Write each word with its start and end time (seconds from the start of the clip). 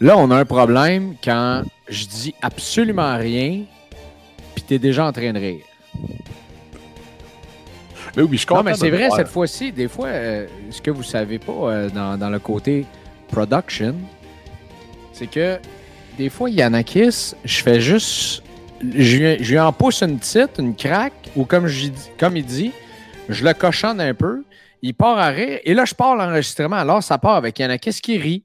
Là, 0.00 0.18
on 0.18 0.30
a 0.30 0.36
un 0.36 0.44
problème 0.44 1.14
quand 1.22 1.62
je 1.88 2.06
dis 2.06 2.34
absolument 2.42 3.16
rien, 3.16 3.62
puis 4.54 4.64
t'es 4.64 4.78
déjà 4.78 5.06
en 5.06 5.12
train 5.12 5.32
de 5.32 5.38
rire. 5.38 5.64
Mais 8.16 8.22
oui, 8.22 8.36
je 8.36 8.46
suis 8.46 8.54
Non, 8.54 8.62
mais 8.62 8.74
c'est 8.74 8.90
vrai, 8.90 9.06
voir. 9.08 9.18
cette 9.18 9.28
fois-ci, 9.28 9.72
des 9.72 9.88
fois, 9.88 10.08
euh, 10.08 10.46
ce 10.70 10.80
que 10.80 10.90
vous 10.90 11.02
savez 11.02 11.38
pas 11.38 11.52
euh, 11.52 11.90
dans, 11.90 12.16
dans 12.16 12.30
le 12.30 12.38
côté 12.38 12.86
production, 13.28 13.94
c'est 15.12 15.26
que 15.26 15.58
des 16.16 16.28
fois, 16.28 16.48
Yanakis, 16.50 17.34
je 17.44 17.62
fais 17.62 17.80
juste. 17.80 18.42
Je 18.80 19.16
lui, 19.16 19.44
je 19.44 19.52
lui 19.52 19.58
en 19.58 19.72
pousse 19.72 20.02
une 20.02 20.18
petite, 20.18 20.58
une 20.58 20.76
craque, 20.76 21.30
ou 21.36 21.44
comme 21.44 21.66
il 21.68 22.44
dit, 22.44 22.72
je 23.28 23.44
le 23.44 23.54
cochonne 23.54 24.00
un 24.00 24.12
peu, 24.12 24.44
il 24.82 24.94
part 24.94 25.18
à 25.18 25.28
rire, 25.28 25.58
et 25.64 25.72
là, 25.72 25.84
je 25.84 25.94
pars 25.94 26.14
l'enregistrement. 26.14 26.76
Alors, 26.76 27.02
ça 27.02 27.16
part 27.16 27.36
avec 27.36 27.58
Yanakis 27.58 28.00
qui 28.02 28.18
rit. 28.18 28.44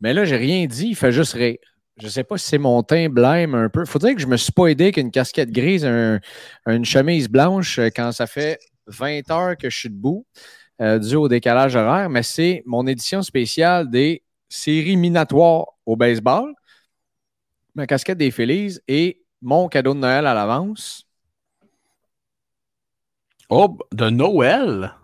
Mais 0.00 0.14
là, 0.14 0.24
j'ai 0.24 0.36
rien 0.36 0.66
dit, 0.66 0.88
il 0.88 0.96
fait 0.96 1.12
juste 1.12 1.34
rire. 1.34 1.56
Je 1.98 2.08
sais 2.08 2.24
pas 2.24 2.38
si 2.38 2.46
c'est 2.46 2.58
mon 2.58 2.82
teint 2.82 3.08
blême 3.10 3.54
un 3.54 3.68
peu. 3.68 3.84
Faut 3.84 3.98
dire 3.98 4.14
que 4.14 4.20
je 4.20 4.26
me 4.26 4.36
suis 4.36 4.52
pas 4.52 4.68
aidé 4.68 4.90
qu'une 4.92 5.10
casquette 5.10 5.50
grise, 5.50 5.84
un- 5.84 6.20
une 6.66 6.84
chemise 6.84 7.28
blanche 7.28 7.78
euh, 7.78 7.88
quand 7.94 8.12
ça 8.12 8.26
fait 8.26 8.58
20 8.86 9.30
heures 9.30 9.56
que 9.56 9.68
je 9.68 9.76
suis 9.78 9.90
debout, 9.90 10.26
euh, 10.80 10.98
dû 10.98 11.16
au 11.16 11.28
décalage 11.28 11.76
horaire, 11.76 12.10
mais 12.10 12.22
c'est 12.22 12.62
mon 12.66 12.86
édition 12.86 13.22
spéciale 13.22 13.90
des 13.90 14.22
séries 14.48 14.96
minatoires 14.96 15.66
au 15.86 15.96
baseball, 15.96 16.54
ma 17.74 17.86
casquette 17.86 18.18
des 18.18 18.30
Phillies 18.30 18.78
et 18.88 19.22
mon 19.42 19.68
cadeau 19.68 19.94
de 19.94 19.98
Noël 20.00 20.26
à 20.26 20.34
l'avance. 20.34 21.06
Oh, 23.50 23.76
de 23.92 24.08
Noël? 24.10 24.94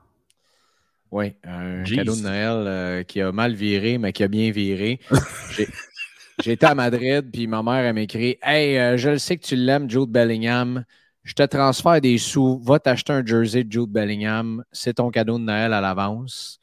Oui, 1.16 1.32
un 1.44 1.82
Jeez. 1.82 1.96
cadeau 1.96 2.14
de 2.14 2.20
Noël 2.20 2.66
euh, 2.66 3.02
qui 3.02 3.22
a 3.22 3.32
mal 3.32 3.54
viré, 3.54 3.96
mais 3.96 4.12
qui 4.12 4.22
a 4.22 4.28
bien 4.28 4.50
viré. 4.50 5.00
J'étais 6.44 6.66
à 6.66 6.74
Madrid, 6.74 7.30
puis 7.32 7.46
ma 7.46 7.62
mère, 7.62 7.86
elle 7.86 7.94
m'écrit 7.94 8.36
Hey, 8.42 8.76
euh, 8.76 8.98
je 8.98 9.08
le 9.08 9.18
sais 9.18 9.38
que 9.38 9.46
tu 9.46 9.56
l'aimes, 9.56 9.88
Jude 9.88 10.10
Bellingham. 10.10 10.84
Je 11.22 11.32
te 11.32 11.42
transfère 11.44 12.02
des 12.02 12.18
sous. 12.18 12.58
Va 12.58 12.78
t'acheter 12.78 13.14
un 13.14 13.24
jersey 13.24 13.64
de 13.64 13.72
Jude 13.72 13.88
Bellingham. 13.88 14.62
C'est 14.72 14.92
ton 14.92 15.10
cadeau 15.10 15.38
de 15.38 15.44
Noël 15.44 15.72
à 15.72 15.80
l'avance. 15.80 16.60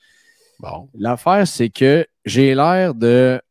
Bon. 0.59 0.87
L'affaire, 0.93 1.47
c'est 1.47 1.71
que 1.71 2.05
j'ai 2.23 2.53
l'air 2.53 2.93
de. 2.93 3.41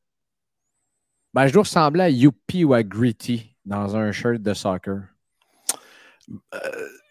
Ben, 1.35 1.49
je 1.49 1.53
dois 1.53 1.65
ressembler 1.65 2.03
à 2.05 2.11
Youpi 2.11 2.63
ou 2.63 2.75
à 2.75 2.85
Gritty 2.85 3.57
dans 3.65 3.97
un 3.97 4.13
shirt 4.13 4.41
de 4.41 4.55
soccer. 4.55 5.01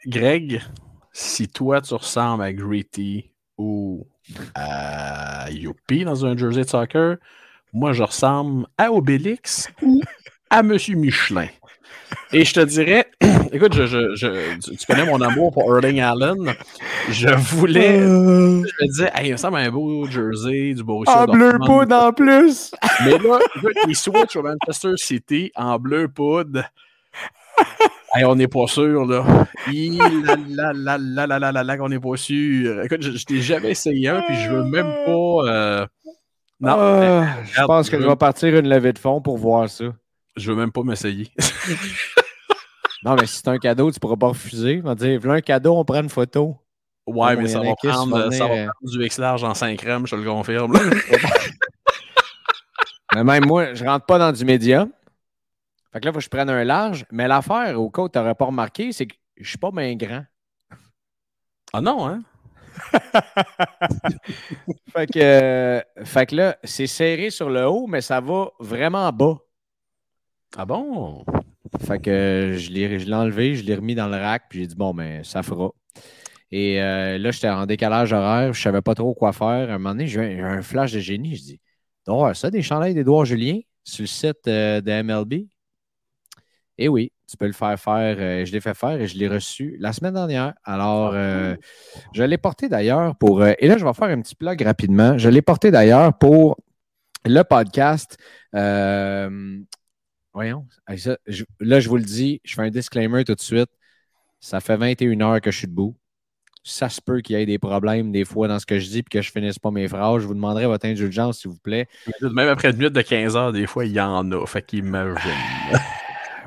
Greg, 0.05 0.61
si 1.11 1.49
toi, 1.49 1.81
tu 1.81 1.93
ressembles 1.93 2.43
à 2.43 2.53
Gritty 2.53 3.30
ou 3.61 4.07
à 4.55 5.49
Youpi 5.51 6.03
dans 6.03 6.25
un 6.25 6.35
jersey 6.35 6.63
de 6.63 6.69
soccer, 6.69 7.17
moi, 7.73 7.93
je 7.93 8.03
ressemble 8.03 8.65
à 8.77 8.91
Obélix 8.91 9.69
ou 9.81 10.01
à 10.49 10.63
Monsieur 10.63 10.95
Michelin. 10.95 11.47
Et 12.33 12.43
je 12.43 12.53
te 12.53 12.59
dirais, 12.61 13.05
écoute, 13.53 13.73
je, 13.73 13.85
je- 13.85 14.15
je- 14.15 14.59
tu, 14.59 14.75
tu 14.75 14.85
connais 14.85 15.05
mon 15.05 15.21
amour 15.21 15.51
pour 15.53 15.73
Erling 15.75 16.01
Allen. 16.01 16.53
Je 17.09 17.29
voulais, 17.29 17.99
je 17.99 18.05
me 18.83 18.87
disais, 18.87 19.09
hey, 19.15 19.27
il 19.29 19.31
me 19.33 19.37
semble 19.37 19.57
un 19.57 19.69
beau 19.69 20.05
jersey 20.07 20.73
du 20.73 20.83
Borussia 20.83 21.21
En 21.21 21.25
bleu 21.25 21.53
poudre 21.65 21.95
en 21.95 22.11
plus! 22.11 22.71
Mais 23.05 23.11
là, 23.17 23.39
écoute, 23.55 23.73
il 23.87 23.95
switch 23.95 24.35
au 24.35 24.43
Manchester 24.43 24.93
City 24.97 25.51
en 25.55 25.77
bleu 25.79 26.07
poudre 26.09 26.63
hey, 28.15 28.25
on 28.25 28.35
n'est 28.35 28.47
pas 28.47 28.67
sûr, 28.67 29.05
là. 29.05 29.47
La, 29.67 30.73
la, 30.73 30.97
la, 30.97 31.27
la, 31.27 31.39
la, 31.39 31.51
la, 31.51 31.63
la, 31.63 31.83
on 31.83 31.89
n'est 31.89 31.99
pas 31.99 32.17
sûr. 32.17 32.83
Écoute, 32.83 33.01
je, 33.01 33.11
je 33.11 33.25
t'ai 33.25 33.41
jamais 33.41 33.71
essayé 33.71 34.09
un, 34.09 34.21
puis 34.21 34.35
je 34.35 34.49
veux 34.49 34.63
même 34.63 34.89
ah. 34.89 35.05
pas. 35.05 35.51
Euh... 35.51 35.87
Non. 36.59 36.79
Euh, 36.79 37.21
regarde, 37.21 37.45
je 37.45 37.61
pense 37.63 37.89
que 37.89 37.95
je, 37.95 38.01
veux... 38.01 38.05
je 38.05 38.09
vais 38.09 38.15
partir 38.15 38.55
une 38.55 38.69
levée 38.69 38.93
de 38.93 38.99
fonds 38.99 39.21
pour 39.21 39.37
voir 39.37 39.69
ça. 39.69 39.85
Je 40.35 40.51
veux 40.51 40.57
même 40.57 40.71
pas 40.71 40.83
m'essayer. 40.83 41.29
non, 43.03 43.15
mais 43.15 43.25
si 43.25 43.37
c'est 43.37 43.47
un 43.47 43.57
cadeau, 43.57 43.91
tu 43.91 43.99
pourras 43.99 44.15
pas 44.15 44.27
refuser. 44.27 44.81
On 44.83 44.87
va 44.87 44.95
dire, 44.95 45.19
voilà 45.19 45.37
un 45.37 45.41
cadeau, 45.41 45.75
on 45.75 45.83
prend 45.83 46.01
une 46.01 46.09
photo. 46.09 46.57
Ouais, 47.07 47.35
mais 47.35 47.47
ça 47.47 47.59
va, 47.59 47.73
prendre, 47.75 48.31
ça 48.31 48.45
va, 48.45 48.53
euh, 48.53 48.67
prendre, 48.67 48.97
du 48.97 49.05
X-Large 49.05 49.43
en 49.43 49.55
5 49.55 49.81
rames, 49.81 50.05
je 50.05 50.15
te 50.15 50.21
le 50.21 50.29
confirme. 50.29 50.73
mais 53.15 53.23
même 53.23 53.45
moi, 53.45 53.73
je 53.73 53.83
rentre 53.83 54.05
pas 54.05 54.19
dans 54.19 54.31
du 54.31 54.45
médium. 54.45 54.91
Fait 55.91 55.99
que 55.99 56.05
là, 56.05 56.11
il 56.11 56.13
faut 56.13 56.19
que 56.19 56.23
je 56.23 56.29
prenne 56.29 56.49
un 56.49 56.63
large. 56.63 57.05
Mais 57.11 57.27
l'affaire, 57.27 57.79
au 57.79 57.89
cas 57.89 58.03
où 58.03 58.09
tu 58.09 58.17
n'aurais 58.17 58.35
pas 58.35 58.45
remarqué, 58.45 58.91
c'est 58.91 59.07
que 59.07 59.15
je 59.37 59.49
suis 59.49 59.57
pas 59.57 59.71
bien 59.71 59.95
grand. 59.95 60.23
ah 61.73 61.81
non, 61.81 62.07
hein? 62.07 62.23
Fait 64.93 65.07
que, 65.07 65.19
euh, 65.19 65.81
fait 66.05 66.25
que 66.25 66.35
là, 66.35 66.57
c'est 66.63 66.87
serré 66.87 67.29
sur 67.29 67.49
le 67.49 67.67
haut, 67.67 67.85
mais 67.87 68.01
ça 68.01 68.21
va 68.21 68.49
vraiment 68.59 69.11
bas. 69.11 69.37
Ah 70.57 70.65
bon? 70.65 71.23
Fait 71.85 71.99
que 71.99 72.09
euh, 72.09 72.57
je 72.57 72.71
l'ai 72.71 72.99
je 72.99 73.05
l'ai 73.05 73.13
enlevé, 73.13 73.55
je 73.55 73.63
l'ai 73.63 73.75
remis 73.75 73.95
dans 73.95 74.07
le 74.07 74.17
rack, 74.17 74.43
puis 74.49 74.59
j'ai 74.59 74.67
dit, 74.67 74.75
bon, 74.75 74.93
ben, 74.93 75.23
ça 75.23 75.43
fera. 75.43 75.71
Et 76.51 76.81
euh, 76.81 77.17
là, 77.17 77.31
j'étais 77.31 77.49
en 77.49 77.65
décalage 77.65 78.13
horaire, 78.13 78.53
je 78.53 78.61
savais 78.61 78.81
pas 78.81 78.93
trop 78.95 79.13
quoi 79.13 79.31
faire. 79.33 79.69
À 79.69 79.73
un 79.73 79.77
moment 79.77 79.91
donné, 79.91 80.07
j'ai 80.07 80.19
eu 80.33 80.41
un, 80.41 80.61
flash 80.61 80.91
de 80.91 80.99
génie. 80.99 81.35
Je 81.35 81.41
dis, 81.43 81.61
oh, 82.07 82.33
ça, 82.33 82.51
des 82.51 82.61
chandails 82.61 82.93
d'Édouard 82.93 83.25
Julien 83.25 83.59
sur 83.83 84.03
le 84.03 84.07
site 84.07 84.47
euh, 84.47 84.81
de 84.81 84.91
MLB? 85.01 85.47
Et 86.83 86.87
oui, 86.87 87.11
tu 87.29 87.37
peux 87.37 87.45
le 87.45 87.51
faire 87.53 87.79
faire. 87.79 88.17
euh, 88.19 88.43
je 88.45 88.51
l'ai 88.51 88.59
fait 88.59 88.73
faire 88.73 88.99
et 88.99 89.05
je 89.07 89.15
l'ai 89.17 89.27
reçu 89.27 89.77
la 89.79 89.93
semaine 89.93 90.15
dernière. 90.15 90.53
Alors, 90.63 91.11
euh, 91.13 91.55
je 92.13 92.23
l'ai 92.23 92.37
porté 92.39 92.69
d'ailleurs 92.69 93.15
pour. 93.17 93.41
euh, 93.43 93.53
et 93.59 93.67
là, 93.67 93.77
je 93.77 93.85
vais 93.85 93.93
faire 93.93 94.07
un 94.09 94.19
petit 94.21 94.33
plug 94.35 94.61
rapidement. 94.63 95.17
Je 95.17 95.29
l'ai 95.29 95.41
porté 95.43 95.69
d'ailleurs 95.69 96.17
pour 96.17 96.57
le 97.25 97.43
podcast. 97.43 98.17
voyons. 100.33 100.65
Je- 101.27 101.43
là, 101.59 101.79
je 101.79 101.89
vous 101.89 101.97
le 101.97 102.03
dis, 102.03 102.41
je 102.43 102.55
fais 102.55 102.61
un 102.63 102.69
disclaimer 102.69 103.23
tout 103.25 103.35
de 103.35 103.41
suite. 103.41 103.69
Ça 104.39 104.59
fait 104.59 104.75
21 104.77 105.21
heures 105.21 105.41
que 105.41 105.51
je 105.51 105.57
suis 105.59 105.67
debout. 105.67 105.95
Ça 106.63 106.89
se 106.89 107.01
peut 107.01 107.21
qu'il 107.21 107.37
y 107.37 107.41
ait 107.41 107.45
des 107.45 107.57
problèmes 107.59 108.11
des 108.11 108.23
fois 108.25 108.47
dans 108.47 108.59
ce 108.59 108.65
que 108.67 108.77
je 108.79 108.87
dis 108.87 108.99
et 108.99 109.03
que 109.03 109.21
je 109.21 109.31
finisse 109.31 109.57
pas 109.59 109.71
mes 109.71 109.87
phrases. 109.87 110.21
Je 110.21 110.27
vous 110.27 110.33
demanderai 110.35 110.67
votre 110.67 110.85
indulgence, 110.87 111.39
s'il 111.39 111.51
vous 111.51 111.57
plaît. 111.57 111.87
Même 112.21 112.49
après 112.49 112.69
une 112.69 112.77
minute 112.77 112.93
de 112.93 113.01
15 113.01 113.35
heures, 113.35 113.51
des 113.51 113.65
fois, 113.67 113.85
il 113.85 113.91
y 113.93 113.99
en 114.01 114.31
a. 114.31 114.45
Fait 114.45 114.61
qu'imagine. 114.61 115.15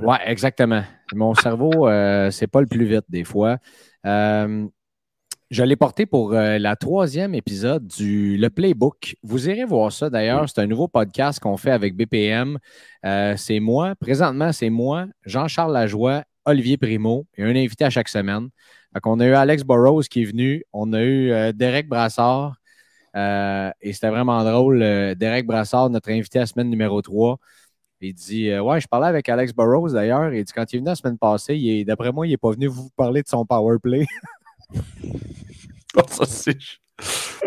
Ouais, 0.01 0.19
exactement. 0.27 0.83
Mon 1.15 1.35
cerveau, 1.35 1.89
euh, 1.89 2.31
c'est 2.31 2.47
pas 2.47 2.61
le 2.61 2.67
plus 2.67 2.85
vite 2.85 3.05
des 3.09 3.25
fois. 3.25 3.59
Euh, 4.07 4.67
je 5.51 5.63
l'ai 5.63 5.77
porté 5.77 6.05
pour 6.05 6.33
euh, 6.33 6.59
la 6.59 6.75
troisième 6.75 7.33
épisode 7.35 7.87
du 7.87 8.37
Le 8.37 8.51
Playbook. 8.51 9.15
Vous 9.23 9.49
irez 9.49 9.65
voir 9.65 9.93
ça 9.93 10.11
d'ailleurs. 10.11 10.49
C'est 10.49 10.61
un 10.61 10.67
nouveau 10.67 10.89
podcast 10.89 11.39
qu'on 11.39 11.57
fait 11.57 11.71
avec 11.71 11.95
BPM. 11.95 12.59
Euh, 13.05 13.37
c'est 13.37 13.61
moi, 13.61 13.95
présentement, 13.95 14.51
c'est 14.53 14.71
moi, 14.71 15.07
Jean-Charles 15.25 15.73
Lajoie, 15.73 16.25
Olivier 16.45 16.77
Primo 16.77 17.27
et 17.37 17.45
un 17.45 17.55
invité 17.55 17.85
à 17.85 17.91
chaque 17.91 18.09
semaine. 18.09 18.49
On 19.05 19.21
a 19.21 19.27
eu 19.27 19.35
Alex 19.35 19.63
Burrows 19.63 20.03
qui 20.03 20.23
est 20.23 20.27
venu. 20.27 20.65
On 20.73 20.93
a 20.93 21.03
eu 21.03 21.31
euh, 21.31 21.53
Derek 21.53 21.89
Brassard. 21.89 22.57
Et 23.17 23.93
c'était 23.93 24.11
vraiment 24.11 24.43
drôle. 24.43 24.81
Derek 25.15 25.47
Brassard, 25.47 25.89
notre 25.89 26.11
invité 26.11 26.41
à 26.41 26.47
semaine 26.47 26.69
numéro 26.69 27.01
3, 27.01 27.39
il 28.01 28.15
dit 28.15 28.51
euh, 28.51 28.63
Ouais, 28.63 28.81
je 28.81 28.87
parlais 28.87 29.09
avec 29.09 29.29
Alex 29.29 29.53
Burrows 29.53 29.91
d'ailleurs. 29.91 30.33
Il 30.33 30.45
dit 30.45 30.53
Quand 30.53 30.73
il 30.73 30.77
est 30.77 30.79
venu 30.79 30.89
la 30.89 30.95
semaine 30.95 31.19
passée, 31.19 31.85
d'après 31.87 32.13
moi, 32.13 32.27
il 32.27 32.31
n'est 32.31 32.37
pas 32.37 32.51
venu 32.51 32.67
vous 32.67 32.91
parler 32.97 33.23
de 33.23 33.29
son 33.29 33.45
power 33.45 33.79
play. 33.83 34.07
oh, 35.97 36.01
ça, 36.09 36.25
c'est. 36.27 36.57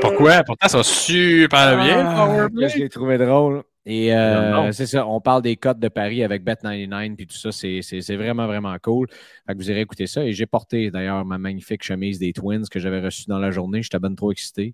Pourquoi? 0.02 0.44
Pourtant, 0.44 0.68
ça 0.68 0.78
va 0.78 0.84
super 0.84 1.78
bien, 1.84 2.04
le 2.04 2.10
ah, 2.10 2.26
powerplay. 2.26 2.70
Je 2.70 2.78
l'ai 2.80 2.90
trouvé 2.90 3.18
drôle. 3.18 3.64
Et 3.90 4.14
euh, 4.14 4.70
c'est 4.74 4.86
ça, 4.86 5.08
on 5.08 5.22
parle 5.22 5.42
des 5.42 5.56
cotes 5.56 5.80
de 5.80 5.88
Paris 5.88 6.22
avec 6.22 6.44
Bet99 6.44 7.16
puis 7.16 7.26
tout 7.26 7.38
ça, 7.38 7.54
c'est 7.54 8.16
vraiment, 8.18 8.46
vraiment 8.46 8.76
cool. 8.84 9.08
Fait 9.48 9.54
que 9.54 9.58
vous 9.58 9.72
irez 9.72 9.80
écouter 9.80 10.08
ça. 10.08 10.26
Et 10.26 10.34
j'ai 10.34 10.46
porté 10.46 10.92
d'ailleurs 10.92 11.24
ma 11.24 11.38
magnifique 11.38 11.84
chemise 11.84 12.20
des 12.20 12.34
Twins 12.34 12.68
que 12.70 12.80
j'avais 12.80 13.00
reçue 13.00 13.28
dans 13.28 13.40
la 13.40 13.50
journée. 13.50 13.82
J'étais 13.82 14.00
bien 14.00 14.14
trop 14.14 14.34
excité. 14.34 14.74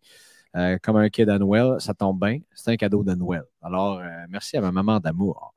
Euh, 0.55 0.79
comme 0.81 0.97
un 0.97 1.09
kid 1.09 1.29
à 1.29 1.37
Noël, 1.37 1.75
ça 1.77 1.93
tombe 1.93 2.19
bien. 2.19 2.39
C'est 2.55 2.71
un 2.71 2.75
cadeau 2.75 3.03
de 3.03 3.13
Noël. 3.13 3.43
Alors, 3.61 3.99
euh, 3.99 4.07
merci 4.29 4.57
à 4.57 4.61
ma 4.61 4.71
maman 4.71 4.99
d'amour 4.99 5.53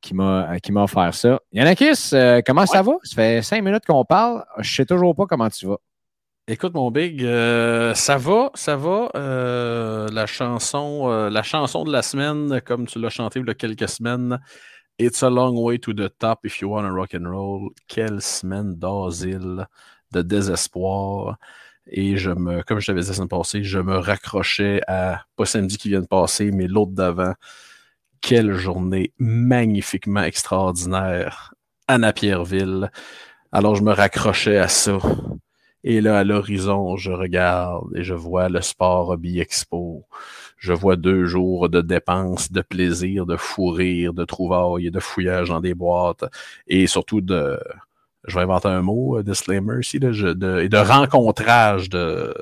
qui 0.00 0.14
m'a 0.14 0.58
offert 0.76 1.12
ça. 1.14 1.40
Yanakis, 1.52 2.10
comment 2.46 2.66
ça 2.66 2.82
va? 2.82 2.92
Ça 3.02 3.14
fait 3.14 3.42
cinq 3.42 3.62
minutes 3.62 3.84
qu'on 3.86 4.04
parle. 4.04 4.44
Je 4.58 4.74
sais 4.74 4.86
toujours 4.86 5.14
pas 5.14 5.26
comment 5.26 5.48
tu 5.48 5.66
vas. 5.66 5.78
Écoute, 6.50 6.72
mon 6.72 6.90
Big, 6.90 7.22
euh, 7.22 7.92
ça 7.92 8.16
va, 8.16 8.50
ça 8.54 8.74
va. 8.74 9.10
Euh, 9.14 10.08
la, 10.10 10.24
chanson, 10.24 11.10
euh, 11.10 11.28
la 11.28 11.42
chanson 11.42 11.84
de 11.84 11.92
la 11.92 12.00
semaine, 12.00 12.62
comme 12.62 12.86
tu 12.86 12.98
l'as 12.98 13.10
chanté 13.10 13.38
il 13.38 13.46
y 13.46 13.50
a 13.50 13.54
quelques 13.54 13.86
semaines, 13.86 14.40
It's 14.98 15.22
a 15.22 15.28
long 15.28 15.62
way 15.62 15.78
to 15.78 15.92
the 15.92 16.08
top 16.18 16.40
if 16.44 16.60
you 16.60 16.70
want 16.70 16.88
to 16.88 16.94
rock 16.94 17.14
and 17.14 17.28
roll. 17.28 17.70
Quelle 17.86 18.22
semaine 18.22 18.74
d'asile, 18.76 19.66
de 20.10 20.22
désespoir. 20.22 21.36
Et 21.86 22.16
je 22.16 22.30
me, 22.30 22.62
comme 22.62 22.80
je 22.80 22.86
t'avais 22.86 23.02
dit 23.02 23.08
la 23.08 23.14
semaine 23.14 23.28
passée, 23.28 23.62
je 23.62 23.78
me 23.78 23.98
raccrochais 23.98 24.80
à, 24.88 25.24
pas 25.36 25.44
samedi 25.44 25.76
qui 25.76 25.90
vient 25.90 26.00
de 26.00 26.06
passer, 26.06 26.50
mais 26.50 26.66
l'autre 26.66 26.92
d'avant. 26.92 27.34
Quelle 28.20 28.54
journée 28.54 29.12
magnifiquement 29.18 30.22
extraordinaire. 30.22 31.54
Anna 31.86 32.12
Pierreville. 32.12 32.90
Alors 33.52 33.74
je 33.74 33.82
me 33.82 33.92
raccrochais 33.92 34.58
à 34.58 34.68
ça. 34.68 34.98
Et 35.84 36.00
là, 36.00 36.18
à 36.18 36.24
l'horizon, 36.24 36.96
je 36.96 37.12
regarde 37.12 37.96
et 37.96 38.02
je 38.02 38.14
vois 38.14 38.48
le 38.48 38.60
Sport 38.60 39.10
Hobby 39.10 39.40
Expo. 39.40 40.04
Je 40.58 40.72
vois 40.72 40.96
deux 40.96 41.24
jours 41.24 41.68
de 41.68 41.80
dépenses, 41.80 42.50
de 42.50 42.60
plaisir, 42.62 43.26
de 43.26 43.36
fou 43.36 43.70
rire, 43.70 44.12
de 44.12 44.24
trouvailles, 44.24 44.90
de 44.90 45.00
fouillage 45.00 45.48
dans 45.48 45.60
des 45.60 45.74
boîtes 45.74 46.24
et 46.66 46.88
surtout 46.88 47.20
de, 47.20 47.58
je 48.26 48.34
vais 48.34 48.42
inventer 48.42 48.68
un 48.68 48.82
mot, 48.82 49.18
euh, 49.18 49.22
disclaimer 49.22 49.80
ici, 49.80 49.98
de, 49.98 50.60
et 50.60 50.68
de 50.68 50.76
rencontrage 50.76 51.88
de, 51.88 52.34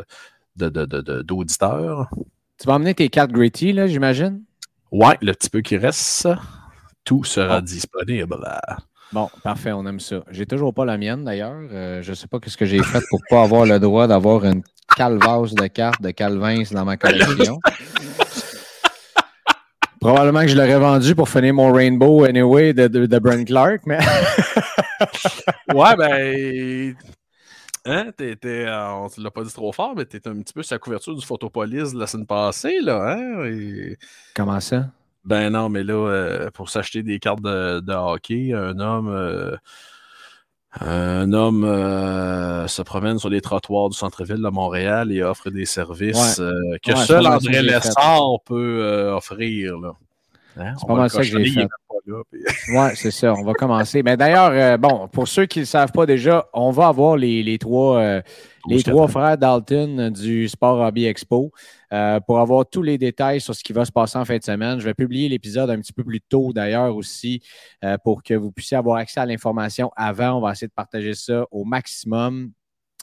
d'auditeurs. 0.57 2.11
Tu 2.59 2.67
vas 2.67 2.75
emmener 2.75 2.95
tes 2.95 3.09
cartes 3.09 3.33
Gritty, 3.33 3.73
là, 3.73 3.87
j'imagine? 3.87 4.43
Ouais, 4.97 5.19
le 5.21 5.35
petit 5.35 5.51
peu 5.51 5.61
qui 5.61 5.77
reste, 5.77 6.27
tout 7.05 7.23
sera 7.23 7.61
disponible. 7.61 8.39
Bon, 9.13 9.29
parfait, 9.43 9.73
on 9.73 9.85
aime 9.85 10.01
ça. 10.01 10.23
J'ai 10.31 10.47
toujours 10.47 10.73
pas 10.73 10.87
la 10.87 10.97
mienne 10.97 11.23
d'ailleurs. 11.23 11.61
Euh, 11.71 12.01
je 12.01 12.15
sais 12.15 12.27
pas 12.27 12.39
ce 12.47 12.57
que 12.57 12.65
j'ai 12.65 12.83
fait 12.83 13.03
pour 13.11 13.21
pas 13.29 13.43
avoir 13.43 13.67
le 13.67 13.79
droit 13.79 14.07
d'avoir 14.07 14.47
une 14.47 14.63
calvasse 14.97 15.53
de 15.53 15.67
cartes 15.67 16.01
de 16.01 16.13
Calvin 16.13 16.63
dans 16.71 16.87
ma 16.87 16.97
collection. 16.97 17.59
Probablement 20.01 20.41
que 20.41 20.49
je 20.49 20.57
l'aurais 20.57 20.79
vendu 20.79 21.15
pour 21.15 21.29
finir 21.29 21.53
mon 21.53 21.75
Rainbow 21.75 22.25
Anyway 22.25 22.73
de, 22.73 22.89
de, 22.89 23.19
Brent 23.19 23.45
Clark, 23.45 23.83
mais. 23.85 23.99
ouais, 25.75 25.97
ben. 25.99 26.97
Hein, 27.89 28.11
t'étais, 28.17 28.67
euh, 28.67 28.91
on 28.95 29.05
ne 29.17 29.23
l'a 29.23 29.31
pas 29.31 29.45
dit 29.45 29.53
trop 29.53 29.71
fort, 29.71 29.95
mais 29.97 30.05
t'étais 30.05 30.29
un 30.29 30.41
petit 30.41 30.53
peu 30.53 30.65
sur 30.65 30.75
la 30.75 30.81
couverture 30.81 31.15
du 31.15 31.25
Photopolis 31.25 31.95
la 31.95 32.09
semaine 32.09 32.27
passée, 32.27 32.81
là. 32.81 33.17
Hein? 33.17 33.95
Comment 34.35 34.59
ça? 34.59 34.87
Ben 35.25 35.51
non, 35.51 35.69
mais 35.69 35.85
là, 35.85 35.95
euh, 35.95 36.51
pour 36.51 36.69
s'acheter 36.69 37.05
des 37.05 37.21
cartes 37.21 37.43
de, 37.43 37.93
hockey, 37.93 38.53
un 38.53 38.79
homme. 38.81 39.09
Euh, 39.09 39.57
un 40.79 41.33
homme 41.33 41.63
se 42.69 42.83
promène 42.83 43.19
sur 43.19 43.31
les 43.31 43.41
trottoirs 43.41 43.89
du 43.89 43.97
centre-ville 43.97 44.43
de 44.43 44.49
Montréal 44.51 45.11
et 45.11 45.23
offre 45.23 45.49
des 45.49 45.65
services 45.65 46.39
que 46.83 46.97
seul 46.97 47.27
André 47.27 47.63
Lessard 47.63 48.41
peut 48.45 49.11
offrir. 49.15 49.79
Là. 49.79 49.93
Hein, 50.57 50.75
c'est 50.79 50.87
pas 50.87 50.95
mal 50.95 51.11
ça 51.11 51.19
que 51.19 51.25
j'ai 51.25 51.45
fait. 51.47 51.69
Oui, 52.09 52.87
c'est 52.95 53.11
ça. 53.11 53.35
On 53.35 53.43
va 53.43 53.53
commencer. 53.53 54.01
Mais 54.05 54.17
d'ailleurs, 54.17 54.79
bon, 54.79 55.09
pour 55.09 55.27
ceux 55.27 55.45
qui 55.47 55.59
ne 55.59 55.63
le 55.63 55.67
savent 55.67 55.91
pas 55.91 56.07
déjà, 56.07 56.47
on 56.53 56.71
va 56.71 56.87
avoir 56.87 57.17
les, 57.17 57.43
les 57.43 57.59
trois, 57.59 58.21
les 58.69 58.83
trois 58.85 59.09
frères 59.09 59.37
Dalton 59.37 60.11
du 60.11 60.47
Sport 60.47 60.79
Hobby 60.79 61.07
Expo. 61.07 61.51
Euh, 61.93 62.19
pour 62.19 62.41
avoir 62.41 62.69
tous 62.69 62.83
les 62.83 62.99
détails 62.99 63.41
sur 63.41 63.55
ce 63.55 63.63
qui 63.63 63.73
va 63.73 63.85
se 63.85 63.93
passer 63.93 64.19
en 64.19 64.25
fin 64.25 64.37
de 64.37 64.43
semaine. 64.43 64.81
Je 64.81 64.85
vais 64.85 64.95
publier 64.95 65.29
l'épisode 65.29 65.71
un 65.71 65.79
petit 65.79 65.93
peu 65.93 66.03
plus 66.03 66.21
tôt 66.21 66.53
d'ailleurs 66.53 66.97
aussi 66.97 67.41
euh, 67.85 67.97
pour 68.03 68.25
que 68.25 68.35
vous 68.35 68.51
puissiez 68.51 68.77
avoir 68.77 68.97
accès 68.97 69.21
à 69.21 69.27
l'information 69.27 69.93
avant. 69.95 70.33
On 70.33 70.41
va 70.41 70.51
essayer 70.51 70.67
de 70.67 70.73
partager 70.73 71.15
ça 71.15 71.47
au 71.53 71.65
maximum. 71.65 72.51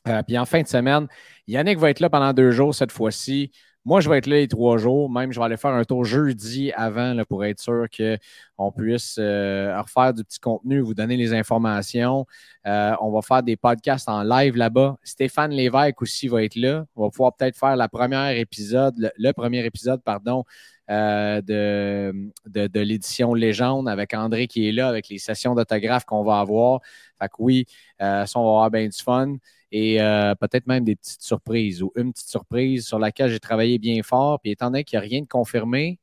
Euh, 0.05 0.21
puis 0.23 0.37
en 0.37 0.43
fin 0.43 0.61
de 0.61 0.67
semaine, 0.67 1.07
Yannick 1.47 1.79
va 1.79 1.91
être 1.91 2.01
là 2.01 2.09
pendant 2.09 2.33
deux 2.33 2.51
jours 2.51 2.75
cette 2.75 2.91
fois-ci. 2.91 3.51
Moi, 3.85 3.99
je 3.99 4.09
vais 4.09 4.17
être 4.17 4.27
là 4.27 4.37
les 4.37 4.47
trois 4.47 4.77
jours. 4.77 5.09
Même, 5.09 5.33
je 5.33 5.39
vais 5.39 5.45
aller 5.45 5.57
faire 5.57 5.71
un 5.71 5.83
tour 5.83 6.05
jeudi 6.05 6.71
avant 6.71 7.13
là, 7.13 7.25
pour 7.25 7.43
être 7.43 7.59
sûr 7.59 7.87
qu'on 7.89 8.71
puisse 8.71 9.17
euh, 9.19 9.77
refaire 9.81 10.13
du 10.13 10.23
petit 10.23 10.39
contenu, 10.39 10.79
vous 10.79 10.93
donner 10.93 11.17
les 11.17 11.33
informations. 11.33 12.25
Euh, 12.65 12.95
on 13.01 13.11
va 13.11 13.21
faire 13.21 13.43
des 13.43 13.57
podcasts 13.57 14.07
en 14.07 14.23
live 14.23 14.55
là-bas. 14.55 14.97
Stéphane 15.03 15.51
Lévesque 15.51 16.01
aussi 16.01 16.29
va 16.29 16.43
être 16.43 16.55
là. 16.55 16.85
On 16.95 17.03
va 17.03 17.09
pouvoir 17.09 17.35
peut-être 17.35 17.57
faire 17.57 17.75
la 17.75 17.89
première 17.89 18.37
épisode, 18.37 19.11
le, 19.17 19.31
premier 19.33 19.65
épisode, 19.65 20.01
pardon, 20.01 20.45
euh, 20.89 21.41
de, 21.41 22.31
de, 22.47 22.79
l'édition 22.79 23.33
Légende 23.33 23.89
avec 23.89 24.13
André 24.13 24.47
qui 24.47 24.67
est 24.69 24.71
là, 24.71 24.87
avec 24.87 25.09
les 25.09 25.17
sessions 25.17 25.55
d'autographes 25.55 26.05
qu'on 26.05 26.23
va 26.23 26.39
avoir. 26.39 26.79
Fait 27.19 27.27
que 27.27 27.35
oui, 27.39 27.65
ça, 27.99 28.25
on 28.35 28.43
va 28.43 28.49
avoir 28.49 28.71
bien 28.71 28.87
du 28.87 29.03
fun 29.03 29.35
et 29.73 29.99
euh, 29.99 30.35
peut-être 30.35 30.67
même 30.67 30.83
des 30.83 30.95
petites 30.95 31.23
surprises 31.23 31.81
ou 31.81 31.91
une 31.95 32.13
petite 32.13 32.29
surprise 32.29 32.85
sur 32.85 32.99
laquelle 32.99 33.31
j'ai 33.31 33.39
travaillé 33.39 33.79
bien 33.79 34.03
fort. 34.03 34.39
Puis 34.39 34.51
étant 34.51 34.67
donné 34.67 34.83
qu'il 34.83 34.99
n'y 34.99 35.03
a 35.05 35.09
rien 35.09 35.21
de 35.21 35.27
confirmé, 35.27 35.99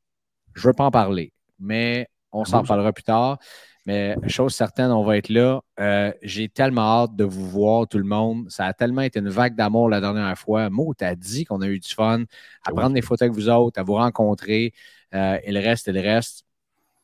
je 0.53 0.67
ne 0.67 0.67
veux 0.67 0.73
pas 0.73 0.83
en 0.83 0.91
parler. 0.91 1.31
Mais 1.57 2.09
on 2.33 2.43
s'en 2.43 2.63
parlera 2.63 2.91
plus 2.91 3.05
tard. 3.05 3.39
Mais 3.85 4.17
chose 4.27 4.53
certaine, 4.53 4.91
on 4.91 5.03
va 5.03 5.17
être 5.17 5.29
là. 5.29 5.61
Euh, 5.79 6.11
j'ai 6.21 6.49
tellement 6.49 6.81
hâte 6.81 7.15
de 7.15 7.23
vous 7.23 7.49
voir, 7.49 7.87
tout 7.87 7.97
le 7.97 8.03
monde. 8.03 8.45
Ça 8.49 8.65
a 8.65 8.73
tellement 8.73 9.01
été 9.01 9.19
une 9.19 9.29
vague 9.29 9.55
d'amour 9.55 9.87
la 9.87 10.01
dernière 10.01 10.37
fois. 10.37 10.69
Mo, 10.69 10.93
tu 10.93 11.05
as 11.05 11.15
dit 11.15 11.45
qu'on 11.45 11.61
a 11.61 11.67
eu 11.67 11.79
du 11.79 11.89
fun 11.89 12.25
à 12.65 12.71
prendre 12.73 12.93
des 12.93 13.01
photos 13.01 13.21
avec 13.21 13.33
vous 13.33 13.47
autres, 13.47 13.79
à 13.79 13.83
vous 13.83 13.95
rencontrer. 13.95 14.73
Euh, 15.15 15.39
et 15.43 15.51
le 15.53 15.61
reste, 15.61 15.87
et 15.87 15.93
le 15.93 16.01
reste. 16.01 16.43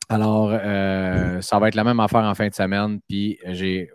Alors, 0.10 0.50
ça 1.42 1.60
va 1.60 1.70
être 1.70 1.76
la 1.76 1.84
même 1.86 2.00
affaire 2.02 2.24
en 2.24 2.36
fin 2.36 2.50
de 2.50 2.54
semaine. 2.54 3.00
Puis 3.08 3.40
j'ai. 3.46 3.90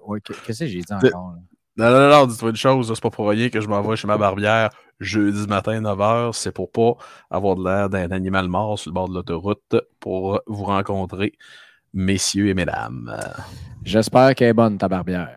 Qu'est-ce 0.47 0.61
que 0.61 0.67
j'ai 0.67 0.81
dit 0.81 0.93
encore? 0.93 1.33
Là? 1.33 1.52
Non, 1.77 1.91
non, 1.91 2.11
non, 2.11 2.27
dis-toi 2.27 2.51
une 2.51 2.57
chose, 2.57 2.93
c'est 2.95 3.01
pas 3.01 3.11
pour 3.11 3.29
rien 3.29 3.49
que 3.49 3.61
je 3.61 3.67
m'envoie 3.67 3.97
chez 3.97 4.07
ma 4.07 4.19
barbière 4.19 4.71
jeudi 5.03 5.47
matin 5.47 5.81
9h, 5.81 6.33
c'est 6.33 6.53
pour 6.53 6.71
pas 6.71 6.95
avoir 7.31 7.57
de 7.57 7.65
l'air 7.65 7.91
d'un 7.91 8.11
animal 8.11 8.49
mort 8.49 8.79
sur 8.79 8.91
le 8.91 8.95
bord 8.95 9.09
de 9.09 9.15
l'autoroute 9.15 9.77
pour 10.01 10.41
vous 10.47 10.65
rencontrer, 10.65 11.33
messieurs 11.93 12.49
et 12.49 12.55
mesdames. 12.55 13.15
J'espère 13.85 14.35
qu'elle 14.35 14.49
est 14.49 14.55
bonne, 14.55 14.79
ta 14.79 14.89
barbière. 14.89 15.37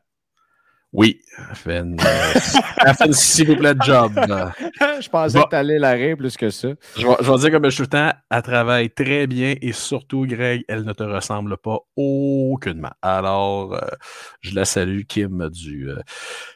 Oui, 0.97 1.19
une, 1.65 1.97
euh, 1.99 3.11
s'il 3.11 3.47
vous 3.47 3.57
plaît, 3.57 3.73
job. 3.83 4.13
je 4.15 5.09
pensais 5.09 5.41
que 5.41 5.49
tu 5.49 5.55
allais 5.55 5.77
l'arrêter 5.77 6.15
plus 6.15 6.37
que 6.37 6.49
ça. 6.49 6.69
Je 6.97 7.05
vais, 7.05 7.39
dire 7.39 7.51
comme 7.51 7.65
je 7.65 7.75
suis 7.75 7.87
temps, 7.87 8.13
elle 8.31 8.41
travaille 8.41 8.89
très 8.89 9.27
bien 9.27 9.55
et 9.61 9.73
surtout, 9.73 10.25
Greg, 10.25 10.63
elle 10.69 10.85
ne 10.85 10.93
te 10.93 11.03
ressemble 11.03 11.57
pas 11.57 11.79
aucunement. 11.97 12.93
Alors, 13.01 13.73
euh, 13.73 13.81
je 14.39 14.55
la 14.55 14.63
salue, 14.63 15.01
Kim 15.05 15.49
du 15.49 15.89
euh, 15.89 15.99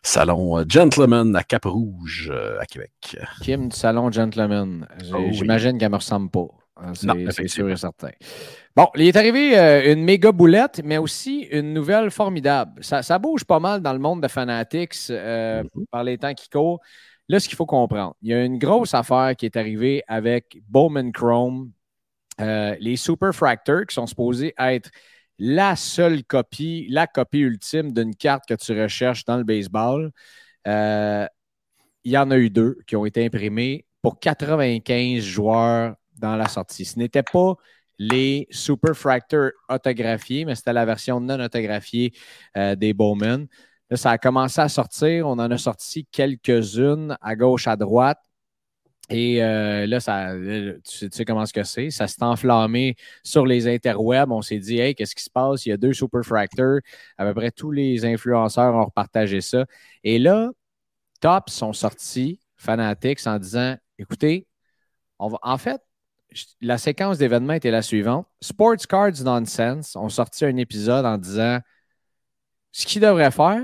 Salon 0.03 0.63
Gentleman 0.69 1.35
à 1.35 1.43
Cap-Rouge, 1.43 2.31
à 2.61 2.65
Québec. 2.65 3.17
Kim 3.41 3.67
du 3.67 3.75
Salon 3.75 4.09
Gentleman. 4.09 4.87
Oh 5.13 5.17
j'imagine 5.31 5.77
qu'elle 5.77 5.89
ne 5.89 5.93
me 5.93 5.97
ressemble 5.97 6.29
pas. 6.29 6.47
Hein, 6.81 6.93
c'est 7.31 7.47
sûr 7.49 7.69
et 7.69 7.75
certain. 7.75 8.11
Bon, 8.79 8.87
il 8.95 9.01
est 9.01 9.17
arrivé 9.17 9.59
euh, 9.59 9.91
une 9.91 10.05
méga 10.05 10.31
boulette, 10.31 10.79
mais 10.85 10.97
aussi 10.97 11.41
une 11.51 11.73
nouvelle 11.73 12.09
formidable. 12.11 12.81
Ça, 12.81 13.19
bouge 13.19 13.43
pas 13.43 13.59
mal 13.59 13.81
dans 13.81 13.91
le 13.91 13.99
monde 13.99 14.23
de 14.23 14.29
Fanatics 14.29 15.09
euh, 15.09 15.63
mm-hmm. 15.63 15.85
par 15.91 16.05
les 16.05 16.17
temps 16.17 16.33
qui 16.33 16.47
courent. 16.47 16.79
Là, 17.27 17.41
ce 17.41 17.49
qu'il 17.49 17.57
faut 17.57 17.65
comprendre, 17.65 18.15
il 18.21 18.29
y 18.29 18.33
a 18.33 18.41
une 18.41 18.57
grosse 18.57 18.93
affaire 18.93 19.35
qui 19.37 19.45
est 19.47 19.57
arrivée 19.57 20.01
avec 20.07 20.61
Bowman 20.69 21.11
Chrome, 21.11 21.73
euh, 22.39 22.73
les 22.79 22.95
Super 22.95 23.35
Fractors 23.35 23.85
qui 23.85 23.95
sont 23.95 24.07
supposés 24.07 24.53
être 24.57 24.89
la 25.39 25.75
seule 25.75 26.23
copie, 26.23 26.87
la 26.89 27.05
copie 27.05 27.39
ultime 27.39 27.91
d'une 27.91 28.15
carte 28.15 28.45
que 28.47 28.53
tu 28.53 28.81
recherches 28.81 29.25
dans 29.25 29.35
le 29.35 29.43
baseball. 29.43 30.09
il 30.65 31.27
y 32.05 32.17
en 32.17 32.31
a 32.31 32.37
eu 32.37 32.49
deux 32.49 32.77
qui 32.87 32.95
ont 32.95 33.05
été 33.05 33.25
imprimés 33.25 33.85
pour 34.01 34.21
95 34.21 35.21
joueurs 35.21 35.95
dans 36.15 36.37
la 36.37 36.47
sortie. 36.47 36.85
Ce 36.85 36.97
n'était 36.97 37.23
pas 37.23 37.55
les 37.99 38.47
Super 38.49 38.95
Fractors 38.95 39.51
autographiés, 39.69 40.45
mais 40.45 40.55
c'était 40.55 40.73
la 40.73 40.85
version 40.85 41.19
non 41.19 41.39
autographiée 41.39 42.13
euh, 42.57 42.75
des 42.75 42.93
Bowman. 42.93 43.45
Là, 43.89 43.97
ça 43.97 44.11
a 44.11 44.17
commencé 44.17 44.61
à 44.61 44.69
sortir. 44.69 45.27
On 45.27 45.33
en 45.33 45.51
a 45.51 45.57
sorti 45.57 46.05
quelques-unes 46.11 47.17
à 47.21 47.35
gauche, 47.35 47.67
à 47.67 47.75
droite. 47.75 48.19
Et 49.09 49.43
euh, 49.43 49.87
là, 49.87 49.99
ça, 49.99 50.33
tu, 50.87 51.09
sais, 51.11 51.25
comment 51.25 51.43
que 51.45 51.63
c'est. 51.63 51.89
Ça 51.89 52.07
s'est 52.07 52.23
enflammé 52.23 52.95
sur 53.23 53.45
les 53.45 53.67
interwebs. 53.67 54.31
On 54.31 54.41
s'est 54.43 54.59
dit, 54.59 54.79
hey, 54.79 54.93
qu'est-ce 54.95 55.15
qui 55.15 55.23
se 55.23 55.31
passe? 55.31 55.65
Il 55.65 55.69
y 55.69 55.71
a 55.71 55.77
deux 55.77 55.93
super 55.93 56.23
fractors. 56.23 56.79
À 57.17 57.25
peu 57.25 57.33
près 57.33 57.51
tous 57.51 57.71
les 57.71 58.05
influenceurs 58.05 58.75
ont 58.75 58.85
repartagé 58.85 59.41
ça. 59.41 59.65
Et 60.03 60.19
là, 60.19 60.51
Tops 61.21 61.51
sont 61.51 61.73
sortis, 61.73 62.39
Fanatics, 62.57 63.25
en 63.27 63.39
disant, 63.39 63.75
écoutez, 63.97 64.47
on 65.19 65.29
va, 65.29 65.39
en 65.43 65.57
fait, 65.57 65.81
la 66.61 66.77
séquence 66.77 67.17
d'événements 67.17 67.53
était 67.53 67.71
la 67.71 67.81
suivante. 67.81 68.27
Sports 68.41 68.87
Cards 68.87 69.23
Nonsense 69.23 69.95
ont 69.95 70.09
sorti 70.09 70.45
un 70.45 70.57
épisode 70.57 71.05
en 71.05 71.17
disant 71.17 71.59
ce 72.71 72.85
qu'ils 72.85 73.01
devraient 73.01 73.31
faire, 73.31 73.63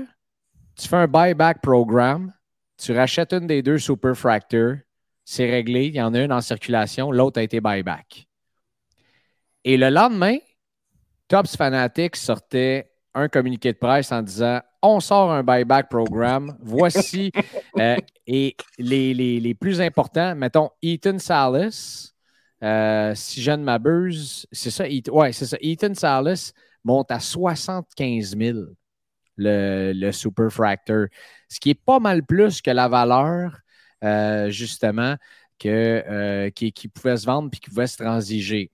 tu 0.76 0.88
fais 0.88 0.96
un 0.96 1.06
buyback 1.06 1.62
programme, 1.62 2.32
tu 2.76 2.92
rachètes 2.92 3.32
une 3.32 3.46
des 3.46 3.62
deux 3.62 3.78
super 3.78 4.16
fractors, 4.16 4.76
c'est 5.24 5.48
réglé, 5.50 5.86
il 5.86 5.94
y 5.94 6.02
en 6.02 6.12
a 6.14 6.20
une 6.20 6.32
en 6.32 6.40
circulation, 6.40 7.10
l'autre 7.10 7.40
a 7.40 7.42
été 7.42 7.60
buyback. 7.60 8.26
Et 9.64 9.76
le 9.76 9.90
lendemain, 9.90 10.38
Tops 11.28 11.56
Fanatics 11.56 12.16
sortait 12.16 12.92
un 13.14 13.28
communiqué 13.28 13.72
de 13.72 13.78
presse 13.78 14.12
en 14.12 14.22
disant 14.22 14.60
on 14.82 15.00
sort 15.00 15.32
un 15.32 15.42
buyback 15.42 15.88
programme. 15.88 16.56
Voici 16.60 17.32
euh, 17.78 17.96
et 18.26 18.56
les, 18.78 19.14
les, 19.14 19.54
plus 19.54 19.80
importants, 19.80 20.34
mettons 20.36 20.70
Ethan 20.82 21.18
Salas, 21.18 22.12
euh, 22.62 23.12
si 23.14 23.42
je 23.42 23.50
ne 23.50 23.62
m'abuse, 23.62 24.46
c'est 24.52 24.70
ça, 24.70 24.84
ouais, 24.84 25.32
c'est 25.32 25.46
ça. 25.46 25.56
Ethan 25.60 25.94
Salas 25.94 26.52
monte 26.84 27.10
à 27.10 27.20
75 27.20 28.36
000 28.36 28.58
le, 29.36 29.92
le 29.94 30.12
Super 30.12 30.50
Fractor, 30.50 31.06
ce 31.48 31.60
qui 31.60 31.70
est 31.70 31.74
pas 31.74 31.98
mal 31.98 32.24
plus 32.24 32.62
que 32.62 32.70
la 32.70 32.88
valeur, 32.88 33.58
euh, 34.04 34.48
justement, 34.50 35.16
que, 35.58 36.02
euh, 36.08 36.50
qui, 36.50 36.72
pouvait 36.88 37.16
se 37.16 37.26
vendre 37.26 37.50
puis 37.50 37.60
qui 37.60 37.70
pouvait 37.70 37.86
se 37.86 37.98
transiger. 37.98 38.70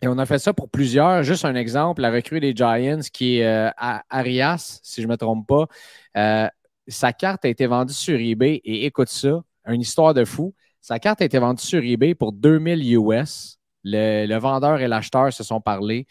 Et 0.00 0.08
on 0.08 0.18
a 0.18 0.26
fait 0.26 0.40
ça 0.40 0.52
pour 0.52 0.68
plusieurs. 0.68 1.22
Juste 1.22 1.44
un 1.44 1.54
exemple, 1.54 2.02
la 2.02 2.10
recrue 2.10 2.40
des 2.40 2.54
Giants 2.56 3.00
qui 3.12 3.38
est 3.38 3.72
Arias, 3.76 4.80
si 4.82 5.00
je 5.00 5.06
ne 5.06 5.12
me 5.12 5.16
trompe 5.16 5.46
pas. 5.46 6.50
sa 6.88 7.12
carte 7.12 7.44
a 7.44 7.48
été 7.48 7.66
vendue 7.66 7.94
sur 7.94 8.18
eBay 8.18 8.60
et 8.64 8.86
écoute 8.86 9.08
ça, 9.08 9.42
une 9.66 9.80
histoire 9.80 10.12
de 10.14 10.24
fou. 10.24 10.54
Sa 10.82 10.98
carte 10.98 11.22
a 11.22 11.24
été 11.24 11.38
vendue 11.38 11.62
sur 11.62 11.82
eBay 11.82 12.16
pour 12.16 12.32
2000 12.32 12.96
US. 12.98 13.60
Le, 13.84 14.36
vendeur 14.38 14.80
et 14.80 14.88
l'acheteur 14.88 15.32
se 15.32 15.44
sont 15.44 15.60
parlé. 15.60 16.08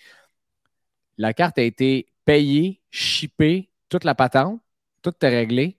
La 1.18 1.34
carte 1.34 1.60
a 1.60 1.62
été 1.62 2.08
payée, 2.24 2.82
shippée, 2.90 3.70
toute 3.90 4.06
la 4.06 4.16
patente, 4.16 4.62
tout 5.02 5.14
est 5.22 5.30
réglé. 5.30 5.78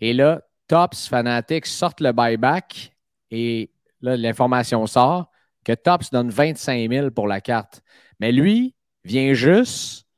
Et 0.00 0.12
là, 0.12 0.42
Tops 0.66 1.06
Fanatics 1.06 1.66
sortent 1.66 2.00
le 2.00 2.10
buyback 2.10 2.96
et 3.30 3.70
là, 4.00 4.16
l'information 4.16 4.84
sort 4.88 5.30
que 5.64 5.72
Tops 5.72 6.10
donne 6.10 6.30
25 6.30 6.90
000 6.90 7.10
pour 7.12 7.28
la 7.28 7.40
carte. 7.40 7.82
Mais 8.18 8.32
lui 8.32 8.74
vient 9.04 9.34
juste 9.34 10.08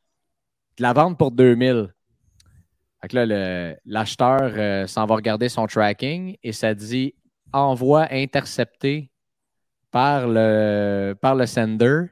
de 0.79 0.83
la 0.83 0.95
vendre 0.95 1.19
pour 1.19 1.31
2000. 1.31 1.93
Fait 3.03 3.13
là, 3.13 3.77
l'acheteur 3.85 4.41
euh, 4.57 4.87
s'en 4.87 5.05
va 5.05 5.15
regarder 5.15 5.51
son 5.51 5.67
tracking 5.67 6.39
et 6.43 6.53
ça 6.53 6.75
dit 6.75 7.15
envoi 7.53 8.09
intercepté 8.11 9.11
par 9.91 10.29
le, 10.29 11.15
par 11.21 11.35
le 11.35 11.47
sender. 11.47 12.07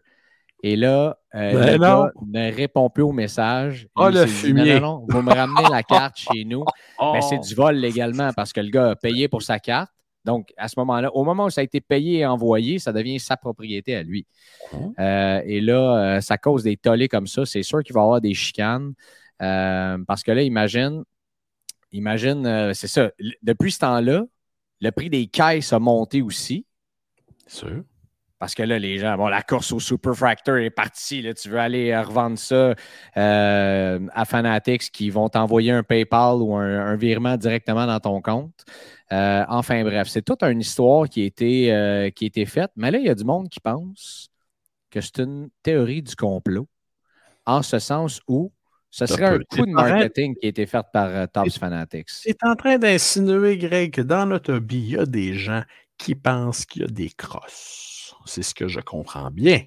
Et 0.62 0.74
là, 0.74 1.18
euh, 1.34 1.52
ben 1.52 1.72
le 1.72 1.78
gars 1.78 2.10
ne 2.26 2.52
répond 2.52 2.88
plus 2.88 3.02
au 3.02 3.12
message. 3.12 3.88
Oh, 3.94 4.08
le 4.08 4.26
fumier. 4.26 4.80
non, 4.80 5.00
non, 5.00 5.06
vous 5.08 5.22
me 5.22 5.32
ramenez 5.32 5.68
la 5.70 5.82
carte 5.82 6.16
chez 6.16 6.44
nous. 6.44 6.64
Mais 7.12 7.20
c'est 7.20 7.38
du 7.38 7.54
vol 7.54 7.76
légalement 7.76 8.32
parce 8.34 8.52
que 8.52 8.60
le 8.60 8.70
gars 8.70 8.90
a 8.90 8.96
payé 8.96 9.28
pour 9.28 9.42
sa 9.42 9.58
carte. 9.58 9.90
Donc, 10.24 10.52
à 10.56 10.66
ce 10.66 10.74
moment-là, 10.80 11.14
au 11.14 11.22
moment 11.22 11.44
où 11.44 11.50
ça 11.50 11.60
a 11.60 11.64
été 11.64 11.80
payé 11.80 12.20
et 12.20 12.26
envoyé, 12.26 12.80
ça 12.80 12.92
devient 12.92 13.20
sa 13.20 13.36
propriété 13.36 13.94
à 13.94 14.02
lui. 14.02 14.26
Hein? 14.72 14.92
Euh, 14.98 15.42
et 15.44 15.60
là, 15.60 16.16
euh, 16.16 16.20
ça 16.20 16.36
cause 16.36 16.64
des 16.64 16.76
tollés 16.76 17.06
comme 17.06 17.28
ça. 17.28 17.46
C'est 17.46 17.62
sûr 17.62 17.84
qu'il 17.84 17.94
va 17.94 18.00
y 18.00 18.02
avoir 18.02 18.20
des 18.20 18.34
chicanes. 18.34 18.94
parce 19.38 20.24
que 20.24 20.32
là, 20.32 20.42
imagine, 20.42 21.04
imagine, 21.92 22.72
c'est 22.74 22.88
ça, 22.88 23.10
depuis 23.42 23.70
ce 23.70 23.78
temps-là, 23.80 24.24
le 24.80 24.90
prix 24.90 25.10
des 25.10 25.26
caisses 25.26 25.72
a 25.72 25.78
monté 25.78 26.22
aussi. 26.22 26.66
Sûr. 27.46 27.84
Parce 28.38 28.54
que 28.54 28.62
là, 28.62 28.78
les 28.78 28.98
gens, 28.98 29.16
bon, 29.16 29.28
la 29.28 29.42
course 29.42 29.72
au 29.72 29.80
Super 29.80 30.14
Fractor 30.14 30.58
est 30.58 30.70
partie. 30.70 31.22
Là, 31.22 31.32
tu 31.32 31.48
veux 31.48 31.58
aller 31.58 31.96
revendre 31.96 32.38
ça 32.38 32.74
euh, 33.16 34.06
à 34.12 34.24
Fanatics 34.26 34.90
qui 34.92 35.08
vont 35.08 35.30
t'envoyer 35.30 35.72
un 35.72 35.82
PayPal 35.82 36.36
ou 36.42 36.54
un, 36.54 36.96
virement 36.96 37.38
directement 37.38 37.86
dans 37.86 37.98
ton 37.98 38.20
compte. 38.20 38.64
Euh, 39.12 39.44
enfin, 39.48 39.82
bref, 39.84 40.08
c'est 40.08 40.22
toute 40.22 40.42
une 40.42 40.60
histoire 40.60 41.08
qui 41.08 41.22
a, 41.22 41.24
été, 41.24 41.72
euh, 41.72 42.10
qui 42.10 42.24
a 42.24 42.26
été 42.26 42.44
faite. 42.44 42.72
Mais 42.76 42.90
là, 42.90 42.98
il 42.98 43.06
y 43.06 43.10
a 43.10 43.14
du 43.14 43.24
monde 43.24 43.48
qui 43.48 43.60
pense 43.60 44.28
que 44.90 45.00
c'est 45.00 45.20
une 45.20 45.48
théorie 45.62 46.02
du 46.02 46.14
complot. 46.14 46.68
En 47.46 47.62
ce 47.62 47.78
sens 47.78 48.20
où 48.28 48.52
ce 48.96 49.04
serait 49.04 49.26
un 49.26 49.38
coup 49.40 49.66
de 49.66 49.72
marketing 49.72 50.34
qui 50.36 50.46
a 50.46 50.48
été 50.48 50.64
fait 50.64 50.86
par 50.90 51.08
euh, 51.08 51.26
Tops 51.26 51.58
Fanatics. 51.58 52.08
C'est 52.08 52.42
en 52.42 52.56
train 52.56 52.78
d'insinuer, 52.78 53.58
Greg, 53.58 53.92
que 53.92 54.00
dans 54.00 54.24
notre 54.24 54.54
hobby, 54.54 54.78
il 54.78 54.90
y 54.92 54.98
a 54.98 55.04
des 55.04 55.34
gens 55.34 55.62
qui 55.98 56.14
pensent 56.14 56.64
qu'il 56.64 56.80
y 56.80 56.84
a 56.86 56.88
des 56.88 57.10
crosses. 57.10 58.14
C'est 58.24 58.42
ce 58.42 58.54
que 58.54 58.68
je 58.68 58.80
comprends 58.80 59.30
bien. 59.30 59.60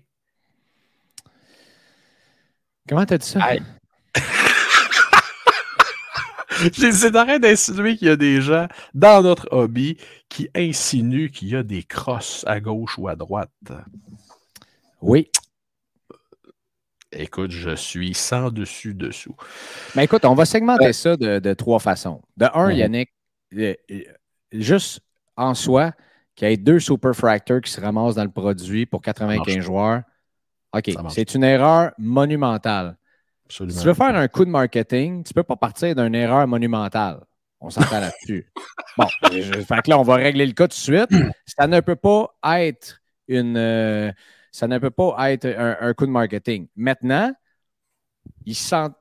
Comment 2.88 3.06
t'as 3.06 3.20
dit 3.20 3.28
ça? 3.28 3.40
C'est 6.74 7.16
en 7.16 7.26
train 7.26 7.38
d'insinuer 7.38 7.98
qu'il 7.98 8.08
y 8.08 8.12
a 8.12 8.16
des 8.16 8.42
gens 8.42 8.68
dans 8.96 9.22
notre 9.22 9.48
hobby 9.52 9.98
qui 10.28 10.50
insinuent 10.56 11.30
qu'il 11.30 11.50
y 11.50 11.56
a 11.56 11.62
des 11.62 11.84
crosses 11.84 12.44
à 12.48 12.60
gauche 12.60 12.98
ou 12.98 13.08
à 13.08 13.16
droite. 13.16 13.52
Oui. 15.02 15.30
Écoute, 17.12 17.52
je 17.52 17.76
suis 17.76 18.14
sans 18.14 18.52
dessus-dessous. 18.52 19.36
Mais 19.96 20.04
écoute, 20.04 20.26
on 20.26 20.36
va 20.36 20.46
segmenter 20.46 20.94
ça 20.94 21.18
de, 21.18 21.54
trois 21.54 21.80
façons. 21.80 22.22
De 22.38 22.46
un. 22.54 22.72
Yannick, 22.72 23.10
euh, 23.56 23.74
euh, 23.90 24.02
juste 24.52 25.02
en 25.36 25.56
soi, 25.56 25.94
qu'il 26.36 26.50
y 26.50 26.54
ait 26.54 26.58
deux 26.58 26.80
super 26.80 27.16
fractors 27.16 27.62
qui 27.62 27.72
se 27.72 27.82
ramassent 27.82 28.16
dans 28.16 28.24
le 28.24 28.30
produit 28.30 28.86
pour 28.86 29.02
95 29.02 29.60
joueurs. 29.60 30.04
OK, 30.72 30.92
c'est 31.10 31.34
une 31.34 31.44
erreur 31.44 31.92
monumentale. 31.98 32.96
Si 33.50 33.66
tu 33.66 33.66
veux 33.66 33.96
faire 33.96 34.16
un 34.16 34.28
coup 34.28 34.46
de 34.46 34.52
marketing, 34.52 35.24
tu 35.24 35.32
ne 35.32 35.34
peux 35.34 35.44
pas 35.44 35.56
partir 35.56 35.96
d'une 35.96 36.14
erreur 36.14 36.48
monumentale. 36.48 37.22
On 37.60 37.70
s'entend 37.70 38.00
là-dessus. 38.00 38.52
Bon, 38.98 39.06
fait 39.32 39.82
que 39.82 39.90
là, 39.90 39.98
on 39.98 40.04
va 40.04 40.16
régler 40.16 40.46
le 40.46 40.52
cas 40.52 40.66
tout 40.66 40.76
de 40.76 40.82
suite. 40.82 41.10
Ça 41.46 41.68
ne 41.68 41.80
peut 41.80 41.96
pas 41.96 42.34
être 42.44 43.00
une. 43.30 43.56
Euh, 43.56 44.12
ça 44.52 44.68
ne 44.68 44.78
peut 44.78 44.90
pas 44.90 45.32
être 45.32 45.46
un, 45.48 45.94
coup 45.94 46.06
de 46.06 46.12
marketing. 46.12 46.68
Maintenant, 46.76 47.34
ils 48.46 48.56
s'en 48.56 48.94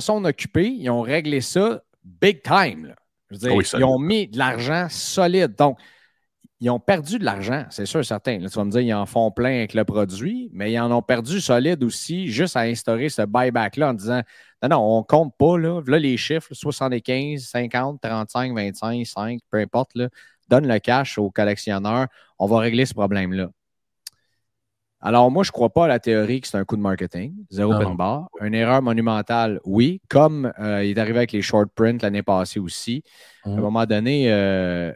sont 0.00 0.24
occupés, 0.24 0.68
ils 0.68 0.90
ont 0.90 1.02
réglé 1.02 1.40
ça 1.40 1.82
big 2.04 2.42
time. 2.42 2.94
ils 3.30 3.84
ont 3.84 3.98
mis 3.98 4.28
de 4.28 4.38
l'argent 4.38 4.86
solide. 4.88 5.54
Donc, 5.56 5.78
ils 6.60 6.70
ont 6.70 6.80
perdu 6.80 7.18
de 7.18 7.24
l'argent, 7.24 7.66
c'est 7.68 7.84
sûr, 7.84 8.02
certain. 8.04 8.38
tu 8.38 8.46
vas 8.46 8.64
me 8.64 8.70
dire, 8.70 8.80
ils 8.80 8.94
en 8.94 9.04
font 9.04 9.30
plein 9.30 9.56
avec 9.56 9.74
le 9.74 9.84
produit, 9.84 10.48
mais 10.54 10.72
ils 10.72 10.80
en 10.80 10.90
ont 10.90 11.02
perdu 11.02 11.40
solide 11.40 11.84
aussi 11.84 12.28
juste 12.28 12.56
à 12.56 12.60
instaurer 12.60 13.10
ce 13.10 13.22
buyback-là 13.22 13.90
en 13.90 13.94
disant 13.94 14.22
non, 14.62 14.68
non, 14.70 14.78
on 14.78 14.98
ne 15.00 15.04
compte 15.04 15.34
pas. 15.36 15.58
Là, 15.58 15.82
là 15.86 15.98
les 15.98 16.16
chiffres 16.16 16.54
75, 16.54 17.42
50, 17.42 18.00
35, 18.00 18.54
25, 18.54 19.06
5, 19.06 19.40
peu 19.50 19.58
importe. 19.58 19.90
Là, 19.94 20.08
donne 20.48 20.66
le 20.66 20.78
cash 20.78 21.18
aux 21.18 21.30
collectionneurs. 21.30 22.06
On 22.38 22.46
va 22.46 22.60
régler 22.60 22.86
ce 22.86 22.94
problème-là. 22.94 23.48
Alors, 25.00 25.30
moi, 25.30 25.44
je 25.44 25.50
ne 25.50 25.52
crois 25.52 25.70
pas 25.70 25.84
à 25.84 25.88
la 25.88 25.98
théorie 25.98 26.40
que 26.40 26.48
c'est 26.48 26.56
un 26.56 26.64
coup 26.64 26.76
de 26.76 26.80
marketing, 26.80 27.34
zéro 27.50 27.74
open 27.74 27.96
bar. 27.96 28.28
Une 28.40 28.54
erreur 28.54 28.80
monumentale, 28.82 29.60
oui, 29.64 30.00
comme 30.08 30.52
euh, 30.58 30.84
il 30.84 30.96
est 30.96 31.00
arrivé 31.00 31.18
avec 31.18 31.32
les 31.32 31.42
short 31.42 31.68
prints 31.74 31.98
l'année 32.02 32.22
passée 32.22 32.58
aussi. 32.58 33.02
À 33.44 33.50
un 33.50 33.56
mmh. 33.56 33.60
moment 33.60 33.84
donné, 33.84 34.32
euh, 34.32 34.92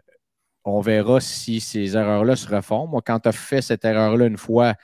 on 0.64 0.80
verra 0.80 1.20
si 1.20 1.60
ces 1.60 1.96
erreurs-là 1.96 2.34
se 2.34 2.48
refont. 2.48 2.86
Moi, 2.86 3.02
quand 3.04 3.20
tu 3.20 3.28
as 3.28 3.32
fait 3.32 3.60
cette 3.60 3.84
erreur-là 3.84 4.26
une 4.26 4.38
fois, 4.38 4.74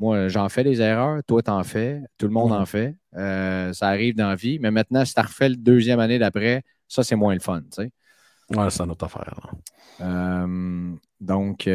moi, 0.00 0.28
j'en 0.28 0.48
fais 0.48 0.64
des 0.64 0.80
erreurs, 0.80 1.22
toi, 1.24 1.40
t'en 1.42 1.62
fais, 1.62 2.02
tout 2.18 2.26
le 2.26 2.32
monde 2.32 2.50
mmh. 2.50 2.62
en 2.62 2.66
fait. 2.66 2.96
Euh, 3.16 3.72
ça 3.72 3.88
arrive 3.88 4.16
dans 4.16 4.28
la 4.28 4.34
vie. 4.34 4.58
Mais 4.58 4.72
maintenant, 4.72 5.04
si 5.04 5.14
tu 5.14 5.20
refait 5.20 5.50
le 5.50 5.56
deuxième 5.56 6.00
année 6.00 6.18
d'après, 6.18 6.64
ça, 6.88 7.04
c'est 7.04 7.16
moins 7.16 7.34
le 7.34 7.40
fun. 7.40 7.60
Tu 7.60 7.82
sais. 7.84 7.92
Ouais, 8.56 8.70
c'est 8.70 8.86
notre 8.86 9.04
affaire. 9.04 9.34
donc, 11.20 11.68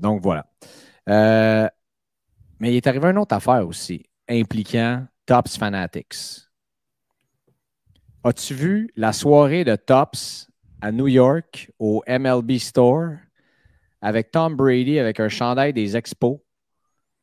donc, 0.00 0.22
voilà. 0.22 0.46
Euh, 1.08 1.68
mais 2.60 2.72
il 2.72 2.76
est 2.76 2.86
arrivé 2.86 3.08
une 3.08 3.18
autre 3.18 3.34
affaire 3.34 3.66
aussi, 3.66 4.04
impliquant 4.28 5.06
Tops 5.26 5.56
Fanatics. 5.56 6.48
As-tu 8.22 8.54
vu 8.54 8.90
la 8.96 9.12
soirée 9.12 9.64
de 9.64 9.76
Tops 9.76 10.48
à 10.80 10.92
New 10.92 11.08
York 11.08 11.70
au 11.78 12.02
MLB 12.08 12.58
Store 12.58 13.10
avec 14.00 14.30
Tom 14.30 14.56
Brady 14.56 14.98
avec 14.98 15.20
un 15.20 15.28
chandail 15.28 15.72
des 15.72 15.96
expos 15.96 16.38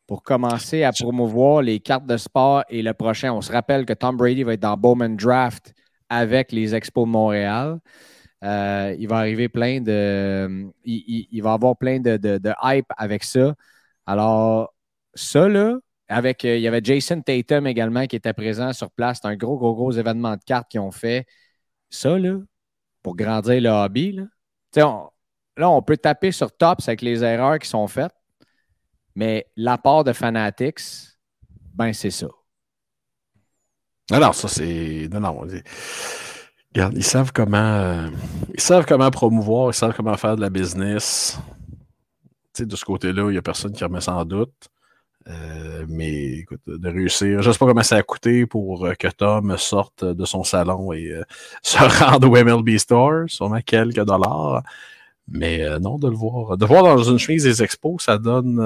pour 0.05 0.21
commencer 0.23 0.83
à 0.83 0.91
promouvoir 0.91 1.61
les 1.61 1.79
cartes 1.79 2.05
de 2.05 2.17
sport 2.17 2.63
et 2.69 2.83
le 2.83 2.93
prochain? 2.93 3.33
On 3.33 3.41
se 3.41 3.51
rappelle 3.51 3.85
que 3.85 3.93
Tom 3.93 4.15
Brady 4.15 4.43
va 4.43 4.53
être 4.53 4.59
dans 4.59 4.77
Bowman 4.77 5.15
Draft 5.15 5.73
avec 6.09 6.51
les 6.51 6.75
expos 6.75 7.05
de 7.05 7.11
Montréal. 7.11 7.79
Euh, 8.43 8.95
il 8.97 9.07
va 9.07 9.17
arriver 9.17 9.49
plein 9.49 9.81
de. 9.81 10.71
Il, 10.83 11.27
il, 11.31 11.41
va 11.41 11.53
avoir 11.53 11.77
plein 11.77 11.99
de, 11.99 12.17
de, 12.17 12.37
de, 12.37 12.51
hype 12.63 12.87
avec 12.97 13.23
ça. 13.23 13.55
Alors, 14.05 14.73
ça, 15.13 15.47
là, 15.47 15.77
avec. 16.07 16.43
il 16.43 16.59
y 16.59 16.67
avait 16.67 16.81
Jason 16.83 17.21
Tatum 17.21 17.67
également 17.67 18.05
qui 18.07 18.15
était 18.15 18.33
présent 18.33 18.73
sur 18.73 18.91
place. 18.91 19.19
C'est 19.21 19.27
un 19.27 19.35
gros, 19.35 19.57
gros, 19.57 19.75
gros 19.75 19.91
événement 19.91 20.35
de 20.35 20.43
cartes 20.45 20.69
qu'ils 20.69 20.79
ont 20.79 20.91
fait. 20.91 21.25
Ça, 21.89 22.17
là, 22.17 22.39
pour 23.03 23.15
grandir 23.15 23.61
le 23.61 23.69
hobby, 23.69 24.13
là, 24.13 24.25
on, 24.87 25.09
là, 25.57 25.69
on 25.69 25.81
peut 25.81 25.97
taper 25.97 26.31
sur 26.31 26.55
Tops 26.55 26.87
avec 26.87 27.01
les 27.01 27.23
erreurs 27.23 27.59
qui 27.59 27.67
sont 27.67 27.87
faites, 27.87 28.15
mais 29.15 29.47
l'apport 29.55 30.03
de 30.03 30.13
Fanatics, 30.13 30.81
ben, 31.73 31.93
c'est 31.93 32.11
ça. 32.11 32.27
Non, 34.11 34.19
non, 34.19 34.33
ça, 34.33 34.47
c'est. 34.47 35.07
Non, 35.11 35.19
non. 35.21 35.47
Regarde, 36.73 36.93
ils 36.95 37.03
savent 37.03 37.31
comment. 37.31 37.57
Euh, 37.57 38.09
ils 38.53 38.59
savent 38.61 38.85
comment 38.85 39.09
promouvoir, 39.09 39.71
ils 39.71 39.73
savent 39.73 39.93
comment 39.95 40.17
faire 40.17 40.35
de 40.35 40.41
la 40.41 40.49
business. 40.49 41.39
De 42.65 42.75
ce 42.75 42.85
côté-là, 42.85 43.23
il 43.29 43.31
n'y 43.31 43.37
a 43.37 43.41
personne 43.41 43.73
qui 43.73 43.83
remet 43.83 44.01
ça 44.01 44.15
en 44.15 44.25
doute. 44.25 44.69
Euh, 45.27 45.85
mais 45.87 46.39
écoute, 46.39 46.61
de 46.65 46.89
réussir. 46.89 47.41
Je 47.41 47.47
ne 47.47 47.53
sais 47.53 47.59
pas 47.59 47.67
comment 47.67 47.83
ça 47.83 47.97
a 47.97 48.03
coûté 48.03 48.45
pour 48.47 48.85
euh, 48.85 48.93
que 48.95 49.07
Tom 49.07 49.55
sorte 49.57 50.03
de 50.03 50.25
son 50.25 50.43
salon 50.43 50.93
et 50.93 51.13
se 51.63 51.77
rende 51.77 52.25
au 52.25 52.31
MLB 52.31 52.77
Store, 52.77 53.25
sûrement 53.27 53.61
quelques 53.61 54.03
dollars. 54.03 54.63
Mais 55.27 55.79
non, 55.79 55.97
de 55.97 56.09
le 56.09 56.15
voir. 56.15 56.57
De 56.57 56.65
le 56.65 56.67
voir 56.67 56.83
dans 56.83 57.03
une 57.03 57.19
chemise 57.19 57.43
des 57.43 57.63
expos, 57.63 58.03
ça 58.03 58.17
donne. 58.17 58.57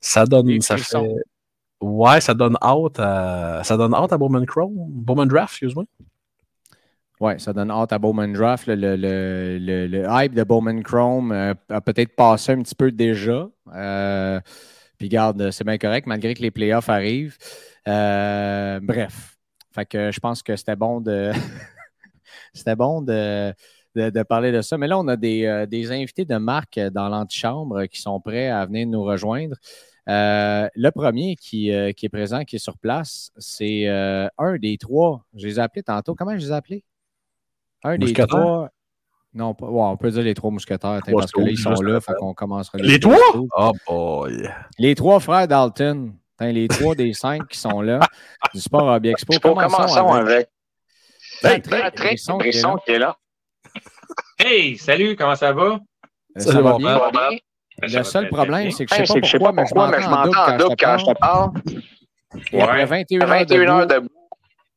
ça 0.00 0.24
donne. 0.26 0.60
ça 0.60 0.76
fait. 0.76 0.96
Ouais, 1.80 2.20
ça 2.20 2.34
donne 2.34 2.56
out 2.64 2.98
à. 2.98 3.62
Ça 3.64 3.76
donne 3.76 3.94
out 3.94 4.12
à 4.12 4.18
Bowman 4.18 4.46
Chrome. 4.46 4.74
Bowman 4.88 5.26
Draft, 5.26 5.52
excuse-moi. 5.54 5.84
Oui, 7.20 7.32
ça 7.38 7.52
donne 7.52 7.70
hâte 7.70 7.92
à 7.92 7.98
Bowman 7.98 8.32
Draft. 8.32 8.68
Le, 8.68 8.74
le, 8.94 9.58
le, 9.58 10.06
hype 10.08 10.34
de 10.34 10.44
Bowman 10.44 10.82
Chrome 10.84 11.32
euh, 11.32 11.52
a 11.68 11.80
peut-être 11.80 12.14
passé 12.14 12.52
un 12.52 12.62
petit 12.62 12.76
peu 12.76 12.92
déjà. 12.92 13.48
Euh, 13.74 14.40
puis 14.98 15.08
garde, 15.08 15.50
c'est 15.50 15.64
bien 15.64 15.78
correct, 15.78 16.06
malgré 16.06 16.34
que 16.34 16.42
les 16.42 16.52
playoffs 16.52 16.88
arrivent. 16.88 17.36
Euh, 17.88 18.78
bref. 18.80 19.36
Fait 19.72 19.84
que 19.84 20.12
je 20.12 20.20
pense 20.20 20.42
que 20.44 20.54
c'était 20.54 20.76
bon 20.76 21.00
de. 21.00 21.32
c'était 22.54 22.76
bon 22.76 23.02
de, 23.02 23.52
de, 23.96 24.22
parler 24.22 24.52
de 24.52 24.62
ça. 24.62 24.78
Mais 24.78 24.86
là, 24.86 24.96
on 24.96 25.08
a 25.08 25.16
des, 25.16 25.66
des 25.68 25.90
invités 25.90 26.24
de 26.24 26.36
marque 26.36 26.78
dans 26.78 27.08
l'antichambre 27.08 27.86
qui 27.86 28.00
sont 28.00 28.20
prêts 28.20 28.48
à 28.48 28.64
venir 28.64 28.86
nous 28.86 29.02
rejoindre. 29.02 29.56
le 30.06 30.90
premier 30.90 31.34
qui, 31.34 31.72
qui, 31.96 32.06
est 32.06 32.10
présent, 32.10 32.44
qui 32.44 32.56
est 32.56 32.60
sur 32.60 32.78
place, 32.78 33.32
c'est 33.38 33.88
un 33.88 34.56
des 34.56 34.78
trois. 34.78 35.24
Je 35.34 35.48
les 35.48 35.56
ai 35.56 35.62
appelés 35.62 35.82
tantôt. 35.82 36.14
Comment 36.14 36.36
je 36.38 36.44
les 36.46 36.50
ai 36.50 36.54
appelés? 36.54 36.84
Un 37.84 37.98
des 37.98 38.12
trois. 38.12 38.70
Non, 39.34 39.54
pas... 39.54 39.66
on 39.66 39.96
peut 39.96 40.10
dire 40.10 40.22
les 40.22 40.34
trois 40.34 40.50
mousquetaires, 40.50 41.00
parce 41.04 41.32
que 41.32 41.40
là, 41.40 41.50
ils 41.50 41.58
sont 41.58 41.70
là, 41.82 42.00
fait 42.00 42.14
qu'on 42.18 42.34
commencera. 42.34 42.78
Les, 42.78 42.92
les 42.92 43.00
trois? 43.00 43.18
Oh 43.56 43.72
boy! 43.86 44.50
Les 44.78 44.94
trois 44.94 45.20
frères 45.20 45.46
Dalton. 45.46 46.14
les 46.40 46.68
trois 46.68 46.94
des 46.94 47.12
cinq 47.12 47.46
qui 47.48 47.58
sont 47.58 47.80
là 47.80 48.00
du 48.54 48.60
Sport 48.60 48.84
Hobby 48.84 49.10
Expo. 49.10 49.38
Commençons, 49.38 49.76
commençons 49.76 50.12
avec. 50.12 50.48
avec... 51.42 51.62
Très, 51.62 51.90
très, 51.90 52.14
Brisson 52.38 52.38
qui 52.84 52.92
est 52.92 52.98
là. 52.98 53.16
Hey, 54.38 54.76
salut, 54.78 55.14
comment 55.14 55.36
ça 55.36 55.52
va? 55.52 55.78
Ça, 56.36 56.52
ça 56.52 56.60
va 56.60 56.78
bien? 56.78 56.98
bien? 57.10 57.38
Le 57.80 58.02
seul 58.02 58.28
problème, 58.28 58.70
c'est 58.70 58.86
que 58.86 58.94
je 58.94 59.00
ne 59.00 59.24
sais 59.24 59.38
pas 59.38 59.52
pourquoi, 59.52 59.90
mais 59.90 60.02
je 60.02 60.08
m'entends 60.08 60.52
en 60.52 60.56
double 60.56 60.76
quand 60.78 60.98
je 60.98 61.04
te 61.06 61.18
parle. 61.18 61.50
Et 62.52 62.60
après 62.60 62.84
21 62.86 63.68
heures 63.68 63.86
debout, 63.86 64.08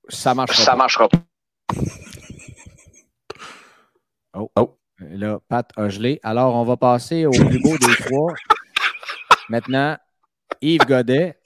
ça 0.07 0.31
ne 0.31 0.35
marchera 0.77 1.09
pas. 1.09 1.17
Oh. 4.33 4.51
oh. 4.55 4.77
Là, 4.99 5.39
Pat 5.47 5.71
a 5.77 5.89
gelé. 5.89 6.19
Alors, 6.21 6.55
on 6.55 6.63
va 6.63 6.77
passer 6.77 7.25
au 7.25 7.31
plus 7.31 7.59
beau 7.59 7.75
des 7.77 7.95
trois. 7.95 8.33
Maintenant, 9.49 9.97
Yves 10.61 10.85
Godet. 10.85 11.39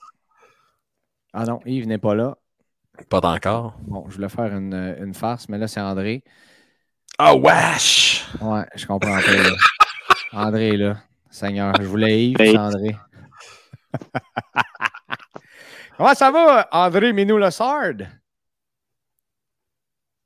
Ah 1.34 1.46
non, 1.46 1.60
Yves 1.66 1.88
n'est 1.88 1.98
pas 1.98 2.16
là. 2.16 2.38
Pas 3.10 3.22
encore. 3.22 3.78
Bon, 3.82 4.06
je 4.10 4.16
voulais 4.16 4.30
faire 4.30 4.54
une, 4.56 4.74
une 5.00 5.14
farce, 5.14 5.48
mais 5.48 5.58
là, 5.58 5.68
c'est 5.68 5.80
André. 5.80 6.24
Ah, 7.18 7.34
oh, 7.34 7.40
wesh! 7.40 8.26
Ouais, 8.42 8.66
je 8.76 8.86
comprends 8.86 9.20
pas. 9.20 10.38
André 10.38 10.76
là. 10.76 10.98
Seigneur, 11.30 11.74
je 11.80 11.86
voulais 11.86 12.28
Yves, 12.28 12.38
c'est 12.38 12.58
André. 12.58 12.96
Comment 15.98 16.14
ça 16.14 16.30
va, 16.30 16.68
André 16.72 17.14
Minou-Lessard? 17.14 17.94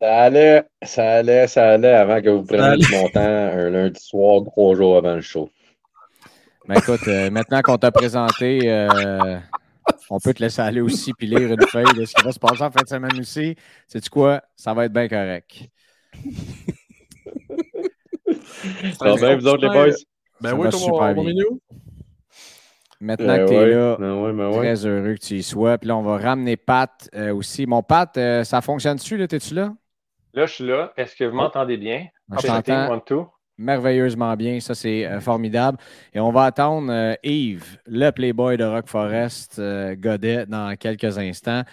Ça 0.01 0.17
allait, 0.21 0.63
ça 0.81 1.11
allait, 1.15 1.47
ça 1.47 1.71
allait 1.71 1.93
avant 1.93 2.21
que 2.21 2.29
vous 2.29 2.43
preniez 2.43 2.77
du 2.77 2.89
montant 2.89 3.19
un 3.19 3.69
lundi 3.69 3.99
soir, 3.99 4.43
trois 4.45 4.73
jours 4.73 4.95
avant 4.95 5.15
le 5.15 5.21
show. 5.21 5.49
Mais 6.69 6.75
ben, 6.75 6.81
écoute, 6.81 7.07
euh, 7.09 7.29
maintenant 7.29 7.61
qu'on 7.61 7.77
t'a 7.77 7.91
présenté, 7.91 8.61
euh, 8.71 9.37
on 10.09 10.19
peut 10.19 10.33
te 10.33 10.41
laisser 10.41 10.61
aller 10.61 10.79
aussi 10.79 11.11
puis 11.13 11.27
lire 11.27 11.51
une 11.51 11.67
feuille 11.67 11.93
de 11.97 12.05
ce 12.05 12.13
qui 12.13 12.23
va 12.23 12.31
se 12.31 12.39
passer 12.39 12.61
en 12.61 12.71
fin 12.71 12.81
de 12.81 12.87
semaine 12.87 13.19
aussi. 13.19 13.57
Sais-tu 13.87 14.09
quoi? 14.09 14.41
Ça 14.55 14.73
va 14.73 14.85
être 14.85 14.93
bien 14.93 15.09
correct. 15.09 15.67
ça 18.97 19.05
va 19.05 19.15
bien, 19.15 19.35
vous 19.35 19.47
autres, 19.47 19.67
les 19.67 19.73
boys? 19.73 19.95
Ben 20.39 20.53
oui, 20.53 20.71
super 20.71 21.13
bien. 21.13 21.33
Maintenant 23.01 23.35
ben 23.35 23.45
que 23.45 23.49
tu 23.49 23.55
es 23.55 23.69
là, 23.71 23.97
ben 23.99 24.33
ben 24.33 24.51
très 24.51 24.85
heureux 24.85 25.15
que 25.15 25.19
tu 25.19 25.35
y 25.35 25.43
sois. 25.43 25.77
Puis 25.77 25.89
là, 25.89 25.97
on 25.97 26.03
va 26.03 26.17
ramener 26.17 26.55
Pat 26.55 27.09
euh, 27.15 27.33
aussi. 27.33 27.65
Mon 27.65 27.83
Pat, 27.83 28.17
ça 28.45 28.61
fonctionne-tu? 28.61 29.17
Là? 29.17 29.27
T'es-tu 29.27 29.55
là? 29.55 29.73
Là, 30.33 30.45
je 30.45 30.53
suis 30.53 30.65
là. 30.65 30.93
Est-ce 30.97 31.15
que 31.15 31.23
vous 31.23 31.37
oh. 31.37 31.41
m'entendez 31.41 31.77
bien? 31.77 32.07
Je 32.29 32.47
t'entends 32.47 32.99
merveilleusement 33.59 34.35
bien. 34.35 34.59
Ça, 34.59 34.73
c'est 34.73 35.05
euh, 35.05 35.19
formidable. 35.19 35.77
Et 36.13 36.19
on 36.19 36.31
va 36.31 36.45
attendre 36.45 36.91
euh, 36.91 37.13
Yves, 37.23 37.77
le 37.85 38.09
playboy 38.09 38.57
de 38.57 38.63
Rock 38.63 38.87
Forest, 38.87 39.59
euh, 39.59 39.95
Godet, 39.95 40.45
dans 40.47 40.75
quelques 40.77 41.17
instants. 41.17 41.63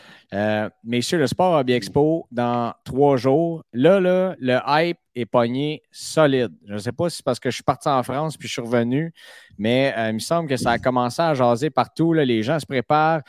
messieurs, 0.85 1.19
le 1.19 1.27
Sport 1.27 1.61
Hobby 1.61 1.73
Expo, 1.73 2.27
dans 2.31 2.75
trois 2.85 3.17
jours. 3.17 3.63
Là, 3.73 4.01
là, 4.01 4.35
le 4.41 4.59
hype 4.67 4.99
est 5.15 5.27
pogné 5.27 5.83
solide. 5.91 6.53
Je 6.67 6.75
ne 6.75 6.79
sais 6.79 6.93
pas 6.93 7.09
si 7.09 7.19
c'est 7.19 7.25
parce 7.25 7.41
que 7.41 7.51
je 7.51 7.55
suis 7.55 7.65
parti 7.65 7.89
en 7.89 8.03
France 8.03 8.37
puis 8.37 8.49
je 8.49 8.53
suis 8.55 8.63
revenu, 8.63 9.15
mais 9.57 9.95
il 10.09 10.15
me 10.15 10.19
semble 10.19 10.49
que 10.49 10.57
ça 10.57 10.73
a 10.73 10.79
commencé 10.79 11.23
à 11.23 11.33
jaser 11.33 11.71
partout. 11.71 12.13
Là. 12.13 12.25
Les 12.25 12.43
gens 12.43 12.59
se 12.59 12.67
préparent. 12.67 13.23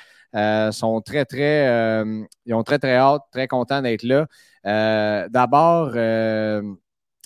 sont 0.74 1.00
très, 1.02 1.24
très, 1.24 2.04
ils 2.46 2.54
ont 2.54 2.64
très, 2.64 2.80
très 2.80 2.96
hâte, 2.96 3.22
très 3.32 3.48
contents 3.48 3.82
d'être 3.82 4.04
là. 4.04 4.26
Euh, 4.68 5.28
d'abord, 5.30 5.92
euh, 5.96 6.62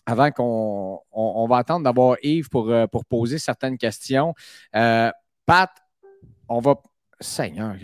avant 0.05 0.31
qu'on 0.31 0.99
on, 1.11 1.47
va 1.47 1.57
attendre 1.57 1.83
d'avoir 1.83 2.17
Yves 2.21 2.49
pour, 2.49 2.69
euh, 2.69 2.87
pour 2.87 3.05
poser 3.05 3.39
certaines 3.39 3.77
questions. 3.77 4.33
Pat, 4.71 5.69
on 6.47 6.59
va. 6.59 6.75
Seigneur, 7.19 7.75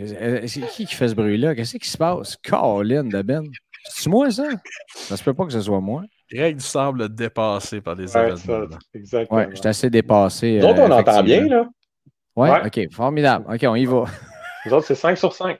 c'est 0.47 0.61
qui 0.61 0.87
qui 0.87 0.95
fait 0.95 1.09
ce 1.09 1.13
bruit-là? 1.13 1.53
Qu'est-ce 1.53 1.77
qui 1.77 1.87
se 1.87 1.97
passe? 1.97 2.37
Colin 2.37 3.03
de 3.03 3.21
Ben. 3.21 3.43
C'est 3.83 4.09
moi, 4.09 4.31
ça? 4.31 4.47
Ça 4.95 5.15
se 5.15 5.23
peut 5.23 5.35
pas 5.35 5.45
que 5.45 5.51
ce 5.51 5.61
soit 5.61 5.79
moi. 5.79 6.01
Greg 6.31 6.59
semble 6.59 7.13
dépassé 7.13 7.79
par 7.79 7.93
les 7.93 8.15
ouais, 8.15 8.31
événements. 8.31 8.77
exactement. 8.95 9.37
Ouais, 9.37 9.47
je 9.51 9.57
suis 9.57 9.67
assez 9.67 9.89
dépassé. 9.91 10.57
Nous 10.59 10.65
autres, 10.65 10.81
on 10.81 10.91
entend 10.91 11.21
bien, 11.21 11.47
là. 11.47 11.69
Ouais, 12.35 12.65
OK, 12.65 12.91
formidable. 12.91 13.45
OK, 13.47 13.63
on 13.63 13.75
y 13.75 13.85
va. 13.85 14.05
Nous 14.65 14.73
autres, 14.73 14.87
c'est 14.87 14.95
5 14.95 15.17
sur 15.17 15.33
5. 15.33 15.59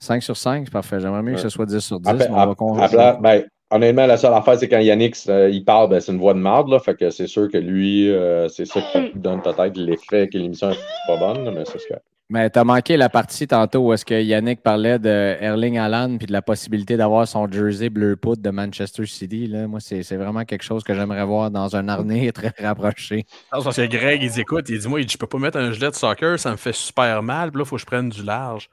5 0.00 0.22
sur 0.22 0.36
5, 0.36 0.62
c'est 0.66 0.72
parfait. 0.72 1.00
J'aimerais 1.00 1.22
mieux 1.22 1.34
que 1.34 1.40
ce 1.40 1.48
soit 1.48 1.66
10 1.66 1.80
sur 1.80 2.00
10. 2.00 2.12
mais 2.12 2.28
on 2.30 2.72
va 2.74 3.18
ben, 3.20 3.44
honnêtement, 3.70 4.06
la 4.06 4.16
seule 4.16 4.34
affaire, 4.34 4.58
c'est 4.58 4.68
quand 4.68 4.78
Yannick 4.78 5.16
euh, 5.28 5.50
il 5.50 5.64
parle, 5.64 5.90
ben, 5.90 6.00
c'est 6.00 6.12
une 6.12 6.18
voix 6.18 6.34
de 6.34 6.38
marde. 6.38 6.68
Là, 6.68 6.78
fait 6.78 6.94
que 6.94 7.10
c'est 7.10 7.26
sûr 7.26 7.50
que 7.50 7.58
lui, 7.58 8.10
euh, 8.10 8.48
c'est 8.48 8.64
ça 8.64 8.80
qui 8.80 9.12
donne 9.14 9.42
peut-être 9.42 9.76
l'effet 9.76 10.28
que 10.28 10.38
l'émission 10.38 10.70
n'est 10.70 10.76
pas 11.06 11.16
bonne, 11.16 11.52
mais 11.54 11.64
c'est 11.64 11.78
ce 11.78 11.86
que. 11.86 11.94
Mais 12.30 12.50
tu 12.50 12.58
as 12.58 12.64
manqué 12.64 12.98
la 12.98 13.08
partie 13.08 13.46
tantôt 13.46 13.86
où 13.86 13.92
est-ce 13.94 14.04
que 14.04 14.20
Yannick 14.22 14.62
parlait 14.62 14.98
de 14.98 15.08
Erling 15.40 15.78
Haaland 15.78 16.18
puis 16.18 16.26
de 16.26 16.32
la 16.32 16.42
possibilité 16.42 16.98
d'avoir 16.98 17.26
son 17.26 17.50
jersey 17.50 17.88
bleu 17.88 18.16
poudre 18.16 18.42
de 18.42 18.50
Manchester 18.50 19.06
City. 19.06 19.46
Là. 19.46 19.66
Moi, 19.66 19.80
c'est 19.80 20.02
vraiment 20.14 20.44
quelque 20.44 20.62
chose 20.62 20.84
que 20.84 20.92
j'aimerais 20.92 21.24
voir 21.24 21.50
dans 21.50 21.74
un 21.74 21.88
harnais 21.88 22.30
très 22.32 22.52
rapproché. 22.58 23.24
parce 23.50 23.74
que 23.74 23.86
Greg, 23.86 24.22
il 24.22 24.30
dit 24.30 24.42
écoute, 24.42 24.66
il 24.68 24.78
dit 24.78 24.88
moi, 24.88 25.00
je 25.00 25.16
peux 25.16 25.26
pas 25.26 25.38
mettre 25.38 25.56
un 25.56 25.72
gilet 25.72 25.88
de 25.88 25.94
soccer, 25.94 26.38
ça 26.38 26.50
me 26.50 26.58
fait 26.58 26.74
super 26.74 27.22
mal, 27.22 27.50
puis 27.50 27.60
là, 27.60 27.64
il 27.64 27.68
faut 27.68 27.76
que 27.76 27.80
je 27.80 27.86
prenne 27.86 28.10
du 28.10 28.22
large. 28.22 28.68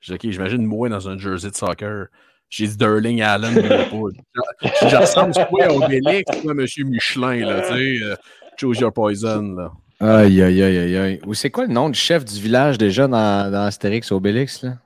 J'ai 0.00 0.16
dit, 0.16 0.26
OK, 0.26 0.32
j'imagine 0.32 0.64
moi 0.64 0.88
dans 0.88 1.08
un 1.08 1.18
jersey 1.18 1.50
de 1.50 1.56
soccer. 1.56 2.06
J'ai 2.50 2.66
dit 2.66 2.72
Sterling 2.72 3.20
Allen. 3.22 3.54
je 3.54 4.96
ressemble 4.96 5.34
quoi 5.48 5.72
au 5.72 5.86
Bélix, 5.86 6.24
moi, 6.44 6.54
monsieur 6.54 6.84
Michelin, 6.84 7.44
là, 7.44 7.60
tu 7.62 7.74
sais. 7.74 8.04
Euh, 8.04 8.16
choose 8.58 8.78
your 8.80 8.92
poison, 8.92 9.54
là. 9.54 9.72
Aïe, 10.00 10.40
aïe, 10.42 10.62
aïe, 10.62 10.78
aïe, 10.78 10.96
aïe. 10.96 11.20
C'est 11.32 11.50
quoi 11.50 11.66
le 11.66 11.72
nom 11.72 11.90
du 11.90 11.98
chef 11.98 12.24
du 12.24 12.40
village 12.40 12.78
déjà 12.78 13.08
dans, 13.08 13.50
dans 13.50 13.64
Astérix 13.64 14.12
Obélix, 14.12 14.62
là? 14.62 14.78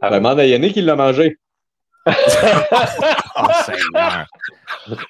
Ah, 0.00 0.10
demande 0.10 0.40
à 0.40 0.46
Yannick, 0.46 0.76
il 0.76 0.84
l'a 0.84 0.96
mangé. 0.96 1.38
oh, 2.06 3.48
Seigneur. 3.64 4.26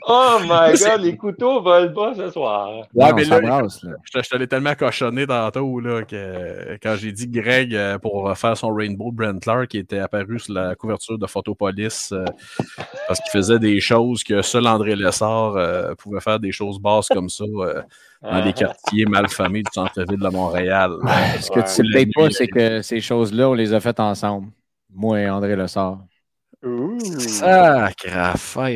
Oh 0.07 0.39
my 0.43 0.73
god, 0.79 1.01
les 1.01 1.17
couteaux 1.17 1.61
volent 1.61 1.93
pas 1.93 2.15
ce 2.15 2.31
soir. 2.31 2.71
Ouais, 2.95 3.09
Non, 3.11 3.15
mais 3.17 3.25
ça 3.25 3.41
là, 3.41 3.59
brasse, 3.61 3.83
là. 3.83 3.93
je 4.05 4.13
te- 4.19 4.25
je 4.25 4.29
te 4.31 4.37
l'ai 4.37 4.47
tellement 4.47 4.75
cochonné 4.75 5.27
tantôt 5.27 5.81
là, 5.81 6.03
que 6.05 6.79
quand 6.83 6.95
j'ai 6.97 7.11
dit 7.13 7.29
Greg 7.29 7.75
euh, 7.75 7.99
pour 7.99 8.37
faire 8.39 8.57
son 8.57 8.73
Rainbow 8.73 9.11
Brent 9.11 9.41
Clark 9.41 9.69
qui 9.69 9.79
était 9.79 9.99
apparu 9.99 10.39
sur 10.39 10.55
la 10.55 10.75
couverture 10.77 11.19
de 11.19 11.27
Photopolis 11.27 12.11
euh, 12.13 12.25
parce 13.09 13.19
qu'il 13.21 13.33
faisait 13.33 13.59
des 13.59 13.81
choses 13.81 14.23
que 14.23 14.43
seul 14.43 14.67
André 14.67 14.95
Lessard 14.95 15.57
euh, 15.57 15.95
pouvait 15.97 16.21
faire 16.21 16.39
des 16.39 16.53
choses 16.53 16.79
basses 16.79 17.09
comme 17.09 17.29
ça 17.29 17.45
euh, 17.45 17.83
dans 18.23 18.45
des 18.45 18.53
quartiers 18.53 19.07
malfamés 19.07 19.63
du 19.63 19.71
centre-ville 19.73 20.21
de 20.21 20.29
Montréal. 20.29 20.93
Ce 21.41 21.51
que 21.51 21.57
Ouais. 21.59 21.65
tu 21.65 21.71
sais 21.71 21.83
peut-être 21.83 22.11
pas, 22.15 22.31
c'est 22.31 22.47
que 22.47 22.83
ces 22.83 23.01
choses-là, 23.01 23.49
on 23.51 23.55
les 23.55 23.73
a 23.75 23.81
faites 23.81 24.01
ensemble. 24.01 24.49
Moi 24.95 25.21
et 25.21 25.29
André 25.29 25.57
Lessard. 25.57 25.99
Ouh. 26.65 26.99
Ah, 27.43 27.91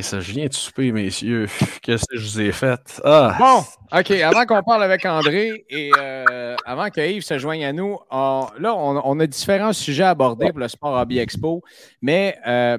ça, 0.03 0.21
je 0.21 0.33
viens 0.33 0.47
de 0.47 0.53
souper, 0.53 0.93
messieurs. 0.93 1.47
Qu'est-ce 1.83 2.05
que 2.07 2.19
je 2.19 2.25
vous 2.25 2.41
ai 2.41 2.53
fait? 2.53 3.01
Ah! 3.03 3.35
Bon, 3.39 3.99
OK, 3.99 4.11
avant 4.11 4.45
qu'on 4.45 4.63
parle 4.63 4.83
avec 4.83 5.07
André 5.07 5.65
et 5.71 5.91
euh, 5.99 6.55
avant 6.67 6.91
que 6.91 7.01
Yves 7.01 7.23
se 7.25 7.39
joigne 7.39 7.65
à 7.65 7.73
nous, 7.73 7.97
on- 8.11 8.47
là, 8.59 8.75
on, 8.75 9.01
on 9.03 9.21
a 9.21 9.27
différents 9.27 9.73
sujets 9.73 10.03
à 10.05 10.11
aborder 10.11 10.51
pour 10.51 10.59
le 10.61 10.69
Sport 10.69 11.01
Hobby 11.01 11.19
Expo, 11.19 11.63
mais 12.03 12.37
euh, 12.47 12.77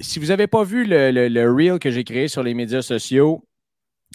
si 0.00 0.20
vous 0.20 0.26
n'avez 0.26 0.46
pas 0.46 0.62
vu 0.62 0.84
le, 0.84 1.10
le- 1.10 1.28
le 1.28 1.52
reel 1.52 1.78
que 1.80 1.90
j'ai 1.90 2.04
créé 2.04 2.28
sur 2.28 2.42
les 2.44 2.54
médias 2.54 2.82
sociaux 2.82 3.44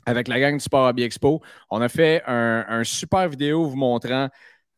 avec 0.05 0.27
la 0.29 0.39
gang 0.39 0.53
du 0.53 0.63
Sport 0.63 0.87
Hobby 0.89 1.03
Expo, 1.03 1.41
on 1.69 1.81
a 1.81 1.89
fait 1.89 2.23
un, 2.27 2.65
un 2.69 2.83
super 2.85 3.27
vidéo 3.27 3.65
vous 3.65 3.75
montrant 3.75 4.29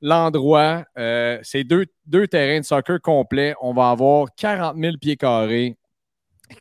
l'endroit. 0.01 0.85
Euh, 0.97 1.39
c'est 1.43 1.63
deux, 1.63 1.85
deux 2.05 2.27
terrains 2.27 2.59
de 2.59 2.65
soccer 2.65 3.01
complets. 3.01 3.55
On 3.61 3.73
va 3.73 3.89
avoir 3.89 4.27
40 4.35 4.77
000 4.77 4.97
pieds 4.97 5.17
carrés, 5.17 5.77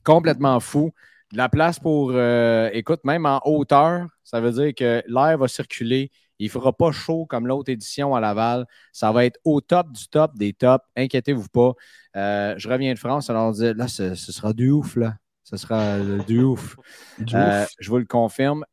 complètement 0.02 0.60
fou. 0.60 0.92
De 1.32 1.38
la 1.38 1.48
place 1.48 1.78
pour, 1.78 2.12
euh, 2.12 2.70
écoute, 2.72 3.00
même 3.04 3.26
en 3.26 3.40
hauteur, 3.44 4.06
ça 4.22 4.40
veut 4.40 4.52
dire 4.52 4.74
que 4.74 5.02
l'air 5.06 5.38
va 5.38 5.48
circuler. 5.48 6.10
Il 6.38 6.46
ne 6.46 6.50
fera 6.50 6.72
pas 6.72 6.92
chaud 6.92 7.26
comme 7.26 7.46
l'autre 7.46 7.70
édition 7.70 8.14
à 8.14 8.20
Laval. 8.20 8.66
Ça 8.92 9.12
va 9.12 9.24
être 9.24 9.38
au 9.44 9.60
top 9.60 9.92
du 9.92 10.06
top 10.08 10.36
des 10.36 10.52
tops. 10.52 10.84
Inquiétez-vous 10.96 11.48
pas. 11.48 11.72
Euh, 12.16 12.54
je 12.56 12.68
reviens 12.68 12.92
de 12.92 12.98
France, 12.98 13.30
alors 13.30 13.48
on 13.48 13.52
dit, 13.52 13.72
là, 13.74 13.88
ce, 13.88 14.14
ce 14.14 14.32
sera 14.32 14.52
du 14.52 14.70
ouf, 14.70 14.96
là. 14.96 15.14
Ce 15.44 15.56
sera 15.56 15.98
du 16.26 16.42
ouf. 16.42 16.76
Du 17.18 17.36
ouf. 17.36 17.68
je 17.78 17.90
vous 17.90 17.98
le 17.98 18.06
confirme. 18.06 18.64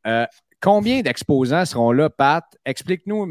Combien 0.62 1.02
d'exposants 1.02 1.64
seront 1.64 1.90
là, 1.90 2.08
Pat? 2.08 2.44
Explique-nous, 2.64 3.26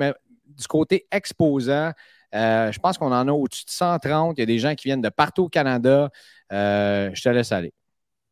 du 0.62 0.68
côté 0.68 1.08
exposant, 1.12 1.92
euh, 2.34 2.72
je 2.72 2.80
pense 2.80 2.98
qu'on 2.98 3.12
en 3.12 3.28
a 3.28 3.32
au-dessus 3.32 3.66
de 3.66 3.72
130. 3.72 4.38
Il 4.38 4.42
y 4.42 4.44
a 4.44 4.46
des 4.46 4.60
gens 4.60 4.76
qui 4.76 4.88
viennent 4.88 5.02
de 5.02 5.10
partout 5.10 5.44
au 5.44 5.50
Canada. 5.50 6.10
Euh, 6.52 7.10
je 7.14 7.22
te 7.22 7.30
laisse 7.30 7.52
aller. 7.52 7.74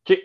OK. 0.09 0.17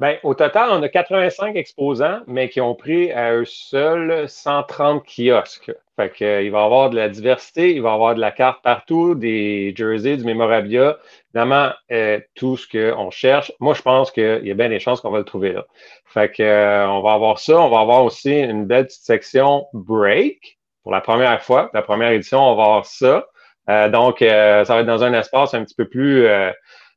Ben, 0.00 0.16
au 0.22 0.32
total, 0.32 0.70
on 0.70 0.80
a 0.80 0.88
85 0.88 1.56
exposants, 1.56 2.20
mais 2.28 2.48
qui 2.48 2.60
ont 2.60 2.76
pris 2.76 3.10
à 3.10 3.34
eux 3.34 3.44
seuls 3.44 4.28
130 4.28 5.04
kiosques. 5.04 5.72
Fait 5.96 6.10
que, 6.10 6.24
euh, 6.24 6.42
il 6.42 6.52
va 6.52 6.60
y 6.60 6.64
avoir 6.64 6.90
de 6.90 6.94
la 6.94 7.08
diversité, 7.08 7.74
il 7.74 7.82
va 7.82 7.90
y 7.90 7.94
avoir 7.94 8.14
de 8.14 8.20
la 8.20 8.30
carte 8.30 8.62
partout, 8.62 9.16
des 9.16 9.74
jerseys, 9.76 10.16
du 10.16 10.24
mémorabilia, 10.24 10.98
euh, 11.36 12.20
tout 12.36 12.56
ce 12.56 12.68
qu'on 12.68 13.10
cherche. 13.10 13.52
Moi, 13.58 13.74
je 13.74 13.82
pense 13.82 14.12
qu'il 14.12 14.40
y 14.44 14.50
a 14.52 14.54
bien 14.54 14.68
des 14.68 14.78
chances 14.78 15.00
qu'on 15.00 15.10
va 15.10 15.18
le 15.18 15.24
trouver 15.24 15.52
là. 15.52 15.66
Fait 16.04 16.30
que, 16.30 16.86
on 16.86 17.00
va 17.02 17.14
avoir 17.14 17.40
ça. 17.40 17.60
On 17.60 17.68
va 17.68 17.80
avoir 17.80 18.04
aussi 18.04 18.38
une 18.38 18.66
belle 18.66 18.86
petite 18.86 19.02
section 19.02 19.66
break 19.72 20.57
pour 20.88 20.94
la 20.94 21.02
première 21.02 21.42
fois. 21.42 21.68
La 21.74 21.82
première 21.82 22.12
édition, 22.12 22.40
on 22.40 22.56
va 22.56 22.62
avoir 22.62 22.86
ça. 22.86 23.26
Euh, 23.68 23.90
donc, 23.90 24.22
euh, 24.22 24.64
ça 24.64 24.72
va 24.74 24.80
être 24.80 24.86
dans 24.86 25.04
un 25.04 25.12
espace 25.12 25.52
un 25.52 25.62
petit 25.62 25.74
peu 25.74 25.86
plus 25.86 26.24
euh, 26.24 26.48
un 26.48 26.54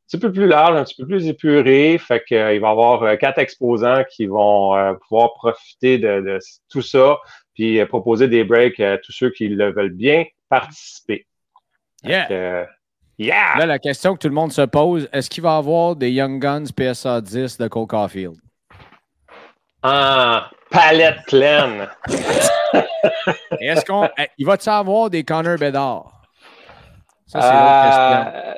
petit 0.07 0.17
peu 0.17 0.31
plus 0.31 0.47
large, 0.47 0.77
un 0.77 0.85
petit 0.85 0.95
peu 0.95 1.05
plus 1.05 1.27
épuré. 1.27 1.97
Fait 1.97 2.23
que, 2.25 2.33
euh, 2.33 2.53
il 2.53 2.61
va 2.61 2.69
y 2.69 2.71
avoir 2.71 3.17
quatre 3.17 3.39
exposants 3.39 4.05
qui 4.09 4.27
vont 4.27 4.95
pouvoir 5.05 5.33
profiter 5.33 5.97
de, 5.97 6.21
de 6.21 6.39
tout 6.69 6.81
ça, 6.81 7.17
puis 7.53 7.85
proposer 7.87 8.29
des 8.29 8.45
breaks 8.45 8.79
à 8.79 8.97
tous 8.97 9.11
ceux 9.11 9.29
qui 9.29 9.49
le 9.49 9.73
veulent 9.73 9.89
bien 9.89 10.23
participer. 10.47 11.27
Yeah! 12.01 12.67
Yeah! 13.17 13.57
Là, 13.57 13.65
la 13.65 13.79
question 13.79 14.13
que 14.13 14.19
tout 14.19 14.29
le 14.29 14.33
monde 14.33 14.53
se 14.53 14.61
pose, 14.61 15.09
est-ce 15.11 15.29
qu'il 15.29 15.43
va 15.43 15.55
y 15.55 15.57
avoir 15.57 15.97
des 15.97 16.11
Young 16.11 16.41
Guns 16.41 16.67
PSA 16.73 17.19
10 17.19 17.57
de 17.57 17.67
Cole 17.67 17.87
Caulfield? 17.87 18.37
En 19.83 20.43
palette 20.69 21.25
pleine. 21.27 21.89
Est-ce 23.59 23.85
qu'on. 23.85 24.05
eh, 24.17 24.27
Il 24.37 24.45
va-tu 24.45 24.69
avoir 24.69 25.09
des 25.09 25.23
Connor 25.23 25.57
Bedard? 25.57 26.11
Ça, 27.27 27.39
c'est. 27.41 27.47
Euh, 28.51 28.53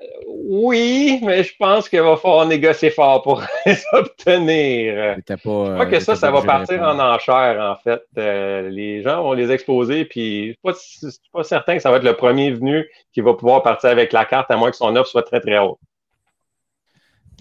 oui, 0.46 1.20
mais 1.24 1.44
je 1.44 1.54
pense 1.58 1.88
qu'il 1.88 2.02
va 2.02 2.18
falloir 2.18 2.46
négocier 2.48 2.90
fort 2.90 3.22
pour 3.22 3.42
les 3.66 3.78
obtenir. 3.94 5.16
Pas. 5.28 5.36
Je 5.36 5.74
crois 5.74 5.86
que 5.86 6.00
ça, 6.00 6.16
ça 6.16 6.32
va 6.32 6.42
partir 6.42 6.82
en 6.82 7.00
enchère, 7.00 7.60
en 7.62 7.76
fait. 7.82 8.02
Euh, 8.18 8.70
les 8.70 9.02
gens 9.04 9.22
vont 9.24 9.34
les 9.34 9.52
exposer, 9.52 10.06
puis 10.06 10.58
je 10.66 10.72
je 10.72 11.10
suis 11.10 11.20
pas 11.32 11.44
certain 11.44 11.76
que 11.76 11.82
ça 11.82 11.92
va 11.92 11.98
être 11.98 12.04
le 12.04 12.16
premier 12.16 12.52
venu 12.52 12.88
qui 13.14 13.22
va 13.22 13.34
pouvoir 13.36 13.62
partir 13.64 13.90
avec 13.92 14.12
la 14.12 14.26
carte, 14.26 14.50
à 14.52 14.58
moins 14.58 14.72
que 14.72 14.78
son 14.78 14.96
offre 14.96 15.10
soit 15.10 15.24
très, 15.24 15.40
très 15.40 15.58
haute. 15.60 15.78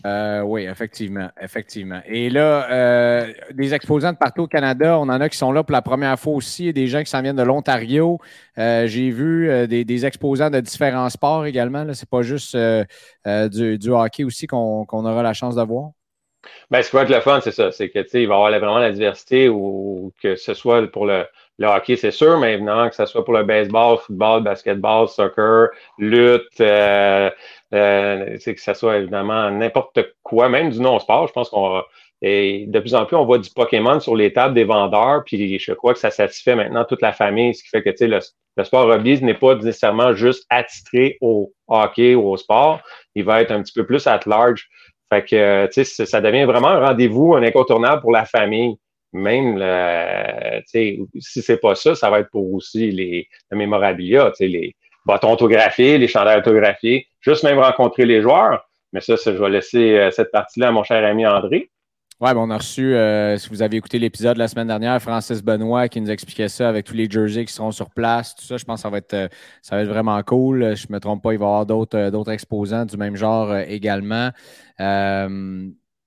Euh, 0.05 0.41
oui, 0.41 0.65
effectivement, 0.65 1.29
effectivement. 1.41 2.01
Et 2.07 2.29
là, 2.29 2.71
euh, 2.71 3.33
des 3.53 3.73
exposants 3.73 4.13
de 4.13 4.17
partout 4.17 4.43
au 4.43 4.47
Canada, 4.49 4.99
on 4.99 5.03
en 5.03 5.21
a 5.21 5.29
qui 5.29 5.39
sont 5.39 5.53
là 5.53 5.63
pour 5.63 5.73
la 5.73 5.83
première 5.83 6.19
fois 6.19 6.35
aussi, 6.35 6.73
des 6.73 6.89
gens 6.89 7.01
qui 7.01 7.11
s'en 7.11 7.23
viennent 7.23 7.37
de 7.37 7.43
l'Ontario. 7.43 8.19
Euh, 8.59 8.87
J'ai 8.87 9.11
vu 9.11 9.69
des, 9.69 10.07
exposants 10.07 10.51
de 10.51 10.61
différents 10.61 11.09
sports 11.09 11.47
également. 11.47 11.85
Ce 11.93 12.03
n'est 12.03 12.09
pas 12.11 12.23
juste 12.23 12.57
du, 12.57 13.91
hockey 13.91 14.25
aussi 14.25 14.47
qu'on 14.47 14.87
aura 14.91 15.23
la 15.23 15.33
chance 15.33 15.55
de 15.55 15.63
voir. 15.63 15.91
Ben, 16.71 16.83
ce 16.83 16.91
qui 16.91 16.97
va 16.97 17.03
être 17.03 17.11
le 17.11 17.21
fun, 17.21 17.41
c'est 17.41 17.53
ça. 17.53 17.71
C'est 17.71 17.89
que, 17.91 18.01
il 18.15 18.27
va 18.27 18.35
y 18.35 18.37
avoir 18.37 18.51
vraiment 18.51 18.79
la 18.79 18.91
diversité 18.91 19.49
ou 19.49 20.13
que 20.21 20.35
ce 20.35 20.55
soit 20.55 20.91
pour 20.91 21.07
le, 21.07 21.27
hockey, 21.61 21.95
c'est 21.95 22.11
sûr, 22.11 22.41
mais 22.41 22.59
que 22.59 22.97
ce 22.97 23.07
soit 23.07 23.25
pour 23.25 23.35
le 23.35 23.45
baseball, 23.45 23.99
football, 23.99 24.43
basketball, 24.43 25.07
soccer, 25.07 25.69
lutte, 25.99 26.61
euh, 27.75 28.37
c'est 28.39 28.55
que 28.55 28.61
ce 28.61 28.75
soit 28.75 28.99
évidemment 28.99 29.51
n'importe 29.51 30.01
quoi, 30.23 30.49
même 30.49 30.71
du 30.71 30.81
non-sport. 30.81 31.29
Je 31.29 31.33
pense 31.33 31.49
qu'on. 31.51 31.83
Et 32.25 32.67
de 32.69 32.79
plus 32.79 32.95
en 32.95 33.05
plus, 33.05 33.17
on 33.17 33.25
voit 33.25 33.39
du 33.39 33.51
Pokémon 33.51 33.99
sur 33.99 34.15
les 34.15 34.33
tables 34.33 34.55
des 34.55 34.63
vendeurs, 34.65 35.25
puis 35.27 35.59
je 35.59 35.73
crois 35.73 35.93
que 35.93 35.99
ça 35.99 36.11
satisfait 36.13 36.55
maintenant 36.55 36.85
toute 36.85 37.03
la 37.03 37.13
famille, 37.13 37.53
ce 37.53 37.65
qui 37.65 37.69
fait 37.71 37.83
que, 37.83 38.05
le, 38.05 38.21
le 38.57 38.65
sport 38.65 38.87
hobby 38.87 39.21
n'est 39.25 39.35
pas 39.35 39.57
nécessairement 39.57 40.13
juste 40.15 40.47
attitré 40.49 41.19
au 41.21 41.53
hockey 41.67 42.15
ou 42.15 42.29
au 42.31 42.37
sport. 42.37 42.81
Il 43.17 43.25
va 43.25 43.43
être 43.43 43.51
un 43.51 43.61
petit 43.63 43.73
peu 43.73 43.85
plus 43.85 44.07
at 44.07 44.21
large. 44.27 44.69
Fait 45.13 45.25
que, 45.25 45.67
tu 45.67 45.73
sais, 45.73 45.85
ça- 45.85 46.07
ça 46.07 46.21
devient 46.21 46.45
vraiment 46.45 46.69
un 46.69 46.87
rendez-vous, 46.87 47.35
un 47.35 47.43
incontournable 47.43 48.01
pour 48.03 48.13
la 48.13 48.25
famille. 48.25 48.77
Même, 49.13 49.59
le- 49.59 50.63
si 50.67 51.43
c'est 51.43 51.59
pas 51.61 51.75
ça, 51.75 51.95
ça 51.97 52.09
va 52.09 52.21
être 52.21 52.31
pour 52.31 52.55
aussi 52.55 52.91
les 52.93 53.29
le 53.51 53.57
mémorabilia, 53.59 54.33
les 54.41 54.75
bâtons 55.07 55.33
autographiés, 55.33 55.99
les 55.99 56.09
chandails 56.09 56.39
autographiés, 56.39 57.07
juste 57.21 57.45
même 57.45 57.59
rencontrer 57.59 58.07
les 58.07 58.23
joueurs. 58.23 58.69
Mais 58.93 59.01
ça, 59.01 59.15
je 59.17 59.31
vais 59.31 59.51
laisser 59.51 59.97
euh, 59.97 60.11
cette 60.11 60.31
partie-là 60.31 60.69
à 60.69 60.71
mon 60.71 60.83
cher 60.83 61.05
ami 61.05 61.27
André. 61.27 61.71
Oui, 62.21 62.31
on 62.37 62.51
a 62.51 62.59
reçu, 62.59 62.95
euh, 62.95 63.37
si 63.37 63.49
vous 63.49 63.63
avez 63.63 63.79
écouté 63.79 63.99
l'épisode 63.99 64.37
la 64.37 64.47
semaine 64.47 64.69
dernière, 64.69 65.01
Francis 65.03 65.43
Benoît 65.43 65.89
qui 65.89 66.01
nous 66.01 66.11
expliquait 66.11 66.49
ça 66.49 66.69
avec 66.69 66.87
tous 66.87 66.95
les 66.95 67.11
jerseys 67.11 67.45
qui 67.45 67.53
seront 67.53 67.73
sur 67.73 67.91
place, 67.91 68.37
tout 68.37 68.45
ça. 68.45 68.57
Je 68.59 68.65
pense 68.65 68.79
que 68.79 68.83
ça 68.83 68.91
va 68.91 68.99
être, 68.99 69.15
euh, 69.15 69.29
ça 69.61 69.75
va 69.75 69.83
être 69.83 69.89
vraiment 69.89 70.23
cool. 70.23 70.77
Je 70.77 70.87
ne 70.89 70.95
me 70.95 71.01
trompe 71.01 71.21
pas, 71.21 71.33
il 71.33 71.39
va 71.39 71.47
y 71.47 71.49
avoir 71.49 71.67
d'autres 71.67 72.11
d'autres 72.11 72.31
exposants 72.31 72.85
du 72.85 72.97
même 72.97 73.17
genre 73.17 73.57
également. 73.57 74.31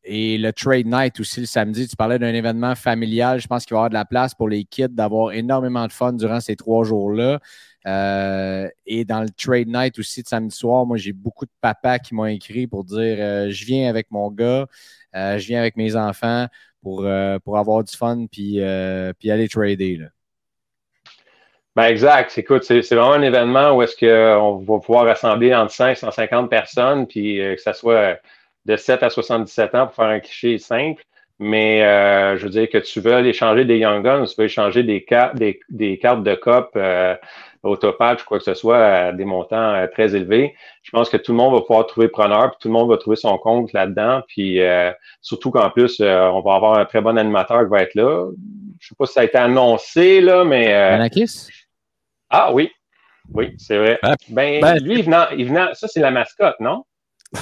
Et 0.07 0.37
le 0.37 0.53
Trade 0.53 0.85
Night 0.85 1.19
aussi 1.19 1.39
le 1.39 1.47
samedi, 1.47 1.87
tu 1.87 1.95
parlais 1.95 2.19
d'un 2.19 2.33
événement 2.33 2.75
familial. 2.75 3.41
Je 3.41 3.47
pense 3.47 3.65
qu'il 3.65 3.73
va 3.73 3.77
y 3.77 3.79
avoir 3.79 3.89
de 3.89 3.95
la 3.95 4.05
place 4.05 4.35
pour 4.35 4.47
les 4.47 4.63
kids 4.63 4.89
d'avoir 4.89 5.31
énormément 5.31 5.87
de 5.87 5.91
fun 5.91 6.13
durant 6.13 6.39
ces 6.39 6.55
trois 6.55 6.83
jours-là. 6.83 7.39
Euh, 7.85 8.67
et 8.87 9.05
dans 9.05 9.21
le 9.21 9.29
Trade 9.29 9.67
Night 9.67 9.99
aussi 9.99 10.23
de 10.23 10.27
samedi 10.27 10.55
soir, 10.55 10.85
moi, 10.85 10.97
j'ai 10.97 11.13
beaucoup 11.13 11.45
de 11.45 11.51
papas 11.61 11.99
qui 11.99 12.15
m'ont 12.15 12.25
écrit 12.25 12.67
pour 12.67 12.83
dire 12.83 13.17
euh, 13.19 13.49
Je 13.49 13.65
viens 13.65 13.89
avec 13.89 14.07
mon 14.09 14.31
gars, 14.31 14.65
euh, 15.15 15.37
je 15.37 15.47
viens 15.47 15.59
avec 15.59 15.77
mes 15.77 15.95
enfants 15.95 16.47
pour, 16.81 17.07
pour 17.43 17.57
avoir 17.57 17.83
du 17.83 17.95
fun 17.95 18.25
puis, 18.31 18.59
puis 19.19 19.31
aller 19.31 19.49
trader. 19.49 19.97
Là. 19.97 20.05
Ben 21.75 21.85
exact. 21.85 22.37
Écoute, 22.37 22.63
c'est 22.63 22.79
vraiment 22.91 23.13
un 23.13 23.21
événement 23.21 23.75
où 23.75 23.81
est-ce 23.81 23.97
qu'on 23.97 24.57
va 24.57 24.79
pouvoir 24.79 25.05
rassembler 25.05 25.53
entre 25.53 25.73
100 25.73 25.87
et 25.87 25.95
150 25.95 26.49
personnes, 26.49 27.07
puis 27.07 27.37
que 27.37 27.61
ça 27.61 27.73
soit 27.73 28.19
de 28.65 28.75
7 28.77 29.01
à 29.01 29.09
77 29.09 29.75
ans 29.75 29.87
pour 29.87 29.95
faire 29.95 30.05
un 30.05 30.19
cliché 30.19 30.59
simple. 30.59 31.03
Mais 31.39 31.79
je 32.37 32.43
veux 32.43 32.51
dire 32.51 32.69
que 32.69 32.77
tu 32.77 33.01
veux 33.01 33.25
échanger 33.25 33.65
des 33.65 33.79
Young 33.79 34.03
Guns, 34.03 34.25
tu 34.25 34.35
veux 34.37 34.45
échanger 34.45 34.83
des, 34.83 35.03
cartes 35.03 35.35
des, 35.35 35.97
cartes 35.97 36.23
de 36.23 36.35
COP 36.35 36.77
autopatch, 37.65 38.23
quoi 38.23 38.37
que 38.37 38.43
ce 38.43 38.53
soit, 38.53 38.77
à 38.85 39.11
des 39.11 39.25
montants 39.25 39.73
euh, 39.73 39.87
très 39.87 40.15
élevés. 40.15 40.55
Je 40.83 40.91
pense 40.91 41.09
que 41.09 41.17
tout 41.17 41.31
le 41.31 41.37
monde 41.37 41.53
va 41.53 41.61
pouvoir 41.61 41.85
trouver 41.87 42.07
preneur, 42.07 42.51
puis 42.51 42.57
tout 42.61 42.67
le 42.67 42.73
monde 42.73 42.89
va 42.89 42.97
trouver 42.97 43.15
son 43.15 43.37
compte 43.37 43.73
là-dedans. 43.73 44.21
Puis 44.27 44.61
euh, 44.61 44.91
surtout 45.21 45.51
qu'en 45.51 45.69
plus, 45.69 45.99
euh, 46.01 46.27
on 46.29 46.41
va 46.41 46.55
avoir 46.55 46.77
un 46.79 46.85
très 46.85 47.01
bon 47.01 47.17
animateur 47.17 47.63
qui 47.63 47.69
va 47.69 47.81
être 47.81 47.95
là. 47.95 48.29
Je 48.79 48.87
sais 48.89 48.95
pas 48.97 49.05
si 49.05 49.13
ça 49.13 49.21
a 49.21 49.23
été 49.23 49.37
annoncé, 49.37 50.21
là, 50.21 50.43
mais. 50.43 50.73
euh, 50.73 50.95
Anakis? 50.95 51.47
ah 52.29 52.51
oui, 52.53 52.71
oui, 53.33 53.53
c'est 53.57 53.77
vrai. 53.77 53.97
Ah, 54.03 54.15
Ben, 54.29 54.61
ben- 54.61 54.77
lui, 54.83 54.99
il 54.99 55.03
venant, 55.05 55.25
il 55.35 55.47
venant, 55.47 55.67
ça 55.73 55.87
c'est 55.87 56.01
la 56.01 56.11
mascotte, 56.11 56.59
non? 56.59 56.83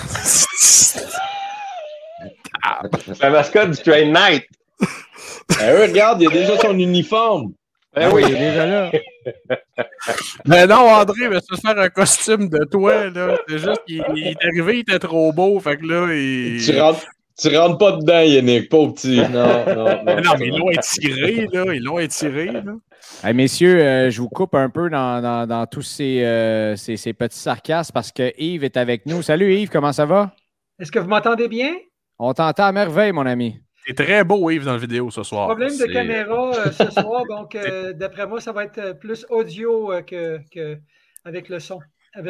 La 3.22 3.30
mascotte 3.30 3.72
du 3.72 3.78
Train 3.82 4.06
Night. 4.06 4.46
Oui, 4.80 5.82
regarde, 5.88 6.22
il 6.22 6.26
y 6.26 6.28
a 6.28 6.32
déjà 6.32 6.58
son 6.58 6.78
uniforme. 6.78 7.54
Ben 7.96 8.12
oui. 8.14 8.24
Il 8.28 8.34
est 8.36 8.40
déjà 8.40 8.66
là. 8.66 8.92
Mais 10.46 10.68
non, 10.68 10.90
André, 10.90 11.30
mais 11.30 11.40
se 11.40 11.56
faire 11.62 11.78
un 11.78 11.90
costume 11.90 12.50
de 12.50 12.66
toi, 12.66 13.10
là. 13.10 13.38
C'est 13.48 13.60
juste 13.60 13.84
qu'il 13.88 14.04
il 14.16 14.28
est 14.28 14.44
arrivé, 14.44 14.78
il 14.78 14.80
était 14.80 15.00
trop 15.00 15.32
beau. 15.32 15.60
Fait 15.60 15.78
que 15.78 15.86
là, 15.86 16.14
il. 16.14 16.62
Tu 16.64 16.78
rentres, 16.80 17.06
tu 17.40 17.56
rentres 17.58 17.78
pas 17.78 17.92
dedans, 17.94 18.20
Yannick, 18.22 18.70
pauvre 18.70 18.94
petit. 18.94 19.22
Non, 19.32 19.64
non, 19.68 19.76
non. 19.76 20.02
Mais 20.06 20.22
non, 20.22 20.32
mais 20.40 20.48
ils 20.48 20.58
l'ont 20.58 20.70
étiré, 20.72 21.48
là. 21.52 21.74
Ils 21.74 21.84
l'ont 21.84 22.00
étiré, 22.00 22.46
là. 22.48 22.62
Hey, 23.24 23.34
messieurs, 23.34 23.80
euh, 23.82 24.10
je 24.10 24.22
vous 24.22 24.30
coupe 24.30 24.56
un 24.56 24.70
peu 24.70 24.90
dans, 24.90 25.22
dans- 25.22 25.46
dans 25.48 25.66
tous 25.68 25.82
ces, 25.82 26.24
euh, 26.24 26.76
ces- 26.76 26.98
ces 26.98 27.14
petits 27.14 27.38
sarcasmes 27.40 27.92
parce 27.94 28.12
que 28.12 28.32
Yves 28.38 28.64
est 28.64 28.78
avec 28.78 29.06
nous. 29.06 29.22
Salut 29.22 29.54
Yves, 29.56 29.70
comment 29.70 29.94
ça 29.94 30.06
va? 30.06 30.34
Est-ce 30.80 30.92
que 30.92 31.00
vous 31.00 31.08
m'entendez 31.10 31.48
bien? 31.48 31.74
On 32.20 32.34
t'entend 32.34 32.66
à 32.66 32.72
merveille, 32.72 33.12
mon 33.12 33.26
ami. 33.26 33.60
T'es 33.86 33.94
très 33.94 34.24
beau, 34.24 34.50
Yves, 34.50 34.66
dans 34.66 34.74
la 34.74 34.78
vidéo 34.78 35.12
ce 35.12 35.24
soir. 35.24 35.48
Problème 35.48 35.70
de 35.70 35.74
C'est- 35.74 35.92
caméra 35.92 36.52
euh, 36.56 36.72
ce 36.72 36.90
soir, 37.02 37.24
donc 37.30 37.56
euh, 37.56 37.94
d'après 37.94 38.26
moi, 38.28 38.40
ça 38.40 38.52
va 38.52 38.64
être 38.66 38.78
euh, 38.80 38.94
plus 38.94 39.26
audio 39.30 39.92
euh, 39.92 40.02
que, 40.02 40.40
que 40.54 40.78
avec 41.26 41.50
le 41.50 41.60
son. 41.60 41.80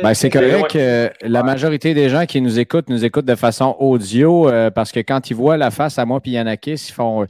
Ben, 0.02 0.14
c'est 0.14 0.30
correct 0.30 0.72
que 0.72 1.12
la 1.22 1.44
majorité 1.44 1.94
des 1.94 2.08
gens 2.08 2.26
qui 2.26 2.40
nous 2.40 2.58
écoutent 2.58 2.88
nous 2.90 3.04
écoutent 3.04 3.26
de 3.26 3.36
façon 3.36 3.76
audio 3.80 4.48
euh, 4.48 4.72
parce 4.72 4.94
que 4.94 5.02
quand 5.02 5.30
ils 5.30 5.36
voient 5.36 5.58
la 5.58 5.72
face 5.72 6.00
à 6.00 6.06
moi 6.06 6.22
et 6.24 6.30
Yanakis, 6.30 6.86
ils 6.90 6.94
font 6.94 7.26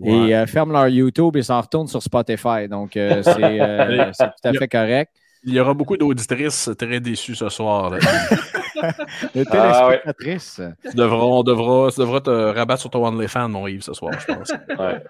Ouais. 0.00 0.12
et 0.28 0.36
euh, 0.36 0.46
ferment 0.46 0.72
leur 0.72 0.86
YouTube 0.86 1.34
et 1.36 1.42
s'en 1.42 1.60
retournent 1.60 1.88
sur 1.88 2.00
Spotify. 2.00 2.68
Donc, 2.70 2.96
euh, 2.96 3.20
c'est 3.24 3.60
euh, 3.60 4.10
c'est 4.12 4.26
tout 4.26 4.48
à 4.48 4.52
fait 4.52 4.68
correct. 4.68 5.10
Il 5.42 5.52
y 5.52 5.58
aura 5.58 5.74
beaucoup 5.74 5.96
d'auditrices 5.96 6.70
très 6.78 7.00
déçues 7.00 7.34
ce 7.34 7.48
soir. 7.48 7.90
là. 7.90 7.98
Le 9.34 9.44
Ah, 9.50 9.88
ouais. 9.88 10.00
téléspectatrice. 10.00 10.60
tu, 10.90 10.96
devras, 10.96 11.24
on 11.24 11.42
devra, 11.42 11.90
tu 11.90 12.00
devras 12.00 12.20
te 12.20 12.30
rabattre 12.30 12.80
sur 12.80 12.90
ton 12.90 13.06
OnlyFans, 13.06 13.48
mon 13.48 13.66
Yves, 13.66 13.82
ce 13.82 13.92
soir, 13.92 14.12
je 14.18 14.26
pense. 14.32 14.52
Ouais. 14.78 15.02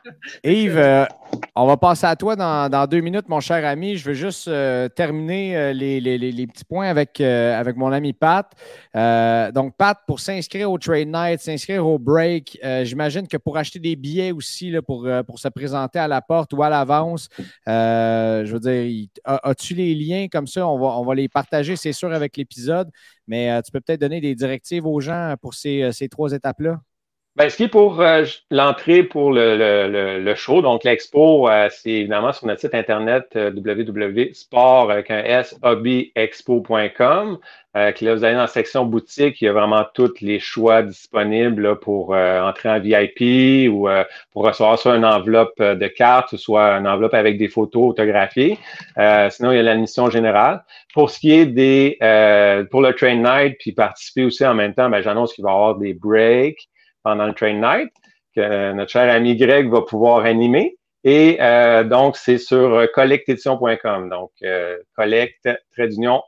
Yves, 0.45 0.79
euh, 0.79 1.05
on 1.55 1.67
va 1.67 1.77
passer 1.77 2.07
à 2.07 2.17
toi 2.17 2.37
dans, 2.37 2.71
dans 2.71 2.87
deux 2.87 3.01
minutes, 3.01 3.29
mon 3.29 3.41
cher 3.41 3.65
ami. 3.67 3.97
Je 3.97 4.05
veux 4.07 4.15
juste 4.15 4.49
euh, 4.49 4.89
terminer 4.89 5.57
euh, 5.57 5.73
les, 5.73 6.01
les- 6.01 6.17
les- 6.19 6.33
les 6.33 6.47
petits 6.47 6.65
points 6.65 6.89
avec, 6.89 7.21
euh, 7.21 7.59
avec 7.59 7.77
mon 7.77 7.93
ami 7.93 8.13
Pat. 8.13 8.51
Euh, 8.97 9.53
donc, 9.53 9.75
Pat, 9.77 9.99
pour 10.07 10.21
s'inscrire 10.21 10.71
au 10.71 10.79
Trade 10.79 11.09
Night, 11.09 11.41
s'inscrire 11.41 11.87
au 11.87 11.99
break, 11.99 12.59
euh, 12.65 12.85
j'imagine 12.85 13.29
que 13.29 13.37
pour 13.37 13.57
acheter 13.59 13.79
des 13.79 13.97
billets 13.97 14.33
aussi 14.33 14.71
là, 14.71 14.81
pour, 14.83 15.05
euh, 15.07 15.23
pour 15.23 15.39
se 15.39 15.49
présenter 15.49 15.99
à 15.99 16.09
la 16.09 16.23
porte 16.23 16.53
ou 16.55 16.63
à 16.63 16.69
l'avance, 16.71 17.29
euh, 17.69 18.45
je 18.47 18.53
veux 18.53 18.61
dire, 18.61 19.09
as-tu 19.25 19.75
les 19.75 19.95
liens 19.95 20.27
comme 20.31 20.47
ça? 20.47 20.67
On 20.67 20.79
va, 20.79 20.87
on 20.99 21.05
va 21.05 21.15
les 21.15 21.29
partager, 21.29 21.77
c'est 21.77 21.93
sûr, 21.93 22.13
avec 22.13 22.37
l'épisode, 22.37 22.89
mais 23.29 23.51
euh, 23.53 23.63
tu 23.63 23.71
peux 23.73 23.81
peut-être 23.81 24.01
donner 24.01 24.21
des 24.21 24.35
directives 24.35 24.87
aux 24.87 25.01
gens 25.01 25.35
pour 25.41 25.55
ces, 25.55 25.83
euh, 25.83 25.93
ces 25.93 26.09
trois 26.09 26.33
étapes-là? 26.33 26.81
Ben, 27.39 27.49
ce 27.51 27.57
qui 27.57 27.63
est 27.63 27.69
pour 27.69 28.01
euh, 28.01 28.25
l'entrée 28.51 29.05
pour 29.05 29.31
le, 29.31 29.57
le, 29.57 30.19
le, 30.19 30.35
show, 30.35 30.61
donc 30.61 30.83
l'expo, 30.83 31.49
euh, 31.49 31.69
c'est 31.71 31.91
évidemment 31.91 32.33
sur 32.33 32.49
notre 32.49 32.61
site 32.61 32.75
internet 32.75 33.29
euh, 33.37 33.53
www.sport 33.53 34.91
avec 34.91 35.09
un 35.13 35.23
S, 35.23 35.57
hobbyexpo.com. 35.63 37.39
Euh, 37.77 37.93
que 37.93 38.05
là, 38.05 38.17
vous 38.17 38.25
allez 38.25 38.35
dans 38.35 38.41
la 38.41 38.49
section 38.49 38.85
boutique, 38.87 39.41
il 39.41 39.45
y 39.45 39.49
a 39.49 39.53
vraiment 39.53 39.85
tous 39.95 40.21
les 40.21 40.41
choix 40.41 40.83
disponibles 40.83 41.63
là, 41.63 41.77
pour 41.77 42.13
euh, 42.13 42.43
entrer 42.43 42.71
en 42.71 42.81
VIP 42.81 43.71
ou 43.73 43.89
euh, 43.89 44.03
pour 44.33 44.45
recevoir 44.45 44.77
soit 44.77 44.97
une 44.97 45.05
enveloppe 45.05 45.63
de 45.63 45.87
cartes, 45.87 46.35
soit 46.37 46.73
une 46.73 46.89
enveloppe 46.89 47.15
avec 47.15 47.39
des 47.39 47.49
photos 47.49 47.91
autographiées. 47.91 48.59
Sinon, 49.31 49.53
il 49.53 49.57
y 49.59 49.61
a 49.61 49.63
l'admission 49.63 50.11
générale. 50.11 50.65
Pour 50.93 51.11
ce 51.11 51.21
qui 51.21 51.31
est 51.31 51.47
des 51.47 51.99
pour 52.73 52.83
le 52.83 52.93
train 52.95 53.15
night, 53.15 53.59
puis 53.61 53.71
participer 53.71 54.25
aussi 54.25 54.45
en 54.45 54.55
même 54.55 54.75
temps, 54.75 54.91
ben, 54.91 55.03
j'annonce 55.03 55.35
qu'il 55.35 55.45
va 55.45 55.51
y 55.51 55.55
avoir 55.55 55.77
des 55.77 55.95
breaks 55.95 56.69
pendant 57.09 57.27
le 57.27 57.33
train 57.33 57.55
night 57.55 57.91
que 58.37 58.73
notre 58.73 58.91
cher 58.91 59.11
ami 59.11 59.35
Greg 59.35 59.71
va 59.71 59.81
pouvoir 59.81 60.27
animer. 60.27 60.77
Et 61.05 61.39
euh, 61.41 61.85
donc, 61.85 62.19
c'est 62.19 62.37
sur 62.37 62.75
euh, 62.75 62.87
collectedition.com. 62.93 64.11
Donc, 64.11 64.31
euh, 64.43 64.77
collect 64.95 65.49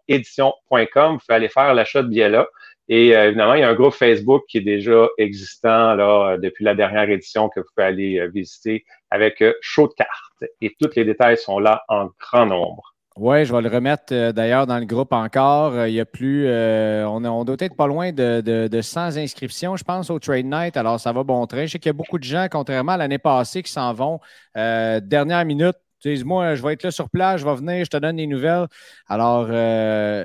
édition.com. 0.09 1.13
Vous 1.13 1.19
pouvez 1.19 1.35
aller 1.35 1.51
faire 1.51 1.75
l'achat 1.75 2.03
de 2.03 2.09
billets 2.09 2.31
là. 2.31 2.49
Et 2.89 3.15
euh, 3.15 3.27
évidemment, 3.27 3.53
il 3.53 3.61
y 3.61 3.63
a 3.63 3.69
un 3.69 3.75
groupe 3.75 3.93
Facebook 3.93 4.45
qui 4.49 4.57
est 4.57 4.63
déjà 4.63 5.07
existant 5.19 5.95
là, 5.97 6.39
depuis 6.39 6.65
la 6.65 6.75
dernière 6.75 7.11
édition 7.11 7.51
que 7.51 7.61
vous 7.61 7.67
pouvez 7.75 7.87
aller 7.87 8.27
visiter 8.33 8.85
avec 9.11 9.45
show 9.61 9.87
de 9.87 9.93
cartes. 9.93 10.51
Et 10.63 10.75
tous 10.81 10.97
les 10.97 11.05
détails 11.05 11.37
sont 11.37 11.59
là 11.59 11.83
en 11.89 12.09
grand 12.19 12.47
nombre. 12.47 12.95
Oui, 13.23 13.45
je 13.45 13.53
vais 13.55 13.61
le 13.61 13.69
remettre 13.69 14.15
euh, 14.15 14.33
d'ailleurs 14.33 14.67
dans 14.67 14.79
le 14.79 14.87
groupe 14.87 15.13
encore. 15.13 15.75
Euh, 15.75 15.91
Il 15.91 15.95
y 15.95 16.01
a 16.01 16.07
plus. 16.07 16.47
euh, 16.47 17.05
on, 17.07 17.23
on 17.27 17.45
doit 17.45 17.57
être 17.59 17.77
pas 17.77 17.87
loin 17.87 18.13
de, 18.13 18.41
de, 18.41 18.67
de 18.67 18.81
100 18.81 19.19
inscriptions, 19.19 19.77
je 19.77 19.85
pense, 19.85 20.09
au 20.09 20.19
Trade 20.19 20.47
Night. 20.47 20.75
Alors, 20.79 20.99
ça 20.99 21.13
va 21.13 21.23
bon 21.23 21.47
train. 21.47 21.67
Je 21.67 21.73
sais 21.73 21.79
qu'il 21.79 21.91
y 21.91 21.91
a 21.91 21.93
beaucoup 21.93 22.19
de 22.19 22.25
gens, 22.25 22.47
contrairement 22.51 22.93
à 22.93 22.97
l'année 22.97 23.19
passée, 23.19 23.63
qui 23.63 23.71
s'en 23.71 23.93
vont 23.93 24.21
dernière 24.55 25.45
minute. 25.45 25.77
Tu 26.01 26.15
dis, 26.15 26.25
moi, 26.25 26.55
je 26.55 26.63
vais 26.63 26.73
être 26.73 26.83
là 26.83 26.91
sur 26.91 27.11
place, 27.11 27.43
je 27.43 27.45
vais 27.45 27.55
venir, 27.57 27.85
je 27.85 27.91
te 27.91 27.99
donne 27.99 28.17
des 28.17 28.27
nouvelles. 28.27 28.67
Alors, 29.07 29.49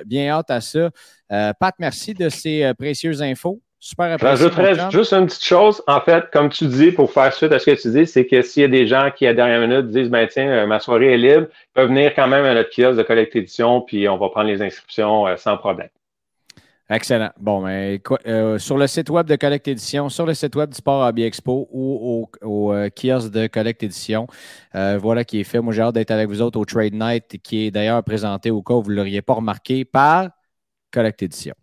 bien 0.05 0.29
hâte 0.29 0.49
à 0.49 0.61
ça. 0.61 0.89
Pat, 1.27 1.75
merci 1.79 2.13
de 2.13 2.29
ces 2.29 2.71
précieuses 2.77 3.21
infos. 3.21 3.61
Super 3.87 4.13
apprécié. 4.13 4.49
J'ajouterais 4.49 4.89
juste 4.89 5.13
une 5.13 5.27
petite 5.27 5.45
chose. 5.45 5.83
En 5.85 6.01
fait, 6.01 6.31
comme 6.33 6.49
tu 6.49 6.65
dis, 6.65 6.91
pour 6.91 7.11
faire 7.11 7.31
suite 7.31 7.51
à 7.51 7.59
ce 7.59 7.69
que 7.69 7.79
tu 7.79 7.91
dis, 7.91 8.07
c'est 8.07 8.25
que 8.25 8.41
s'il 8.41 8.63
y 8.63 8.65
a 8.65 8.67
des 8.67 8.87
gens 8.87 9.11
qui, 9.15 9.27
à 9.27 9.29
la 9.29 9.35
dernière 9.35 9.61
minute, 9.61 9.89
disent, 9.91 10.09
ben 10.09 10.27
tiens, 10.27 10.47
euh, 10.49 10.65
ma 10.65 10.79
soirée 10.79 11.13
est 11.13 11.17
libre, 11.19 11.45
ils 11.51 11.73
peuvent 11.75 11.89
venir 11.89 12.11
quand 12.15 12.27
même 12.27 12.45
à 12.45 12.55
notre 12.55 12.71
kiosque 12.71 12.97
de 12.97 13.03
collecte 13.03 13.35
édition, 13.35 13.81
puis 13.81 14.09
on 14.09 14.17
va 14.17 14.29
prendre 14.29 14.47
les 14.47 14.59
inscriptions 14.63 15.27
euh, 15.27 15.35
sans 15.37 15.55
problème. 15.57 15.89
Excellent. 16.89 17.29
Bon, 17.39 17.61
mais 17.61 17.99
quoi- 18.03 18.17
euh, 18.25 18.57
sur 18.57 18.79
le 18.79 18.87
site 18.87 19.11
web 19.11 19.27
de 19.27 19.35
Collect 19.35 19.67
Édition, 19.67 20.09
sur 20.09 20.25
le 20.25 20.33
site 20.33 20.55
web 20.55 20.71
du 20.71 20.75
Sport 20.77 21.07
Hobby 21.07 21.21
Expo 21.23 21.67
ou 21.71 22.27
au, 22.41 22.47
au, 22.47 22.73
euh, 22.73 22.89
kiosque 22.89 23.31
de 23.31 23.45
Collect 23.45 23.83
Édition, 23.83 24.25
euh, 24.73 24.97
voilà 24.99 25.23
qui 25.23 25.39
est 25.39 25.43
fait. 25.43 25.59
Moi, 25.61 25.73
j'ai 25.73 25.83
hâte 25.83 25.93
d'être 25.93 26.09
avec 26.09 26.27
vous 26.27 26.41
autres 26.41 26.59
au 26.59 26.65
Trade 26.65 26.93
Night, 26.95 27.37
qui 27.43 27.67
est 27.67 27.71
d'ailleurs 27.71 28.03
présenté 28.03 28.49
au 28.49 28.63
cas 28.63 28.73
où 28.73 28.81
vous 28.81 28.89
ne 28.89 28.95
l'auriez 28.95 29.21
pas 29.21 29.33
remarqué 29.33 29.85
par 29.85 30.29
Collect 30.91 31.21
Édition. 31.21 31.53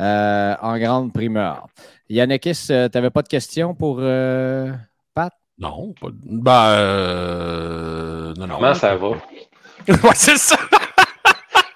Euh, 0.00 0.54
en 0.60 0.78
grande 0.78 1.12
primeur. 1.12 1.66
Yannekis, 2.08 2.66
tu 2.66 2.72
n'avais 2.72 3.10
pas 3.10 3.22
de 3.22 3.28
questions 3.28 3.74
pour 3.74 3.98
euh, 4.00 4.72
Pat? 5.14 5.32
Non, 5.58 5.92
pas. 6.00 6.08
Ben, 6.12 6.64
euh, 6.68 8.34
non, 8.36 8.46
non. 8.46 8.56
Comment 8.56 8.74
ça 8.74 8.94
va? 8.94 9.08
ouais, 9.88 10.14
c'est 10.14 10.38
ça. 10.38 10.56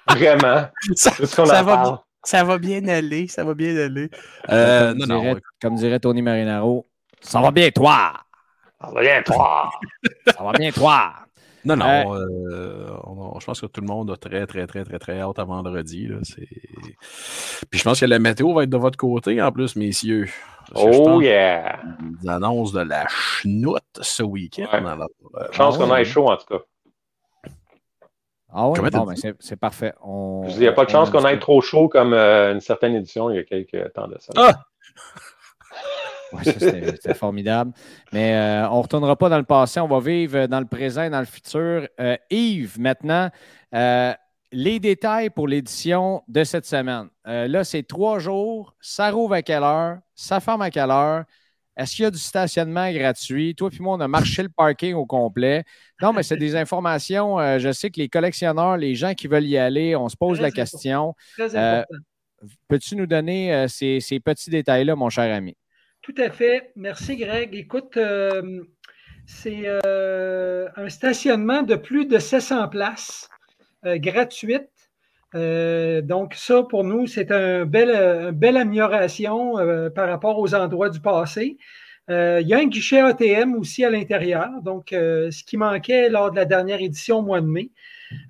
Vraiment. 0.09 0.67
Ça, 0.95 1.63
va 1.65 1.77
bien, 1.77 1.99
ça 2.25 2.45
va 2.45 2.59
bien 2.59 2.87
aller. 2.89 3.27
Ça 3.27 3.45
va 3.45 3.55
bien 3.55 3.77
aller. 3.77 4.09
Euh, 4.51 4.91
comme, 4.91 4.99
non, 4.99 5.07
non. 5.07 5.21
dirait, 5.21 5.41
comme 5.61 5.75
dirait 5.77 5.99
Tony 5.99 6.23
Marinaro, 6.23 6.87
ça 7.21 7.41
va 7.41 7.51
bien, 7.51 7.71
toi! 7.71 8.13
Ça 8.81 8.91
va 8.91 9.01
bien, 9.01 9.23
toi! 9.23 9.71
Ça 10.27 10.43
va 10.43 10.53
bien, 10.53 10.71
toi! 10.71 11.13
Non, 11.65 11.77
non. 11.77 12.15
Euh, 12.17 12.27
euh, 12.51 12.87
on- 13.05 13.39
je 13.39 13.47
pense 13.47 13.61
que 13.61 13.67
tout 13.67 13.81
le 13.81 13.87
monde 13.87 14.11
a 14.11 14.17
très, 14.17 14.47
très, 14.47 14.67
très, 14.67 14.85
très, 14.85 14.99
très 14.99 15.21
hâte 15.21 15.39
à 15.39 15.45
vendredi. 15.45 16.09
Là. 16.09 16.17
Puis 17.71 17.79
je 17.79 17.85
pense 17.85 18.01
que 18.01 18.07
la 18.07 18.19
météo 18.19 18.53
va 18.53 18.65
être 18.65 18.71
de 18.71 18.77
votre 18.77 18.99
côté 18.99 19.41
en 19.41 19.53
plus, 19.53 19.77
messieurs. 19.77 20.27
Je 20.69 20.73
Oh 20.75 21.05
pense 21.05 21.23
yeah! 21.23 21.81
qu'ils 22.21 22.29
annoncent 22.31 22.73
de 22.73 22.85
la 22.85 23.07
chenoute 23.09 23.83
ce 24.01 24.23
week-end. 24.23 24.67
Ouais. 24.73 24.79
alors, 24.91 25.09
euh, 25.37 25.47
Chance 25.53 25.77
Ah 25.79 25.85
qu'on 25.85 25.97
ait 25.97 26.05
chaud, 26.05 26.29
en 26.31 26.37
tout 26.37 26.47
cas. 26.47 26.63
Ah 28.55 28.69
oui, 28.69 28.79
ben, 28.81 29.15
c'est 29.41 29.57
parfait. 29.57 29.95
On- 30.03 30.45
Il 30.49 30.59
n'y 30.59 30.67
a 30.67 30.73
pas 30.73 30.85
de 30.85 30.91
chance 30.91 31.09
on- 31.09 31.13
qu'on 31.13 31.27
ait 31.27 31.39
trop 31.39 31.61
chaud 31.63 31.89
comme 31.89 32.13
euh, 32.13 32.53
une 32.53 32.61
certaine 32.61 32.95
édition 32.95 33.31
il 33.31 33.37
y 33.37 33.39
a 33.39 33.45
quelques 33.45 33.93
temps 33.95 34.09
de 34.09 34.17
ça. 34.19 34.33
Ah! 34.37 34.65
Ouais, 36.33 36.45
ça, 36.45 36.53
C'était 36.61 37.15
formidable. 37.15 37.73
Mais 38.13 38.35
euh, 38.35 38.69
on 38.71 38.79
ne 38.79 38.83
retournera 38.83 39.17
pas 39.17 39.29
dans 39.29 39.39
le 39.39 39.45
passé, 39.45 39.81
on 39.81 39.89
va 39.89 40.01
vivre 40.01 40.47
dans 40.47 40.61
le 40.61 40.67
présent 40.67 41.03
et 41.03 41.11
dans 41.11 41.21
le 41.21 41.27
futur. 41.27 41.87
Euh, 42.01 42.17
Yves, 42.31 42.79
maintenant, 42.81 43.31
euh, 43.75 44.13
les 44.53 44.81
détails 44.81 45.31
pour 45.31 45.49
l'édition 45.49 46.23
de 46.29 46.45
cette 46.45 46.67
semaine. 46.67 47.09
Là, 47.25 47.65
c'est 47.65 47.83
trois 47.85 48.19
jours. 48.19 48.75
Ça 48.81 49.11
rouvre 49.11 49.35
à 49.35 49.43
quelle 49.43 49.63
heure? 49.63 49.99
Ça 50.15 50.41
ferme 50.41 50.61
à 50.63 50.71
quelle 50.71 50.91
heure? 50.91 51.25
Est-ce 51.75 51.97
qu'il 51.97 52.03
y 52.03 52.07
a 52.07 52.11
du 52.11 52.19
stationnement 52.19 52.93
gratuit? 52.93 53.55
Toi 53.55 53.71
puis 53.71 53.81
moi, 53.81 53.97
on 53.97 54.01
a 54.01 54.09
marché 54.09 54.43
le 54.43 54.51
parking 54.51 54.93
au 54.93 55.07
complet. 55.07 55.65
Non, 56.03 56.13
mais 56.13 56.23
c'est 56.23 56.37
des 56.37 56.55
informations. 56.55 57.41
euh, 57.41 57.59
je 57.59 57.73
sais 57.73 57.89
que 57.91 57.99
les 57.99 58.11
collectionneurs, 58.11 58.77
les 58.77 58.95
gens 58.95 59.15
qui 59.15 59.27
veulent 59.27 59.47
y 59.47 59.57
aller, 59.57 59.97
on 59.97 60.11
se 60.11 60.17
pose 60.17 60.37
Très 60.37 60.43
la 60.43 60.49
important. 60.49 60.63
question. 60.63 61.15
Très 61.39 61.57
Euh, 61.57 61.81
important. 61.81 62.05
Peux-tu 62.69 62.97
nous 62.97 63.07
donner 63.07 63.55
euh, 63.55 63.69
ces, 63.69 64.01
ces 64.01 64.21
petits 64.21 64.51
détails-là, 64.51 64.97
mon 64.97 65.09
cher 65.09 65.33
ami? 65.35 65.57
Tout 66.03 66.15
à 66.19 66.31
fait. 66.31 66.73
Merci, 66.75 67.17
Greg. 67.17 67.55
Écoute, 67.55 67.97
euh, 67.97 68.65
c'est 69.25 69.63
euh, 69.67 70.69
un 70.75 70.89
stationnement 70.89 71.63
de 71.63 71.77
plus 71.77 72.07
de 72.07 72.19
700 72.19 72.69
places 72.71 73.31
euh, 73.87 73.99
gratuites. 73.99 74.69
Donc, 75.33 76.35
ça, 76.35 76.65
pour 76.65 76.83
nous, 76.83 77.07
c'est 77.07 77.31
une 77.31 77.65
belle 77.65 78.57
amélioration 78.57 79.55
par 79.95 80.09
rapport 80.09 80.39
aux 80.41 80.55
endroits 80.55 80.91
du 80.91 81.01
passé. 81.01 81.57
Il 82.09 82.45
y 82.47 82.53
a 82.53 82.59
un 82.59 82.67
guichet 82.67 83.01
ATM 83.01 83.55
aussi 83.55 83.83
à 83.83 83.89
l'intérieur, 83.89 84.51
donc 84.63 84.89
ce 84.91 85.45
qui 85.45 85.57
manquait 85.57 86.11
lors 86.11 86.33
de 86.33 86.37
la 86.37 86.45
dernière 86.45 86.83
édition 86.83 87.21
au 87.21 87.23
mois 87.23 87.41
de 87.41 87.47
mai. 87.47 87.71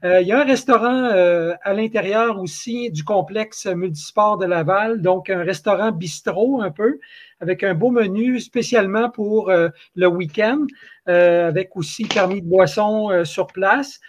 Euh, 0.04 0.20
il 0.20 0.28
y 0.28 0.32
a 0.32 0.40
un 0.40 0.44
restaurant 0.44 1.04
euh, 1.04 1.54
à 1.62 1.72
l'intérieur 1.72 2.40
aussi 2.40 2.90
du 2.90 3.04
complexe 3.04 3.66
multisport 3.66 4.38
de 4.38 4.46
Laval, 4.46 5.00
donc 5.00 5.30
un 5.30 5.42
restaurant 5.42 5.92
bistrot 5.92 6.60
un 6.60 6.70
peu, 6.70 6.98
avec 7.40 7.62
un 7.62 7.74
beau 7.74 7.90
menu 7.90 8.40
spécialement 8.40 9.10
pour 9.10 9.50
euh, 9.50 9.68
le 9.94 10.06
week-end, 10.06 10.66
avec 11.06 11.76
aussi 11.76 12.04
permis 12.04 12.42
de 12.42 12.46
boisson 12.46 13.24
sur 13.24 13.48
place. 13.48 14.00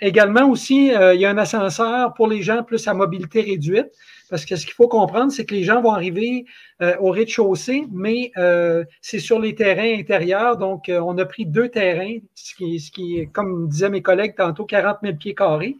Également 0.00 0.48
aussi, 0.48 0.88
il 0.88 1.20
y 1.20 1.24
a 1.26 1.30
un 1.30 1.38
ascenseur 1.38 2.14
pour 2.14 2.28
les 2.28 2.42
gens 2.42 2.62
plus 2.62 2.86
à 2.88 2.94
mobilité 2.94 3.42
réduite. 3.42 3.90
Parce 4.28 4.44
que 4.44 4.56
ce 4.56 4.66
qu'il 4.66 4.74
faut 4.74 4.88
comprendre, 4.88 5.32
c'est 5.32 5.46
que 5.46 5.54
les 5.54 5.64
gens 5.64 5.80
vont 5.80 5.92
arriver 5.92 6.44
euh, 6.82 6.96
au 7.00 7.10
rez-de-chaussée, 7.10 7.86
mais 7.90 8.30
euh, 8.36 8.84
c'est 9.00 9.18
sur 9.18 9.38
les 9.38 9.54
terrains 9.54 9.98
intérieurs. 9.98 10.58
Donc, 10.58 10.88
euh, 10.88 11.00
on 11.00 11.16
a 11.18 11.24
pris 11.24 11.46
deux 11.46 11.68
terrains, 11.68 12.18
ce 12.34 12.54
qui, 12.54 12.78
ce 12.78 12.90
qui 12.90 13.18
est, 13.18 13.26
comme 13.26 13.68
disaient 13.68 13.90
mes 13.90 14.02
collègues 14.02 14.34
tantôt, 14.36 14.64
40 14.64 14.98
000 15.02 15.16
pieds 15.16 15.34
carrés. 15.34 15.76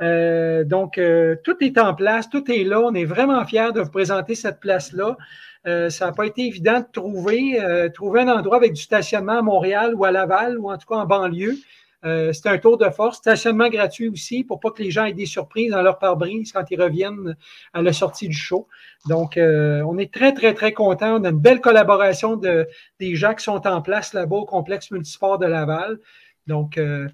donc, 0.00 1.00
tout 1.44 1.56
est 1.60 1.78
en 1.78 1.94
place, 1.94 2.28
tout 2.30 2.50
est 2.50 2.64
là. 2.64 2.80
On 2.80 2.94
est 2.94 3.04
vraiment 3.04 3.44
fiers 3.46 3.72
de 3.74 3.80
vous 3.80 3.90
présenter 3.90 4.34
cette 4.34 4.60
place-là. 4.60 5.16
ça 5.64 6.06
n'a 6.06 6.12
pas 6.12 6.26
été 6.26 6.46
évident 6.46 6.80
de 6.80 6.86
trouver, 6.92 7.58
trouver 7.94 8.20
un 8.20 8.28
endroit 8.28 8.56
avec 8.58 8.74
du 8.74 8.82
stationnement 8.82 9.38
à 9.38 9.42
Montréal 9.42 9.94
ou 9.96 10.04
à 10.04 10.12
Laval 10.12 10.58
ou 10.58 10.70
en 10.70 10.78
tout 10.78 10.86
cas 10.86 10.96
en 10.96 11.06
banlieue. 11.06 11.56
Euh, 12.04 12.32
c'est 12.32 12.48
un 12.48 12.58
tour 12.58 12.78
de 12.78 12.88
force. 12.90 13.18
Stationnement 13.18 13.68
gratuit 13.68 14.08
aussi 14.08 14.44
pour 14.44 14.60
pas 14.60 14.70
que 14.70 14.82
les 14.82 14.90
gens 14.90 15.04
aient 15.04 15.12
des 15.12 15.26
surprises 15.26 15.72
dans 15.72 15.82
leur 15.82 15.98
pare-brise 15.98 16.52
quand 16.52 16.64
ils 16.70 16.80
reviennent 16.80 17.36
à 17.72 17.82
la 17.82 17.92
sortie 17.92 18.28
du 18.28 18.36
show. 18.36 18.68
Donc, 19.08 19.36
euh, 19.36 19.82
on 19.82 19.98
est 19.98 20.12
très, 20.12 20.32
très, 20.32 20.54
très 20.54 20.72
contents. 20.72 21.20
On 21.20 21.24
a 21.24 21.30
une 21.30 21.40
belle 21.40 21.60
collaboration 21.60 22.36
de, 22.36 22.68
des 23.00 23.16
gens 23.16 23.34
qui 23.34 23.44
sont 23.44 23.66
en 23.66 23.82
place 23.82 24.12
là-bas 24.12 24.36
au 24.36 24.46
complexe 24.46 24.90
multisport 24.90 25.38
de 25.38 25.46
Laval. 25.46 25.98
Donc, 26.46 26.78
euh, 26.78 27.08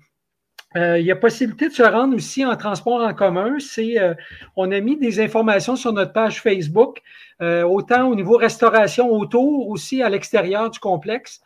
il 0.77 1.07
y 1.07 1.13
a 1.13 1.17
possibilité 1.17 1.69
de 1.69 1.73
se 1.73 1.85
rendre 1.85 2.17
aussi 2.17 2.45
en 2.45 2.57
transport 2.57 3.01
en 3.01 3.15
commun. 3.15 3.61
C'est, 3.61 3.95
on 4.57 4.73
a 4.73 4.81
mis 4.81 4.97
des 4.97 5.21
informations 5.21 5.77
sur 5.77 5.93
notre 5.93 6.13
page 6.13 6.43
Facebook, 6.43 7.01
autant 7.41 8.09
au 8.09 8.17
niveau 8.17 8.37
restauration 8.37 9.09
autour, 9.13 9.69
aussi 9.69 10.03
à 10.03 10.09
l'extérieur 10.09 10.71
du 10.71 10.81
complexe 10.81 11.41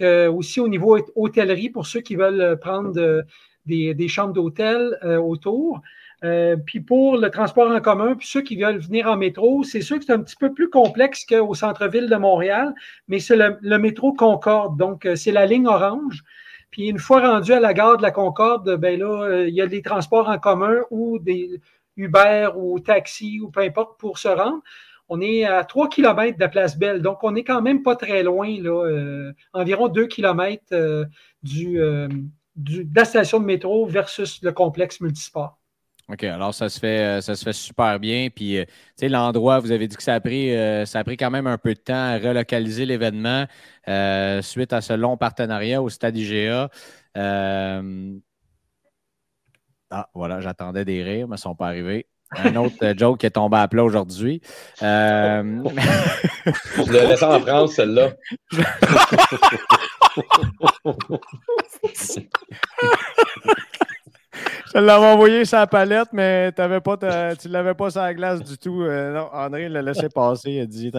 aussi 0.00 0.60
au 0.60 0.68
niveau 0.68 0.98
hôtellerie 1.14 1.70
pour 1.70 1.86
ceux 1.86 2.00
qui 2.00 2.16
veulent 2.16 2.58
prendre 2.60 3.24
des, 3.66 4.08
chambres 4.08 4.32
d'hôtel 4.32 4.98
euh, 5.04 5.18
autour. 5.18 5.80
Euh, 6.24 6.56
puis 6.56 6.80
pour 6.80 7.16
le 7.16 7.30
transport 7.30 7.70
en 7.70 7.80
commun, 7.80 8.14
puis 8.14 8.28
ceux 8.28 8.42
qui 8.42 8.56
veulent 8.56 8.78
venir 8.78 9.08
en 9.08 9.16
métro, 9.16 9.64
c'est 9.64 9.80
sûr 9.80 9.98
que 9.98 10.04
c'est 10.04 10.12
un 10.12 10.22
petit 10.22 10.36
peu 10.36 10.52
plus 10.52 10.70
complexe 10.70 11.24
qu'au 11.24 11.54
centre-ville 11.54 12.08
de 12.08 12.16
Montréal, 12.16 12.74
mais 13.08 13.18
c'est 13.18 13.36
le, 13.36 13.78
métro 13.78 14.12
Concorde. 14.12 14.76
Donc, 14.76 15.04
euh, 15.04 15.16
c'est 15.16 15.32
la 15.32 15.46
ligne 15.46 15.66
orange. 15.66 16.22
Puis 16.70 16.88
une 16.88 16.98
fois 16.98 17.20
rendu 17.20 17.52
à 17.52 17.60
la 17.60 17.74
gare 17.74 17.96
de 17.96 18.02
la 18.02 18.12
Concorde, 18.12 18.76
ben 18.76 18.98
là, 18.98 19.44
il 19.46 19.54
y 19.54 19.60
a 19.60 19.66
des 19.66 19.82
transports 19.82 20.28
en 20.28 20.38
commun 20.38 20.76
ou 20.90 21.18
des 21.18 21.60
Uber 21.96 22.48
ou 22.56 22.80
taxi 22.80 23.40
ou 23.42 23.50
peu 23.50 23.60
importe 23.60 24.00
pour 24.00 24.16
se 24.16 24.28
rendre. 24.28 24.62
On 25.08 25.20
est 25.20 25.44
à 25.44 25.64
3 25.64 25.88
km 25.88 26.36
de 26.36 26.40
la 26.40 26.48
place 26.48 26.78
Belle, 26.78 27.02
donc 27.02 27.22
on 27.22 27.32
n'est 27.32 27.44
quand 27.44 27.60
même 27.62 27.82
pas 27.82 27.96
très 27.96 28.22
loin, 28.22 28.48
euh, 28.64 29.32
environ 29.52 29.88
2 29.88 30.06
km 30.06 30.62
euh, 30.72 31.04
euh, 31.66 32.08
du, 32.56 32.84
de 32.84 32.96
la 32.96 33.04
station 33.04 33.40
de 33.40 33.44
métro 33.44 33.86
versus 33.86 34.40
le 34.42 34.52
complexe 34.52 35.00
multisport. 35.00 35.58
OK, 36.08 36.24
alors 36.24 36.52
ça 36.54 36.68
se 36.68 36.78
fait, 36.78 37.20
ça 37.22 37.36
se 37.36 37.44
fait 37.44 37.52
super 37.52 37.98
bien. 37.98 38.28
Puis, 38.34 38.58
tu 38.58 38.66
sais, 38.96 39.08
l'endroit, 39.08 39.60
vous 39.60 39.70
avez 39.70 39.86
dit 39.86 39.96
que 39.96 40.02
ça 40.02 40.14
a, 40.14 40.20
pris, 40.20 40.52
ça 40.84 41.04
pris 41.04 41.16
quand 41.16 41.30
même 41.30 41.46
un 41.46 41.58
peu 41.58 41.74
de 41.74 41.78
temps 41.78 41.94
à 41.94 42.18
relocaliser 42.18 42.84
l'événement 42.86 43.46
suite 44.42 44.72
à 44.72 44.80
ce 44.80 44.92
long 44.94 45.16
partenariat 45.16 45.80
au 45.80 45.88
Stade 45.88 46.16
IGA. 46.16 46.70
ah, 47.14 47.82
voilà, 50.14 50.40
j'attendais 50.40 50.84
des 50.84 51.02
rires, 51.02 51.28
mais 51.28 51.34
ils 51.34 51.38
ne 51.38 51.42
sont 51.42 51.54
pas 51.54 51.68
arrivés. 51.68 52.06
Un 52.36 52.56
autre 52.56 52.76
euh, 52.82 52.94
joke 52.96 53.20
qui 53.20 53.26
est 53.26 53.30
tombé 53.30 53.58
à 53.58 53.68
plat 53.68 53.84
aujourd'hui. 53.84 54.40
Euh... 54.82 55.62
Je 56.76 56.92
l'ai 56.92 57.06
laissé 57.06 57.24
en 57.24 57.40
France, 57.40 57.74
celle-là. 57.74 58.12
Je 64.74 64.78
l'avais 64.78 65.06
envoyé 65.06 65.44
sur 65.44 65.58
la 65.58 65.66
palette, 65.66 66.08
mais 66.12 66.52
avais 66.56 66.80
pas 66.80 66.96
tu 66.96 67.48
ne 67.48 67.52
l'avais 67.52 67.74
pas 67.74 67.90
sur 67.90 68.00
la 68.00 68.14
glace 68.14 68.42
du 68.42 68.56
tout. 68.56 68.82
Euh, 68.82 69.12
non, 69.12 69.28
André 69.32 69.68
l'a 69.68 69.82
laissé 69.82 70.08
passer. 70.08 70.52
Il 70.52 70.60
a 70.60 70.66
dit 70.66 70.90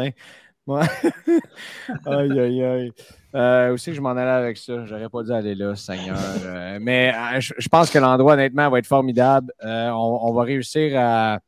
Ouais. 0.68 0.82
aïe, 2.06 2.40
aïe, 2.40 2.64
aïe. 2.64 2.92
Euh, 3.36 3.74
aussi, 3.74 3.94
je 3.94 4.02
m'en 4.02 4.12
allais 4.12 4.30
avec 4.30 4.58
ça? 4.58 4.86
J'aurais 4.86 5.10
pas 5.10 5.24
dû 5.24 5.32
aller 5.32 5.56
là, 5.56 5.76
Seigneur. 5.76 6.18
Euh, 6.46 6.78
mais 6.80 7.14
euh, 7.16 7.40
je, 7.40 7.68
pense 7.68 7.90
que 7.90 7.98
l'endroit, 7.98 8.34
honnêtement, 8.34 8.70
va 8.70 8.80
être 8.80 8.88
formidable. 8.88 9.52
On, 9.62 10.34
va 10.34 10.44
réussir 10.44 10.94
à. 10.96 11.40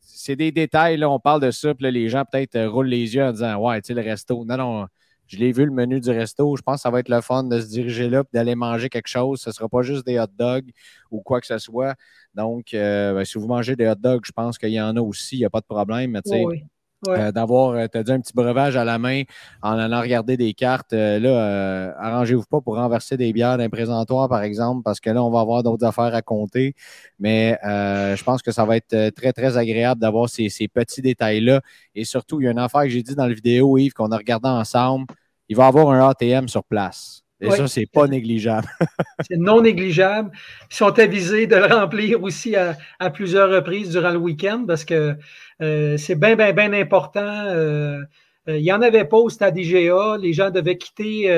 c'est 0.00 0.36
des 0.36 0.52
détails, 0.52 0.98
là, 0.98 1.08
on 1.08 1.18
parle 1.18 1.40
de 1.40 1.50
ça, 1.50 1.74
puis 1.74 1.90
les 1.90 2.08
gens 2.08 2.24
peut-être 2.30 2.62
roulent 2.66 2.88
les 2.88 3.14
yeux 3.14 3.24
en 3.24 3.32
disant 3.32 3.56
Ouais, 3.56 3.80
tu 3.80 3.88
sais, 3.88 3.94
le 3.94 4.02
resto. 4.02 4.44
Non, 4.44 4.58
non, 4.58 4.86
je 5.26 5.38
l'ai 5.38 5.52
vu 5.52 5.64
le 5.64 5.72
menu 5.72 6.00
du 6.00 6.10
resto. 6.10 6.54
Je 6.54 6.60
pense 6.60 6.76
que 6.76 6.82
ça 6.82 6.90
va 6.90 7.00
être 7.00 7.08
le 7.08 7.22
fun 7.22 7.44
de 7.44 7.58
se 7.58 7.68
diriger 7.68 8.10
là 8.10 8.20
et 8.20 8.36
d'aller 8.36 8.54
manger 8.54 8.90
quelque 8.90 9.08
chose. 9.08 9.40
Ce 9.40 9.48
ne 9.48 9.54
sera 9.54 9.70
pas 9.70 9.80
juste 9.80 10.04
des 10.04 10.18
hot 10.18 10.26
dogs 10.38 10.70
ou 11.10 11.22
quoi 11.22 11.40
que 11.40 11.46
ce 11.46 11.56
soit. 11.56 11.94
Donc, 12.34 12.72
ben, 12.72 13.24
si 13.24 13.38
vous 13.38 13.46
mangez 13.46 13.74
des 13.74 13.88
hot 13.88 13.94
dogs, 13.94 14.24
je 14.26 14.32
pense 14.32 14.58
qu'il 14.58 14.68
y 14.68 14.80
en 14.80 14.94
a 14.96 15.00
aussi, 15.00 15.36
il 15.36 15.40
n'y 15.40 15.44
a 15.46 15.50
pas 15.50 15.60
de 15.60 15.66
problème. 15.66 16.10
Mais, 16.10 16.20
oui. 16.26 16.64
Euh, 17.08 17.32
d'avoir, 17.32 17.72
euh, 17.72 17.86
tu 17.90 17.98
as 17.98 18.02
dit 18.02 18.12
un 18.12 18.20
petit 18.20 18.32
breuvage 18.34 18.76
à 18.76 18.84
la 18.84 18.98
main 18.98 19.22
en 19.62 19.78
allant 19.78 20.00
regarder 20.00 20.36
des 20.36 20.54
cartes. 20.54 20.92
Euh, 20.92 21.18
là, 21.18 21.94
arrangez-vous 21.98 22.44
pas 22.44 22.60
pour 22.60 22.76
renverser 22.76 23.16
des 23.16 23.32
bières 23.32 23.58
d'un 23.58 23.68
présentoir, 23.68 24.28
par 24.28 24.42
exemple, 24.42 24.82
parce 24.82 25.00
que 25.00 25.10
là, 25.10 25.22
on 25.22 25.30
va 25.30 25.40
avoir 25.40 25.62
d'autres 25.62 25.84
affaires 25.84 26.14
à 26.14 26.22
compter. 26.22 26.74
Mais 27.18 27.58
je 27.62 28.22
pense 28.24 28.42
que 28.42 28.52
ça 28.52 28.64
va 28.64 28.76
être 28.76 29.10
très, 29.10 29.32
très 29.32 29.56
agréable 29.56 30.00
d'avoir 30.00 30.28
ces, 30.28 30.48
petits 30.72 31.02
détails-là. 31.02 31.60
Et 31.94 32.04
surtout, 32.04 32.40
il 32.40 32.44
y 32.44 32.48
a 32.48 32.50
une 32.50 32.58
affaire 32.58 32.82
que 32.82 32.88
j'ai 32.88 33.02
dit 33.02 33.14
dans 33.14 33.26
la 33.26 33.34
vidéo, 33.34 33.78
Yves, 33.78 33.92
qu'on 33.92 34.10
a 34.12 34.16
regardé 34.16 34.48
ensemble. 34.48 35.06
Il 35.48 35.56
va 35.56 35.64
y 35.64 35.68
avoir 35.68 35.90
un 35.90 36.08
ATM 36.08 36.48
sur 36.48 36.64
place. 36.64 37.23
Et 37.44 37.50
ça, 37.50 37.68
c'est 37.68 37.86
pas 37.86 38.06
négligeable. 38.06 38.68
c'est 39.28 39.36
non 39.36 39.60
négligeable. 39.60 40.30
Ils 40.70 40.74
sont 40.74 40.98
avisés 40.98 41.46
de 41.46 41.56
le 41.56 41.66
remplir 41.66 42.22
aussi 42.22 42.56
à, 42.56 42.76
plusieurs 43.10 43.50
reprises 43.50 43.90
durant 43.90 44.10
le 44.10 44.18
week-end 44.18 44.64
parce 44.66 44.84
que 44.84 45.16
euh, 45.60 45.96
c'est 45.96 46.14
bien, 46.14 46.36
bien, 46.36 46.52
bien 46.52 46.72
important. 46.72 47.20
Euh, 47.22 48.02
euh, 48.48 48.58
il 48.58 48.62
n'y 48.62 48.72
en 48.72 48.82
avait 48.82 49.04
pas 49.04 49.16
au 49.16 49.28
stade 49.28 49.56
IGA. 49.56 50.18
Les 50.18 50.32
gens 50.32 50.50
devaient 50.50 50.78
quitter 50.78 51.28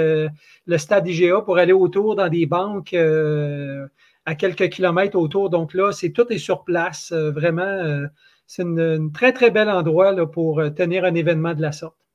le 0.67 0.79
stade 0.79 1.07
IGA 1.07 1.41
pour 1.43 1.59
aller 1.59 1.73
autour 1.73 2.17
dans 2.17 2.29
des 2.29 2.47
banques 2.47 2.95
à 2.95 4.35
quelques 4.35 4.69
kilomètres 4.71 5.17
autour. 5.17 5.51
Donc 5.51 5.75
là, 5.75 5.93
c'est 5.93 6.11
tout 6.11 6.27
est 6.33 6.39
sur 6.39 6.65
place. 6.65 7.13
vraiment, 7.13 8.07
c'est 8.47 8.65
un 8.65 9.09
très, 9.09 9.33
très 9.33 9.51
bel 9.51 9.69
endroit 9.69 10.13
là, 10.13 10.27
pour 10.27 10.63
tenir 10.75 11.05
un 11.05 11.15
événement 11.15 11.55
de 11.55 11.63
la 11.63 11.73
sorte. 11.73 12.06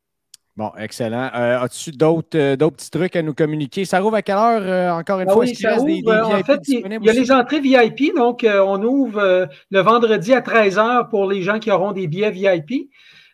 Bon, 0.57 0.71
excellent. 0.77 1.29
Euh, 1.33 1.61
as-tu 1.61 1.91
d'autres, 1.91 2.37
euh, 2.37 2.55
d'autres 2.57 2.75
petits 2.75 2.91
trucs 2.91 3.15
à 3.15 3.21
nous 3.21 3.33
communiquer? 3.33 3.85
Ça 3.85 4.01
rouvre 4.01 4.15
à 4.15 4.21
quelle 4.21 4.35
heure, 4.35 4.61
euh, 4.61 4.91
encore 4.91 5.21
une 5.21 5.29
ah 5.29 5.33
fois? 5.33 5.43
Oui, 5.43 5.55
ça 5.55 5.77
des, 5.77 6.03
en 6.05 6.43
fait, 6.43 6.59
il 6.67 6.99
y 7.01 7.09
a 7.09 7.13
les 7.13 7.31
entrées 7.31 7.61
VIP. 7.61 8.13
Donc, 8.15 8.45
on 8.45 8.83
ouvre 8.83 9.47
le 9.69 9.79
vendredi 9.79 10.33
à 10.33 10.41
13h 10.41 11.09
pour 11.09 11.29
les 11.29 11.41
gens 11.41 11.59
qui 11.59 11.71
auront 11.71 11.93
des 11.93 12.07
billets 12.07 12.31
VIP. 12.31 12.89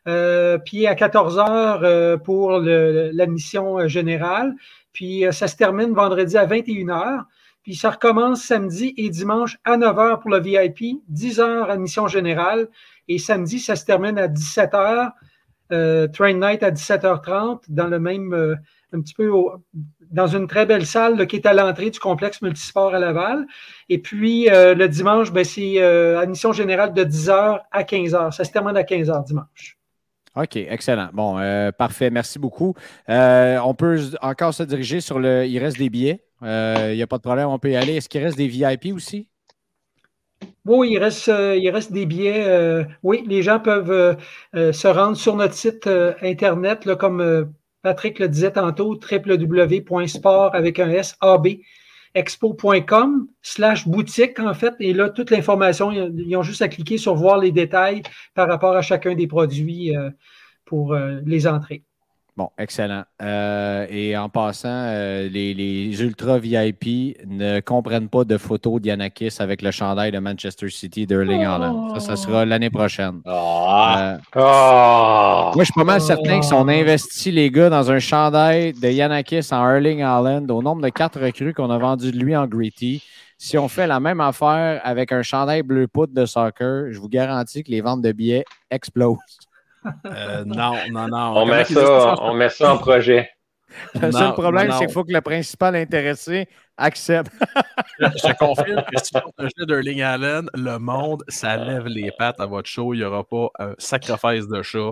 puis 0.06 0.88
à 0.88 0.94
14h 0.94 2.20
pour 2.20 2.60
l'admission 2.60 3.88
générale. 3.88 4.54
Puis 4.94 5.26
ça 5.32 5.48
se 5.48 5.56
termine 5.56 5.94
vendredi 5.94 6.38
à 6.38 6.46
21h. 6.46 7.24
Puis 7.64 7.76
ça 7.76 7.90
recommence 7.90 8.44
samedi 8.44 8.94
et 8.96 9.10
dimanche 9.10 9.58
à 9.66 9.76
9h 9.78 10.22
pour 10.22 10.30
le 10.30 10.40
VIP, 10.40 11.02
10h 11.12 11.68
admission 11.68 12.08
générale. 12.08 12.70
Et 13.10 13.18
samedi, 13.18 13.60
ça 13.60 13.76
se 13.76 13.86
termine 13.86 14.18
à 14.20 14.28
17h. 14.28 15.12
Euh, 15.72 16.08
Train 16.08 16.34
Night 16.34 16.64
à 16.64 16.72
17h30 16.72 17.64
dans 17.70 17.88
le 17.88 18.00
même, 18.00 18.34
euh, 18.34 18.56
un 18.94 19.02
petit 19.02 19.14
peu 19.14 19.32
dans 20.12 20.28
une 20.28 20.48
très 20.48 20.66
belle 20.66 20.86
salle 20.86 21.28
qui 21.28 21.36
est 21.36 21.46
à 21.46 21.54
l'entrée 21.54 21.90
du 21.90 22.00
complexe 22.00 22.42
multisport 22.42 22.96
à 22.96 23.00
Laval. 23.00 23.46
Et 23.90 23.98
puis 23.98 24.50
euh, 24.50 24.74
le 24.74 24.88
dimanche, 24.88 25.32
ben, 25.32 25.44
c'est 25.44 25.82
admission 25.82 26.54
générale 26.54 26.94
de 26.94 27.04
10h 27.04 27.62
à 27.72 27.84
15h. 27.84 28.32
Ça 28.32 28.44
se 28.44 28.52
termine 28.52 28.78
à 28.78 28.84
15h 28.84 29.26
dimanche. 29.26 29.78
OK, 30.36 30.56
excellent. 30.56 31.10
Bon, 31.14 31.38
parfait. 31.78 32.12
Merci 32.12 32.38
beaucoup. 32.40 32.76
on 33.08 33.76
peut 33.78 34.00
encore 34.22 34.54
se 34.54 34.64
diriger 34.64 35.02
sur 35.02 35.20
le. 35.20 35.46
Il 35.48 35.58
reste 35.60 35.80
des 35.80 35.90
billets. 35.90 36.24
Il 36.44 36.94
n'y 36.94 37.02
a 37.02 37.08
pas 37.08 37.18
de 37.18 37.24
problème, 37.24 37.50
on 37.50 37.60
peut 37.60 37.72
y 37.72 37.76
aller. 37.76 37.96
Est-ce 37.96 38.08
qu'il 38.08 38.24
reste 38.24 38.38
des 38.38 38.48
VIP 38.48 38.94
aussi? 38.94 39.28
Oui, 40.68 40.90
il 40.92 40.98
reste, 40.98 41.30
euh, 41.30 41.56
il 41.56 41.70
reste 41.70 41.94
des 41.94 42.06
billets. 42.06 42.46
Euh, 42.46 42.84
oui, 43.02 43.24
les 43.26 43.42
gens 43.42 43.60
peuvent 43.60 44.18
euh, 44.56 44.74
se 44.74 44.88
rendre 44.88 45.16
sur 45.16 45.36
notre 45.38 45.54
site 45.54 45.88
Internet, 46.22 46.84
là, 46.86 46.98
comme 46.98 47.54
Patrick 47.84 48.20
le 48.20 48.28
disait 48.28 48.52
tantôt, 48.52 49.00
www.sport 49.00 50.54
avec 50.54 50.80
un 50.80 50.90
S, 50.90 51.18
expo.com 52.16 53.28
slash 53.42 53.88
boutique, 53.88 54.40
en 54.40 54.54
fait. 54.54 54.74
Et 54.82 54.94
là, 54.94 55.10
toute 55.10 55.32
l'information, 55.32 55.92
ils 55.92 56.36
ont 56.36 56.44
juste 56.44 56.62
à 56.62 56.68
cliquer 56.68 56.98
sur 56.98 57.16
voir 57.16 57.38
les 57.38 57.52
détails 57.54 58.02
par 58.34 58.50
rapport 58.50 58.76
à 58.76 58.82
chacun 58.82 59.16
des 59.16 59.28
produits 59.28 59.94
pour 60.66 60.98
les 61.26 61.48
entrées. 61.48 61.87
Bon, 62.38 62.52
excellent. 62.60 63.04
Euh, 63.20 63.88
et 63.90 64.16
en 64.16 64.30
passant, 64.30 64.70
euh, 64.70 65.28
les, 65.28 65.56
les 65.56 66.00
ultra 66.04 66.38
VIP 66.38 67.18
ne 67.26 67.60
comprennent 67.62 68.10
pas 68.10 68.26
de 68.26 68.38
photos 68.38 68.80
d'Yanakis 68.80 69.38
avec 69.40 69.64
le 69.64 69.72
chandail 69.72 70.12
de 70.12 70.20
Manchester 70.20 70.70
City 70.70 71.08
d'Erling 71.08 71.44
Haaland. 71.44 71.96
Ça, 71.96 72.00
ça 72.00 72.16
sera 72.16 72.46
l'année 72.46 72.70
prochaine. 72.70 73.22
Euh, 73.26 74.18
Ah! 74.36 75.52
moi, 75.56 75.64
je 75.64 75.64
suis 75.64 75.74
pas 75.74 75.84
mal 75.84 76.00
certain 76.00 76.36
qu'ils 76.40 76.44
sont 76.44 76.68
investis, 76.68 77.34
les 77.34 77.50
gars, 77.50 77.72
dans 77.72 77.90
un 77.90 77.98
chandail 77.98 78.74
de 78.74 78.88
Yanakis 78.88 79.48
en 79.52 79.68
Erling 79.68 80.04
Haaland 80.04 80.46
au 80.50 80.62
nombre 80.62 80.84
de 80.84 80.90
quatre 80.90 81.20
recrues 81.20 81.56
qu'on 81.56 81.72
a 81.72 81.80
vendues 81.80 82.12
de 82.12 82.20
lui 82.20 82.36
en 82.36 82.46
Gritty. 82.46 83.02
Si 83.40 83.58
on 83.58 83.68
fait 83.68 83.88
la 83.88 84.00
même 84.00 84.22
affaire 84.22 84.80
avec 84.84 85.12
un 85.12 85.24
chandail 85.24 85.64
bleu 85.64 85.88
poudre 85.88 86.14
de 86.14 86.26
soccer, 86.28 86.92
je 86.92 87.00
vous 87.00 87.10
garantis 87.10 87.64
que 87.64 87.72
les 87.72 87.82
ventes 87.82 88.04
de 88.04 88.12
billets 88.12 88.46
explosent. 88.70 89.18
Euh, 90.06 90.46
non, 90.46 90.74
non, 90.92 91.08
non. 91.08 91.34
On 91.38 91.46
met, 91.46 91.66
ça, 91.66 92.16
on 92.22 92.34
met 92.34 92.50
ça 92.50 92.74
en 92.74 92.78
projet. 92.78 93.30
Le 94.02 94.12
seul 94.12 94.34
problème, 94.34 94.72
c'est 94.72 94.86
qu'il 94.86 94.94
faut 94.94 95.04
que 95.04 95.14
le 95.14 95.22
principal 95.22 95.76
intéressé 95.76 96.48
accepte. 96.78 97.32
Je 98.00 98.28
te 98.28 98.38
confirme 98.38 98.84
que 98.84 99.04
si 99.04 99.12
on 99.16 99.44
un 99.44 99.48
jeu 99.58 99.66
d'Erling 99.66 100.02
Allen, 100.02 100.50
le 100.54 100.78
monde, 100.78 101.24
ça 101.28 101.58
lève 101.58 101.88
les 101.88 102.12
pattes 102.18 102.40
à 102.40 102.46
votre 102.46 102.70
show. 102.70 102.94
Il 102.94 103.00
n'y 103.00 103.04
aura 103.04 103.24
pas 103.24 103.50
un 103.60 103.74
sacrifice 103.78 104.48
de 104.48 104.62
chat. 104.62 104.92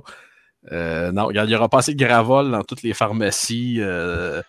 Euh, 0.72 1.12
non, 1.12 1.28
regarde, 1.28 1.48
il 1.48 1.52
n'y 1.52 1.56
aura 1.56 1.70
pas 1.70 1.80
assez 1.80 1.94
de 1.94 2.04
gravol 2.04 2.50
dans 2.52 2.64
toutes 2.64 2.82
les 2.82 2.94
pharmacies. 2.94 3.78
euh. 3.80 4.42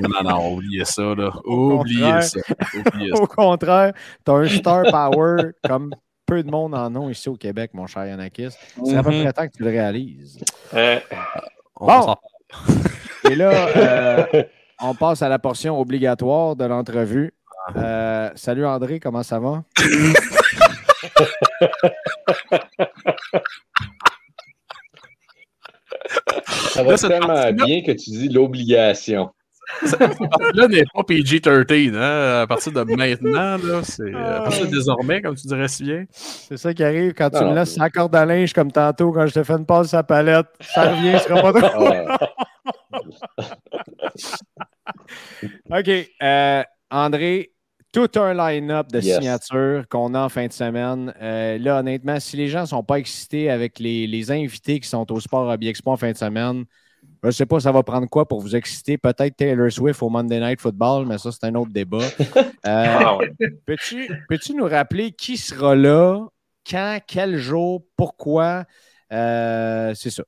non, 0.00 0.22
non, 0.24 0.52
oubliez 0.54 0.84
ça. 0.84 1.14
Là. 1.14 1.30
Oubliez 1.44 2.00
contraire. 2.00 2.22
ça. 2.24 2.40
Oubliez 2.74 3.10
ça. 3.14 3.22
Au 3.22 3.26
contraire, 3.26 3.92
tu 4.24 4.32
as 4.32 4.34
un 4.34 4.48
star 4.48 4.82
power 4.90 5.52
comme 5.66 5.90
peu 6.26 6.42
de 6.42 6.50
monde 6.50 6.74
en 6.74 6.94
ont 6.96 7.08
ici 7.08 7.28
au 7.28 7.36
Québec, 7.36 7.70
mon 7.74 7.86
cher 7.86 8.04
Yanakis. 8.06 8.48
C'est 8.84 8.96
à 8.96 9.02
peu 9.02 9.10
Mhm. 9.10 9.22
près 9.22 9.32
temps 9.32 9.46
que 9.48 9.56
tu 9.56 9.62
le 9.62 9.70
réalises. 9.70 10.38
Euh, 10.74 10.98
On 11.76 11.86
Bon. 11.86 12.14
Et 13.30 13.34
là, 13.34 13.50
euh, 14.32 14.42
on 14.80 14.94
passe 14.94 15.22
à 15.22 15.28
la 15.28 15.38
portion 15.38 15.78
obligatoire 15.80 16.56
de 16.56 16.64
l'entrevue. 16.64 17.32
Euh, 17.76 18.30
salut 18.36 18.64
André, 18.66 19.00
comment 19.00 19.22
ça 19.24 19.38
va? 19.40 19.62
Ça 26.72 26.82
va 26.82 26.92
Là, 26.92 26.98
tellement 26.98 27.52
bien 27.52 27.82
que 27.82 27.92
tu 27.92 28.10
dis 28.10 28.28
l'obligation. 28.28 29.30
Là, 30.54 30.68
n'est 30.68 30.84
pas 30.92 31.02
PG-13. 31.02 31.94
Hein? 31.94 32.42
À 32.42 32.46
partir 32.46 32.72
de 32.72 32.82
maintenant, 32.82 33.56
là, 33.58 33.80
c'est 33.82 34.14
à 34.14 34.40
partir 34.42 34.66
de 34.66 34.70
désormais, 34.70 35.20
comme 35.22 35.34
tu 35.36 35.46
dirais 35.46 35.68
si 35.68 35.84
bien. 35.84 36.04
C'est 36.10 36.56
ça 36.56 36.72
qui 36.74 36.82
arrive 36.84 37.12
quand 37.14 37.30
tu 37.30 37.36
Non, 37.42 37.50
me 37.50 37.54
laisses 37.56 37.74
sa 37.74 37.90
corde 37.90 38.14
à 38.16 38.24
linge 38.26 38.52
comme 38.52 38.70
tantôt 38.72 39.12
quand 39.12 39.26
je 39.26 39.34
te 39.34 39.42
fais 39.44 39.54
une 39.54 39.66
passe 39.66 39.94
à 39.94 40.02
palette. 40.02 40.46
Ça 40.60 40.90
revient, 40.94 41.18
ce 41.18 41.28
sera 41.28 41.52
pas 41.52 41.60
trop. 41.70 41.88
Ah, 43.38 43.38
OK. 45.80 45.90
euh, 46.22 46.62
André, 46.90 47.52
tout 47.92 48.08
un 48.16 48.34
line-up 48.34 48.88
de 48.92 49.00
Yes. 49.00 49.16
signatures 49.18 49.84
qu'on 49.88 50.14
a 50.14 50.20
en 50.20 50.28
fin 50.28 50.46
de 50.46 50.52
semaine. 50.52 51.12
Euh, 51.20 51.58
là, 51.58 51.78
honnêtement, 51.80 52.20
si 52.20 52.36
les 52.36 52.48
gens 52.48 52.62
ne 52.62 52.66
sont 52.66 52.82
pas 52.84 52.98
excités 52.98 53.50
avec 53.50 53.78
les, 53.78 54.06
les 54.06 54.30
invités 54.30 54.80
qui 54.80 54.88
sont 54.88 55.10
au 55.12 55.20
Sport 55.20 55.48
Hobby 55.48 55.68
Expo 55.68 55.90
en 55.92 55.96
fin 55.96 56.12
de 56.12 56.16
semaine, 56.16 56.64
je 57.26 57.30
ne 57.30 57.32
sais 57.32 57.46
pas 57.46 57.58
ça 57.58 57.72
va 57.72 57.82
prendre 57.82 58.08
quoi 58.08 58.26
pour 58.26 58.40
vous 58.40 58.54
exciter. 58.54 58.96
Peut-être 58.98 59.36
Taylor 59.36 59.70
Swift 59.72 60.00
au 60.00 60.08
Monday 60.08 60.38
Night 60.38 60.60
Football, 60.60 61.06
mais 61.06 61.18
ça, 61.18 61.32
c'est 61.32 61.44
un 61.44 61.54
autre 61.56 61.72
débat. 61.72 61.98
Euh, 62.66 62.84
ah. 62.88 63.18
Peux-tu 63.64 64.10
peux-tu 64.28 64.54
nous 64.54 64.64
rappeler 64.64 65.12
qui 65.12 65.36
sera 65.36 65.76
là, 65.76 66.26
quand, 66.68 66.98
quel 67.06 67.36
jour, 67.36 67.84
pourquoi? 67.96 68.64
Euh, 69.12 69.92
c'est 69.94 70.10
ça. 70.10 70.24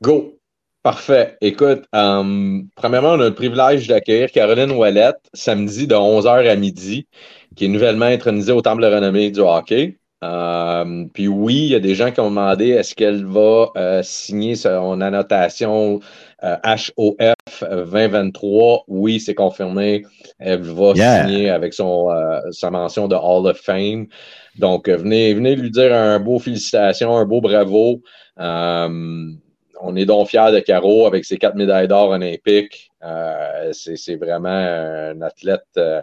Go! 0.00 0.38
Parfait. 0.84 1.36
Écoute, 1.40 1.84
euh, 1.94 2.62
premièrement, 2.76 3.10
on 3.10 3.20
a 3.20 3.28
le 3.28 3.34
privilège 3.34 3.88
d'accueillir 3.88 4.30
Caroline 4.30 4.70
Ouellette 4.70 5.18
samedi 5.34 5.88
de 5.88 5.96
11h 5.96 6.48
à 6.48 6.54
midi, 6.54 7.08
qui 7.56 7.64
est 7.64 7.68
nouvellement 7.68 8.06
intronisée 8.06 8.52
au 8.52 8.62
Temple 8.62 8.82
de 8.82 8.86
renommée 8.86 9.32
du 9.32 9.40
hockey. 9.40 9.98
Euh, 10.24 11.04
puis 11.14 11.28
oui, 11.28 11.54
il 11.54 11.68
y 11.68 11.74
a 11.76 11.80
des 11.80 11.94
gens 11.94 12.10
qui 12.10 12.18
ont 12.20 12.28
demandé 12.30 12.70
est-ce 12.70 12.94
qu'elle 12.94 13.24
va 13.24 13.70
euh, 13.76 14.02
signer 14.02 14.56
son 14.56 15.00
annotation 15.00 16.00
euh, 16.42 16.56
HOF 16.64 17.62
2023. 17.62 18.84
Oui, 18.88 19.20
c'est 19.20 19.34
confirmé. 19.34 20.04
Elle 20.38 20.62
va 20.62 20.92
Yeah. 20.96 21.24
signer 21.26 21.50
avec 21.50 21.72
son, 21.74 22.10
euh, 22.10 22.40
sa 22.50 22.70
mention 22.70 23.06
de 23.08 23.14
Hall 23.14 23.46
of 23.46 23.58
Fame. 23.58 24.06
Donc, 24.58 24.88
euh, 24.88 24.96
venez, 24.96 25.34
venez 25.34 25.54
lui 25.54 25.70
dire 25.70 25.94
un 25.94 26.18
beau 26.18 26.38
félicitations, 26.40 27.16
un 27.16 27.24
beau 27.24 27.40
bravo. 27.40 28.02
Euh, 28.40 29.30
on 29.80 29.94
est 29.96 30.04
donc 30.06 30.28
fiers 30.28 30.50
de 30.52 30.58
Caro 30.58 31.06
avec 31.06 31.24
ses 31.24 31.38
quatre 31.38 31.54
médailles 31.54 31.86
d'or 31.86 32.08
olympiques. 32.10 32.90
Euh, 33.04 33.70
c'est 33.72 34.16
vraiment 34.16 34.48
un 34.48 35.20
athlète 35.22 35.62
euh, 35.76 36.02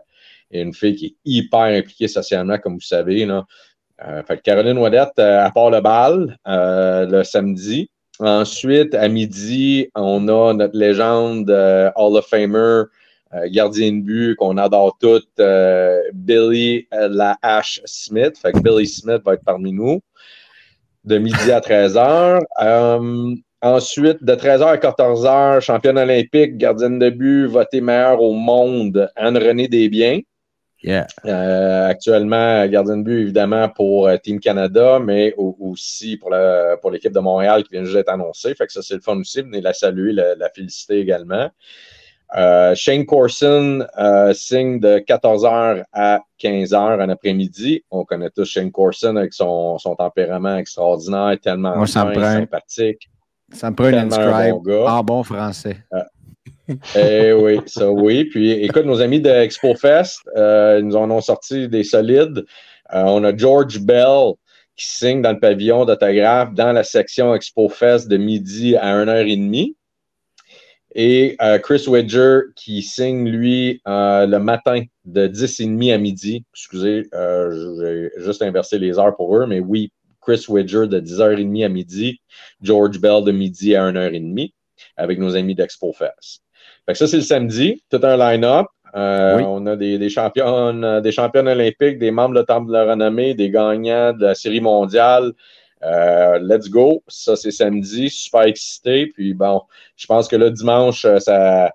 et 0.52 0.62
une 0.62 0.74
fille 0.74 0.96
qui 0.96 1.06
est 1.08 1.16
hyper 1.26 1.60
impliquée 1.60 2.08
socialement, 2.08 2.58
comme 2.58 2.76
vous 2.76 2.80
savez. 2.80 3.26
Là. 3.26 3.46
Euh, 4.04 4.24
fait 4.24 4.38
que 4.38 4.42
Caroline 4.42 4.78
Ouellette, 4.78 5.20
euh, 5.20 5.46
à 5.46 5.52
part 5.52 5.70
le 5.70 5.82
bal 5.82 6.38
euh, 6.48 7.06
le 7.06 7.24
samedi. 7.24 7.90
Ensuite, 8.20 8.96
à 8.96 9.08
midi, 9.08 9.90
on 9.96 10.28
a 10.28 10.54
notre 10.54 10.78
légende 10.78 11.50
Hall 11.50 12.18
of 12.18 12.26
Famer, 12.28 12.84
gardien 13.48 13.92
de 13.92 14.02
but 14.02 14.36
qu'on 14.36 14.58
adore 14.58 14.98
toutes, 15.02 15.42
Billy 16.14 16.88
La 16.92 17.38
Hache 17.42 17.82
Smith. 17.84 18.38
Fait 18.42 18.54
que 18.54 18.60
Billy 18.60 18.88
Smith 18.88 19.22
va 19.26 19.34
être 19.34 19.44
parmi 19.44 19.74
nous 19.74 20.02
de 21.06 21.18
midi 21.18 21.52
à 21.52 21.60
13h. 21.60 22.42
Euh, 22.62 23.36
ensuite, 23.62 24.24
de 24.24 24.34
13h 24.34 24.64
à 24.64 24.78
14h, 24.78 25.62
championne 25.62 25.98
olympique, 25.98 26.58
gardienne 26.58 27.00
de 27.00 27.10
but, 27.10 27.46
votée 27.46 27.82
meilleure 27.82 28.22
au 28.22 28.34
monde, 28.34 29.10
Anne-Renée 29.16 29.68
Desbiens. 29.68 30.20
Yeah. 30.86 31.08
Euh, 31.26 31.88
actuellement, 31.90 32.66
gardienne 32.68 33.00
de 33.04 33.10
but, 33.10 33.22
évidemment, 33.22 33.68
pour 33.70 34.08
euh, 34.08 34.18
Team 34.18 34.40
Canada, 34.40 35.00
mais 35.00 35.34
au- 35.36 35.56
aussi 35.60 36.16
pour, 36.18 36.30
l'équipe 36.92 37.12
de 37.12 37.20
Montréal 37.20 37.64
qui 37.64 37.72
vient 37.72 37.84
juste 37.84 37.96
d'être 37.96 38.10
annoncée. 38.10 38.54
Fait 38.54 38.68
que 38.68 38.72
ça, 38.72 38.82
c'est 38.84 38.94
le 38.94 39.02
fun 39.02 39.18
aussi. 39.18 39.42
Venez 39.42 39.62
la 39.62 39.74
saluer, 39.74 40.14
la, 40.14 40.36
la 40.36 40.48
féliciter 40.50 41.00
également. 41.00 41.50
Euh, 42.38 42.76
Shane 42.76 43.06
Corson 43.06 43.86
euh, 43.98 44.34
signe 44.34 44.80
de 44.80 44.98
14h 45.00 45.86
à 45.94 46.20
15h 46.40 46.76
en 47.04 47.10
après-midi. 47.10 47.84
On 47.90 48.04
connaît 48.04 48.30
tous 48.30 48.46
Shane 48.46 48.72
Corson 48.72 49.16
avec 49.16 49.34
son, 49.34 49.78
son 49.80 49.96
tempérament 49.96 50.58
extraordinaire, 50.58 51.36
tellement 51.42 51.78
Moi, 51.78 51.88
ça 51.88 52.06
me 52.06 52.14
fin, 52.14 52.20
prend. 52.22 52.32
sympathique. 52.34 53.10
Ça 53.52 53.70
me 53.72 53.76
prend 53.76 53.90
une 53.90 54.10
bon 54.10 54.62
gars. 54.62 54.92
en 54.94 55.04
bon 55.04 55.24
français. 55.24 55.78
Eh 56.96 57.34
oui, 57.34 57.60
ça 57.66 57.92
oui. 57.92 58.26
Puis 58.26 58.52
écoute, 58.52 58.86
nos 58.86 59.02
amis 59.02 59.20
de 59.20 59.30
Expo 59.30 59.76
Fest, 59.76 60.22
euh, 60.36 60.78
ils 60.80 60.86
nous 60.86 60.96
en 60.96 61.10
ont 61.12 61.22
sorti 61.22 61.68
des 61.68 61.84
solides. 61.84 62.46
Euh, 62.94 63.04
on 63.06 63.24
a 63.24 63.36
George 63.36 63.80
Bell 63.80 64.34
qui 64.76 64.88
signe 64.88 65.22
dans 65.22 65.32
le 65.32 65.40
pavillon 65.40 65.86
d'autographe 65.86 66.54
dans 66.54 66.72
la 66.72 66.84
section 66.84 67.34
Expo 67.34 67.70
Fest 67.70 68.08
de 68.08 68.18
midi 68.18 68.76
à 68.76 68.96
1h30. 68.96 69.76
Et 70.98 71.36
euh, 71.42 71.60
Chris 71.60 71.86
Wedger 71.88 72.40
qui 72.56 72.82
signe, 72.82 73.28
lui, 73.30 73.82
le 73.86 74.38
matin 74.38 74.84
de 75.04 75.28
10h30 75.28 75.94
à 75.94 75.98
midi. 75.98 76.46
Excusez, 76.54 77.04
j'ai 77.12 78.12
juste 78.18 78.42
inversé 78.42 78.80
les 78.80 78.98
heures 78.98 79.16
pour 79.16 79.36
eux, 79.38 79.46
mais 79.46 79.60
oui, 79.60 79.92
Chris 80.22 80.46
Wedger 80.48 80.88
de 80.88 81.00
10h30 81.00 81.66
à 81.66 81.70
midi, 81.70 82.22
George 82.62 83.00
Bell 83.00 83.24
de 83.24 83.32
midi 83.32 83.76
à 83.76 83.92
1h30 83.92 84.54
avec 84.98 85.20
nos 85.20 85.36
amis 85.36 85.56
d'Expo 85.56 85.94
Fest. 85.94 86.45
Fait 86.86 86.94
que 86.94 86.98
ça, 86.98 87.08
c'est 87.08 87.18
le 87.18 87.24
samedi, 87.24 87.84
tout 87.90 88.00
un 88.04 88.18
line-up. 88.18 88.68
Euh, 88.96 89.38
Oui. 89.38 89.44
On 89.46 89.66
a 89.66 89.76
des, 89.76 89.98
des 89.98 90.10
championnes, 90.10 90.84
euh, 90.84 91.02
des 91.02 91.12
championnes 91.12 91.48
olympiques, 91.48 92.00
des 92.00 92.12
membres 92.12 92.36
de 92.36 92.42
Temple 92.42 92.68
de 92.68 92.74
la 92.74 92.86
renommée, 92.86 93.34
des 93.34 93.50
gagnants 93.50 94.14
de 94.14 94.24
la 94.24 94.36
série 94.36 94.62
mondiale. 94.62 95.34
Euh, 95.84 96.40
let's 96.42 96.70
go. 96.70 97.04
Ça, 97.08 97.36
c'est 97.36 97.52
samedi. 97.52 98.10
Super 98.10 98.44
excité. 98.44 99.08
Puis 99.08 99.34
bon, 99.34 99.62
je 99.98 100.06
pense 100.06 100.28
que 100.28 100.36
là, 100.36 100.50
dimanche, 100.50 101.06
euh, 101.06 101.20
ça, 101.20 101.72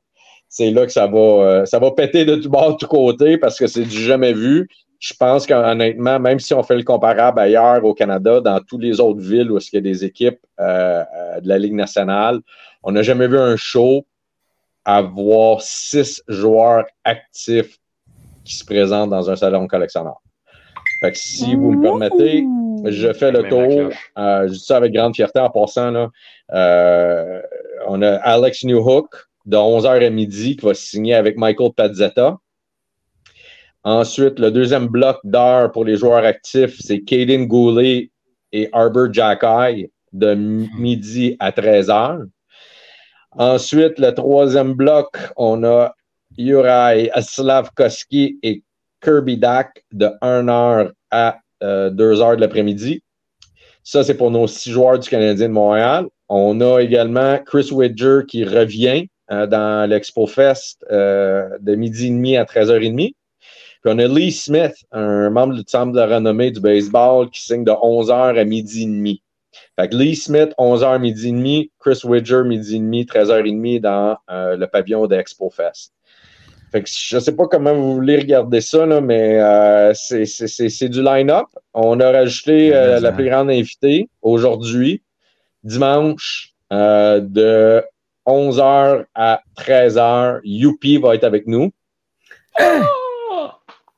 c'est 0.48 0.70
là 0.70 0.86
que 0.86 0.92
ça 0.92 1.06
va, 1.06 1.18
euh, 1.18 1.64
ça 1.66 1.78
va 1.78 1.90
péter 1.90 2.24
de 2.24 2.36
tout 2.36 2.48
bord, 2.48 2.72
de 2.72 2.76
tous 2.78 2.86
côtés, 2.86 3.36
parce 3.36 3.58
que 3.58 3.66
c'est 3.66 3.84
du 3.84 4.02
jamais 4.02 4.32
vu. 4.32 4.68
Je 4.98 5.14
pense 5.18 5.46
qu'honnêtement, 5.46 6.18
même 6.20 6.40
si 6.40 6.52
on 6.54 6.62
fait 6.62 6.76
le 6.76 6.82
comparable 6.82 7.38
ailleurs 7.38 7.84
au 7.84 7.94
Canada, 7.94 8.40
dans 8.40 8.60
toutes 8.60 8.82
les 8.82 9.00
autres 9.00 9.20
villes 9.20 9.50
où 9.50 9.58
il 9.58 9.74
y 9.74 9.78
a 9.78 9.80
des 9.80 10.04
équipes 10.04 10.40
euh, 10.58 11.02
de 11.40 11.48
la 11.48 11.58
Ligue 11.58 11.74
nationale, 11.74 12.40
on 12.82 12.92
n'a 12.92 13.02
jamais 13.02 13.28
vu 13.28 13.38
un 13.38 13.56
show 13.56 14.04
avoir 14.96 15.60
six 15.62 16.22
joueurs 16.28 16.84
actifs 17.04 17.78
qui 18.44 18.54
se 18.54 18.64
présentent 18.64 19.10
dans 19.10 19.30
un 19.30 19.36
salon 19.36 19.66
collectionneur. 19.66 20.20
Fait 21.00 21.12
que 21.12 21.18
si 21.18 21.54
vous 21.54 21.72
me 21.72 21.82
permettez, 21.82 22.44
je 22.84 23.12
fais 23.12 23.30
le 23.30 23.48
tour. 23.48 23.90
Euh, 24.18 24.48
je 24.48 24.52
dis 24.52 24.58
ça 24.58 24.76
avec 24.76 24.92
grande 24.92 25.14
fierté 25.14 25.38
en 25.40 25.50
passant. 25.50 25.90
Là. 25.90 26.10
Euh, 26.52 27.40
on 27.88 28.02
a 28.02 28.16
Alex 28.16 28.64
Newhook 28.64 29.08
de 29.46 29.56
11h 29.56 30.04
à 30.04 30.10
midi 30.10 30.56
qui 30.56 30.66
va 30.66 30.74
signer 30.74 31.14
avec 31.14 31.36
Michael 31.36 31.72
Pazzetta. 31.74 32.38
Ensuite, 33.82 34.38
le 34.38 34.50
deuxième 34.50 34.88
bloc 34.88 35.18
d'heures 35.24 35.72
pour 35.72 35.84
les 35.84 35.96
joueurs 35.96 36.24
actifs, 36.24 36.76
c'est 36.80 37.00
Caden 37.00 37.46
Goulet 37.46 38.10
et 38.52 38.68
Arbor 38.72 39.12
Jacky 39.12 39.90
de 40.12 40.34
midi 40.34 41.36
à 41.38 41.50
13h. 41.50 42.26
Ensuite, 43.32 43.98
le 43.98 44.12
troisième 44.12 44.74
bloc, 44.74 45.16
on 45.36 45.62
a 45.64 45.94
Uri 46.36 47.10
Slavkovski 47.20 48.38
et 48.42 48.62
Kirby 49.00 49.36
Dak 49.36 49.84
de 49.92 50.06
1h 50.22 50.90
à 51.10 51.38
2h 51.62 52.36
de 52.36 52.40
l'après-midi. 52.40 53.02
Ça, 53.82 54.04
c'est 54.04 54.14
pour 54.14 54.30
nos 54.30 54.46
six 54.46 54.70
joueurs 54.70 54.98
du 54.98 55.08
Canadien 55.08 55.48
de 55.48 55.52
Montréal. 55.52 56.06
On 56.28 56.60
a 56.60 56.80
également 56.80 57.38
Chris 57.38 57.70
Widger 57.72 58.20
qui 58.28 58.44
revient 58.44 59.08
euh, 59.32 59.46
dans 59.46 59.88
l'Expo 59.88 60.26
Fest 60.26 60.84
euh, 60.90 61.48
de 61.60 61.74
midi 61.74 62.06
et 62.06 62.10
demi 62.10 62.36
à 62.36 62.44
13h30. 62.44 63.14
Puis 63.82 63.92
on 63.92 63.98
a 63.98 64.06
Lee 64.06 64.30
Smith, 64.30 64.74
un 64.92 65.30
membre 65.30 65.54
du 65.54 65.62
centre 65.66 65.92
de 65.92 66.00
renommée 66.00 66.50
du 66.50 66.60
baseball, 66.60 67.30
qui 67.30 67.42
signe 67.42 67.64
de 67.64 67.70
11h 67.70 68.38
à 68.38 68.44
midi 68.44 68.82
et 68.82 68.86
demi. 68.86 69.22
Fait 69.78 69.88
que 69.88 69.96
Lee 69.96 70.16
Smith, 70.16 70.52
11h 70.58 71.00
midi 71.00 71.28
et 71.28 71.32
demi, 71.32 71.70
Chris 71.78 72.00
Widger, 72.04 72.42
midi 72.44 72.76
et 72.76 72.78
demi, 72.78 73.04
13h30 73.04 73.80
dans 73.80 74.16
euh, 74.30 74.56
le 74.56 74.66
pavillon 74.66 75.06
d'Expo 75.06 75.50
Fest. 75.50 75.92
Fait 76.70 76.82
que 76.82 76.88
je 76.88 77.16
ne 77.16 77.20
sais 77.20 77.34
pas 77.34 77.46
comment 77.48 77.74
vous 77.74 77.94
voulez 77.94 78.16
regarder 78.16 78.60
ça, 78.60 78.86
là, 78.86 79.00
mais 79.00 79.40
euh, 79.40 79.92
c'est 79.94 80.88
du 80.88 81.02
line-up. 81.02 81.46
On 81.74 81.98
a 81.98 82.12
rajouté 82.12 82.74
euh, 82.74 83.00
la 83.00 83.10
plus 83.10 83.28
grande 83.28 83.50
invitée 83.50 84.08
aujourd'hui, 84.22 85.02
dimanche, 85.64 86.52
euh, 86.72 87.20
de 87.20 87.82
11h 88.24 89.04
à 89.16 89.40
13h. 89.58 90.40
Youpi 90.44 90.98
va 90.98 91.16
être 91.16 91.24
avec 91.24 91.48
nous. 91.48 91.72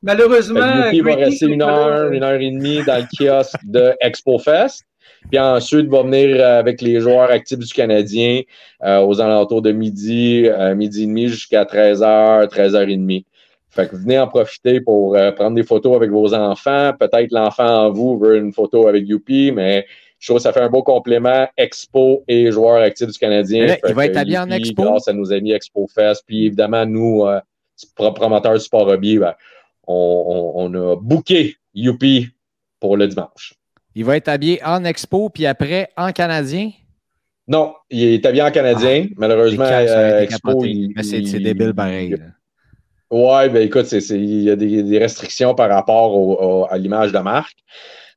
Malheureusement, 0.02 0.86
Youpi 0.90 1.00
va 1.00 1.14
rester 1.16 1.46
une 1.46 1.62
heure, 1.62 2.10
une 2.10 2.22
heure 2.22 2.40
et 2.40 2.50
demie 2.50 2.82
dans 2.84 2.96
le 2.96 3.06
kiosque 3.14 3.60
de 3.64 3.92
Expo 4.00 4.38
Fest. 4.38 4.84
Puis 5.30 5.38
ensuite, 5.38 5.88
va 5.88 6.02
venir 6.02 6.36
euh, 6.40 6.58
avec 6.58 6.82
les 6.82 7.00
joueurs 7.00 7.30
actifs 7.30 7.58
du 7.58 7.72
Canadien 7.72 8.42
euh, 8.84 9.00
aux 9.00 9.20
alentours 9.20 9.62
de 9.62 9.72
midi, 9.72 10.46
euh, 10.46 10.74
midi 10.74 11.04
et 11.04 11.06
demi 11.06 11.28
jusqu'à 11.28 11.64
13h, 11.64 12.48
13h30. 12.48 13.24
Fait 13.70 13.88
que 13.88 13.96
venez 13.96 14.18
en 14.18 14.28
profiter 14.28 14.82
pour 14.82 15.16
prendre 15.34 15.54
des 15.54 15.62
photos 15.62 15.96
avec 15.96 16.10
vos 16.10 16.34
enfants. 16.34 16.92
Peut-être 16.98 17.32
l'enfant 17.32 17.86
en 17.86 17.90
vous 17.90 18.18
veut 18.18 18.36
une 18.36 18.52
photo 18.52 18.86
avec 18.86 19.08
Youpi, 19.08 19.50
mais 19.50 19.86
je 20.18 20.26
trouve 20.26 20.36
que 20.36 20.42
ça 20.42 20.52
fait 20.52 20.60
un 20.60 20.68
beau 20.68 20.82
complément 20.82 21.48
Expo 21.56 22.22
et 22.28 22.52
joueurs 22.52 22.82
actifs 22.82 23.08
du 23.08 23.18
Canadien. 23.18 23.76
il 23.88 23.94
va 23.94 24.04
être 24.04 24.18
habillé 24.18 24.36
en 24.36 24.50
Expo? 24.50 24.82
Grâce 24.82 25.08
à 25.08 25.14
nos 25.14 25.32
amis 25.32 25.52
Expo 25.52 25.86
Fest. 25.86 26.22
Puis 26.26 26.44
évidemment, 26.44 26.84
nous, 26.84 27.24
promoteurs 27.94 28.52
du 28.52 28.60
sport 28.60 28.88
hobby, 28.88 29.16
ben, 29.16 29.32
on, 29.86 30.52
on, 30.54 30.74
a 30.74 30.96
booké 30.96 31.56
Youpi 31.72 32.28
pour 32.78 32.98
le 32.98 33.08
dimanche. 33.08 33.54
Il 33.94 34.04
va 34.04 34.16
être 34.16 34.28
habillé 34.28 34.60
en 34.64 34.84
expo, 34.84 35.28
puis 35.28 35.46
après 35.46 35.88
en 35.96 36.12
canadien? 36.12 36.70
Non, 37.46 37.74
il 37.90 38.14
est 38.14 38.26
habillé 38.26 38.42
en 38.42 38.50
canadien. 38.50 39.06
Ah, 39.08 39.14
Malheureusement, 39.16 39.64
euh, 39.64 40.20
expo. 40.20 40.62
Mais 40.62 41.02
c'est 41.02 41.20
débile 41.38 41.74
pareil. 41.74 42.16
Ouais, 43.10 43.50
ben 43.50 43.62
écoute, 43.62 43.92
il 43.92 44.42
y 44.42 44.50
a 44.50 44.56
des, 44.56 44.98
restrictions 44.98 45.54
par 45.54 45.68
rapport 45.68 46.72
à 46.72 46.78
l'image 46.78 47.12
de 47.12 47.18
marque. 47.18 47.58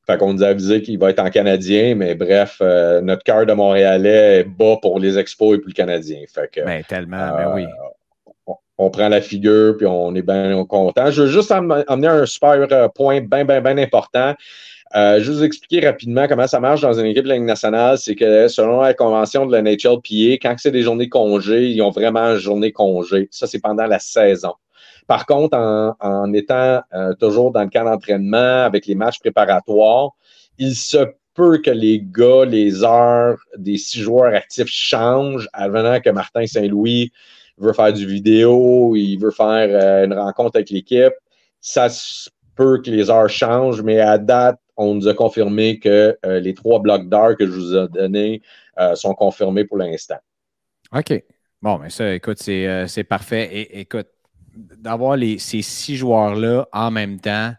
Fait 0.06 0.16
qu'on 0.16 0.32
nous 0.32 0.44
a 0.44 0.48
avisé 0.48 0.82
qu'il 0.82 0.98
va 0.98 1.10
être 1.10 1.18
en 1.18 1.30
canadien, 1.30 1.96
mais 1.96 2.14
bref, 2.14 2.58
euh, 2.60 3.00
notre 3.00 3.24
cœur 3.24 3.44
de 3.44 3.52
Montréalais 3.52 4.38
est 4.38 4.44
bas 4.44 4.76
pour 4.80 5.00
les 5.00 5.18
expos 5.18 5.56
et 5.56 5.58
puis 5.58 5.72
le 5.72 5.74
canadien. 5.74 6.20
Fait 6.32 6.48
que, 6.50 6.64
ben, 6.64 6.82
tellement, 6.84 7.36
ben 7.36 7.52
oui. 7.54 7.64
Euh, 7.64 8.52
on, 8.78 8.88
prend 8.88 9.08
la 9.08 9.20
figure, 9.20 9.76
puis 9.76 9.86
on 9.86 10.14
est 10.14 10.22
bien 10.22 10.64
content. 10.64 11.10
Je 11.10 11.22
veux 11.22 11.28
juste 11.28 11.50
amener 11.50 12.06
un 12.06 12.24
super 12.24 12.92
point 12.92 13.20
bien, 13.20 13.44
bien, 13.44 13.60
bien 13.60 13.78
important. 13.78 14.34
Euh, 14.94 15.20
je 15.20 15.30
vais 15.30 15.38
vous 15.38 15.44
expliquer 15.44 15.84
rapidement 15.84 16.28
comment 16.28 16.46
ça 16.46 16.60
marche 16.60 16.80
dans 16.80 16.92
une 16.92 17.06
équipe 17.06 17.24
de 17.24 17.32
Ligue 17.32 17.42
nationale. 17.42 17.98
C'est 17.98 18.14
que 18.14 18.48
selon 18.48 18.80
la 18.80 18.94
convention 18.94 19.46
de 19.46 19.52
la 19.52 19.62
NHLPA, 19.62 20.38
quand 20.40 20.54
c'est 20.58 20.70
des 20.70 20.82
journées 20.82 21.08
congés, 21.08 21.70
ils 21.70 21.82
ont 21.82 21.90
vraiment 21.90 22.32
une 22.32 22.36
journée 22.36 22.72
congé. 22.72 23.28
Ça, 23.30 23.46
c'est 23.46 23.58
pendant 23.58 23.86
la 23.86 23.98
saison. 23.98 24.54
Par 25.06 25.26
contre, 25.26 25.56
en, 25.56 26.32
étant 26.32 26.80
euh, 26.94 27.14
toujours 27.14 27.52
dans 27.52 27.62
le 27.62 27.68
camp 27.68 27.84
d'entraînement 27.84 28.64
avec 28.64 28.86
les 28.86 28.94
matchs 28.94 29.20
préparatoires, 29.20 30.10
il 30.58 30.74
se 30.74 30.98
peut 31.34 31.58
que 31.58 31.70
les 31.70 32.00
gars, 32.02 32.44
les 32.44 32.82
heures 32.82 33.38
des 33.56 33.76
six 33.76 34.00
joueurs 34.00 34.34
actifs 34.34 34.68
changent, 34.68 35.48
avant 35.52 36.00
que 36.00 36.10
Martin 36.10 36.46
Saint-Louis 36.46 37.12
veut 37.58 37.72
faire 37.72 37.92
du 37.92 38.06
vidéo, 38.06 38.96
il 38.96 39.16
veut 39.18 39.30
faire 39.30 39.68
euh, 39.70 40.04
une 40.06 40.14
rencontre 40.14 40.56
avec 40.56 40.70
l'équipe. 40.70 41.14
Ça 41.60 41.88
se 41.88 42.30
peut 42.54 42.80
que 42.82 42.90
les 42.90 43.10
heures 43.10 43.28
changent, 43.28 43.82
mais 43.82 44.00
à 44.00 44.18
date, 44.18 44.58
on 44.76 44.94
nous 44.94 45.08
a 45.08 45.14
confirmé 45.14 45.78
que 45.78 46.16
euh, 46.24 46.40
les 46.40 46.54
trois 46.54 46.80
blocs 46.80 47.08
d'heures 47.08 47.36
que 47.36 47.46
je 47.46 47.52
vous 47.52 47.74
ai 47.74 47.88
donnés 47.88 48.42
euh, 48.78 48.94
sont 48.94 49.14
confirmés 49.14 49.64
pour 49.64 49.78
l'instant. 49.78 50.18
OK. 50.94 51.22
Bon, 51.62 51.78
mais 51.78 51.90
ça, 51.90 52.14
écoute, 52.14 52.38
c'est 52.38 52.66
euh, 52.66 53.04
parfait. 53.08 53.48
Et 53.52 53.80
écoute, 53.80 54.08
d'avoir 54.54 55.18
ces 55.38 55.62
six 55.62 55.96
joueurs-là 55.96 56.68
en 56.72 56.90
même 56.90 57.20
temps, 57.20 57.52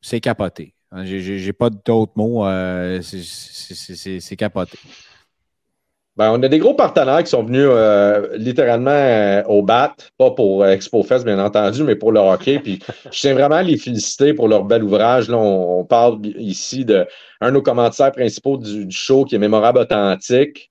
c'est 0.00 0.20
capoté. 0.20 0.74
J'ai 1.02 1.52
pas 1.52 1.70
d'autres 1.70 2.12
mots. 2.16 2.44
c'est 3.02 4.36
capoté. 4.36 4.78
Ben, 6.16 6.30
on 6.30 6.42
a 6.42 6.48
des 6.48 6.58
gros 6.58 6.72
partenaires 6.72 7.22
qui 7.22 7.28
sont 7.28 7.42
venus 7.42 7.66
euh, 7.66 8.38
littéralement 8.38 8.90
euh, 8.90 9.42
au 9.44 9.62
BAT, 9.62 9.94
pas 10.16 10.30
pour 10.30 10.62
euh, 10.62 10.70
Expo 10.70 11.02
Fest, 11.02 11.26
bien 11.26 11.38
entendu, 11.38 11.84
mais 11.84 11.94
pour 11.94 12.10
le 12.10 12.20
hockey. 12.20 12.58
Puis 12.58 12.78
je 13.12 13.20
tiens 13.20 13.34
vraiment 13.34 13.56
à 13.56 13.62
les 13.62 13.76
féliciter 13.76 14.32
pour 14.32 14.48
leur 14.48 14.64
bel 14.64 14.82
ouvrage. 14.82 15.28
Là, 15.28 15.36
on, 15.36 15.84
parle 15.84 16.24
ici 16.24 16.86
de 16.86 17.06
un 17.42 17.48
de 17.48 17.54
nos 17.54 17.62
commentaires 17.62 18.12
principaux 18.12 18.56
du, 18.56 18.90
show 18.90 19.26
qui 19.26 19.34
est 19.34 19.38
Mémorable 19.38 19.78
Authentique, 19.78 20.70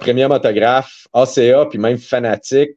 Premium 0.00 0.30
Autographe, 0.30 1.08
ACA, 1.12 1.66
puis 1.68 1.78
même 1.78 1.98
Fanatique, 1.98 2.76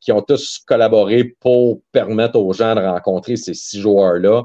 qui 0.00 0.12
ont 0.12 0.22
tous 0.22 0.58
collaboré 0.66 1.24
pour 1.40 1.80
permettre 1.92 2.38
aux 2.38 2.52
gens 2.54 2.74
de 2.74 2.80
rencontrer 2.80 3.36
ces 3.36 3.54
six 3.54 3.80
joueurs-là. 3.80 4.44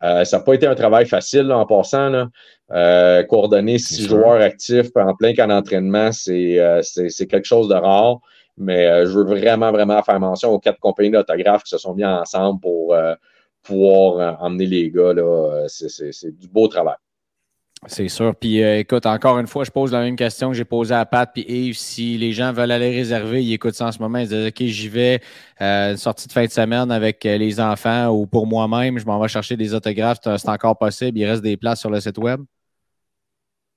Ça 0.00 0.24
n'a 0.32 0.40
pas 0.40 0.54
été 0.54 0.66
un 0.66 0.74
travail 0.74 1.06
facile 1.06 1.50
en 1.52 1.66
passant. 1.66 2.08
Là. 2.08 2.28
Euh, 2.70 3.22
coordonner 3.22 3.78
six 3.78 4.06
joueurs 4.06 4.42
actifs 4.42 4.90
en 4.94 5.14
plein 5.14 5.32
camp 5.34 5.46
d'entraînement, 5.46 6.10
euh, 6.28 6.82
c'est 6.82 7.26
quelque 7.26 7.46
chose 7.46 7.68
de 7.68 7.74
rare. 7.74 8.18
Mais 8.58 8.86
euh, 8.86 9.06
je 9.06 9.12
veux 9.12 9.24
vraiment, 9.24 9.72
vraiment 9.72 10.02
faire 10.02 10.20
mention 10.20 10.50
aux 10.50 10.58
quatre 10.58 10.78
compagnies 10.78 11.10
d'autographes 11.10 11.62
qui 11.62 11.70
se 11.70 11.78
sont 11.78 11.94
mis 11.94 12.04
ensemble 12.04 12.60
pour 12.60 12.94
pouvoir 13.62 14.42
emmener 14.42 14.66
les 14.66 14.90
gars. 14.90 15.14
C'est 15.68 16.36
du 16.36 16.48
beau 16.48 16.68
travail. 16.68 16.96
C'est 17.86 18.08
sûr. 18.08 18.34
Puis 18.34 18.60
écoute, 18.60 19.06
encore 19.06 19.38
une 19.38 19.46
fois, 19.46 19.64
je 19.64 19.70
pose 19.70 19.92
la 19.92 20.00
même 20.00 20.16
question 20.16 20.48
que 20.50 20.54
j'ai 20.56 20.64
posée 20.64 20.94
à 20.94 21.06
Pat 21.06 21.30
puis 21.32 21.44
Yves. 21.48 21.78
Si 21.78 22.18
les 22.18 22.32
gens 22.32 22.52
veulent 22.52 22.72
aller 22.72 22.90
réserver, 22.90 23.44
ils 23.44 23.52
écoutent 23.52 23.74
ça 23.74 23.86
en 23.86 23.92
ce 23.92 24.00
moment, 24.00 24.18
ils 24.18 24.28
disent 24.28 24.48
OK, 24.48 24.62
j'y 24.62 24.88
vais, 24.88 25.20
une 25.60 25.96
sortie 25.96 26.26
de 26.26 26.32
fin 26.32 26.44
de 26.44 26.50
semaine 26.50 26.90
avec 26.90 27.22
les 27.22 27.60
enfants 27.60 28.08
ou 28.08 28.26
pour 28.26 28.46
moi-même, 28.46 28.98
je 28.98 29.06
m'en 29.06 29.20
vais 29.20 29.28
chercher 29.28 29.56
des 29.56 29.74
autographes, 29.74 30.18
c'est 30.22 30.48
encore 30.48 30.76
possible. 30.76 31.18
Il 31.18 31.26
reste 31.26 31.42
des 31.42 31.56
places 31.56 31.80
sur 31.80 31.90
le 31.90 32.00
site 32.00 32.18
web? 32.18 32.40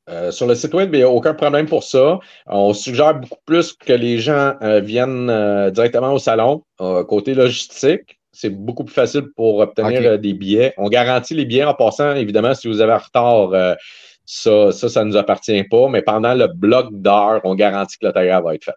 Euh, 0.10 0.32
sur 0.32 0.48
le 0.48 0.56
site 0.56 0.74
web, 0.74 0.94
il 0.94 0.98
n'y 0.98 1.04
a 1.04 1.10
aucun 1.10 1.34
problème 1.34 1.68
pour 1.68 1.84
ça. 1.84 2.20
On 2.48 2.74
suggère 2.74 3.20
beaucoup 3.20 3.40
plus 3.46 3.74
que 3.74 3.94
les 3.94 4.18
gens 4.18 4.56
euh, 4.62 4.80
viennent 4.80 5.30
euh, 5.30 5.70
directement 5.70 6.14
au 6.14 6.20
salon. 6.20 6.64
côté 7.08 7.34
logistique, 7.34 8.20
c'est 8.32 8.50
beaucoup 8.50 8.84
plus 8.84 8.94
facile 8.94 9.28
pour 9.36 9.60
obtenir 9.60 10.20
des 10.20 10.34
billets. 10.34 10.74
On 10.78 10.90
garantit 10.90 11.34
les 11.34 11.46
billets 11.46 11.66
en 11.66 11.74
passant, 11.74 12.16
évidemment, 12.16 12.54
si 12.54 12.68
vous 12.68 12.82
avez 12.82 12.94
un 12.94 12.98
retard, 12.98 13.76
ça, 14.26 14.72
ça, 14.72 15.04
ne 15.04 15.10
nous 15.10 15.18
appartient 15.18 15.64
pas. 15.66 15.90
Mais 15.90 16.02
pendant 16.02 16.34
le 16.34 16.48
bloc 16.48 16.88
d'heure, 16.92 17.42
on 17.44 17.56
garantit 17.56 17.98
que 17.98 18.06
l'autographe 18.06 18.44
va 18.44 18.56
être 18.56 18.64
fait. 18.64 18.76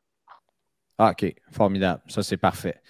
Ah, 0.99 1.11
OK, 1.11 1.35
formidable. 1.53 2.01
Ça, 2.09 2.23
c'est 2.23 2.37
parfait. 2.37 2.81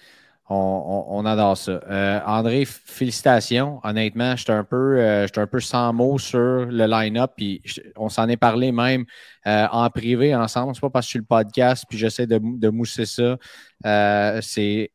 On, 0.47 1.25
adore 1.25 1.57
ça. 1.57 1.81
Euh, 1.89 2.19
André, 2.23 2.65
félicitations. 2.65 3.79
Honnêtement, 3.83 4.35
j'étais 4.35 4.51
un, 4.51 4.63
peu, 4.63 4.99
euh, 4.99 5.25
un 5.35 5.47
peu 5.47 5.59
sans 5.59 5.91
mots 5.91 6.19
sur 6.19 6.65
le 6.67 6.85
line-up. 6.85 7.31
Puis 7.35 7.63
on 7.95 8.09
s'en 8.09 8.29
est 8.29 8.37
parlé 8.37 8.71
même 8.71 9.05
euh, 9.47 9.65
en 9.71 9.89
privé 9.89 10.35
ensemble. 10.35 10.75
C'est 10.75 10.81
pas 10.81 10.91
parce 10.91 11.05
que 11.05 11.07
je 11.07 11.11
suis 11.11 11.19
le 11.19 11.25
podcast 11.25 11.85
puis 11.89 11.97
j'essaie 11.97 12.27
de, 12.27 12.39
de, 12.39 12.69
mousser 12.69 13.07
ça. 13.07 13.37
c'est 14.41 14.91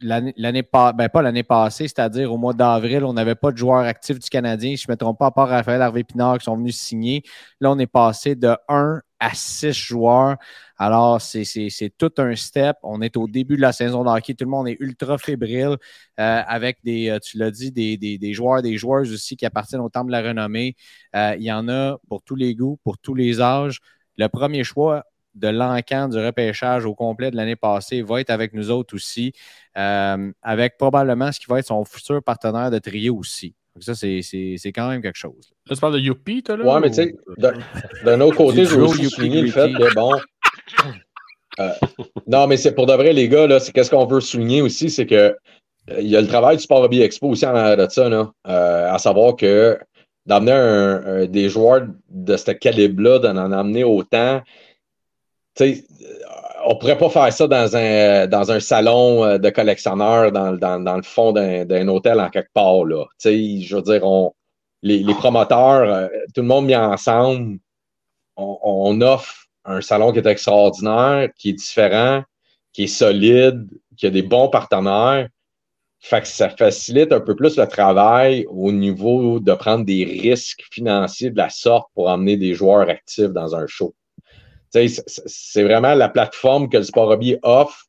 l'année 0.00 0.62
ben 0.62 1.08
pas 1.08 1.32
passée, 1.46 1.88
c'est-à-dire 1.88 2.32
au 2.32 2.38
mois 2.38 2.54
d'avril, 2.54 3.04
on 3.04 3.12
n'avait 3.12 3.34
pas 3.34 3.52
de 3.52 3.56
joueurs 3.56 3.84
actifs 3.84 4.18
du 4.18 4.28
Canadien. 4.28 4.74
Je 4.76 4.86
ne 4.88 4.92
me 4.92 4.96
trompe 4.96 5.18
pas, 5.18 5.26
à 5.26 5.30
part 5.30 5.48
Raphaël 5.48 5.82
Harvey 5.82 6.04
Pinard 6.04 6.38
qui 6.38 6.44
sont 6.44 6.56
venus 6.56 6.76
signer. 6.76 7.22
Là, 7.60 7.70
on 7.70 7.78
est 7.78 7.86
passé 7.86 8.34
de 8.34 8.56
1 8.68 9.00
à 9.20 9.34
6 9.34 9.72
joueurs. 9.72 10.36
Alors, 10.78 11.20
c'est 11.20 11.92
tout 11.98 12.12
un 12.18 12.34
step. 12.34 12.76
On 12.82 13.02
est 13.02 13.16
au 13.16 13.28
début 13.28 13.56
de 13.56 13.60
la 13.60 13.72
saison 13.72 14.02
de 14.02 14.08
hockey. 14.08 14.34
Tout 14.34 14.44
le 14.44 14.50
monde 14.50 14.68
est 14.68 14.78
ultra 14.80 15.18
fébrile 15.18 15.76
euh, 16.18 16.42
avec 16.46 16.78
des, 16.82 17.10
euh, 17.10 17.18
tu 17.18 17.36
l'as 17.36 17.50
dit, 17.50 17.70
des, 17.70 17.96
des, 17.96 18.32
joueurs, 18.32 18.62
des 18.62 18.78
joueuses 18.78 19.12
aussi 19.12 19.36
qui 19.36 19.44
appartiennent 19.44 19.82
au 19.82 19.90
temple 19.90 20.06
de 20.06 20.12
la 20.12 20.22
renommée. 20.22 20.74
Euh, 21.14 21.34
il 21.38 21.44
y 21.44 21.52
en 21.52 21.68
a 21.68 21.98
pour 22.08 22.22
tous 22.22 22.34
les 22.34 22.54
goûts, 22.54 22.78
pour 22.82 22.98
tous 22.98 23.14
les 23.14 23.40
âges. 23.40 23.80
Le 24.16 24.28
premier 24.28 24.64
choix, 24.64 25.04
de 25.34 25.48
l'encan 25.48 26.08
du 26.08 26.18
repêchage 26.18 26.84
au 26.84 26.94
complet 26.94 27.30
de 27.30 27.36
l'année 27.36 27.56
passée 27.56 28.02
va 28.02 28.20
être 28.20 28.30
avec 28.30 28.52
nous 28.52 28.70
autres 28.70 28.94
aussi, 28.94 29.32
avec 29.74 30.76
probablement 30.76 31.32
ce 31.32 31.40
qui 31.40 31.46
va 31.48 31.58
être 31.58 31.66
son 31.66 31.84
futur 31.84 32.22
partenaire 32.22 32.70
de 32.70 32.78
trio 32.78 33.16
aussi. 33.16 33.54
Ça, 33.78 33.94
c'est 33.94 34.72
quand 34.74 34.88
même 34.88 35.00
quelque 35.00 35.16
chose. 35.16 35.52
Là, 35.68 35.76
tu 35.76 35.80
parles 35.80 35.94
de 35.94 36.00
Youpi, 36.00 36.42
toi, 36.42 36.56
là? 36.56 36.64
Ouais, 36.64 36.80
mais 36.80 36.90
tu 36.90 36.96
sais, 36.96 37.14
d'un 38.04 38.20
autre 38.20 38.36
côté, 38.36 38.64
je 38.64 38.74
veux 38.74 38.82
aussi 38.82 39.08
souligner 39.08 39.42
le 39.42 39.50
fait 39.50 39.72
que, 39.72 39.94
bon. 39.94 40.12
Euh, 41.60 41.70
non, 42.26 42.46
mais 42.46 42.56
c'est 42.56 42.74
pour 42.74 42.86
de 42.86 42.92
vrai, 42.92 43.12
les 43.12 43.28
gars, 43.28 43.46
là, 43.46 43.60
c'est 43.60 43.72
qu'est-ce 43.72 43.90
qu'on 43.90 44.06
veut 44.06 44.20
souligner 44.20 44.62
aussi, 44.62 44.90
c'est 44.90 45.06
que 45.06 45.14
euh, 45.14 46.00
il 46.00 46.08
y 46.08 46.16
a 46.16 46.20
le 46.20 46.26
travail 46.26 46.56
du 46.56 46.62
Sport 46.62 46.82
Hobby 46.82 47.00
Expo 47.00 47.28
aussi 47.28 47.46
en 47.46 47.54
arrière 47.54 47.76
de 47.76 47.90
ça, 47.90 48.08
là, 48.08 48.30
euh, 48.48 48.92
à 48.92 48.98
savoir 48.98 49.36
que 49.36 49.78
d'amener 50.26 51.26
des 51.28 51.48
joueurs 51.48 51.86
de 52.08 52.36
ce 52.36 52.50
calibre-là, 52.50 53.18
d'en 53.18 53.52
amener 53.52 53.84
autant, 53.84 54.42
sais, 55.64 55.84
on 56.66 56.76
pourrait 56.76 56.98
pas 56.98 57.08
faire 57.08 57.32
ça 57.32 57.46
dans 57.46 57.76
un, 57.76 58.26
dans 58.26 58.52
un 58.52 58.60
salon 58.60 59.38
de 59.38 59.50
collectionneurs 59.50 60.30
dans, 60.32 60.96
le 60.96 61.02
fond 61.02 61.32
d'un 61.32 61.88
hôtel 61.88 62.20
en 62.20 62.28
quelque 62.28 62.52
part. 62.52 62.84
Là. 62.84 63.04
Tu 63.18 63.30
sais, 63.30 63.60
je 63.60 63.76
veux 63.76 63.82
dire, 63.82 64.04
on, 64.04 64.32
les, 64.82 65.14
promoteurs, 65.14 66.10
tout 66.34 66.42
le 66.42 66.46
monde 66.46 66.66
mis 66.66 66.76
ensemble, 66.76 67.58
on, 68.36 68.58
on 68.62 69.00
offre 69.00 69.46
un 69.64 69.80
salon 69.80 70.12
qui 70.12 70.18
est 70.18 70.26
extraordinaire, 70.26 71.28
qui 71.36 71.50
est 71.50 71.54
différent, 71.54 72.22
qui 72.72 72.84
est 72.84 72.88
solide, 72.88 73.66
qui 73.96 74.06
a 74.06 74.10
des 74.10 74.22
bons 74.22 74.48
partenaires. 74.48 75.28
Fait 75.98 76.22
que 76.22 76.28
ça 76.28 76.48
facilite 76.48 77.12
un 77.12 77.20
peu 77.20 77.36
plus 77.36 77.58
le 77.58 77.66
travail 77.66 78.46
au 78.48 78.72
niveau 78.72 79.38
de 79.38 79.52
prendre 79.52 79.84
des 79.84 80.04
risques 80.04 80.64
financiers 80.70 81.30
de 81.30 81.36
la 81.36 81.50
sorte 81.50 81.90
pour 81.94 82.08
emmener 82.08 82.38
des 82.38 82.54
joueurs 82.54 82.88
actifs 82.88 83.32
dans 83.32 83.54
un 83.54 83.66
show. 83.66 83.94
C'est 84.70 85.62
vraiment 85.62 85.94
la 85.94 86.08
plateforme 86.08 86.68
que 86.68 86.76
le 86.76 86.84
Sport 86.84 87.08
Hobby 87.08 87.36
offre 87.42 87.86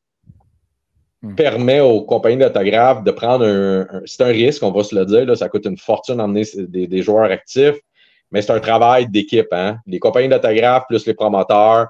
hmm. 1.22 1.34
permet 1.34 1.80
aux 1.80 2.02
compagnies 2.02 2.38
d'autographes 2.38 3.04
de 3.04 3.10
prendre 3.10 3.46
un, 3.46 4.02
c'est 4.04 4.22
un 4.22 4.28
risque, 4.28 4.62
on 4.62 4.72
va 4.72 4.82
se 4.82 4.94
le 4.94 5.06
dire, 5.06 5.26
là, 5.26 5.36
ça 5.36 5.48
coûte 5.48 5.66
une 5.66 5.78
fortune 5.78 6.16
d'emmener 6.16 6.44
des, 6.54 6.86
des, 6.86 7.02
joueurs 7.02 7.30
actifs, 7.30 7.76
mais 8.30 8.42
c'est 8.42 8.52
un 8.52 8.60
travail 8.60 9.08
d'équipe. 9.08 9.52
Hein? 9.52 9.78
Les 9.86 9.98
compagnies 9.98 10.28
d'autographes 10.28 10.84
plus 10.88 11.06
les 11.06 11.14
promoteurs, 11.14 11.88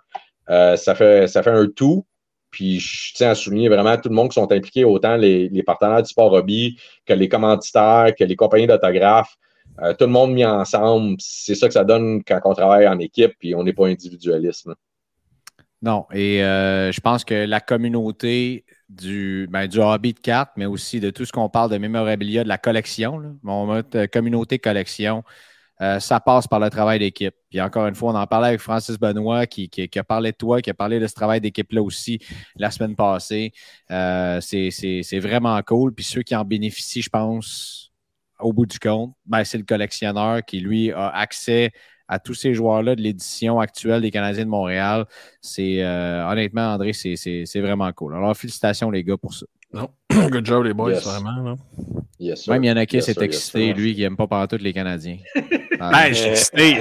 euh, 0.50 0.76
ça, 0.76 0.94
fait, 0.94 1.26
ça 1.26 1.42
fait 1.42 1.50
un 1.50 1.66
tout. 1.68 2.04
Puis 2.50 2.78
je 2.80 3.14
tiens 3.14 3.30
à 3.30 3.34
souligner 3.34 3.68
vraiment 3.68 3.96
tout 3.96 4.10
le 4.10 4.14
monde 4.14 4.28
qui 4.28 4.34
sont 4.34 4.52
impliqués, 4.52 4.84
autant 4.84 5.16
les, 5.16 5.62
partenaires 5.64 6.02
du 6.02 6.08
sport 6.08 6.32
hobby 6.32 6.78
que 7.06 7.14
les 7.14 7.28
commanditaires, 7.28 8.12
que 8.16 8.24
les 8.24 8.36
compagnies 8.36 8.66
d'autographes. 8.66 9.34
Euh, 9.80 9.94
tout 9.94 10.04
le 10.04 10.10
monde 10.10 10.32
mis 10.32 10.44
ensemble, 10.44 11.16
c'est 11.18 11.54
ça 11.54 11.66
que 11.66 11.74
ça 11.74 11.84
donne 11.84 12.22
quand 12.24 12.40
on 12.44 12.54
travaille 12.54 12.86
en 12.86 12.98
équipe, 12.98 13.32
puis 13.38 13.54
on 13.54 13.64
n'est 13.64 13.72
pas 13.72 13.86
individualisme. 13.86 14.74
Non, 15.80 16.06
et 16.12 16.44
euh, 16.44 16.92
je 16.92 17.00
pense 17.00 17.24
que 17.24 17.34
la 17.34 17.60
communauté 17.60 18.64
du, 18.88 19.48
ben, 19.50 19.66
du 19.66 19.80
hobby 19.80 20.12
de 20.12 20.20
cartes, 20.20 20.52
mais 20.56 20.66
aussi 20.66 21.00
de 21.00 21.10
tout 21.10 21.24
ce 21.24 21.32
qu'on 21.32 21.48
parle 21.48 21.70
de 21.70 21.78
mémorabilia, 21.78 22.44
de 22.44 22.48
la 22.48 22.58
collection, 22.58 23.18
là, 23.18 23.30
mon 23.42 23.82
communauté 24.12 24.58
collection, 24.58 25.24
euh, 25.82 25.98
ça 25.98 26.20
passe 26.20 26.46
par 26.46 26.60
le 26.60 26.70
travail 26.70 27.00
d'équipe. 27.00 27.34
Puis 27.50 27.60
encore 27.60 27.86
une 27.88 27.96
fois, 27.96 28.12
on 28.12 28.16
en 28.16 28.26
parlait 28.28 28.48
avec 28.48 28.60
Francis 28.60 28.96
Benoît 28.98 29.46
qui, 29.46 29.68
a 29.96 30.04
parlé 30.04 30.30
de 30.30 30.36
toi, 30.36 30.62
qui 30.62 30.70
a 30.70 30.74
parlé 30.74 31.00
de 31.00 31.06
ce 31.08 31.14
travail 31.14 31.40
d'équipe-là 31.40 31.82
aussi 31.82 32.20
la 32.54 32.70
semaine 32.70 32.94
passée. 32.94 33.52
Euh, 33.90 34.40
c'est 34.40 35.18
vraiment 35.18 35.60
cool. 35.62 35.92
Puis 35.92 36.04
ceux 36.04 36.22
qui 36.22 36.36
en 36.36 36.44
bénéficient, 36.44 37.02
je 37.02 37.10
pense, 37.10 37.91
au 38.42 38.52
bout 38.52 38.66
du 38.66 38.78
compte, 38.78 39.14
ben, 39.26 39.44
c'est 39.44 39.58
le 39.58 39.64
collectionneur 39.64 40.44
qui, 40.44 40.60
lui, 40.60 40.92
a 40.92 41.08
accès 41.08 41.72
à 42.08 42.18
tous 42.18 42.34
ces 42.34 42.52
joueurs-là 42.52 42.94
de 42.94 43.00
l'édition 43.00 43.58
actuelle 43.58 44.02
des 44.02 44.10
Canadiens 44.10 44.44
de 44.44 44.50
Montréal. 44.50 45.06
C'est 45.40 45.82
euh, 45.82 46.28
honnêtement, 46.28 46.74
André, 46.74 46.92
c'est 46.92 47.60
vraiment 47.60 47.90
cool. 47.92 48.14
Alors, 48.14 48.36
félicitations 48.36 48.90
les 48.90 49.02
gars 49.02 49.16
pour 49.16 49.32
ça. 49.32 49.46
Non. 49.72 49.88
Good 50.10 50.44
job, 50.44 50.64
les 50.64 50.74
boys, 50.74 50.92
vraiment. 51.00 51.42
Là. 51.42 51.54
Yes, 52.18 52.46
Même 52.48 52.64
Yannick 52.64 52.92
yes, 52.92 53.08
est 53.08 53.22
excité, 53.22 53.72
lui, 53.72 53.94
qui 53.94 54.02
n'aime 54.02 54.16
pas 54.16 54.26
partout 54.26 54.58
les 54.60 54.72
Canadiens. 54.72 55.18
Ah, 55.92 56.08
je 56.08 56.14
suis 56.14 56.28
excité. 56.28 56.76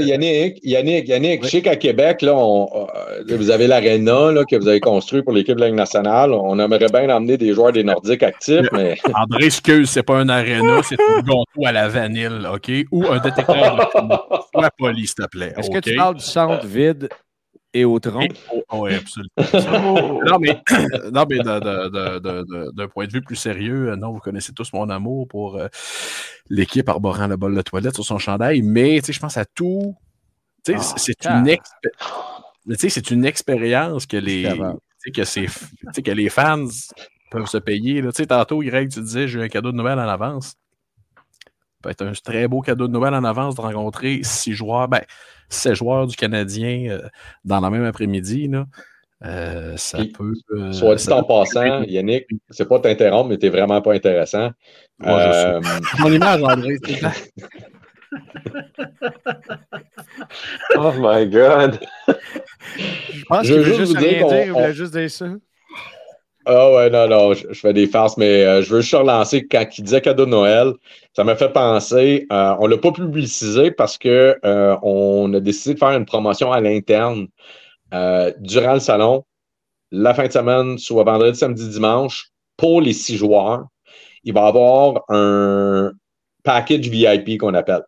Yannick, 0.00 0.58
Yannick, 0.62 1.08
Yannick, 1.08 1.44
je 1.44 1.48
sais 1.48 1.62
qu'à 1.62 1.76
Québec, 1.76 2.22
là, 2.22 2.32
euh, 2.32 3.36
vous 3.36 3.50
avez 3.50 3.66
l'aréna 3.66 4.32
que 4.48 4.56
vous 4.56 4.68
avez 4.68 4.80
construit 4.80 5.22
pour 5.22 5.32
l'équipe 5.32 5.54
de 5.54 5.60
la 5.60 5.66
Ligue 5.66 5.76
nationale. 5.76 6.32
On 6.32 6.58
aimerait 6.58 6.88
bien 6.92 7.08
emmener 7.14 7.36
des 7.36 7.52
joueurs 7.54 7.72
des 7.72 7.84
Nordiques 7.84 8.22
actifs, 8.22 8.66
mais. 8.72 8.98
André, 9.14 9.46
excuse, 9.46 9.90
c'est 9.90 10.02
pas 10.02 10.16
un 10.16 10.28
aréna, 10.28 10.82
c'est 10.82 10.96
un 11.00 11.20
gâteau 11.20 11.66
à 11.66 11.72
la 11.72 11.88
vanille, 11.88 12.46
OK? 12.52 12.70
Ou 12.90 13.06
un 13.06 13.18
détecteur 13.18 13.76
de 13.76 14.36
Sois 14.52 14.70
poli, 14.76 15.06
s'il 15.06 15.14
te 15.14 15.28
plaît. 15.28 15.52
Est-ce 15.56 15.70
que 15.70 15.78
tu 15.78 15.94
parles 15.94 16.16
du 16.16 16.24
centre 16.24 16.66
vide 16.66 17.08
et 17.72 17.84
au 17.84 17.98
tronc. 18.00 18.28
oui, 18.72 18.94
absolument. 18.94 20.20
non, 20.24 20.38
mais, 20.38 20.60
non, 21.12 21.24
mais 21.28 21.38
d'un 21.38 22.88
point 22.88 23.06
de 23.06 23.12
vue 23.12 23.22
plus 23.22 23.36
sérieux, 23.36 23.90
euh, 23.90 23.96
non, 23.96 24.12
vous 24.12 24.20
connaissez 24.20 24.52
tous 24.52 24.72
mon 24.72 24.88
amour 24.90 25.28
pour 25.28 25.56
euh, 25.56 25.68
l'équipe 26.48 26.88
arborant 26.88 27.26
le 27.26 27.36
bol 27.36 27.54
de 27.54 27.62
toilette 27.62 27.94
sur 27.94 28.04
son 28.04 28.18
chandail, 28.18 28.62
mais 28.62 29.00
je 29.00 29.18
pense 29.18 29.36
à 29.36 29.44
tout. 29.44 29.94
Ah, 30.68 30.78
c'est 30.78 31.26
une, 31.26 31.56
c'est 32.76 33.10
une 33.10 33.24
expérience 33.24 34.06
que 34.06 34.16
les, 34.18 34.42
que, 35.04 36.00
que 36.00 36.10
les 36.10 36.28
fans 36.28 36.66
peuvent 37.30 37.46
se 37.46 37.58
payer. 37.58 38.02
Là. 38.02 38.10
Tantôt, 38.12 38.60
Greg, 38.60 38.90
tu 38.90 39.00
disais 39.00 39.26
j'ai 39.26 39.42
un 39.42 39.48
cadeau 39.48 39.72
de 39.72 39.76
Noël 39.76 39.98
en 39.98 40.08
avance. 40.08 40.56
Ça 41.80 41.84
peut 41.84 41.90
être 41.92 42.02
un 42.02 42.12
très 42.12 42.46
beau 42.46 42.60
cadeau 42.60 42.88
de 42.88 42.92
Noël 42.92 43.14
en 43.14 43.24
avance 43.24 43.54
de 43.54 43.62
rencontrer 43.62 44.20
six 44.22 44.52
joueurs. 44.52 44.86
Ben, 44.86 45.00
ces 45.48 45.74
joueurs 45.74 46.06
du 46.06 46.14
Canadien 46.14 46.90
euh, 46.90 47.08
dans 47.42 47.58
la 47.58 47.70
même 47.70 47.86
après-midi. 47.86 48.50
Euh, 49.24 49.76
ça 49.78 49.98
peut. 50.14 50.34
Euh, 50.50 50.72
soit 50.72 50.96
dit 50.96 51.10
en 51.10 51.24
passant, 51.24 51.82
Yannick, 51.84 52.26
c'est 52.50 52.68
pas 52.68 52.80
t'interrompre, 52.80 53.30
mais 53.30 53.38
t'es 53.38 53.48
vraiment 53.48 53.80
pas 53.80 53.94
intéressant. 53.94 54.50
Mon 54.98 56.12
image, 56.12 56.42
André, 56.42 56.76
c'est 56.84 57.00
Oh 60.76 60.92
my 60.98 61.26
God! 61.30 61.80
Je 62.08 63.24
pense 63.24 63.48
que 63.48 63.54
je 63.54 63.54
veux 63.54 63.74
juste 63.74 63.96
rien 63.96 64.26
dire, 64.26 64.54
on... 64.54 64.70
juste 64.72 64.92
dire 64.92 65.10
ça. 65.10 65.28
Ah 66.52 66.72
ouais, 66.72 66.90
non, 66.90 67.06
non, 67.06 67.32
je, 67.32 67.46
fais 67.52 67.72
des 67.72 67.86
farces, 67.86 68.16
mais 68.16 68.44
euh, 68.44 68.60
je 68.60 68.74
veux 68.74 68.80
juste 68.80 68.94
relancer 68.94 69.46
quand 69.46 69.64
il 69.78 69.84
disait 69.84 70.00
cadeau 70.00 70.24
de 70.24 70.30
Noël. 70.30 70.72
Ça 71.14 71.22
m'a 71.22 71.36
fait 71.36 71.52
penser, 71.52 72.26
euh, 72.32 72.56
on 72.58 72.66
ne 72.66 72.72
l'a 72.72 72.78
pas 72.78 72.90
publicisé 72.90 73.70
parce 73.70 73.96
qu'on 73.96 74.08
euh, 74.08 75.32
a 75.32 75.40
décidé 75.40 75.74
de 75.74 75.78
faire 75.78 75.92
une 75.92 76.06
promotion 76.06 76.50
à 76.50 76.60
l'interne 76.60 77.28
durant 78.40 78.74
le 78.74 78.80
salon, 78.80 79.24
la 79.92 80.12
fin 80.12 80.26
de 80.26 80.32
semaine, 80.32 80.76
soit 80.78 81.04
vendredi, 81.04 81.38
samedi, 81.38 81.68
dimanche, 81.68 82.30
pour 82.56 82.80
les 82.80 82.94
six 82.94 83.16
joueurs. 83.16 83.66
Il 84.24 84.34
va 84.34 84.46
y 84.46 84.48
avoir 84.48 85.04
un 85.08 85.92
package 86.42 86.88
VIP 86.88 87.38
qu'on 87.38 87.54
appelle. 87.54 87.84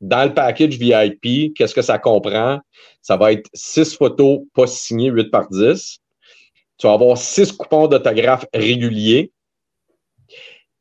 Dans 0.00 0.24
le 0.24 0.34
package 0.34 0.78
VIP, 0.78 1.54
qu'est-ce 1.56 1.74
que 1.74 1.82
ça 1.82 1.98
comprend? 1.98 2.60
Ça 3.02 3.16
va 3.16 3.32
être 3.32 3.50
six 3.54 3.96
photos 3.96 4.42
pas 4.54 4.68
signées, 4.68 5.10
8 5.10 5.30
par 5.32 5.48
10 5.48 6.00
tu 6.78 6.86
vas 6.86 6.94
avoir 6.94 7.16
six 7.18 7.52
coupons 7.52 7.86
d'autographe 7.86 8.46
réguliers. 8.52 9.32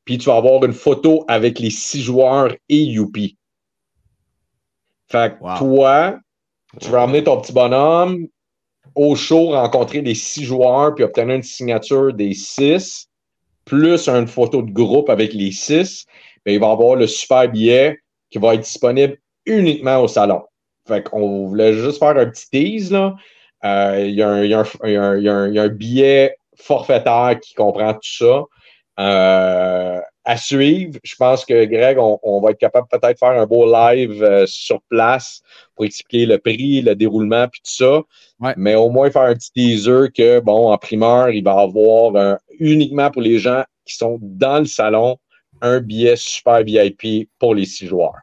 Puis 0.05 0.17
tu 0.17 0.25
vas 0.25 0.37
avoir 0.37 0.63
une 0.65 0.73
photo 0.73 1.23
avec 1.27 1.59
les 1.59 1.69
six 1.69 2.01
joueurs 2.01 2.53
et 2.67 2.83
Youpi. 2.83 3.37
Fait 5.07 5.33
que 5.33 5.57
toi, 5.57 6.19
tu 6.81 6.89
vas 6.89 7.03
emmener 7.03 7.23
ton 7.23 7.39
petit 7.39 7.53
bonhomme 7.53 8.27
au 8.95 9.15
show, 9.15 9.51
rencontrer 9.51 10.01
les 10.01 10.15
six 10.15 10.43
joueurs, 10.43 10.93
puis 10.95 11.03
obtenir 11.03 11.35
une 11.35 11.43
signature 11.43 12.13
des 12.13 12.33
six, 12.33 13.07
plus 13.65 14.09
une 14.09 14.27
photo 14.27 14.61
de 14.61 14.71
groupe 14.71 15.09
avec 15.09 15.33
les 15.33 15.51
six. 15.51 16.05
Bien, 16.45 16.55
il 16.55 16.59
va 16.59 16.71
avoir 16.71 16.95
le 16.95 17.07
super 17.07 17.49
billet 17.49 17.99
qui 18.29 18.39
va 18.39 18.55
être 18.55 18.61
disponible 18.61 19.17
uniquement 19.45 19.99
au 19.99 20.07
salon. 20.07 20.41
Fait 20.87 21.03
qu'on 21.03 21.47
voulait 21.47 21.73
juste 21.73 21.99
faire 21.99 22.17
un 22.17 22.25
petit 22.25 22.49
tease, 22.49 22.91
là. 22.91 23.15
Euh, 23.64 24.05
il 24.05 24.16
y, 24.16 24.22
a 24.22 25.64
un 25.64 25.68
billet 25.70 26.36
forfaitaire 26.55 27.39
qui 27.41 27.53
comprend 27.53 27.93
tout 27.93 27.99
ça. 28.03 28.43
Euh, 28.99 29.99
à 30.26 30.38
suivre, 30.38 30.99
je 31.03 31.16
pense 31.16 31.45
que 31.45 31.66
Greg, 31.66 31.97
on, 31.99 32.41
va 32.41 32.51
être 32.51 32.59
capable 32.59 32.88
peut-être 32.88 33.14
de 33.14 33.18
faire 33.18 33.41
un 33.41 33.45
beau 33.45 33.66
live 33.66 34.24
euh, 34.24 34.45
sur 34.45 34.82
place 34.84 35.41
pour 35.76 35.86
expliquer 35.86 36.26
le 36.26 36.38
prix, 36.38 36.82
le 36.82 36.95
déroulement, 36.95 37.47
puis 37.47 37.61
tout 37.61 37.72
ça. 37.72 38.01
Mais 38.57 38.76
au 38.76 38.89
moins 38.89 39.09
faire 39.09 39.24
un 39.24 39.34
petit 39.34 39.51
teaser 39.51 40.09
que, 40.16 40.39
bon, 40.39 40.72
en 40.72 40.78
primeur, 40.78 41.30
il 41.30 41.43
va 41.43 41.59
avoir 41.59 42.38
uniquement 42.59 43.09
pour 43.09 43.22
les 43.22 43.39
gens 43.39 43.64
qui 43.86 43.95
sont 43.95 44.20
dans 44.22 44.59
le 44.59 44.66
salon 44.66 45.18
un 45.61 45.80
billet 45.80 46.16
super 46.16 46.64
VIP 46.64 47.30
pour 47.39 47.55
les 47.55 47.66
six 47.66 47.88
joueurs. 47.88 48.20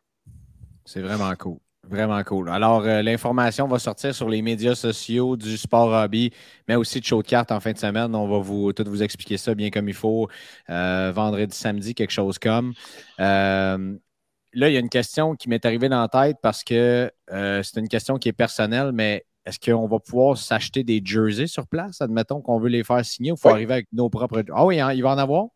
C'est 0.84 1.00
vraiment 1.00 1.34
cool. 1.36 1.58
Vraiment 1.90 2.22
cool. 2.22 2.48
Alors, 2.48 2.84
euh, 2.84 3.02
l'information 3.02 3.66
va 3.66 3.80
sortir 3.80 4.14
sur 4.14 4.28
les 4.28 4.42
médias 4.42 4.76
sociaux 4.76 5.36
du 5.36 5.56
sport 5.56 5.92
hobby, 5.92 6.30
mais 6.68 6.76
aussi 6.76 7.00
de 7.00 7.04
show 7.04 7.20
de 7.20 7.26
cartes 7.26 7.50
en 7.50 7.58
fin 7.58 7.72
de 7.72 7.78
semaine. 7.78 8.14
On 8.14 8.28
va 8.28 8.38
vous 8.38 8.72
tout 8.72 8.84
vous 8.86 9.02
expliquer 9.02 9.36
ça 9.36 9.56
bien 9.56 9.70
comme 9.70 9.88
il 9.88 9.94
faut. 9.94 10.28
Euh, 10.68 11.10
vendredi, 11.12 11.56
samedi, 11.56 11.96
quelque 11.96 12.12
chose 12.12 12.38
comme. 12.38 12.74
Euh, 13.18 13.96
là, 14.52 14.68
il 14.68 14.72
y 14.72 14.76
a 14.76 14.78
une 14.78 14.88
question 14.88 15.34
qui 15.34 15.48
m'est 15.48 15.66
arrivée 15.66 15.88
dans 15.88 16.00
la 16.00 16.06
tête 16.06 16.36
parce 16.40 16.62
que 16.62 17.10
c'est 17.28 17.80
une 17.80 17.88
question 17.88 18.18
qui 18.18 18.28
est 18.28 18.32
personnelle, 18.32 18.92
mais 18.92 19.24
est-ce 19.44 19.58
qu'on 19.58 19.88
va 19.88 19.98
pouvoir 19.98 20.38
s'acheter 20.38 20.84
des 20.84 21.02
jerseys 21.04 21.48
sur 21.48 21.66
place? 21.66 22.00
Admettons 22.00 22.40
qu'on 22.40 22.60
veut 22.60 22.68
les 22.68 22.84
faire 22.84 23.04
signer 23.04 23.32
ou 23.32 23.34
il 23.34 23.40
faut 23.40 23.48
arriver 23.48 23.72
avec 23.74 23.88
nos 23.92 24.08
propres. 24.10 24.44
Ah 24.54 24.64
oui, 24.64 24.78
hein, 24.78 24.92
il 24.92 25.02
va 25.02 25.10
en 25.10 25.18
avoir? 25.18 25.46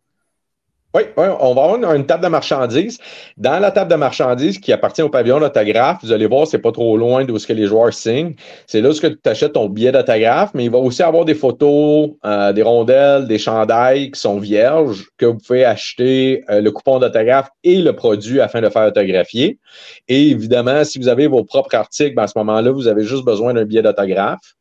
Oui, 0.95 1.03
on 1.17 1.55
va 1.55 1.65
avoir 1.65 1.93
une, 1.93 2.07
table 2.07 2.23
de 2.23 2.29
marchandises. 2.29 3.01
Dans 3.37 3.59
la 3.59 3.73
table 3.73 3.91
de 3.91 3.97
marchandises 3.97 4.61
qui 4.61 4.73
appartient 4.73 5.03
au 5.03 5.09
pavillon 5.09 5.41
d'autographe, 5.41 5.99
vous 6.05 6.13
allez 6.13 6.29
voir, 6.29 6.47
c'est 6.47 6.61
pas 6.61 6.71
trop 6.71 6.97
loin 6.97 7.25
d'où 7.25 7.37
ce 7.37 7.49
que 7.49 7.53
les 7.53 7.67
joueurs 7.67 7.93
signent. 7.93 8.35
C'est 8.69 8.81
là 8.81 8.91
où 8.91 8.93
tu 8.93 9.19
achètes 9.25 9.55
ton 9.55 9.69
billet 9.69 9.91
d'autographe, 9.91 10.51
mais 10.55 10.67
il 10.67 10.71
va 10.71 10.79
aussi 10.79 11.03
avoir 11.03 11.25
des 11.25 11.35
photos, 11.35 12.11
euh, 12.25 12.53
des 12.53 12.63
rondelles, 12.63 13.27
des 13.27 13.39
chandails 13.39 14.13
qui 14.13 14.21
sont 14.21 14.39
vierges 14.39 15.09
que 15.19 15.27
vous 15.27 15.39
pouvez 15.39 15.65
acheter 15.65 16.45
euh, 16.49 16.61
le 16.61 16.71
coupon 16.71 17.01
d'autographe 17.01 17.49
et 17.65 17.83
le 17.83 17.93
produit 17.97 18.41
afin 18.41 18.61
de 18.61 18.69
faire 18.69 18.87
autographier. 18.87 19.59
Et 20.07 20.29
évidemment, 20.31 20.85
si 20.85 21.01
vous 21.01 21.09
avez 21.09 21.27
vos 21.27 21.43
propres 21.43 21.75
articles, 21.75 22.15
ben, 22.15 22.23
à 22.23 22.29
ce 22.29 22.39
moment-là, 22.39 22.71
vous 22.71 22.87
avez 22.87 23.03
juste 23.03 23.25
besoin 23.25 23.53
d'un 23.53 23.65
billet 23.65 23.83
d'autographe. 23.83 24.55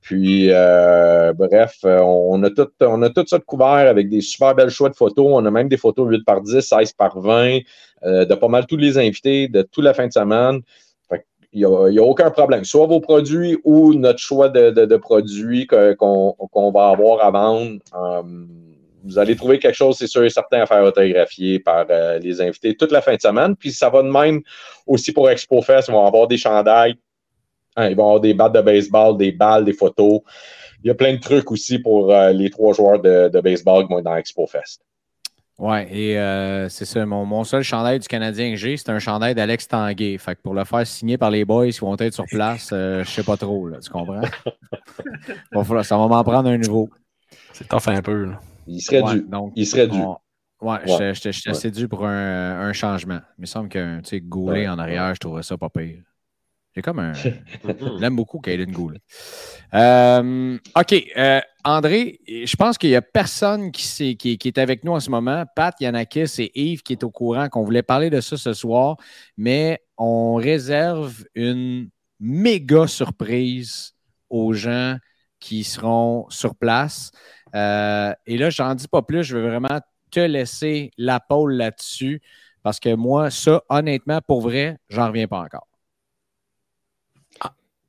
Puis, 0.00 0.48
euh, 0.50 1.32
bref, 1.34 1.78
euh, 1.84 2.00
on 2.00 2.42
a, 2.42 2.50
tout, 2.50 2.68
on 2.80 3.02
a 3.02 3.10
ça 3.26 3.38
de 3.38 3.44
couvert 3.44 3.66
avec 3.66 4.08
des 4.08 4.22
super 4.22 4.54
belles 4.54 4.70
choix 4.70 4.88
de 4.88 4.96
photos. 4.96 5.26
On 5.28 5.44
a 5.44 5.50
même 5.50 5.68
des 5.68 5.76
photos 5.76 6.08
8 6.08 6.24
par 6.24 6.40
10, 6.40 6.60
16 6.60 6.92
par 6.94 7.20
20, 7.20 7.58
euh, 8.04 8.24
de 8.24 8.34
pas 8.34 8.48
mal 8.48 8.66
tous 8.66 8.78
les 8.78 8.96
invités 8.96 9.48
de 9.48 9.62
toute 9.62 9.84
la 9.84 9.94
fin 9.94 10.06
de 10.06 10.12
semaine. 10.12 10.60
Il 11.52 11.66
n'y 11.66 11.98
a, 11.98 12.02
aucun 12.04 12.30
problème. 12.30 12.64
Soit 12.64 12.86
vos 12.86 13.00
produits 13.00 13.58
ou 13.64 13.92
notre 13.94 14.20
choix 14.20 14.48
de, 14.48 14.96
produits 14.96 15.66
qu'on 15.66 16.70
va 16.72 16.88
avoir 16.88 17.24
à 17.24 17.30
vendre. 17.32 17.80
vous 19.02 19.18
allez 19.18 19.34
trouver 19.34 19.58
quelque 19.58 19.74
chose, 19.74 19.96
c'est 19.98 20.06
sûr 20.06 20.22
et 20.22 20.30
certain, 20.30 20.60
à 20.60 20.66
faire 20.66 20.84
autographier 20.84 21.58
par 21.58 21.86
les 22.20 22.40
invités 22.40 22.76
toute 22.76 22.92
la 22.92 23.00
fin 23.00 23.16
de 23.16 23.20
semaine. 23.20 23.56
Puis 23.56 23.72
ça 23.72 23.90
va 23.90 24.04
de 24.04 24.08
même 24.08 24.42
aussi 24.86 25.10
pour 25.10 25.28
ExpoFest. 25.28 25.88
On 25.88 26.00
va 26.00 26.06
avoir 26.06 26.28
des 26.28 26.36
chandails 26.36 26.94
Hein, 27.76 27.88
ils 27.88 27.96
vont 27.96 28.04
avoir 28.04 28.20
des 28.20 28.34
battes 28.34 28.54
de 28.54 28.60
baseball, 28.60 29.16
des 29.16 29.32
balles, 29.32 29.64
des 29.64 29.72
photos. 29.72 30.20
Il 30.82 30.88
y 30.88 30.90
a 30.90 30.94
plein 30.94 31.14
de 31.14 31.20
trucs 31.20 31.50
aussi 31.50 31.78
pour 31.78 32.10
euh, 32.10 32.32
les 32.32 32.50
trois 32.50 32.72
joueurs 32.72 33.00
de, 33.00 33.40
baseball 33.40 33.86
qui 33.86 33.92
vont 33.92 33.98
être 33.98 34.04
dans 34.04 34.16
Expo 34.16 34.46
Fest. 34.46 34.82
Ouais, 35.58 35.86
et 35.94 36.18
euh, 36.18 36.70
c'est 36.70 36.86
ça. 36.86 37.04
Mon, 37.04 37.44
seul 37.44 37.62
chandail 37.62 37.98
du 37.98 38.08
Canadien 38.08 38.50
que 38.50 38.56
j'ai, 38.56 38.78
c'est 38.78 38.88
un 38.88 38.98
chandail 38.98 39.34
d'Alex 39.34 39.68
Tanguay. 39.68 40.16
Fait 40.16 40.34
que 40.34 40.40
pour 40.40 40.54
le 40.54 40.64
faire 40.64 40.86
signer 40.86 41.18
par 41.18 41.30
les 41.30 41.44
boys 41.44 41.68
qui 41.68 41.80
vont 41.80 41.94
être 41.98 42.14
sur 42.14 42.24
place, 42.24 42.70
euh, 42.72 43.04
je 43.04 43.10
sais 43.10 43.22
pas 43.22 43.36
trop, 43.36 43.68
là, 43.68 43.78
tu 43.78 43.90
comprends? 43.90 44.22
ça 45.82 45.98
va 45.98 46.08
m'en 46.08 46.24
prendre 46.24 46.48
un 46.48 46.56
nouveau. 46.56 46.88
C'est 47.52 47.68
tough 47.68 47.88
un 47.88 48.00
peu. 48.00 48.24
Là. 48.24 48.40
Il 48.66 48.80
serait 48.80 49.02
dû. 49.02 49.26
Donc, 49.28 49.52
il 49.54 49.66
serait 49.66 49.86
dû. 49.86 49.98
ouais, 49.98 50.78
ouais. 50.86 51.12
j'étais 51.12 51.50
assez 51.50 51.70
dû 51.70 51.88
pour 51.88 52.06
un, 52.06 52.72
changement. 52.72 53.20
Il 53.36 53.42
me 53.42 53.46
semble 53.46 53.68
qu'un 53.68 54.00
goulet 54.14 54.66
en 54.66 54.78
arrière, 54.78 55.14
je 55.14 55.20
trouverais 55.20 55.42
ça 55.42 55.58
pas 55.58 55.68
pire. 55.68 55.98
J'ai 56.74 56.82
comme 56.82 57.00
un. 57.00 57.12
J'aime 57.14 58.14
beaucoup 58.14 58.38
Kaden 58.38 58.70
Gould. 58.70 58.98
Euh, 59.74 60.58
OK. 60.76 60.94
Euh, 61.16 61.40
André, 61.64 62.20
je 62.26 62.56
pense 62.56 62.78
qu'il 62.78 62.90
n'y 62.90 62.96
a 62.96 63.02
personne 63.02 63.72
qui, 63.72 64.16
qui, 64.16 64.38
qui, 64.38 64.48
est 64.48 64.58
avec 64.58 64.84
nous 64.84 64.92
en 64.92 65.00
ce 65.00 65.10
moment. 65.10 65.44
Pat, 65.56 65.74
Yanakis 65.80 66.34
et 66.38 66.52
Yves 66.54 66.82
qui 66.82 66.92
est 66.92 67.02
au 67.02 67.10
courant 67.10 67.48
qu'on 67.48 67.64
voulait 67.64 67.82
parler 67.82 68.08
de 68.08 68.20
ça 68.20 68.36
ce 68.36 68.52
soir, 68.52 68.96
mais 69.36 69.82
on 69.98 70.36
réserve 70.36 71.24
une 71.34 71.90
méga 72.20 72.86
surprise 72.86 73.94
aux 74.28 74.52
gens 74.52 74.96
qui 75.40 75.64
seront 75.64 76.26
sur 76.28 76.54
place. 76.54 77.10
Euh, 77.54 78.14
et 78.26 78.38
là, 78.38 78.50
j'en 78.50 78.74
dis 78.74 78.88
pas 78.88 79.02
plus. 79.02 79.24
Je 79.24 79.36
veux 79.36 79.48
vraiment 79.48 79.80
te 80.10 80.20
laisser 80.20 80.92
la 80.96 81.18
pôle 81.18 81.54
là-dessus 81.54 82.22
parce 82.62 82.78
que 82.78 82.94
moi, 82.94 83.30
ça, 83.30 83.62
honnêtement, 83.68 84.20
pour 84.26 84.40
vrai, 84.40 84.78
j'en 84.88 85.08
reviens 85.08 85.26
pas 85.26 85.40
encore. 85.40 85.66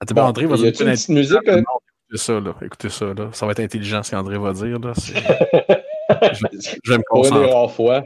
Attends, 0.02 0.16
bon, 0.16 0.22
André 0.24 0.45
va 0.47 0.56
dire 0.56 0.66
une 0.66 0.72
petite 0.72 1.10
musique. 1.10 1.47
Hein? 1.47 1.62
Écoutez 2.10 2.18
ça, 2.18 2.39
là. 2.39 2.56
Écoutez 2.62 2.89
ça, 2.89 3.06
là. 3.06 3.30
Ça 3.32 3.45
va 3.45 3.52
être 3.52 3.60
intelligent 3.60 4.02
ce 4.04 4.12
qu'André 4.12 4.38
va 4.38 4.52
dire, 4.52 4.80
là. 4.80 4.93
je, 4.97 6.45
je 6.84 6.91
vais 6.91 6.97
me 6.97 7.04
concentrer. 7.08 7.49
Pour 7.49 7.72
fois. 7.72 8.04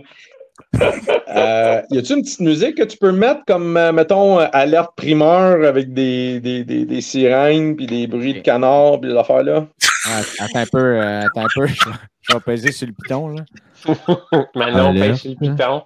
euh, 0.79 1.81
y 1.89 1.97
a-tu 1.97 2.13
une 2.13 2.21
petite 2.21 2.39
musique 2.41 2.75
que 2.75 2.83
tu 2.83 2.97
peux 2.97 3.11
mettre 3.11 3.41
comme, 3.47 3.77
euh, 3.77 3.91
mettons, 3.91 4.39
euh, 4.39 4.47
alerte 4.51 4.91
primeur 4.95 5.65
avec 5.65 5.93
des, 5.93 6.39
des, 6.39 6.63
des, 6.63 6.85
des 6.85 7.01
sirènes, 7.01 7.75
puis 7.75 7.85
des 7.87 8.07
bruits 8.07 8.33
de 8.33 8.39
canard, 8.39 8.99
puis 8.99 9.11
des 9.11 9.17
affaires-là? 9.17 9.67
Ah, 10.07 10.21
attends 10.39 10.59
un 10.59 10.65
peu, 10.65 10.77
euh, 10.79 11.21
attends 11.21 11.45
un 11.45 11.47
peu. 11.55 11.67
Je 12.21 12.33
vais 12.33 12.39
peser 12.41 12.71
sur 12.71 12.87
le 12.87 12.93
piton, 12.93 13.29
là. 13.29 13.43
Maintenant, 14.55 14.91
on 14.91 14.93
pèse 14.93 15.19
sur 15.21 15.31
le 15.31 15.35
piton. 15.35 15.83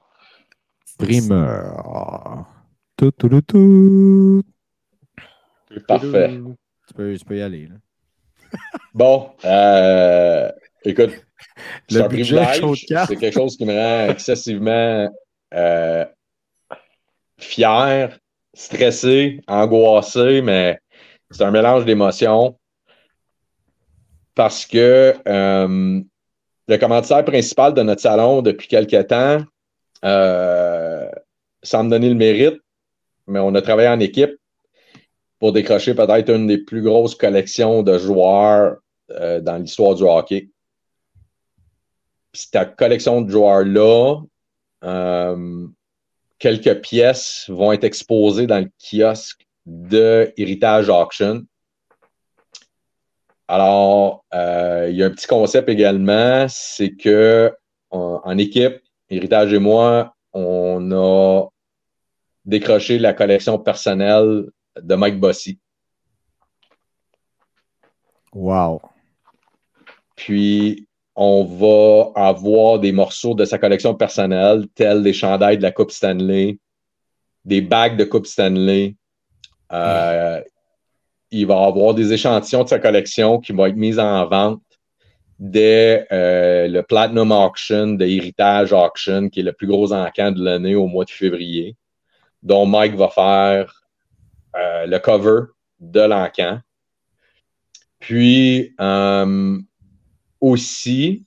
Primeur. 0.97 2.45
Tout, 2.97 3.12
tout, 3.12 3.30
tout, 3.30 3.41
tout. 3.41 4.43
Parfait. 5.88 6.32
Tu 6.88 6.93
peux, 6.93 7.15
tu 7.17 7.26
peux 7.26 7.38
y 7.38 7.41
aller. 7.41 7.67
Là. 7.67 7.76
bon, 8.93 9.32
euh, 9.45 10.51
écoute, 10.84 11.11
c'est 11.88 12.01
un 12.01 12.07
privilège. 12.07 12.61
C'est 13.07 13.15
quelque 13.15 13.34
chose 13.34 13.57
qui 13.57 13.65
me 13.65 13.74
rend 13.74 14.11
excessivement 14.11 15.09
euh, 15.53 16.05
fier, 17.38 18.17
stressé, 18.53 19.41
angoissé, 19.47 20.41
mais 20.41 20.80
c'est 21.32 21.43
un 21.43 21.51
mélange 21.51 21.86
d'émotions. 21.86 22.57
Parce 24.36 24.65
que 24.65 25.15
euh, 25.28 26.01
le 26.67 26.78
commanditaire 26.78 27.26
principal 27.26 27.74
de 27.74 27.82
notre 27.82 28.01
salon 28.01 28.41
depuis 28.41 28.67
quelques 28.67 29.07
temps, 29.07 29.43
euh, 30.05 31.09
sans 31.61 31.84
me 31.84 31.89
donner 31.89 32.09
le 32.09 32.15
mérite, 32.15 32.59
mais 33.28 33.39
on 33.39 33.53
a 33.55 33.61
travaillé 33.61 33.89
en 33.89 33.99
équipe 33.99 34.39
pour 35.40 35.54
décrocher 35.54 35.96
peut-être 35.96 36.30
une 36.30 36.48
des 36.48 36.58
plus 36.58 36.82
grosses 36.82 37.16
collections 37.16 37.82
de 37.82 37.98
joueurs 37.98 38.78
euh, 39.12 39.40
dans 39.40 39.58
l'histoire 39.58 39.96
du 39.96 40.04
hockey. 40.04 40.50
Puis 42.32 42.48
cette 42.52 42.76
collection 42.76 43.22
de 43.22 43.32
joueurs-là, 43.32 44.22
euh, 44.84 45.68
quelques 46.38 46.82
pièces 46.82 47.46
vont 47.48 47.72
être 47.72 47.86
exposées 47.86 48.48
dans 48.48 48.60
le 48.60 48.70
kiosque 48.78 49.48
de 49.66 50.32
Héritage 50.38 50.90
Auction. 50.90 51.44
Alors, 53.48 54.26
euh, 54.34 54.88
il 54.92 54.98
y 54.98 55.04
a 55.04 55.08
un 55.08 55.10
petit 55.10 55.26
concept 55.26 55.70
également, 55.70 56.46
c'est 56.50 56.92
que 56.92 57.52
en 57.92 58.38
équipe, 58.38 58.84
Héritage 59.10 59.52
et 59.54 59.60
moi, 59.60 60.14
on 60.34 60.92
a 60.92 61.48
décroché 62.46 63.00
la 63.00 63.14
collection 63.14 63.58
personnelle 63.58 64.46
de 64.82 64.95
Mike 64.95 65.19
Bossy. 65.19 65.59
Wow. 68.34 68.82
Puis, 70.15 70.88
on 71.15 71.43
va 71.43 72.11
avoir 72.15 72.80
des 72.80 72.91
morceaux 72.91 73.34
de 73.34 73.45
sa 73.45 73.57
collection 73.57 73.95
personnelle, 73.95 74.67
tels 74.75 75.03
des 75.03 75.13
chandails 75.13 75.57
de 75.57 75.63
la 75.63 75.71
Coupe 75.71 75.91
Stanley, 75.91 76.59
des 77.45 77.61
bagues 77.61 77.97
de 77.97 78.05
Coupe 78.05 78.27
Stanley. 78.27 78.95
Euh, 79.71 80.41
il 81.32 81.45
va 81.45 81.63
avoir 81.63 81.93
des 81.93 82.13
échantillons 82.13 82.63
de 82.63 82.69
sa 82.69 82.80
collection 82.80 83.39
qui 83.39 83.51
vont 83.51 83.65
être 83.65 83.75
mis 83.75 83.99
en 83.99 84.25
vente 84.27 84.61
dès 85.39 86.05
euh, 86.11 86.67
le 86.67 86.84
Platinum 86.84 87.32
Auction 87.32 87.93
de 87.93 88.05
Heritage 88.05 88.73
Auction, 88.73 89.30
qui 89.30 89.39
est 89.39 89.43
le 89.43 89.53
plus 89.53 89.67
gros 89.67 89.93
encamp 89.93 90.32
de 90.32 90.43
l'année 90.43 90.75
au 90.75 90.88
mois 90.88 91.05
de 91.05 91.09
février, 91.09 91.75
dont 92.43 92.65
Mike 92.65 92.95
va 92.95 93.09
faire 93.09 93.78
euh, 94.56 94.88
le 94.88 94.97
cover 94.97 95.41
de 95.80 96.02
l'encan. 96.02 96.60
Puis 98.00 98.74
euh, 98.80 99.60
aussi, 100.41 101.26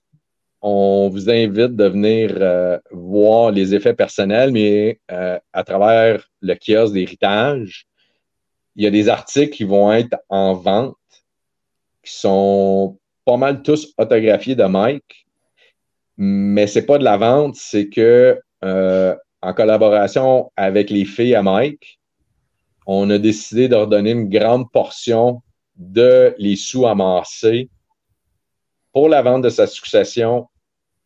on 0.61 1.09
vous 1.09 1.31
invite 1.31 1.77
de 1.77 1.85
venir 1.85 2.37
euh, 2.37 2.79
voir 2.91 3.53
les 3.53 3.75
effets 3.75 3.95
personnels, 3.95 4.51
mais 4.51 5.01
à 5.09 5.65
travers 5.65 6.29
le 6.41 6.55
kiosque 6.55 6.95
d'héritage, 6.95 7.87
il 8.75 8.85
y 8.85 8.87
a 8.87 8.91
des 8.91 9.09
articles 9.09 9.55
qui 9.55 9.65
vont 9.65 9.93
être 9.93 10.17
en 10.29 10.55
vente, 10.55 10.97
qui 12.03 12.15
sont 12.15 12.99
pas 13.25 13.37
mal 13.37 13.63
tous 13.63 13.93
autographiés 13.99 14.57
de 14.57 14.65
Mike, 14.65 15.27
mais 16.17 16.67
c'est 16.67 16.87
pas 16.87 16.99
de 16.99 17.05
la 17.05 17.17
vente, 17.17 17.55
c'est 17.55 17.89
que 17.89 18.41
en 18.63 19.53
collaboration 19.55 20.51
avec 20.57 20.91
les 20.91 21.05
filles 21.05 21.35
à 21.35 21.43
Mike, 21.43 22.01
on 22.87 23.09
a 23.11 23.19
décidé 23.19 23.69
de 23.69 23.77
redonner 23.77 24.11
une 24.11 24.29
grande 24.29 24.71
portion 24.71 25.43
de 25.77 26.35
les 26.39 26.57
sous 26.57 26.87
amassés 26.87 27.71
pour 28.93 29.09
la 29.09 29.23
vente 29.23 29.43
de 29.43 29.49
sa 29.49 29.67
succession 29.67 30.49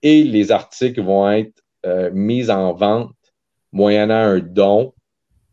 et 0.03 0.25
les 0.25 0.51
articles 0.51 1.01
vont 1.01 1.31
être 1.31 1.63
euh, 1.85 2.11
mis 2.13 2.51
en 2.51 2.73
vente 2.73 3.15
moyennant 3.73 4.15
un 4.15 4.41
don 4.41 4.93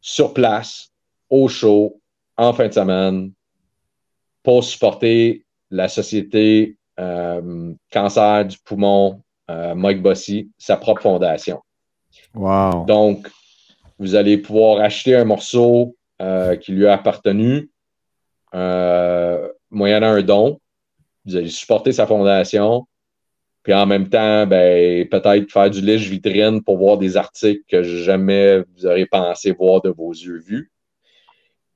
sur 0.02 0.34
place, 0.34 0.92
au 1.30 1.48
show, 1.48 2.00
en 2.38 2.54
fin 2.54 2.68
de 2.68 2.74
semaine, 2.74 3.32
pour 4.44 4.64
supporter 4.64 5.46
la 5.72 5.88
société 5.88 6.78
euh, 7.00 7.74
Cancer 7.92 8.46
du 8.46 8.58
poumon 8.60 9.22
euh, 9.50 9.76
Mike 9.76 10.02
Bossy, 10.02 10.50
sa 10.58 10.78
propre 10.78 11.02
fondation. 11.02 11.62
Wow. 12.34 12.86
Donc, 12.86 13.30
vous 14.00 14.16
allez 14.16 14.38
pouvoir 14.38 14.82
acheter 14.82 15.16
un 15.16 15.26
morceau 15.26 15.96
euh, 16.24 16.56
qui 16.56 16.72
lui 16.72 16.88
a 16.88 16.94
appartenu, 16.94 17.70
euh, 18.56 19.50
moyennant 19.70 20.08
un 20.08 20.22
don. 20.22 20.62
Vous 21.26 21.36
allez 21.36 21.50
supporter 21.50 21.92
sa 21.92 22.08
fondation. 22.08 22.88
Puis 23.64 23.74
en 23.74 23.86
même 23.86 24.08
temps, 24.08 24.48
ben, 24.48 25.06
peut-être 25.10 25.52
faire 25.52 25.70
du 25.70 25.82
liche 25.82 26.08
vitrine 26.08 26.64
pour 26.64 26.78
voir 26.78 26.98
des 26.98 27.18
articles 27.18 27.64
que 27.68 27.84
jamais 27.84 28.64
vous 28.74 28.86
aurez 28.86 29.06
pensé 29.06 29.52
voir 29.52 29.82
de 29.82 29.90
vos 29.90 30.12
yeux 30.12 30.40
vus. 30.40 30.72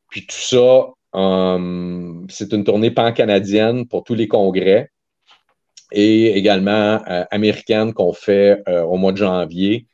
Puis 0.09 0.25
tout 0.25 0.35
ça, 0.35 0.87
euh, 1.15 2.13
c'est 2.29 2.53
une 2.53 2.63
tournée 2.63 2.91
pan-canadienne 2.91 3.85
pour 3.85 4.05
tous 4.05 4.15
les 4.15 4.29
congrès 4.29 4.89
et 5.91 6.37
également 6.37 7.01
américaine 7.31 7.93
qu'on 7.93 8.13
fait 8.13 8.61
au 8.67 8.95
mois 8.95 9.11
de 9.11 9.17
janvier. 9.17 9.87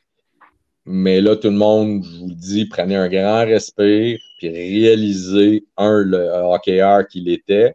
Mais 0.86 1.20
là, 1.20 1.36
tout 1.36 1.48
le 1.48 1.56
monde, 1.56 2.04
je 2.04 2.18
vous 2.18 2.34
dis, 2.34 2.66
prenez 2.66 2.96
un 2.96 3.08
grand 3.08 3.44
respect, 3.46 4.18
puis 4.38 4.48
réalisez, 4.48 5.64
un, 5.76 6.02
le 6.02 6.28
hockeyeur 6.28 7.06
qu'il 7.08 7.28
était, 7.28 7.74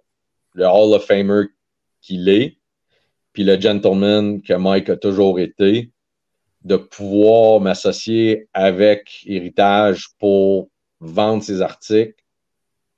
le 0.53 0.65
Hall 0.65 0.93
of 0.93 1.05
Famer 1.05 1.45
qu'il 2.01 2.29
est, 2.29 2.57
puis 3.33 3.43
le 3.43 3.59
gentleman 3.59 4.41
que 4.41 4.53
Mike 4.53 4.89
a 4.89 4.97
toujours 4.97 5.39
été, 5.39 5.91
de 6.63 6.75
pouvoir 6.75 7.59
m'associer 7.61 8.47
avec 8.53 9.23
Héritage 9.25 10.09
pour 10.19 10.69
vendre 10.99 11.41
ses 11.41 11.61
articles, 11.61 12.21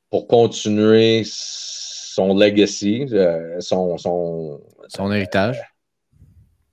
pour 0.09 0.28
continuer 0.28 1.24
son 1.26 2.36
legacy, 2.36 3.05
euh, 3.14 3.62
son, 3.62 3.97
son, 3.97 4.62
son 4.89 5.12
héritage. 5.12 5.62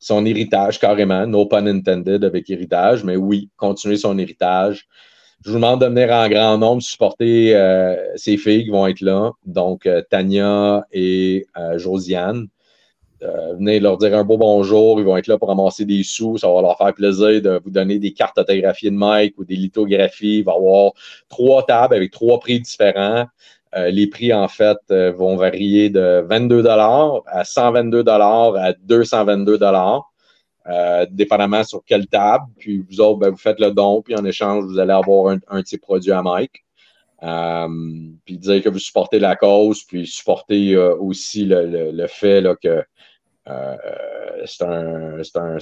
Son 0.08 0.24
héritage, 0.24 0.78
carrément. 0.80 1.26
No 1.26 1.44
pun 1.44 1.66
intended 1.66 2.24
avec 2.24 2.48
héritage, 2.48 3.04
mais 3.04 3.16
oui, 3.16 3.50
continuer 3.58 3.98
son 3.98 4.18
héritage. 4.18 4.88
Je 5.44 5.50
vous 5.50 5.56
demande 5.56 5.82
de 5.82 5.86
venir 5.86 6.10
en 6.10 6.26
grand 6.30 6.56
nombre 6.56 6.80
supporter 6.80 7.54
euh, 7.54 7.94
ces 8.16 8.38
filles 8.38 8.64
qui 8.64 8.70
vont 8.70 8.86
être 8.86 9.02
là. 9.02 9.32
Donc, 9.44 9.84
euh, 9.84 10.00
Tania 10.08 10.86
et 10.92 11.46
Josiane. 11.76 12.48
venez 13.20 13.80
leur 13.80 13.98
dire 13.98 14.16
un 14.16 14.24
beau 14.24 14.38
bonjour. 14.38 14.98
Ils 14.98 15.04
vont 15.04 15.18
être 15.18 15.26
là 15.26 15.36
pour 15.36 15.48
ramasser 15.48 15.84
des 15.84 16.02
sous. 16.04 16.38
Ça 16.38 16.50
va 16.50 16.62
leur 16.62 16.78
faire 16.78 16.94
plaisir 16.94 17.42
de 17.42 17.60
vous 17.62 17.70
donner 17.70 17.98
des 17.98 18.14
cartes 18.14 18.38
autographiées 18.38 18.90
de 18.90 18.96
Mike 18.96 19.34
ou 19.36 19.44
des 19.44 19.56
lithographies. 19.56 20.38
Il 20.38 20.44
va 20.44 20.52
y 20.52 20.56
avoir 20.56 20.92
trois 21.28 21.66
tables 21.66 21.94
avec 21.94 22.12
trois 22.12 22.40
prix 22.40 22.60
différents. 22.60 23.26
Euh, 23.76 23.90
les 23.90 24.06
prix, 24.06 24.32
en 24.32 24.48
fait, 24.48 24.78
euh, 24.90 25.12
vont 25.12 25.36
varier 25.36 25.90
de 25.90 26.24
22 26.26 26.66
à 26.66 27.44
122 27.44 28.04
à 28.08 28.72
222 28.80 29.58
euh, 30.70 31.06
dépendamment 31.10 31.64
sur 31.64 31.84
quelle 31.84 32.06
table. 32.06 32.44
Puis 32.58 32.84
vous 32.88 33.00
autres, 33.00 33.18
ben, 33.18 33.30
vous 33.30 33.36
faites 33.36 33.60
le 33.60 33.70
don, 33.70 34.02
puis 34.02 34.14
en 34.16 34.24
échange, 34.24 34.64
vous 34.64 34.78
allez 34.78 34.92
avoir 34.92 35.32
un, 35.32 35.38
un 35.48 35.62
petit 35.62 35.78
produit 35.78 36.12
à 36.12 36.22
Mike. 36.22 36.64
puis 38.24 38.38
dire 38.38 38.62
que 38.62 38.68
vous 38.68 38.78
supportez 38.78 39.18
la 39.18 39.36
cause, 39.36 39.82
puis 39.84 40.06
supporter 40.06 40.76
aussi 40.76 41.44
le, 41.44 42.06
fait 42.06 42.40
là, 42.40 42.54
que 42.56 42.82
c'est 44.46 44.64
un, 44.64 45.18
un, 45.18 45.58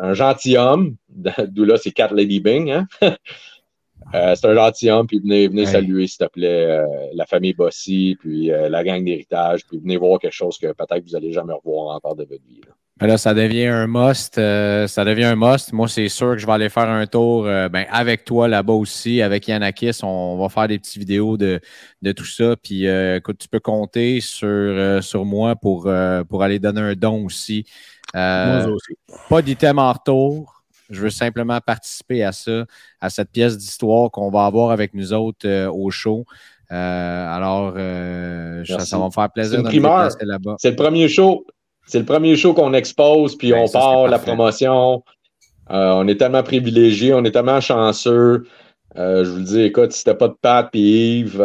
un, 0.00 0.14
gentilhomme, 0.14 0.96
d'où 1.48 1.64
là 1.64 1.76
c'est 1.76 1.92
Cat 1.92 2.10
Lady 2.12 2.40
Bing. 2.40 2.70
Hein? 2.70 2.86
Euh, 4.14 4.34
c'est 4.34 4.46
un 4.48 4.54
gentilhomme, 4.54 5.06
puis 5.06 5.20
venez, 5.20 5.48
venez 5.48 5.66
saluer, 5.66 6.06
s'il 6.06 6.18
te 6.18 6.30
plaît, 6.30 6.66
euh, 6.66 6.86
la 7.14 7.26
famille 7.26 7.52
Bossy, 7.52 8.16
puis 8.18 8.50
euh, 8.50 8.68
la 8.68 8.82
gang 8.82 9.04
d'héritage, 9.04 9.64
puis 9.66 9.78
venez 9.78 9.96
voir 9.96 10.18
quelque 10.18 10.34
chose 10.34 10.58
que 10.58 10.66
peut-être 10.72 11.04
vous 11.04 11.12
n'allez 11.12 11.32
jamais 11.32 11.52
revoir 11.52 11.94
encore 11.94 12.16
de 12.16 12.24
votre 12.24 12.42
vie. 12.44 12.60
Là. 12.66 12.72
Ben 12.98 13.06
là, 13.06 13.16
ça 13.16 13.32
devient 13.32 13.66
un 13.66 13.86
must. 13.86 14.34
ça 14.34 15.04
devient 15.06 15.24
un 15.24 15.36
must. 15.36 15.72
Moi, 15.72 15.88
c'est 15.88 16.08
sûr 16.10 16.32
que 16.32 16.38
je 16.38 16.46
vais 16.46 16.52
aller 16.52 16.68
faire 16.68 16.88
un 16.90 17.06
tour 17.06 17.44
ben, 17.44 17.86
avec 17.90 18.26
toi 18.26 18.46
là-bas 18.46 18.74
aussi, 18.74 19.22
avec 19.22 19.48
Yanakis. 19.48 20.00
On, 20.02 20.36
va 20.36 20.50
faire 20.50 20.68
des 20.68 20.78
petites 20.78 20.98
vidéos 20.98 21.38
de, 21.38 21.60
de 22.02 22.12
tout 22.12 22.26
ça. 22.26 22.56
Puis, 22.62 22.84
écoute, 22.84 23.38
tu 23.38 23.48
peux 23.48 23.58
compter 23.58 24.20
sur, 24.20 25.02
sur 25.02 25.24
moi 25.24 25.56
pour, 25.56 25.90
pour 26.28 26.42
aller 26.42 26.58
donner 26.58 26.82
un 26.82 26.94
don 26.94 27.24
aussi. 27.24 27.64
moi 28.12 28.66
aussi. 28.66 28.92
Pas 29.30 29.40
d'item 29.40 29.78
en 29.78 29.94
retour. 29.94 30.59
Je 30.90 31.00
veux 31.00 31.10
simplement 31.10 31.58
participer 31.60 32.24
à 32.24 32.32
ça, 32.32 32.64
à 33.00 33.10
cette 33.10 33.30
pièce 33.30 33.56
d'histoire 33.56 34.10
qu'on 34.10 34.30
va 34.30 34.44
avoir 34.44 34.72
avec 34.72 34.92
nous 34.92 35.12
autres 35.12 35.46
euh, 35.46 35.70
au 35.70 35.90
show. 35.90 36.24
Euh, 36.72 37.36
alors, 37.36 37.74
euh, 37.76 38.64
ça, 38.64 38.98
va 38.98 39.06
me 39.06 39.10
faire 39.10 39.30
plaisir 39.30 39.62
de 39.62 39.68
me 39.68 40.26
là-bas. 40.26 40.56
C'est 40.58 40.70
le 40.70 40.76
premier 40.76 41.08
show. 41.08 41.46
C'est 41.86 41.98
le 41.98 42.04
premier 42.04 42.36
show 42.36 42.54
qu'on 42.54 42.74
expose, 42.74 43.36
puis 43.36 43.50
ben, 43.50 43.64
on 43.64 43.68
part 43.68 44.08
la 44.08 44.18
promotion. 44.18 45.02
on 45.68 46.08
est 46.08 46.16
tellement 46.16 46.42
privilégiés, 46.42 47.14
on 47.14 47.24
est 47.24 47.32
tellement 47.32 47.60
chanceux. 47.60 48.46
je 48.94 49.28
vous 49.28 49.38
le 49.38 49.44
dis, 49.44 49.62
écoute, 49.62 49.90
si 49.90 50.04
t'as 50.04 50.14
pas 50.14 50.28
de 50.28 50.36
Pat 50.40 50.68
puis 50.70 51.18
Yves, 51.20 51.44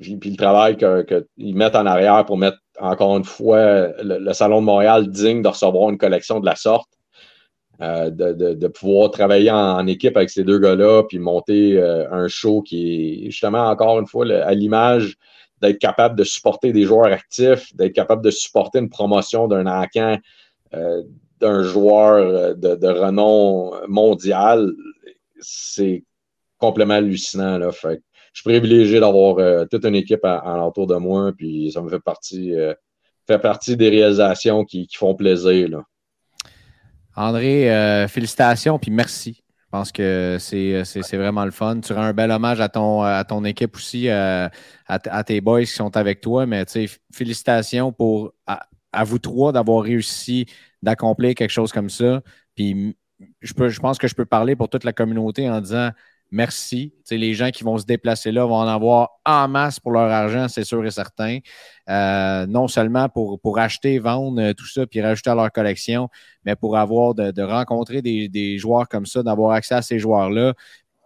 puis, 0.00 0.30
le 0.30 0.36
travail 0.36 0.76
qu'ils 0.76 1.54
mettent 1.54 1.76
en 1.76 1.86
arrière 1.86 2.24
pour 2.26 2.38
mettre 2.38 2.58
encore 2.80 3.16
une 3.16 3.24
fois 3.24 3.88
le, 4.02 4.32
Salon 4.32 4.60
de 4.60 4.66
Montréal 4.66 5.08
digne 5.08 5.42
de 5.42 5.48
recevoir 5.48 5.90
une 5.90 5.98
collection 5.98 6.40
de 6.40 6.46
la 6.46 6.56
sorte, 6.56 6.88
euh, 7.82 8.08
de, 8.10 8.68
pouvoir 8.68 9.10
travailler 9.10 9.50
en, 9.50 9.86
équipe 9.86 10.16
avec 10.16 10.30
ces 10.30 10.44
deux 10.44 10.58
gars-là, 10.58 11.02
puis 11.02 11.18
monter 11.18 11.76
euh, 11.76 12.10
un 12.10 12.26
show 12.26 12.62
qui 12.62 13.26
est 13.26 13.30
justement, 13.30 13.68
encore 13.68 13.98
une 13.98 14.06
fois, 14.06 14.26
à 14.30 14.54
l'image 14.54 15.16
d'être 15.60 15.78
capable 15.78 16.16
de 16.16 16.24
supporter 16.24 16.72
des 16.72 16.84
joueurs 16.84 17.12
actifs, 17.12 17.74
d'être 17.76 17.92
capable 17.92 18.24
de 18.24 18.30
supporter 18.30 18.78
une 18.78 18.88
promotion 18.88 19.46
d'un 19.46 19.66
encan, 19.66 20.16
euh, 20.74 21.02
d'un 21.38 21.62
joueur 21.64 22.56
de, 22.56 22.88
renom 22.88 23.72
mondial, 23.88 24.72
c'est 25.38 26.02
complètement 26.56 26.94
hallucinant. 26.94 27.58
Là. 27.58 27.70
Je 27.72 27.88
suis 28.32 28.42
privilégié 28.42 29.00
d'avoir 29.00 29.66
toute 29.68 29.84
une 29.84 29.96
équipe 29.96 30.24
alentour 30.24 30.86
de 30.86 30.96
moi, 30.96 31.32
puis 31.36 31.70
ça 31.72 31.82
me 31.82 31.90
fait 31.90 32.00
partie, 32.00 32.54
fait 33.26 33.38
partie 33.38 33.76
des 33.76 33.90
réalisations 33.90 34.64
qui, 34.64 34.86
qui 34.86 34.96
font 34.96 35.14
plaisir. 35.14 35.68
Là. 35.68 35.82
André, 37.16 37.72
euh, 37.74 38.06
félicitations 38.08 38.78
puis 38.78 38.90
merci. 38.90 39.42
Je 39.66 39.70
pense 39.70 39.90
que 39.90 40.36
c'est 40.38 41.16
vraiment 41.16 41.44
le 41.44 41.50
fun. 41.50 41.80
Tu 41.80 41.92
rends 41.92 42.02
un 42.02 42.12
bel 42.12 42.30
hommage 42.30 42.60
à 42.60 42.68
ton, 42.68 43.02
à 43.02 43.24
ton 43.24 43.44
équipe 43.44 43.74
aussi, 43.76 44.08
euh, 44.08 44.48
à, 44.86 45.24
tes 45.24 45.40
boys 45.40 45.62
qui 45.62 45.66
sont 45.66 45.96
avec 45.96 46.20
toi. 46.20 46.46
Mais 46.46 46.64
félicitations 47.12 47.92
pour 47.92 48.32
à, 48.46 49.04
vous 49.04 49.18
trois 49.18 49.52
d'avoir 49.52 49.82
réussi 49.82 50.46
d'accomplir 50.82 51.34
quelque 51.34 51.50
chose 51.50 51.72
comme 51.72 51.90
ça. 51.90 52.22
Puis 52.54 52.96
je, 53.40 53.52
peux, 53.54 53.68
je 53.68 53.80
pense 53.80 53.98
que 53.98 54.06
je 54.08 54.14
peux 54.14 54.24
parler 54.24 54.54
pour 54.54 54.68
toute 54.68 54.84
la 54.84 54.92
communauté 54.92 55.50
en 55.50 55.60
disant 55.60 55.90
merci. 56.30 56.92
les 57.10 57.34
gens 57.34 57.50
qui 57.50 57.64
vont 57.64 57.78
se 57.78 57.84
déplacer 57.84 58.32
là 58.32 58.44
vont 58.44 58.56
en 58.56 58.68
avoir 58.68 59.10
en 59.24 59.48
masse 59.48 59.80
pour 59.80 59.92
leur 59.92 60.10
argent, 60.10 60.48
c'est 60.48 60.64
sûr 60.64 60.84
et 60.84 60.90
certain. 60.90 61.38
Euh, 61.88 62.46
non 62.46 62.68
seulement 62.68 63.08
pour, 63.08 63.58
acheter, 63.58 63.98
vendre 63.98 64.40
euh, 64.40 64.52
tout 64.52 64.66
ça, 64.66 64.86
puis 64.86 65.00
rajouter 65.00 65.30
à 65.30 65.34
leur 65.34 65.52
collection, 65.52 66.08
mais 66.44 66.56
pour 66.56 66.76
avoir 66.76 67.14
de, 67.14 67.42
rencontrer 67.42 68.02
des, 68.02 68.58
joueurs 68.58 68.88
comme 68.88 69.06
ça, 69.06 69.22
d'avoir 69.22 69.52
accès 69.52 69.74
à 69.74 69.82
ces 69.82 69.98
joueurs-là, 69.98 70.54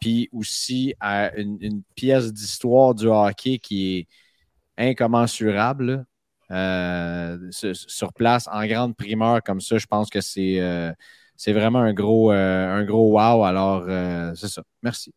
puis 0.01 0.29
aussi 0.33 0.95
à 1.01 1.35
une, 1.37 1.83
pièce 1.95 2.33
d'histoire 2.33 2.95
du 2.95 3.07
hockey 3.07 3.59
qui 3.59 3.99
est 3.99 4.91
incommensurable. 4.91 6.07
Euh, 6.53 7.39
sur 7.53 8.13
place 8.13 8.49
en 8.51 8.67
grande 8.67 8.97
primeur 8.97 9.41
comme 9.41 9.61
ça, 9.61 9.79
je 9.79 9.87
pense 9.87 10.11
que 10.11 10.21
c'est 10.21 10.59
c'est 11.43 11.55
vraiment 11.55 11.79
un 11.79 11.95
gros, 11.95 12.31
euh, 12.33 12.69
un 12.69 12.85
gros 12.85 13.13
wow. 13.13 13.45
Alors, 13.45 13.87
euh, 13.89 14.31
c'est 14.35 14.49
ça. 14.49 14.61
Merci. 14.83 15.15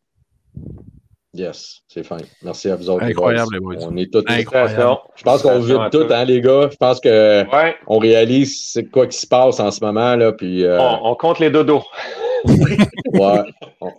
Yes, 1.34 1.80
c'est 1.86 2.02
fin. 2.02 2.16
Merci 2.42 2.70
à 2.70 2.76
vous 2.76 2.88
autres. 2.88 3.04
Incroyable, 3.04 3.50
les 3.52 3.60
boys. 3.60 3.76
On 3.82 3.94
est 3.98 4.10
tous. 4.10 4.24
Incroyable. 4.26 5.00
Je 5.16 5.22
pense 5.22 5.42
qu'on 5.42 5.60
vit 5.60 5.74
tout, 5.92 6.06
hein, 6.08 6.24
les 6.24 6.40
gars. 6.40 6.70
Je 6.72 6.76
pense 6.76 6.98
qu'on 7.02 7.98
réalise 7.98 8.70
c'est 8.72 8.84
quoi 8.84 9.06
qui 9.06 9.18
se 9.18 9.26
passe 9.26 9.60
en 9.60 9.70
ce 9.70 9.84
moment. 9.84 10.16
Là, 10.16 10.32
puis, 10.32 10.64
euh, 10.64 10.78
on, 10.80 11.14
compte 11.14 11.40
les 11.40 11.50
dodos. 11.50 11.84
ouais, 12.46 13.42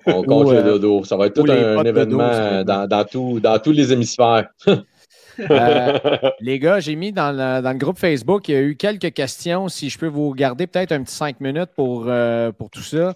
on, 0.08 0.24
compte 0.24 0.52
les 0.52 0.64
dodos. 0.64 1.04
Ça 1.08 1.18
va 1.18 1.28
être 1.28 1.36
tout 1.36 1.52
un, 1.52 1.84
événement 1.84 2.64
dans, 2.64 2.88
dans, 2.88 3.04
tout, 3.04 3.40
dans 3.40 3.60
tous 3.60 3.72
les 3.72 3.94
hémisphères. 3.94 4.48
Euh, 5.40 6.00
les 6.40 6.60
gars, 6.60 6.80
j'ai 6.80 6.96
mis 6.96 7.12
dans 7.12 7.32
le, 7.32 7.74
groupe 7.78 7.98
Facebook, 7.98 8.48
il 8.48 8.52
y 8.54 8.58
a 8.58 8.62
eu 8.62 8.76
quelques 8.76 9.14
questions. 9.14 9.68
Si 9.70 9.90
je 9.90 9.98
peux 9.98 10.08
vous 10.08 10.34
garder 10.34 10.68
peut-être 10.68 10.92
un 10.92 11.04
petit 11.04 11.16
cinq 11.16 11.40
minutes 11.42 11.72
pour, 11.76 12.06
euh, 12.08 12.52
pour 12.52 12.70
tout 12.70 12.82
ça. 12.82 13.14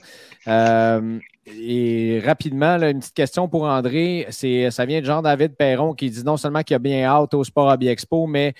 Euh, 0.48 1.20
et 1.46 2.22
rapidement, 2.24 2.78
une 2.78 3.00
petite 3.00 3.16
question 3.16 3.48
pour 3.48 3.64
André. 3.64 4.28
Ça 4.30 4.86
vient 4.86 5.02
de 5.02 5.06
Jean-David 5.06 5.56
Perron 5.56 5.94
qui 5.94 6.10
dit 6.10 6.24
non 6.24 6.38
seulement 6.38 6.62
qu'il 6.62 6.76
y 6.76 6.76
a 6.76 6.80
bien 6.80 7.04
hâte 7.06 7.34
au 7.34 7.44
Sport 7.44 7.72
Hobby 7.72 7.88
Expo, 7.88 8.28
mais 8.28 8.54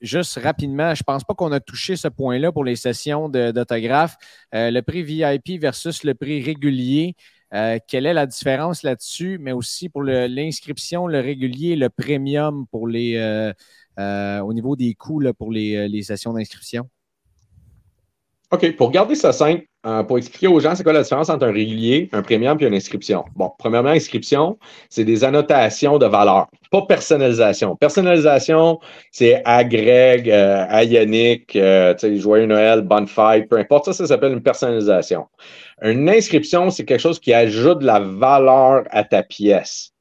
juste 0.00 0.38
rapidement, 0.42 0.94
je 0.94 1.02
ne 1.02 1.04
pense 1.04 1.24
pas 1.24 1.34
qu'on 1.34 1.52
a 1.52 1.60
touché 1.60 1.96
ce 1.96 2.08
point-là 2.08 2.52
pour 2.52 2.64
les 2.64 2.76
sessions 2.76 3.28
d'autographes. 3.28 4.16
le 4.52 4.80
prix 4.80 5.02
VIP 5.02 5.60
versus 5.60 6.04
le 6.04 6.14
prix 6.14 6.42
régulier. 6.42 7.14
Euh, 7.54 7.78
quelle 7.86 8.06
est 8.06 8.12
la 8.12 8.26
différence 8.26 8.82
là-dessus, 8.82 9.38
mais 9.40 9.52
aussi 9.52 9.88
pour 9.88 10.02
l'inscription, 10.02 11.06
le, 11.06 11.20
régulier, 11.20 11.76
le 11.76 11.88
premium 11.88 12.66
pour 12.66 12.86
les, 12.86 13.16
euh, 13.16 13.52
euh, 13.98 14.40
au 14.40 14.52
niveau 14.52 14.76
des 14.76 14.94
coûts 14.94 15.22
pour 15.38 15.50
les, 15.50 16.02
sessions 16.02 16.34
d'inscription? 16.34 16.88
OK, 18.50 18.76
pour 18.76 18.90
garder 18.90 19.14
ça 19.14 19.32
simple, 19.32 19.66
euh, 19.88 20.02
pour 20.02 20.18
expliquer 20.18 20.48
aux 20.48 20.60
gens 20.60 20.74
c'est 20.74 20.82
quoi 20.82 20.92
la 20.92 21.02
différence 21.02 21.30
entre 21.30 21.46
un 21.46 21.52
régulier, 21.52 22.10
un 22.12 22.20
premium 22.20 22.58
et 22.60 22.66
une 22.66 22.74
inscription. 22.74 23.24
Bon, 23.34 23.50
premièrement, 23.58 23.88
inscription, 23.88 24.58
c'est 24.90 25.04
des 25.04 25.24
annotations 25.24 25.98
de 25.98 26.04
valeur, 26.04 26.48
pas 26.70 26.82
personnalisation. 26.82 27.74
Personnalisation, 27.76 28.80
c'est 29.12 29.40
à 29.46 29.64
Greg, 29.64 30.28
euh, 30.28 30.66
à 30.68 30.84
Yannick, 30.84 31.56
euh, 31.56 31.94
joyeux 32.16 32.44
Noël, 32.44 32.82
bonne 32.82 33.06
fête, 33.06 33.48
peu 33.48 33.56
importe. 33.56 33.86
Ça, 33.86 33.92
ça 33.94 34.06
s'appelle 34.06 34.32
une 34.32 34.42
personnalisation. 34.42 35.26
Une 35.80 36.10
inscription, 36.10 36.68
c'est 36.68 36.84
quelque 36.84 37.00
chose 37.00 37.18
qui 37.18 37.32
ajoute 37.32 37.78
de 37.78 37.86
la 37.86 38.00
valeur 38.00 38.84
à 38.90 39.04
ta 39.04 39.22
pièce. 39.22 39.92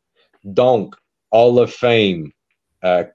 Donc, 0.44 0.96
Hall 1.32 1.60
of 1.60 1.72
Fame, 1.72 2.30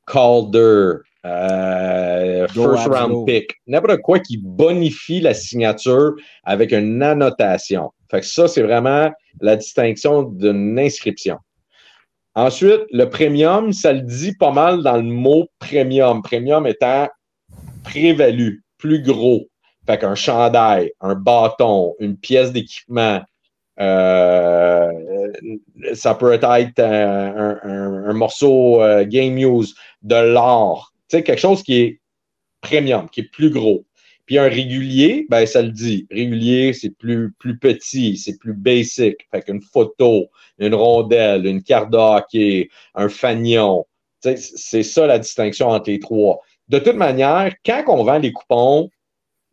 Calder, 0.06 1.00
euh, 1.24 2.48
first 2.48 2.86
round 2.86 3.26
pick, 3.26 3.52
n'importe 3.66 4.00
quoi 4.02 4.18
qui 4.18 4.38
bonifie 4.38 5.20
la 5.20 5.34
signature 5.34 6.14
avec 6.44 6.72
une 6.72 7.02
annotation. 7.02 7.92
Fait 8.10 8.20
que 8.20 8.26
ça, 8.26 8.48
c'est 8.48 8.62
vraiment 8.62 9.10
la 9.40 9.56
distinction 9.56 10.22
d'une 10.22 10.78
inscription. 10.78 11.38
Ensuite, 12.34 12.82
le 12.90 13.04
premium, 13.04 13.72
ça 13.72 13.92
le 13.92 14.00
dit 14.00 14.34
pas 14.34 14.52
mal 14.52 14.82
dans 14.82 14.96
le 14.96 15.02
mot 15.02 15.48
premium. 15.58 16.22
Premium 16.22 16.66
étant 16.66 17.08
prévalu, 17.84 18.62
plus 18.78 19.02
gros. 19.02 19.48
Fait 19.86 19.98
qu'un 19.98 20.14
chandail, 20.14 20.92
un 21.00 21.14
bâton, 21.14 21.94
une 21.98 22.16
pièce 22.16 22.52
d'équipement, 22.52 23.20
euh, 23.80 24.92
ça 25.94 26.14
peut 26.14 26.32
être 26.32 26.44
un, 26.44 28.12
morceau 28.12 28.82
euh, 28.82 29.04
game 29.04 29.36
use, 29.38 29.74
de 30.02 30.14
l'art, 30.14 30.91
sais, 31.16 31.22
quelque 31.22 31.38
chose 31.38 31.62
qui 31.62 31.80
est 31.80 32.00
premium, 32.60 33.08
qui 33.08 33.20
est 33.20 33.30
plus 33.30 33.50
gros. 33.50 33.84
Puis 34.26 34.38
un 34.38 34.48
régulier, 34.48 35.26
ben 35.28 35.44
ça 35.46 35.62
le 35.62 35.70
dit. 35.70 36.06
Régulier, 36.10 36.72
c'est 36.72 36.90
plus, 36.90 37.34
petit, 37.60 38.16
c'est 38.16 38.38
plus 38.38 38.54
basic. 38.54 39.16
Fait 39.30 39.42
qu'une 39.42 39.62
photo, 39.62 40.28
une 40.58 40.74
rondelle, 40.74 41.44
une 41.44 41.62
carte 41.62 41.90
de 41.90 42.68
un 42.94 43.08
fanion. 43.08 43.86
C'est 44.20 44.82
ça 44.84 45.06
la 45.06 45.18
distinction 45.18 45.68
entre 45.68 45.90
les 45.90 45.98
trois. 45.98 46.38
De 46.68 46.78
toute 46.78 46.94
manière, 46.94 47.52
quand 47.66 47.82
on 47.88 48.04
vend 48.04 48.18
les 48.18 48.32
coupons, 48.32 48.88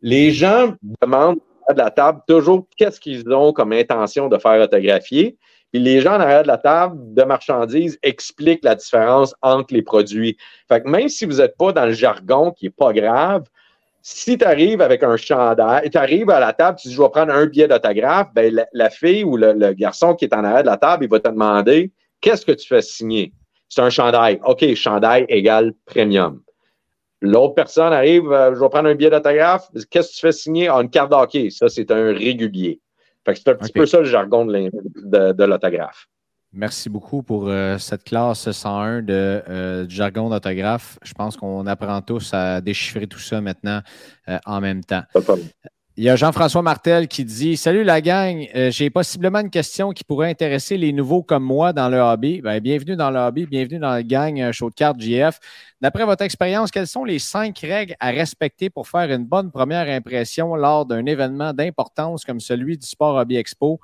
les 0.00 0.30
gens 0.30 0.74
demandent 1.02 1.40
à 1.68 1.74
la 1.74 1.90
table 1.90 2.20
toujours 2.26 2.66
qu'est-ce 2.76 3.00
qu'ils 3.00 3.28
ont 3.32 3.52
comme 3.52 3.72
intention 3.72 4.28
de 4.28 4.38
faire 4.38 4.60
autographier. 4.62 5.36
Puis 5.72 5.80
les 5.80 6.00
gens 6.00 6.16
en 6.16 6.20
arrière 6.20 6.42
de 6.42 6.48
la 6.48 6.58
table 6.58 7.14
de 7.14 7.22
marchandises 7.22 7.98
expliquent 8.02 8.64
la 8.64 8.74
différence 8.74 9.34
entre 9.40 9.72
les 9.72 9.82
produits. 9.82 10.36
Fait 10.68 10.82
que 10.82 10.88
même 10.88 11.08
si 11.08 11.26
vous 11.26 11.36
n'êtes 11.36 11.56
pas 11.56 11.72
dans 11.72 11.86
le 11.86 11.92
jargon 11.92 12.50
qui 12.50 12.66
n'est 12.66 12.70
pas 12.70 12.92
grave, 12.92 13.44
si 14.02 14.36
tu 14.36 14.44
arrives 14.44 14.80
avec 14.80 15.02
un 15.02 15.16
chandail, 15.16 15.88
tu 15.90 15.98
arrives 15.98 16.30
à 16.30 16.40
la 16.40 16.52
table, 16.52 16.78
tu 16.80 16.88
dis 16.88 16.94
je 16.94 17.02
vais 17.02 17.08
prendre 17.10 17.32
un 17.32 17.46
billet 17.46 17.68
d'autographe, 17.68 18.28
ben, 18.34 18.64
la, 18.72 18.90
fille 18.90 19.24
ou 19.24 19.36
le, 19.36 19.72
garçon 19.74 20.14
qui 20.14 20.24
est 20.24 20.34
en 20.34 20.42
arrière 20.42 20.62
de 20.62 20.68
la 20.68 20.76
table, 20.76 21.04
il 21.04 21.10
va 21.10 21.20
te 21.20 21.28
demander 21.28 21.92
qu'est-ce 22.20 22.44
que 22.44 22.52
tu 22.52 22.66
fais 22.66 22.82
signer? 22.82 23.32
C'est 23.68 23.82
un 23.82 23.90
chandail. 23.90 24.40
OK, 24.44 24.74
chandail 24.74 25.26
égale 25.28 25.72
premium. 25.84 26.42
L'autre 27.20 27.54
personne 27.54 27.92
arrive, 27.92 28.32
euh, 28.32 28.54
je 28.54 28.60
vais 28.60 28.68
prendre 28.70 28.88
un 28.88 28.94
billet 28.94 29.10
d'autographe. 29.10 29.68
Qu'est-ce 29.90 30.08
que 30.08 30.14
tu 30.14 30.20
fais 30.20 30.32
signer? 30.32 30.68
Ah, 30.68 30.80
une 30.80 30.90
carte 30.90 31.10
d'hockey. 31.10 31.50
Ça, 31.50 31.68
c'est 31.68 31.90
un 31.90 32.12
régulier 32.12 32.80
c'est 33.26 33.48
un 33.48 33.54
petit 33.54 33.72
peu 33.72 33.86
ça 33.86 33.98
le 33.98 34.04
jargon 34.04 34.44
de, 34.44 35.44
l'autographe. 35.44 36.06
Merci 36.52 36.88
beaucoup 36.88 37.22
pour 37.22 37.48
euh, 37.48 37.78
cette 37.78 38.02
classe 38.02 38.50
101 38.50 39.02
de 39.02 39.12
euh, 39.12 39.88
jargon 39.88 40.30
d'autographe. 40.30 40.98
Je 41.02 41.14
pense 41.14 41.36
qu'on 41.36 41.64
apprend 41.66 42.02
tous 42.02 42.34
à 42.34 42.60
déchiffrer 42.60 43.06
tout 43.06 43.20
ça 43.20 43.40
maintenant 43.40 43.82
euh, 44.28 44.38
en 44.46 44.60
même 44.60 44.82
temps. 44.82 45.02
Il 46.00 46.04
y 46.04 46.08
a 46.08 46.16
Jean-François 46.16 46.62
Martel 46.62 47.08
qui 47.08 47.26
dit 47.26 47.58
Salut 47.58 47.84
la 47.84 48.00
gang, 48.00 48.48
j'ai 48.70 48.88
possiblement 48.88 49.40
une 49.40 49.50
question 49.50 49.90
qui 49.90 50.02
pourrait 50.02 50.30
intéresser 50.30 50.78
les 50.78 50.94
nouveaux 50.94 51.22
comme 51.22 51.44
moi 51.44 51.74
dans 51.74 51.90
le 51.90 51.98
hobby. 51.98 52.40
Ben, 52.40 52.58
bienvenue 52.58 52.96
dans 52.96 53.10
le 53.10 53.18
hobby, 53.18 53.44
bienvenue 53.44 53.78
dans 53.78 53.90
la 53.90 54.02
gang 54.02 54.50
show 54.50 54.70
de 54.70 54.74
cartes 54.74 54.98
JF. 54.98 55.38
D'après 55.82 56.06
votre 56.06 56.24
expérience, 56.24 56.70
quelles 56.70 56.86
sont 56.86 57.04
les 57.04 57.18
cinq 57.18 57.58
règles 57.58 57.96
à 58.00 58.12
respecter 58.12 58.70
pour 58.70 58.88
faire 58.88 59.12
une 59.12 59.26
bonne 59.26 59.50
première 59.50 59.94
impression 59.94 60.54
lors 60.54 60.86
d'un 60.86 61.04
événement 61.04 61.52
d'importance 61.52 62.24
comme 62.24 62.40
celui 62.40 62.78
du 62.78 62.86
Sport 62.86 63.16
Hobby 63.16 63.36
Expo? 63.36 63.78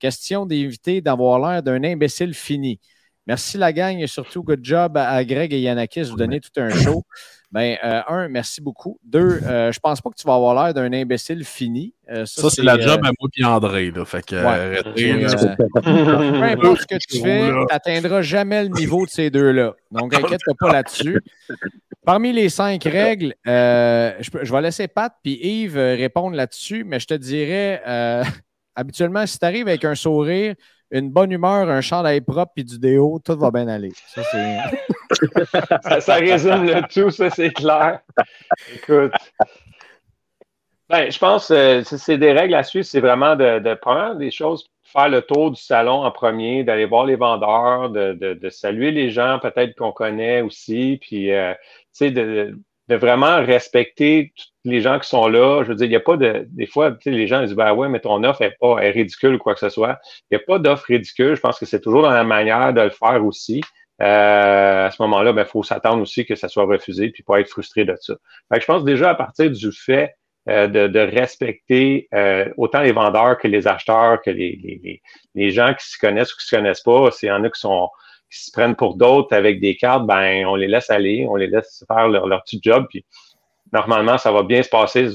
Question 0.00 0.46
d'éviter 0.46 1.00
d'avoir 1.00 1.38
l'air 1.38 1.62
d'un 1.62 1.84
imbécile 1.84 2.34
fini. 2.34 2.80
Merci 3.26 3.58
la 3.58 3.72
gang 3.72 3.98
et 3.98 4.06
surtout 4.06 4.42
good 4.42 4.60
job 4.62 4.96
à 4.96 5.24
Greg 5.24 5.52
et 5.52 5.60
Yanakis 5.60 6.02
de 6.02 6.06
vous 6.06 6.16
donner 6.16 6.40
tout 6.40 6.50
un 6.56 6.70
show. 6.70 7.04
Ben, 7.52 7.76
euh, 7.82 8.00
un, 8.06 8.28
merci 8.28 8.60
beaucoup. 8.60 9.00
Deux, 9.02 9.40
euh, 9.42 9.72
je 9.72 9.80
pense 9.80 10.00
pas 10.00 10.10
que 10.10 10.14
tu 10.14 10.24
vas 10.24 10.36
avoir 10.36 10.54
l'air 10.54 10.72
d'un 10.72 10.92
imbécile 10.92 11.44
fini. 11.44 11.94
Euh, 12.08 12.24
ça, 12.24 12.48
c'est 12.48 12.62
la 12.62 12.78
job 12.78 13.00
à 13.04 13.10
moi 13.18 13.28
et 13.36 13.44
André. 13.44 13.90
Là. 13.90 14.04
Fait 14.04 14.24
que, 14.24 14.36
peu 14.92 16.42
importe 16.42 16.82
ce 16.82 16.86
que 16.86 16.96
tu 16.96 17.20
fais, 17.20 17.48
tu 17.48 17.66
n'atteindras 17.68 18.22
jamais 18.22 18.62
le 18.62 18.68
niveau 18.68 19.04
de 19.04 19.10
ces 19.10 19.30
deux-là. 19.30 19.74
Donc, 19.90 20.14
inquiète-toi 20.14 20.54
pas 20.60 20.72
là-dessus. 20.72 21.20
Parmi 22.06 22.32
les 22.32 22.48
cinq 22.50 22.84
règles, 22.84 23.34
je, 23.44 24.38
je, 24.42 24.52
vais 24.52 24.62
laisser 24.62 24.86
Pat 24.86 25.12
et 25.24 25.62
Yves 25.62 25.76
répondre 25.76 26.36
là-dessus, 26.36 26.84
mais 26.84 27.00
je 27.00 27.06
te 27.06 27.14
dirais, 27.14 27.82
habituellement, 28.76 29.26
si 29.26 29.40
tu 29.40 29.44
arrives 29.44 29.66
avec 29.66 29.84
un 29.84 29.96
sourire, 29.96 30.54
une 30.90 31.10
bonne 31.10 31.30
humeur, 31.30 31.68
un 31.68 31.80
chandail 31.80 32.20
propre 32.20 32.52
et 32.56 32.64
du 32.64 32.78
déo, 32.78 33.20
tout 33.24 33.38
va 33.38 33.50
bien 33.50 33.68
aller. 33.68 33.92
Ça, 36.00 36.14
résume 36.14 36.64
le 36.64 36.82
tout, 36.88 37.10
ça, 37.10 37.30
c'est 37.30 37.50
clair. 37.50 38.00
Écoute. 38.74 39.12
Ben, 40.88 41.10
je 41.10 41.18
pense 41.18 41.48
que 41.48 41.54
euh, 41.54 41.82
c'est 41.84 42.18
des 42.18 42.32
règles 42.32 42.54
à 42.54 42.64
suivre. 42.64 42.84
C'est 42.84 43.00
vraiment 43.00 43.36
de, 43.36 43.74
prendre 43.74 44.16
des 44.16 44.30
choses, 44.30 44.68
faire 44.82 45.08
le 45.08 45.22
tour 45.22 45.52
du 45.52 45.60
salon 45.60 46.04
en 46.04 46.10
premier, 46.10 46.64
d'aller 46.64 46.86
voir 46.86 47.06
les 47.06 47.14
vendeurs, 47.14 47.90
de, 47.90 48.48
saluer 48.50 48.90
les 48.90 49.10
gens 49.10 49.38
peut-être 49.40 49.76
qu'on 49.76 49.92
connaît 49.92 50.42
aussi, 50.42 50.98
puis 51.00 51.32
euh, 51.32 51.54
de, 52.00 52.58
de 52.90 52.96
vraiment 52.96 53.36
respecter 53.36 54.32
les 54.64 54.80
gens 54.80 54.98
qui 54.98 55.08
sont 55.08 55.28
là. 55.28 55.62
Je 55.62 55.68
veux 55.68 55.76
dire, 55.76 55.86
il 55.86 55.90
n'y 55.90 55.96
a 55.96 56.00
pas 56.00 56.16
de. 56.16 56.46
Des 56.50 56.66
fois, 56.66 56.96
les 57.06 57.26
gens 57.28 57.40
disent 57.40 57.54
Ben 57.54 57.72
ouais, 57.72 57.88
mais 57.88 58.00
ton 58.00 58.22
offre 58.24 58.42
n'est 58.42 58.56
pas 58.60 58.80
est 58.80 58.90
ridicule 58.90 59.36
ou 59.36 59.38
quoi 59.38 59.54
que 59.54 59.60
ce 59.60 59.68
soit. 59.68 59.98
Il 60.30 60.36
n'y 60.36 60.42
a 60.42 60.44
pas 60.44 60.58
d'offre 60.58 60.86
ridicule. 60.86 61.36
Je 61.36 61.40
pense 61.40 61.58
que 61.58 61.66
c'est 61.66 61.80
toujours 61.80 62.02
dans 62.02 62.10
la 62.10 62.24
manière 62.24 62.74
de 62.74 62.80
le 62.80 62.90
faire 62.90 63.24
aussi. 63.24 63.62
Euh, 64.02 64.86
à 64.86 64.90
ce 64.90 65.00
moment-là, 65.02 65.30
il 65.30 65.36
ben, 65.36 65.44
faut 65.44 65.62
s'attendre 65.62 66.02
aussi 66.02 66.26
que 66.26 66.34
ça 66.34 66.48
soit 66.48 66.64
refusé 66.64 67.10
puis 67.10 67.22
pas 67.22 67.38
être 67.40 67.48
frustré 67.48 67.84
de 67.84 67.94
ça. 68.00 68.14
Fait 68.52 68.60
je 68.60 68.66
pense 68.66 68.82
déjà 68.82 69.10
à 69.10 69.14
partir 69.14 69.50
du 69.50 69.72
fait 69.72 70.14
euh, 70.48 70.66
de, 70.66 70.98
respecter 70.98 72.08
euh, 72.14 72.48
autant 72.56 72.80
les 72.80 72.92
vendeurs 72.92 73.38
que 73.38 73.46
les 73.46 73.68
acheteurs, 73.68 74.20
que 74.22 74.30
les, 74.30 74.58
les, 74.62 75.02
les 75.34 75.50
gens 75.50 75.74
qui 75.74 75.86
se 75.86 75.98
connaissent 75.98 76.32
ou 76.32 76.38
qui 76.38 76.46
se 76.46 76.56
connaissent 76.56 76.80
pas. 76.80 77.10
Il 77.22 77.26
y 77.26 77.30
en 77.30 77.44
a 77.44 77.50
qui 77.50 77.60
sont 77.60 77.88
qui 78.30 78.44
se 78.44 78.50
prennent 78.52 78.76
pour 78.76 78.96
d'autres 78.96 79.34
avec 79.34 79.60
des 79.60 79.76
cartes, 79.76 80.06
ben 80.06 80.46
on 80.46 80.54
les 80.54 80.68
laisse 80.68 80.90
aller, 80.90 81.26
on 81.28 81.36
les 81.36 81.46
laisse 81.46 81.84
faire 81.86 82.08
leur, 82.08 82.42
petit 82.44 82.60
job, 82.62 82.86
puis 82.88 83.04
normalement, 83.72 84.18
ça 84.18 84.32
va 84.32 84.42
bien 84.42 84.62
se 84.62 84.68
passer. 84.68 85.08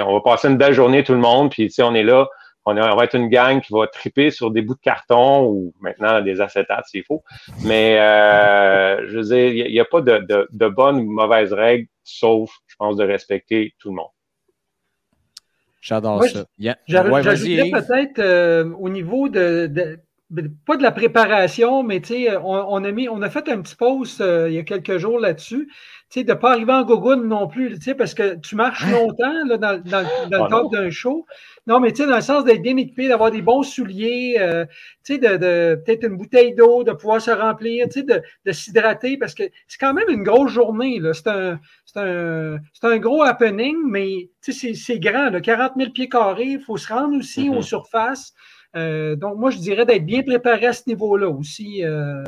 On 0.00 0.12
va 0.12 0.20
passer 0.20 0.48
une 0.48 0.56
belle 0.56 0.74
journée 0.74 1.04
tout 1.04 1.12
le 1.12 1.18
monde, 1.18 1.50
puis 1.50 1.72
on 1.80 1.94
est 1.94 2.02
là, 2.02 2.28
on, 2.66 2.76
on, 2.76 2.96
va 2.96 3.04
être 3.04 3.16
une 3.16 3.28
gang 3.28 3.60
qui 3.60 3.72
va 3.72 3.86
triper 3.86 4.30
sur 4.30 4.50
des 4.50 4.62
bouts 4.62 4.74
de 4.74 4.80
carton 4.80 5.46
ou 5.46 5.72
maintenant 5.80 6.20
des 6.20 6.40
acétates 6.40 6.86
s'il 6.86 7.04
faut. 7.04 7.22
Mais 7.64 7.98
euh, 7.98 9.08
je 9.08 9.16
veux 9.16 9.22
dire, 9.24 9.66
il 9.66 9.72
n'y 9.72 9.80
a, 9.80 9.84
pas 9.84 10.00
de, 10.00 10.18
de, 10.18 10.48
de 10.50 10.68
bonnes 10.68 11.00
ou 11.00 11.10
mauvaises 11.10 11.52
règles, 11.52 11.88
sauf, 12.04 12.50
je 12.66 12.76
pense, 12.76 12.96
de 12.96 13.04
respecter 13.04 13.74
tout 13.78 13.88
le 13.88 13.96
monde. 13.96 14.10
J'adore 15.80 16.22
ça. 16.24 16.44
J'ajouterais 16.86 17.70
peut-être 17.70 18.18
euh, 18.18 18.70
au 18.78 18.90
niveau 18.90 19.28
de 19.28 19.98
pas 20.64 20.76
de 20.76 20.82
la 20.82 20.92
préparation, 20.92 21.82
mais 21.82 22.00
on, 22.42 22.64
on, 22.68 22.84
a 22.84 22.90
mis, 22.92 23.08
on 23.08 23.20
a 23.22 23.30
fait 23.30 23.48
un 23.48 23.60
petit 23.62 23.74
post 23.74 24.20
euh, 24.20 24.48
il 24.48 24.54
y 24.54 24.58
a 24.58 24.62
quelques 24.62 24.98
jours 24.98 25.18
là-dessus. 25.18 25.68
De 26.14 26.22
ne 26.22 26.34
pas 26.34 26.52
arriver 26.52 26.72
en 26.72 26.82
gogoune 26.82 27.28
non 27.28 27.46
plus, 27.46 27.78
parce 27.96 28.14
que 28.14 28.34
tu 28.34 28.56
marches 28.56 28.84
hein? 28.84 28.90
longtemps 28.92 29.44
là, 29.46 29.56
dans, 29.58 29.80
dans, 29.80 30.04
dans 30.28 30.44
le 30.44 30.50
cadre 30.50 30.70
d'un 30.70 30.90
show. 30.90 31.24
Non, 31.68 31.78
mais 31.78 31.92
dans 31.92 32.16
le 32.16 32.20
sens 32.20 32.44
d'être 32.44 32.62
bien 32.62 32.76
équipé, 32.76 33.06
d'avoir 33.06 33.30
des 33.30 33.42
bons 33.42 33.62
souliers, 33.62 34.36
euh, 34.40 34.64
de, 35.08 35.14
de 35.16 35.80
peut-être 35.84 36.04
une 36.04 36.16
bouteille 36.16 36.54
d'eau, 36.54 36.82
de 36.82 36.92
pouvoir 36.92 37.20
se 37.20 37.30
remplir, 37.30 37.86
de, 37.86 38.22
de 38.44 38.52
s'hydrater, 38.52 39.18
parce 39.18 39.34
que 39.34 39.44
c'est 39.68 39.78
quand 39.78 39.94
même 39.94 40.08
une 40.08 40.24
grosse 40.24 40.50
journée. 40.50 41.00
C'est 41.12 41.28
un, 41.28 41.60
un, 41.94 42.56
un, 42.82 42.98
gros 42.98 43.22
happening, 43.22 43.76
mais 43.86 44.30
c'est 44.40 44.98
grand, 44.98 45.30
là, 45.30 45.40
40 45.40 45.72
000 45.76 45.90
pieds 45.92 46.08
carrés. 46.08 46.44
Il 46.44 46.60
faut 46.60 46.76
se 46.76 46.92
rendre 46.92 47.16
aussi 47.16 47.48
aux 47.48 47.60
mm-hmm. 47.60 47.62
surfaces. 47.62 48.34
Euh, 48.76 49.16
donc, 49.16 49.38
moi, 49.38 49.50
je 49.50 49.58
dirais 49.58 49.86
d'être 49.86 50.06
bien 50.06 50.22
préparé 50.22 50.66
à 50.66 50.72
ce 50.72 50.82
niveau-là 50.86 51.28
aussi. 51.28 51.84
Euh, 51.84 52.24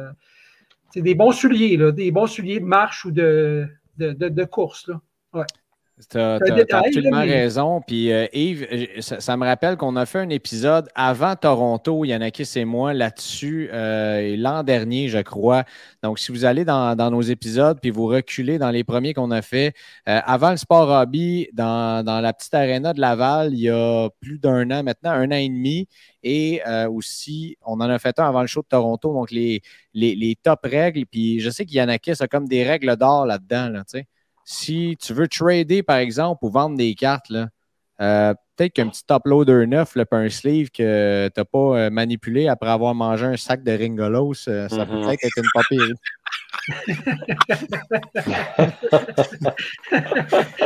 c'est 0.92 1.02
des 1.02 1.14
bons 1.14 1.32
souliers, 1.32 1.76
là, 1.76 1.92
des 1.92 2.10
bons 2.10 2.26
souliers 2.26 2.60
de 2.60 2.64
marche 2.64 3.04
ou 3.04 3.10
de, 3.10 3.66
de, 3.98 4.12
de, 4.12 4.44
course. 4.44 4.88
Là. 4.88 5.46
Tu 6.10 6.18
as, 6.18 6.38
absolument 6.72 7.20
raison. 7.20 7.80
Puis 7.86 8.12
euh, 8.12 8.26
Yves, 8.32 8.66
ça, 9.00 9.36
me 9.36 9.44
rappelle 9.44 9.76
qu'on 9.76 9.94
a 9.96 10.06
fait 10.06 10.20
un 10.20 10.30
épisode 10.30 10.88
avant 10.94 11.36
Toronto, 11.36 12.04
Yannakis 12.04 12.50
et 12.56 12.64
moi, 12.64 12.94
là-dessus, 12.94 13.68
euh, 13.72 14.34
l'an 14.36 14.62
dernier, 14.62 15.08
je 15.08 15.18
crois. 15.18 15.64
Donc, 16.02 16.18
si 16.18 16.32
vous 16.32 16.44
allez 16.44 16.64
dans, 16.64 16.96
nos 17.10 17.20
épisodes, 17.20 17.78
puis 17.80 17.90
vous 17.90 18.06
reculez 18.06 18.58
dans 18.58 18.70
les 18.70 18.84
premiers 18.84 19.12
qu'on 19.12 19.30
a 19.30 19.42
fait, 19.42 19.74
euh, 20.08 20.20
avant 20.24 20.50
le 20.50 20.56
Sport 20.56 20.88
Hobby, 20.88 21.48
dans, 21.52 22.04
la 22.04 22.32
petite 22.32 22.54
aréna 22.54 22.94
de 22.94 23.00
Laval, 23.00 23.52
il 23.52 23.60
y 23.60 23.70
a 23.70 24.08
plus 24.20 24.38
d'un 24.38 24.70
an 24.70 24.82
maintenant, 24.82 25.10
un 25.10 25.28
an 25.28 25.36
et 25.36 25.48
demi. 25.48 25.88
Et 26.24 26.62
aussi, 26.88 27.56
on 27.66 27.74
en 27.80 27.90
a 27.90 27.98
fait 27.98 28.18
un 28.18 28.28
avant 28.28 28.42
le 28.42 28.46
show 28.46 28.62
de 28.62 28.68
Toronto, 28.68 29.12
donc 29.12 29.30
les, 29.30 29.60
les, 29.92 30.36
top 30.42 30.60
règles. 30.64 31.04
Puis 31.06 31.40
je 31.40 31.50
sais 31.50 31.66
qu'Yannakis 31.66 32.14
a 32.20 32.28
comme 32.28 32.48
des 32.48 32.64
règles 32.64 32.96
d'or 32.96 33.26
là-dedans, 33.26 33.68
là, 33.68 33.80
tu 33.80 33.98
sais 33.98 34.06
si 34.44 34.96
tu 35.00 35.14
veux 35.14 35.28
trader, 35.28 35.82
par 35.82 35.96
exemple, 35.96 36.44
ou 36.44 36.50
vendre 36.50 36.76
des 36.76 36.94
cartes, 36.94 37.30
là, 37.30 37.48
euh, 38.00 38.34
peut-être 38.56 38.72
qu'un 38.72 38.88
petit 38.88 39.04
top 39.06 39.26
loader 39.26 39.66
neuf, 39.66 39.94
là, 39.94 40.04
un 40.10 40.28
sleeve 40.28 40.70
que 40.70 41.28
tu 41.28 41.40
n'as 41.40 41.44
pas 41.44 41.58
euh, 41.58 41.90
manipulé 41.90 42.48
après 42.48 42.70
avoir 42.70 42.94
mangé 42.94 43.26
un 43.26 43.36
sac 43.36 43.62
de 43.62 43.70
Ringolos, 43.72 44.48
euh, 44.48 44.68
ça 44.68 44.86
peut 44.86 44.92
mm-hmm. 44.92 45.06
peut-être 45.06 45.24
être 45.24 45.38
une 45.38 45.44
papier. 45.54 45.78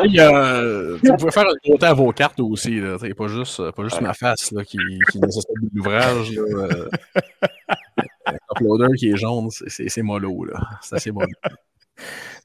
Il 0.04 0.12
y 0.12 0.20
a, 0.20 0.62
tu 1.02 1.12
pouvez 1.16 1.30
faire 1.30 1.46
un 1.48 1.70
côté 1.70 1.86
à 1.86 1.94
vos 1.94 2.12
cartes 2.12 2.40
aussi. 2.40 2.80
Là. 2.80 2.96
Pas 2.98 3.28
juste, 3.28 3.70
pas 3.70 3.82
juste 3.82 4.00
ma 4.00 4.14
face 4.14 4.52
là, 4.52 4.64
qui, 4.64 4.78
qui 5.10 5.18
nécessite 5.18 5.50
de 5.62 5.70
l'ouvrage. 5.74 6.32
un 8.26 8.36
top 8.48 8.60
loader 8.60 8.94
qui 8.96 9.10
est 9.10 9.16
jaune, 9.16 9.48
c'est 9.50 10.02
mollo. 10.02 10.46
C'est 10.80 10.96
assez 10.96 11.10
mollo. 11.10 11.28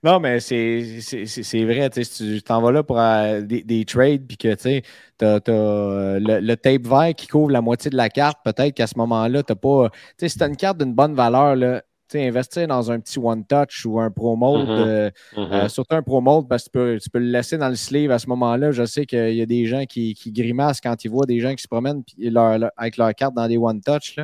Non, 0.03 0.19
mais 0.19 0.39
c'est 0.39 1.63
vrai. 1.63 1.89
Si 1.93 2.35
tu 2.35 2.41
t'en 2.41 2.59
vas 2.59 2.71
là 2.71 2.81
pour 2.81 2.99
euh, 2.99 3.41
des, 3.41 3.85
trades, 3.85 4.25
puis 4.25 4.35
que 4.35 4.55
tu 4.55 4.81
as, 5.23 5.49
euh, 5.49 6.19
le, 6.19 6.55
tape 6.55 6.87
vert 6.87 7.13
qui 7.15 7.27
couvre 7.27 7.51
la 7.51 7.61
moitié 7.61 7.91
de 7.91 7.95
la 7.95 8.09
carte, 8.09 8.39
peut-être 8.43 8.73
qu'à 8.73 8.87
ce 8.87 8.97
moment-là, 8.97 9.43
tu 9.43 9.55
pas. 9.55 9.91
Si 10.17 10.35
tu 10.35 10.43
as 10.43 10.47
une 10.47 10.57
carte 10.57 10.79
d'une 10.79 10.95
bonne 10.95 11.13
valeur, 11.13 11.55
là, 11.55 11.83
investir 12.20 12.68
dans 12.68 12.91
un 12.91 12.99
petit 12.99 13.20
one-touch 13.20 13.86
ou 13.86 13.99
un 13.99 14.12
pro 14.12 14.36
mode, 14.36 14.68
mm-hmm. 14.68 14.88
euh, 14.88 15.09
mm-hmm. 15.36 15.70
surtout 15.70 15.95
un 15.95 16.01
pro 16.01 16.22
mode, 16.22 16.47
parce 16.47 16.64
que 16.70 16.97
tu 16.97 17.09
peux, 17.09 17.20
le 17.20 17.26
laisser 17.26 17.57
dans 17.57 17.70
le 17.70 17.76
sleeve 17.76 18.12
à 18.12 18.20
ce 18.20 18.28
moment-là. 18.28 18.72
Je 18.72 18.86
sais 18.86 19.05
qu'il 19.05 19.36
y 19.36 19.41
a 19.41 19.45
des 19.45 19.66
gens 19.66 19.86
qui, 19.86 20.14
qui, 20.14 20.32
grimacent 20.32 20.82
quand 20.82 21.03
ils 21.03 21.09
voient 21.09 21.26
des 21.26 21.39
gens 21.39 21.53
qui 21.55 21.64
se 21.64 21.68
promènent 21.68 22.03
avec 22.78 22.97
leur 22.97 23.14
carte 23.16 23.36
dans 23.36 23.47
des 23.47 23.57
one-touch, 23.57 24.18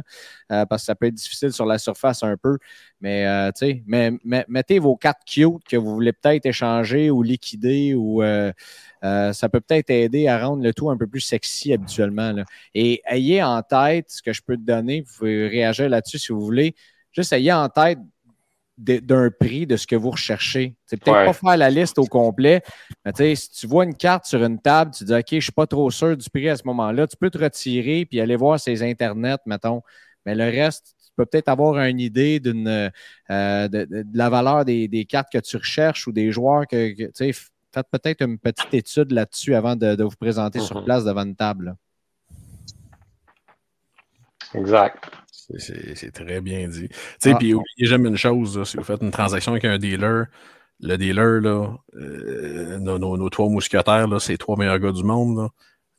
parce 0.50 0.68
que 0.70 0.86
ça 0.86 0.96
peut 0.96 1.08
être 1.08 1.14
difficile 1.14 1.52
sur 1.52 1.66
la 1.66 1.78
surface 1.78 2.24
un 2.24 2.38
peu. 2.38 2.58
Mais, 3.00 3.28
euh, 3.28 3.52
tu 3.52 3.84
mais, 3.86 4.12
mettez 4.24 4.80
vos 4.80 4.96
cartes 4.96 5.22
cute 5.26 5.64
que 5.70 5.78
vous 5.78 5.94
voulez 5.94 6.14
peut-être 6.14 6.46
échanger 6.48 7.12
ou 7.12 7.22
liquider 7.22 7.94
ou 7.94 8.24
euh, 8.24 8.52
euh, 9.04 9.34
ça 9.34 9.50
peut 9.50 9.62
peut-être 9.62 9.92
aider 9.92 10.28
à 10.28 10.40
rendre 10.40 10.64
le 10.64 10.74
tout 10.74 10.90
un 10.90 10.98
peu 10.98 11.06
plus 11.06 11.20
sexy 11.20 11.74
habituellement. 11.74 12.34
Et 12.74 13.02
ayez 13.06 13.44
en 13.44 13.62
tête 13.62 14.10
ce 14.10 14.22
que 14.24 14.34
je 14.34 14.42
peux 14.42 14.56
te 14.58 14.64
donner. 14.64 15.02
Vous 15.02 15.14
pouvez 15.20 15.48
réagir 15.48 15.90
là-dessus 15.90 16.18
si 16.18 16.32
vous 16.32 16.42
voulez. 16.42 16.76
Juste 17.18 17.34
ayez 17.34 17.52
en 17.54 17.68
tête 17.68 18.00
d'un 18.78 19.32
prix 19.32 19.66
de 19.66 19.76
ce 19.76 19.88
que 19.88 19.96
vous 19.96 20.12
recherchez. 20.12 20.76
C'est 20.86 21.04
peut-être 21.04 21.26
pas 21.26 21.34
faire 21.34 21.58
la 21.58 21.72
liste 21.72 21.98
au 21.98 22.06
complet, 22.06 22.62
mais 23.04 23.36
si 23.36 23.50
tu 23.50 23.66
vois 23.66 23.86
une 23.86 23.96
carte 23.96 24.26
sur 24.26 24.44
une 24.44 24.60
table, 24.60 24.92
tu 24.92 25.04
dis 25.04 25.14
OK, 25.14 25.26
je 25.30 25.36
ne 25.36 25.42
suis 25.42 25.52
pas 25.52 25.66
trop 25.66 25.90
sûr 25.90 26.16
du 26.16 26.30
prix 26.30 26.48
à 26.48 26.56
ce 26.56 26.64
moment-là, 26.66 27.08
tu 27.08 27.18
peux 27.18 27.32
te 27.32 27.40
retirer 27.40 28.06
puis 28.06 28.22
aller 28.22 28.36
voir 28.36 28.60
ses 28.60 28.84
internets, 28.84 29.40
mettons. 29.48 29.82
Mais 30.28 30.36
le 30.36 30.44
reste, 30.44 30.96
peux 31.18 31.26
peut-être 31.26 31.50
avoir 31.50 31.78
une 31.80 32.00
idée 32.00 32.40
d'une 32.40 32.68
euh, 32.68 33.68
de, 33.68 34.06
la 34.14 34.30
valeur 34.30 34.64
des, 34.64 35.06
cartes 35.10 35.32
que 35.32 35.40
tu 35.40 35.58
recherches 35.58 36.08
ou 36.08 36.12
des 36.14 36.32
joueurs 36.32 36.66
que, 36.68 36.94
tu 36.94 37.12
sais, 37.14 37.32
faites 37.74 37.88
peut-être 37.92 38.22
une 38.22 38.38
petite 38.38 38.74
étude 38.74 39.12
là-dessus 39.12 39.56
avant 39.56 39.76
de, 39.76 40.02
vous 40.02 40.16
présenter 40.16 40.60
sur 40.60 40.78
mhm. 40.78 40.86
place 40.86 41.04
devant 41.04 41.24
une 41.24 41.36
table. 41.36 41.76
Exact. 44.54 45.12
C'est 45.58 46.12
très 46.12 46.42
bien 46.42 46.68
dit. 46.68 46.90
Tu 46.90 46.96
sais, 47.20 47.32
ah. 47.32 47.38
puis 47.38 47.54
oubliez 47.54 47.88
jamais 47.88 48.10
une 48.10 48.18
chose, 48.18 48.64
si 48.70 48.78
vous 48.78 48.84
faites 48.84 49.02
une 49.02 49.12
transaction 49.12 49.54
avec 49.54 49.66
un 49.66 49.78
dealer, 49.78 50.26
le 50.82 50.98
dealer, 50.98 51.42
là, 51.42 51.74
euh, 51.96 52.78
nos, 52.78 53.30
trois 53.30 53.50
mousquetaires, 53.50 54.08
c'est 54.20 54.38
trois 54.38 54.58
meilleurs 54.58 54.80
gars 54.80 54.92
du 54.92 55.04
monde, 55.04 55.50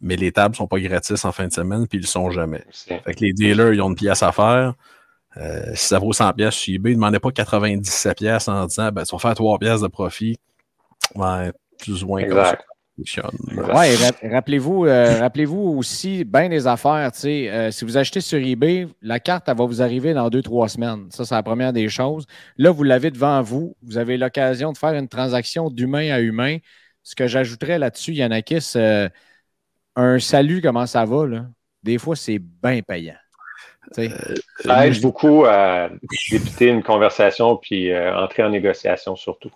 mais 0.01 0.17
les 0.17 0.33
tables 0.33 0.53
ne 0.53 0.57
sont 0.57 0.69
pas 0.69 0.79
gratis 0.79 1.25
en 1.25 1.33
fin 1.33 1.47
de 1.49 1.53
semaine, 1.53 1.87
puis 1.87 1.99
ils 1.99 2.03
ne 2.03 2.07
le 2.07 2.09
sont 2.09 2.31
jamais. 2.31 2.65
Fait 2.73 3.15
que 3.15 3.25
les 3.25 3.33
dealers, 3.33 3.73
ils 3.73 3.81
ont 3.81 3.89
une 3.89 3.97
pièce 3.97 4.23
à 4.23 4.33
faire. 4.33 4.75
Euh, 5.37 5.73
si 5.75 5.89
ça 5.89 5.99
vaut 5.99 6.13
100 6.13 6.33
pièces 6.33 6.55
sur 6.55 6.75
eBay, 6.75 6.91
ne 6.91 6.95
demandez 6.97 7.21
pas 7.21 7.31
97 7.31 8.17
pièces 8.17 8.49
en 8.49 8.67
disant 8.67 8.91
ben, 8.93 9.05
tu 9.05 9.15
vas 9.15 9.19
faire 9.19 9.35
3 9.35 9.59
pièces 9.59 9.81
de 9.81 9.89
profit. 9.89 10.39
Ouais, 11.15 11.53
plus 11.79 12.03
ou 12.03 12.09
moins 12.09 12.25
comme 12.25 12.45
ça. 12.45 12.59
Ouais, 13.57 13.95
rappelez-vous, 14.23 14.87
euh, 14.87 15.21
rappelez-vous 15.21 15.75
aussi 15.77 16.25
bien 16.25 16.49
des 16.49 16.67
affaires. 16.67 17.11
Euh, 17.25 17.71
si 17.71 17.85
vous 17.85 17.97
achetez 17.97 18.21
sur 18.21 18.39
eBay, 18.39 18.89
la 19.03 19.21
carte 19.21 19.49
elle 19.49 19.57
va 19.57 19.65
vous 19.65 19.83
arriver 19.83 20.15
dans 20.15 20.29
2-3 20.29 20.69
semaines. 20.69 21.07
Ça, 21.11 21.25
c'est 21.25 21.35
la 21.35 21.43
première 21.43 21.73
des 21.73 21.89
choses. 21.89 22.27
Là, 22.57 22.71
vous 22.71 22.83
l'avez 22.83 23.11
devant 23.11 23.41
vous. 23.43 23.77
Vous 23.83 23.99
avez 23.99 24.17
l'occasion 24.17 24.73
de 24.73 24.79
faire 24.79 24.95
une 24.95 25.09
transaction 25.09 25.71
d'humain 25.71 26.11
à 26.11 26.21
humain. 26.21 26.59
Ce 27.03 27.15
que 27.15 27.27
j'ajouterais 27.27 27.79
là-dessus, 27.79 28.13
Yannakis, 28.13 28.75
un 29.97 30.19
salut, 30.19 30.61
comment 30.61 30.87
ça 30.87 31.05
va? 31.05 31.27
Là? 31.27 31.47
Des 31.83 31.99
fois, 31.99 32.17
c'est 32.17 32.39
bien 32.39 32.81
payant. 32.83 33.17
Euh, 33.99 34.09
ça 34.61 34.87
aide 34.87 35.01
beaucoup 35.01 35.45
à 35.47 35.89
débuter 36.31 36.69
une 36.69 36.83
conversation 36.83 37.57
puis 37.57 37.91
euh, 37.91 38.15
entrer 38.17 38.43
en 38.43 38.51
négociation 38.51 39.17
surtout. 39.17 39.51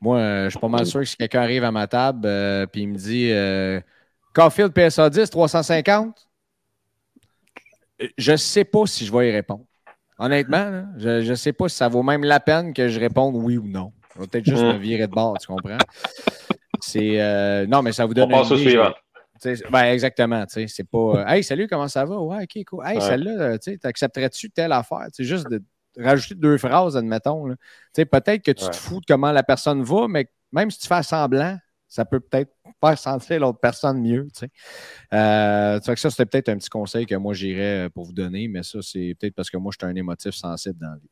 Moi, 0.00 0.18
euh, 0.18 0.44
je 0.44 0.50
suis 0.50 0.58
pas 0.58 0.68
mal 0.68 0.86
sûr 0.86 1.00
que 1.00 1.06
si 1.06 1.16
quelqu'un 1.16 1.42
arrive 1.42 1.64
à 1.64 1.72
ma 1.72 1.86
table 1.86 2.26
et 2.26 2.66
il 2.74 2.88
me 2.88 2.96
dit 2.96 3.32
Caulfield 4.34 4.72
PSA 4.72 5.10
10, 5.10 5.30
350, 5.30 6.28
je 8.16 8.32
ne 8.32 8.36
sais 8.36 8.64
pas 8.64 8.86
si 8.86 9.04
je 9.04 9.12
vais 9.12 9.28
y 9.28 9.32
répondre. 9.32 9.64
Honnêtement, 10.18 10.84
je 10.96 11.28
ne 11.28 11.34
sais 11.34 11.52
pas 11.52 11.68
si 11.68 11.76
ça 11.76 11.88
vaut 11.88 12.02
même 12.02 12.24
la 12.24 12.40
peine 12.40 12.72
que 12.72 12.88
je 12.88 12.98
réponde 12.98 13.36
oui 13.36 13.56
ou 13.56 13.66
non. 13.66 13.92
Je 14.14 14.20
vais 14.20 14.26
peut-être 14.26 14.46
juste 14.46 14.62
mm. 14.62 14.72
me 14.72 14.78
virer 14.78 15.06
de 15.06 15.12
bord, 15.12 15.36
tu 15.38 15.46
comprends? 15.46 15.78
C'est 16.80 17.66
non, 17.66 17.82
mais 17.82 17.92
ça 17.92 18.06
vous 18.06 18.14
donne. 18.14 18.32
On 18.32 18.38
passe 18.38 18.50
au 18.50 18.56
suivant. 18.56 18.92
Ben 19.70 19.84
exactement, 19.84 20.44
tu 20.46 20.54
sais, 20.54 20.66
c'est 20.66 20.88
pas 20.88 20.98
euh, 20.98 21.26
Hey, 21.26 21.44
salut, 21.44 21.68
comment 21.68 21.88
ça 21.88 22.04
va? 22.04 22.18
Ouais, 22.18 22.42
ok, 22.42 22.64
cool. 22.64 22.84
Hey, 22.84 23.00
celle-là, 23.00 23.58
tu 23.58 23.78
accepterais-tu 23.82 24.50
telle 24.50 24.72
affaire? 24.72 25.06
C'est 25.12 25.24
juste 25.24 25.48
de 25.48 25.62
rajouter 25.98 26.34
deux 26.34 26.58
phrases, 26.58 26.96
admettons. 26.96 27.54
Peut-être 27.94 28.42
que 28.42 28.52
tu 28.52 28.68
te 28.68 28.76
fous 28.76 29.00
de 29.00 29.06
comment 29.06 29.32
la 29.32 29.42
personne 29.42 29.82
va, 29.82 30.08
mais 30.08 30.28
même 30.52 30.70
si 30.70 30.78
tu 30.78 30.88
fais 30.88 31.02
semblant, 31.02 31.58
ça 31.88 32.04
peut 32.04 32.20
peut-être 32.20 32.52
faire 32.82 32.98
sentir 32.98 33.40
l'autre 33.40 33.58
personne 33.60 34.00
mieux. 34.00 34.28
Tu 34.34 34.40
sais. 34.40 34.50
Euh, 35.14 35.80
que 35.80 35.96
ça, 35.96 36.10
c'était 36.10 36.26
peut-être 36.26 36.50
un 36.50 36.58
petit 36.58 36.68
conseil 36.68 37.06
que 37.06 37.14
moi 37.14 37.34
j'irais 37.34 37.86
euh, 37.86 37.88
pour 37.88 38.04
vous 38.04 38.12
donner, 38.12 38.46
mais 38.46 38.62
ça, 38.62 38.80
c'est 38.82 39.16
peut-être 39.18 39.34
parce 39.34 39.50
que 39.50 39.56
moi, 39.56 39.72
je 39.72 39.84
suis 39.84 39.90
un 39.90 39.96
émotif 39.96 40.34
sensible 40.34 40.78
dans 40.78 40.90
la 40.90 40.96
vie. 40.96 41.10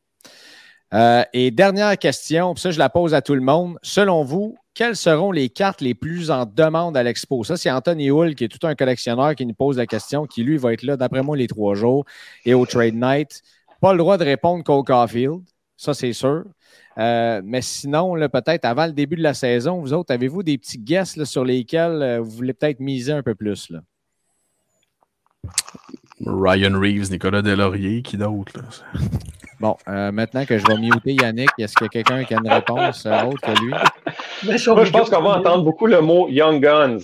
Euh, 0.93 1.23
et 1.33 1.51
dernière 1.51 1.97
question, 1.97 2.55
ça, 2.55 2.71
je 2.71 2.79
la 2.79 2.89
pose 2.89 3.13
à 3.13 3.21
tout 3.21 3.35
le 3.35 3.41
monde. 3.41 3.77
Selon 3.81 4.23
vous, 4.23 4.55
quelles 4.73 4.95
seront 4.95 5.31
les 5.31 5.49
cartes 5.49 5.81
les 5.81 5.95
plus 5.95 6.31
en 6.31 6.45
demande 6.45 6.95
à 6.95 7.03
l'expo? 7.03 7.43
Ça, 7.43 7.57
c'est 7.57 7.71
Anthony 7.71 8.09
Hull, 8.09 8.35
qui 8.35 8.45
est 8.45 8.47
tout 8.47 8.65
un 8.65 8.75
collectionneur, 8.75 9.35
qui 9.35 9.45
nous 9.45 9.53
pose 9.53 9.77
la 9.77 9.87
question, 9.87 10.27
qui 10.27 10.43
lui 10.43 10.57
va 10.57 10.73
être 10.73 10.83
là, 10.83 10.95
d'après 10.95 11.23
moi, 11.23 11.35
les 11.35 11.47
trois 11.47 11.75
jours 11.75 12.05
et 12.45 12.53
au 12.53 12.65
Trade 12.65 12.95
Night. 12.95 13.41
Pas 13.81 13.91
le 13.91 13.97
droit 13.97 14.17
de 14.17 14.23
répondre 14.23 14.63
Cole 14.63 14.83
Caulfield, 14.83 15.41
ça, 15.77 15.93
c'est 15.93 16.13
sûr. 16.13 16.43
Euh, 16.97 17.41
mais 17.45 17.61
sinon, 17.61 18.15
peut-être 18.29 18.65
avant 18.65 18.87
le 18.87 18.93
début 18.93 19.15
de 19.15 19.21
la 19.21 19.35
saison, 19.35 19.79
vous 19.79 19.93
autres, 19.93 20.11
avez-vous 20.11 20.41
des 20.41 20.57
petits 20.57 20.79
guesses 20.79 21.23
sur 21.23 21.45
lesquels 21.45 22.01
euh, 22.01 22.19
vous 22.19 22.31
voulez 22.31 22.53
peut-être 22.53 22.79
miser 22.79 23.13
un 23.13 23.21
peu 23.21 23.35
plus? 23.35 23.69
Là? 23.69 23.81
Ryan 26.25 26.79
Reeves, 26.79 27.11
Nicolas 27.11 27.43
Delaurier, 27.43 28.01
qui 28.01 28.17
d'autre? 28.17 28.59
Bon, 29.59 29.75
euh, 29.87 30.11
maintenant 30.11 30.45
que 30.45 30.55
je 30.55 30.67
vais 30.67 30.77
muter 30.77 31.13
Yannick, 31.13 31.49
est-ce 31.57 31.73
qu'il 31.73 31.85
y 31.85 31.87
a 31.87 31.89
quelqu'un 31.89 32.23
qui 32.23 32.35
a 32.35 32.37
une 32.37 32.47
réponse 32.47 33.07
autre 33.07 33.41
que 33.41 33.59
lui? 33.59 33.71
Moi, 34.43 34.55
je 34.55 34.91
pense 34.91 35.09
qu'on 35.09 35.23
va 35.23 35.39
entendre 35.39 35.63
beaucoup 35.63 35.87
le 35.87 35.99
mot 35.99 36.29
Young 36.29 36.61
Guns. 36.61 36.99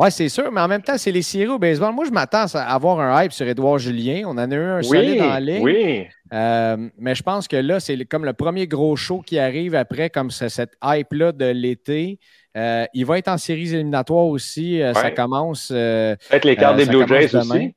Oui, 0.00 0.10
c'est 0.10 0.28
sûr, 0.28 0.50
mais 0.50 0.60
en 0.60 0.68
même 0.68 0.82
temps, 0.82 0.96
c'est 0.96 1.12
les 1.12 1.22
séries 1.22 1.48
au 1.48 1.58
baseball. 1.58 1.92
Moi, 1.92 2.06
je 2.06 2.10
m'attends 2.10 2.46
à 2.54 2.60
avoir 2.60 3.00
un 3.00 3.22
hype 3.22 3.32
sur 3.32 3.46
Édouard 3.46 3.78
Julien. 3.78 4.22
On 4.26 4.30
en 4.30 4.50
a 4.50 4.54
eu 4.54 4.58
un 4.58 4.82
solide 4.82 5.18
dans 5.18 5.28
la 5.28 5.40
ligne. 5.40 5.62
Oui. 5.62 6.06
Euh, 6.32 6.88
mais 6.98 7.14
je 7.14 7.22
pense 7.22 7.46
que 7.48 7.56
là, 7.56 7.80
c'est 7.80 8.02
comme 8.06 8.24
le 8.24 8.32
premier 8.32 8.66
gros 8.66 8.96
show 8.96 9.20
qui 9.20 9.38
arrive 9.38 9.74
après, 9.74 10.08
comme 10.08 10.30
cette 10.30 10.72
hype-là 10.82 11.32
de 11.32 11.46
l'été. 11.46 12.18
il 12.54 13.04
va 13.04 13.18
être 13.18 13.28
en 13.28 13.36
séries 13.36 13.74
éliminatoires 13.74 14.26
aussi. 14.26 14.80
Ça 14.94 15.10
commence. 15.10 15.68
Peut-être 15.68 16.44
les 16.44 16.56
cartes 16.56 16.76
des 16.76 16.86
Blue 16.86 17.06
Jays 17.06 17.36
aussi 17.36 17.74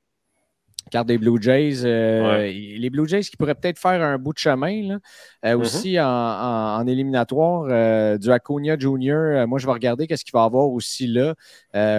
carte 0.89 1.07
des 1.07 1.17
Blue 1.17 1.41
Jays. 1.41 1.83
Euh, 1.83 2.47
les 2.47 2.89
Blue 2.89 3.07
Jays 3.07 3.21
qui 3.21 3.37
pourraient 3.37 3.55
peut-être 3.55 3.79
faire 3.79 4.01
un 4.01 4.17
bout 4.17 4.33
de 4.33 4.37
chemin. 4.37 4.89
Euh, 4.91 4.97
mm-hmm. 5.43 5.55
Aussi 5.55 5.99
en, 5.99 6.85
éliminatoire, 6.87 7.67
euh, 7.69 8.17
du 8.17 8.31
Acuna 8.31 8.77
Junior, 8.77 9.47
moi 9.47 9.59
je 9.59 9.65
vais 9.65 9.73
regarder 9.73 10.07
qu'est-ce 10.07 10.23
qu'il 10.23 10.33
va 10.33 10.43
y 10.43 10.45
avoir 10.45 10.69
aussi 10.69 11.07
là. 11.07 11.33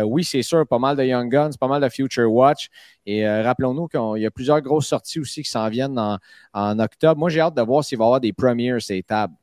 oui, 0.05 0.25
c'est 0.25 0.43
sûr, 0.43 0.67
pas 0.67 0.79
mal 0.79 0.97
de 0.97 1.05
Young 1.05 1.31
Guns, 1.31 1.51
pas 1.59 1.69
mal 1.69 1.83
de 1.83 1.89
Future 1.89 2.31
Watch. 2.31 2.69
Et 3.07 3.29
rappelons-nous 3.29 3.89
qu'il 3.89 4.23
y 4.23 4.27
a 4.27 4.31
plusieurs 4.31 4.61
grosses 4.61 4.89
sorties 4.89 5.21
aussi 5.21 5.43
qui 5.43 5.51
s'en 5.51 5.69
viennent 5.69 5.99
en, 6.53 6.79
octobre. 6.79 7.19
Moi, 7.19 7.31
j'ai 7.31 7.41
hâte 7.41 7.57
de 7.57 7.63
voir 7.63 7.85
s'il 7.85 7.99
va 7.99 8.05
y 8.05 8.07
avoir 8.07 8.21
des 8.21 8.33
premiers 8.33 8.81
ces 8.81 9.03
tables. 9.03 9.35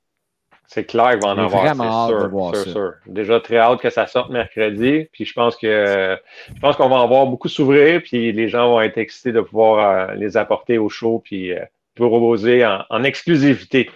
C'est 0.74 0.86
clair 0.86 1.12
qu'il 1.12 1.24
va 1.24 1.34
en 1.34 1.38
avoir. 1.38 1.64
vraiment 1.66 1.84
hâte 1.84 2.10
c'est 2.10 2.16
de 2.16 2.20
sûr, 2.22 2.30
voir 2.30 2.56
sûr, 2.56 2.64
ça. 2.64 2.72
sûr. 2.72 2.94
Déjà 3.06 3.40
très 3.42 3.58
hâte 3.58 3.82
que 3.82 3.90
ça 3.90 4.08
sorte 4.08 4.30
mercredi. 4.30 5.10
Puis 5.12 5.26
je 5.26 5.34
pense 5.34 5.58
que 5.58 6.18
je 6.56 6.60
pense 6.62 6.78
qu'on 6.78 6.88
va 6.88 6.96
en 6.96 7.08
voir 7.10 7.26
beaucoup 7.28 7.50
s'ouvrir. 7.50 8.02
Puis 8.02 8.32
les 8.32 8.48
gens 8.48 8.70
vont 8.70 8.80
être 8.80 8.98
excités 8.98 9.34
de 9.34 9.42
pouvoir 9.42 10.10
euh, 10.12 10.14
les 10.16 10.38
apporter 10.38 10.78
au 10.78 10.88
show. 10.88 11.22
Puis 11.26 11.52
euh, 11.52 11.60
proposer 11.96 12.66
en, 12.66 12.84
en 12.90 13.04
exclusivité. 13.04 13.90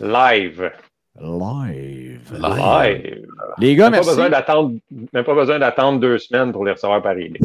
Live. 0.00 0.72
Live. 1.20 2.20
Live. 2.40 3.26
Les 3.58 3.76
gars, 3.76 3.84
Même 3.84 3.92
pas, 3.92 3.96
merci. 3.98 4.10
besoin 4.10 4.30
d'attendre, 4.30 4.72
même 5.12 5.24
pas 5.24 5.34
besoin 5.34 5.58
d'attendre 5.60 6.00
deux 6.00 6.18
semaines 6.18 6.50
pour 6.52 6.64
les 6.64 6.72
recevoir 6.72 7.00
par 7.02 7.12
email. 7.12 7.40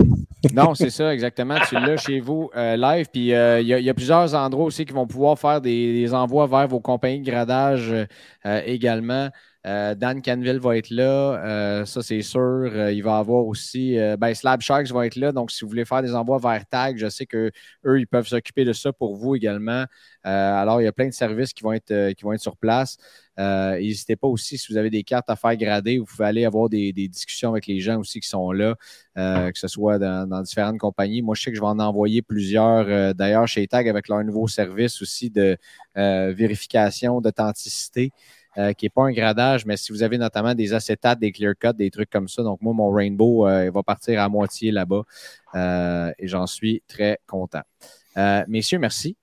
Non, 0.52 0.76
c'est 0.76 0.90
ça, 0.90 1.14
exactement. 1.14 1.60
Tu 1.62 1.76
l'as 1.80 1.98
chez 1.98 2.20
vous 2.20 2.50
euh, 2.56 2.76
live. 2.76 3.08
Puis 3.12 3.34
euh, 3.34 3.62
il 3.62 3.68
y, 3.68 3.74
a- 3.74 3.80
il 3.80 3.86
y 3.86 3.90
a 3.90 3.94
plusieurs 3.94 4.36
endroits 4.36 4.66
aussi 4.66 4.86
qui 4.86 4.94
vont 4.94 5.08
pouvoir 5.08 5.40
faire 5.40 5.62
des, 5.62 5.94
des 5.94 6.14
envois 6.14 6.48
vers 6.48 6.68
vos 6.68 6.80
compagnies 6.82 7.22
de 7.22 7.26
gradage 7.32 7.92
euh, 7.92 8.06
euh, 8.46 8.62
également. 8.66 9.30
Euh, 9.66 9.96
Dan 9.96 10.22
Canville 10.22 10.60
va 10.60 10.76
être 10.78 10.90
là, 10.90 11.42
euh, 11.46 11.86
ça 11.86 12.04
c'est 12.04 12.22
sûr. 12.22 12.42
Euh, 12.42 12.92
il 12.92 13.02
va 13.02 13.18
avoir 13.18 13.46
aussi 13.46 13.96
ben, 14.18 14.34
Slab 14.34 14.62
Sharks 14.62 14.92
va 14.92 15.06
être 15.06 15.16
là. 15.16 15.32
Donc, 15.32 15.52
si 15.52 15.64
vous 15.64 15.70
voulez 15.70 15.86
faire 15.86 16.02
des 16.02 16.14
envois 16.14 16.38
vers 16.38 16.66
Tag, 16.66 16.98
je 16.98 17.08
sais 17.08 17.26
qu'eux, 17.26 17.52
ils 17.86 18.08
peuvent 18.08 18.28
s'occuper 18.28 18.66
de 18.66 18.74
ça 18.74 18.92
pour 18.92 19.16
vous 19.16 19.36
également. 19.36 19.86
Alors, 20.24 20.82
il 20.82 20.86
y 20.86 20.88
a 20.88 20.92
plein 20.92 21.08
de 21.08 21.14
services 21.14 21.54
qui 21.54 21.64
vont 21.64 21.74
être, 21.74 22.14
qui 22.14 22.24
vont 22.24 22.34
être 22.34 22.42
sur 22.42 22.58
place. 22.58 22.98
N'hésitez 23.38 24.16
pas 24.16 24.28
aussi, 24.28 24.58
si 24.58 24.72
vous 24.72 24.78
avez 24.78 24.90
des 24.90 25.04
cartes 25.04 25.30
à 25.30 25.36
faire 25.36 25.56
grader, 25.56 25.98
vous 25.98 26.06
pouvez 26.06 26.26
aller 26.26 26.46
avoir 26.46 26.70
des, 26.70 26.92
discussions 26.94 27.52
avec 27.52 27.68
les 27.68 27.80
gens 27.80 28.00
aussi 28.00 28.20
qui 28.20 28.28
sont 28.28 28.52
là, 28.52 28.76
que 29.16 29.58
ce 29.58 29.68
soit 29.68 29.98
dans, 29.98 30.28
dans 30.28 30.42
différentes 30.42 30.78
compagnies. 30.78 31.22
Moi, 31.22 31.36
je 31.36 31.44
sais 31.44 31.52
que 31.52 31.56
je 31.56 31.62
vais 31.62 31.68
en 31.68 31.80
envoyer 31.80 32.22
plusieurs, 32.22 33.16
d'ailleurs, 33.16 33.48
chez 33.48 33.66
Tag 33.68 33.88
avec 33.88 34.10
leur 34.10 34.24
nouveau 34.24 34.48
service 34.48 35.02
aussi 35.02 35.30
de 35.30 35.58
vérification 35.96 37.22
d'authenticité. 37.22 38.12
Euh, 38.58 38.74
qui 38.74 38.86
n'est 38.86 38.90
pas 38.90 39.04
un 39.04 39.12
gradage, 39.12 39.66
mais 39.66 39.78
si 39.78 39.92
vous 39.92 40.04
avez 40.04 40.18
notamment 40.18 40.54
des 40.56 40.74
acétates, 40.74 41.20
des 41.20 41.32
clear 41.32 41.54
cuts, 41.60 41.74
des 41.76 41.92
trucs 41.92 42.10
comme 42.10 42.28
ça. 42.28 42.44
Donc, 42.44 42.62
moi, 42.62 42.74
mon 42.74 42.92
Rainbow 42.92 43.48
euh, 43.48 43.66
il 43.66 43.72
va 43.72 43.84
partir 43.84 44.22
à 44.22 44.30
moitié 44.30 44.72
là-bas 44.72 45.04
euh, 45.56 46.12
et 46.20 46.28
j'en 46.28 46.48
suis 46.48 46.84
très 46.88 47.20
content. 47.28 47.64
Euh, 48.18 48.44
messieurs, 48.48 48.80
merci. 48.80 49.18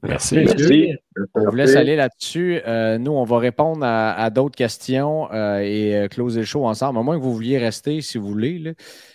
Merci. 0.00 0.36
Merci. 0.36 0.94
On 1.34 1.44
vous 1.50 1.56
laisse 1.56 1.74
aller 1.74 1.96
là-dessus. 1.96 2.60
Euh, 2.64 2.98
nous, 2.98 3.10
on 3.10 3.24
va 3.24 3.38
répondre 3.38 3.84
à, 3.84 4.12
à 4.12 4.30
d'autres 4.30 4.54
questions 4.54 5.28
euh, 5.32 5.58
et 5.58 6.08
closer 6.08 6.38
le 6.40 6.46
show 6.46 6.66
ensemble, 6.66 7.00
à 7.00 7.02
moins 7.02 7.18
que 7.18 7.22
vous 7.22 7.34
vouliez 7.34 7.58
rester 7.58 8.00
si 8.00 8.16
vous 8.16 8.28
voulez. 8.28 8.60
là. 8.60 8.70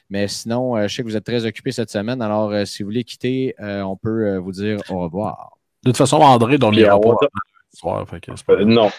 Mais 0.09 0.27
sinon, 0.27 0.75
euh, 0.75 0.87
je 0.87 0.95
sais 0.95 1.01
que 1.01 1.07
vous 1.07 1.15
êtes 1.15 1.23
très 1.23 1.45
occupés 1.45 1.71
cette 1.71 1.89
semaine. 1.89 2.21
Alors, 2.21 2.51
euh, 2.51 2.65
si 2.65 2.83
vous 2.83 2.87
voulez 2.87 3.03
quitter, 3.03 3.55
euh, 3.61 3.81
on 3.81 3.95
peut 3.95 4.27
euh, 4.27 4.39
vous 4.39 4.51
dire 4.51 4.77
au 4.89 4.99
revoir. 4.99 5.57
De 5.83 5.89
toute 5.89 5.97
façon, 5.97 6.17
André 6.17 6.57
dormira 6.57 6.99
Puis, 6.99 7.09
soir. 7.73 8.07
Fait 8.07 8.19
que 8.19 8.31
pas- 8.45 8.53
Euh, 8.53 8.65
non, 8.65 8.89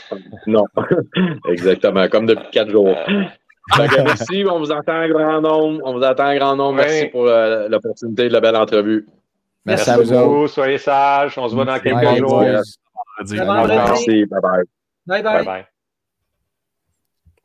non. 0.46 0.64
Exactement, 1.48 2.08
comme 2.08 2.26
depuis 2.26 2.50
quatre 2.50 2.70
jours. 2.70 2.96
Que 3.06 4.02
merci, 4.02 4.44
on 4.50 4.58
vous 4.58 4.70
entend 4.70 5.02
en 5.04 5.08
grand 5.08 5.40
nombre. 5.40 5.80
On 5.84 5.94
vous 5.94 6.02
entend 6.02 6.26
en 6.30 6.36
grand 6.36 6.56
nombre. 6.56 6.78
Ouais. 6.80 6.86
Merci 6.86 7.06
pour 7.06 7.26
euh, 7.26 7.68
l'opportunité 7.68 8.28
de 8.28 8.32
la 8.32 8.40
belle 8.40 8.56
entrevue. 8.56 9.06
Merci, 9.64 9.88
Merci 9.88 9.90
à 9.90 9.96
vous 10.04 10.12
autres. 10.12 10.52
Soyez 10.52 10.76
sages. 10.78 11.38
On 11.38 11.48
se 11.48 11.54
voit 11.54 11.64
dans 11.64 11.78
quelques 11.78 11.94
Bye, 12.04 12.18
jours. 12.18 12.40
vendredi. 12.40 13.76
Merci, 13.76 14.24
bye 14.26 14.40
bye. 14.42 14.62
Bye 15.06 15.22
Bye 15.22 15.22
bye. 15.22 15.44
bye. 15.44 15.66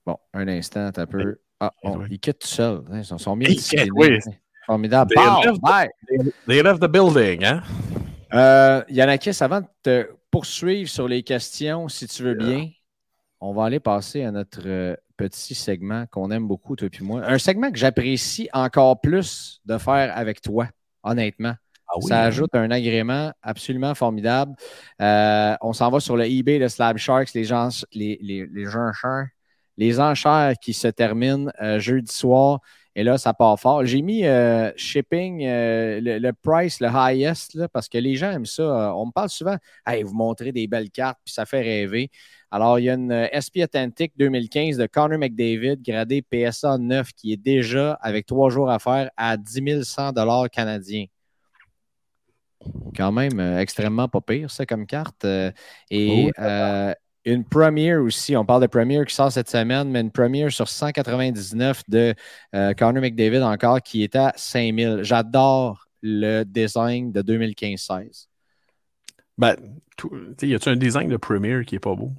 Bon, 0.05 0.17
un 0.33 0.47
instant, 0.47 0.91
t'as 0.91 1.05
peu. 1.05 1.37
Ah, 1.59 1.71
Oui. 1.83 1.91
bon, 1.93 2.05
ils 2.09 2.19
quittent 2.19 2.39
tout 2.39 2.47
seuls. 2.47 2.81
Ils 2.93 3.05
sont, 3.05 3.17
sont 3.17 3.35
mis 3.35 3.45
Ils 3.45 3.55
disciplinés. 3.55 3.89
quittent, 3.89 4.25
oui. 4.27 4.33
Formidable. 4.65 5.11
They 5.15 5.23
Pow! 5.23 5.41
left- 5.43 5.61
Bye! 5.61 5.89
They 6.47 6.61
left 6.63 6.81
the 6.81 6.87
building, 6.87 7.43
hein? 7.43 7.61
Euh, 8.33 8.83
Yannakis, 8.89 9.37
avant 9.41 9.61
de 9.61 9.65
te 9.81 10.07
poursuivre 10.31 10.89
sur 10.89 11.07
les 11.07 11.23
questions, 11.23 11.87
si 11.87 12.07
tu 12.07 12.23
veux 12.23 12.35
bien, 12.35 12.69
on 13.41 13.53
va 13.53 13.65
aller 13.65 13.79
passer 13.79 14.23
à 14.23 14.31
notre 14.31 14.61
euh, 14.65 14.95
petit 15.17 15.55
segment 15.55 16.05
qu'on 16.07 16.31
aime 16.31 16.47
beaucoup, 16.47 16.75
toi 16.75 16.87
et 16.91 17.03
moi. 17.03 17.23
Un 17.25 17.37
segment 17.37 17.71
que 17.71 17.77
j'apprécie 17.77 18.49
encore 18.53 18.99
plus 19.01 19.61
de 19.65 19.77
faire 19.77 20.15
avec 20.15 20.41
toi, 20.41 20.67
honnêtement. 21.03 21.55
Ah 21.87 21.93
oui, 21.97 22.07
Ça 22.07 22.21
hein? 22.21 22.27
ajoute 22.27 22.53
un 22.53 22.69
agrément 22.69 23.31
absolument 23.41 23.95
formidable. 23.95 24.53
Euh, 25.01 25.55
on 25.61 25.73
s'en 25.73 25.89
va 25.89 25.99
sur 25.99 26.15
le 26.15 26.25
eBay 26.25 26.59
de 26.59 26.67
Slab 26.67 26.97
Sharks, 26.97 27.33
les 27.33 27.45
gens, 27.45 27.69
les, 27.93 28.19
les, 28.21 28.45
les 28.45 28.75
enchères, 28.75 29.27
les 29.77 29.99
enchères 29.99 30.53
qui 30.61 30.73
se 30.73 30.87
terminent 30.87 31.51
euh, 31.61 31.79
jeudi 31.79 32.13
soir. 32.13 32.59
Et 32.99 33.03
là, 33.03 33.17
ça 33.17 33.33
part 33.33 33.57
fort. 33.57 33.85
J'ai 33.85 34.01
mis 34.01 34.25
euh, 34.25 34.73
shipping, 34.75 35.45
euh, 35.45 36.01
le, 36.01 36.19
le 36.19 36.33
price, 36.33 36.81
le 36.81 36.89
highest, 36.89 37.53
là, 37.53 37.69
parce 37.69 37.87
que 37.87 37.97
les 37.97 38.17
gens 38.17 38.29
aiment 38.29 38.45
ça. 38.45 38.63
Euh, 38.63 38.91
On 38.91 39.05
me 39.05 39.11
parle 39.13 39.29
souvent, 39.29 39.55
hey, 39.87 40.03
vous 40.03 40.13
montrez 40.13 40.51
des 40.51 40.67
belles 40.67 40.89
cartes, 40.89 41.17
puis 41.23 41.33
ça 41.33 41.45
fait 41.45 41.61
rêver. 41.61 42.11
Alors, 42.51 42.77
il 42.77 42.83
y 42.83 42.89
a 42.89 42.95
une 42.95 43.29
SP 43.31 43.63
Authentic 43.63 44.11
2015 44.17 44.75
de 44.75 44.85
Connor 44.85 45.17
McDavid, 45.17 45.77
gradé 45.81 46.21
PSA 46.21 46.77
9, 46.77 47.13
qui 47.13 47.31
est 47.31 47.37
déjà, 47.37 47.93
avec 48.01 48.25
trois 48.25 48.49
jours 48.49 48.69
à 48.69 48.79
faire, 48.79 49.09
à 49.15 49.37
10 49.37 49.81
100 49.81 50.11
canadiens. 50.51 51.05
Quand 52.97 53.13
même 53.13 53.39
euh, 53.39 53.59
extrêmement 53.59 54.09
pas 54.09 54.19
pire, 54.19 54.51
ça, 54.51 54.65
comme 54.65 54.85
carte. 54.85 55.25
Et 55.89 56.33
euh, 56.37 56.93
une 57.25 57.43
première 57.43 58.01
aussi, 58.01 58.35
on 58.35 58.45
parle 58.45 58.61
de 58.61 58.67
première 58.67 59.05
qui 59.05 59.13
sort 59.13 59.31
cette 59.31 59.49
semaine, 59.49 59.89
mais 59.89 60.01
une 60.01 60.11
première 60.11 60.51
sur 60.51 60.67
199 60.69 61.83
de 61.87 62.13
euh, 62.55 62.73
Connor 62.73 63.01
McDavid 63.01 63.41
encore 63.43 63.81
qui 63.81 64.03
est 64.03 64.15
à 64.15 64.33
5000. 64.35 64.99
J'adore 65.03 65.85
le 66.01 66.43
design 66.43 67.11
de 67.11 67.21
2015-16. 67.21 68.27
Ben, 69.37 69.55
tout- 69.97 70.09
tu 70.09 70.35
sais, 70.39 70.47
y 70.47 70.55
a-tu 70.55 70.69
un 70.69 70.75
design 70.75 71.09
de 71.09 71.17
Premiere 71.17 71.65
qui 71.65 71.75
est 71.75 71.79
pas 71.79 71.95
beau? 71.95 72.11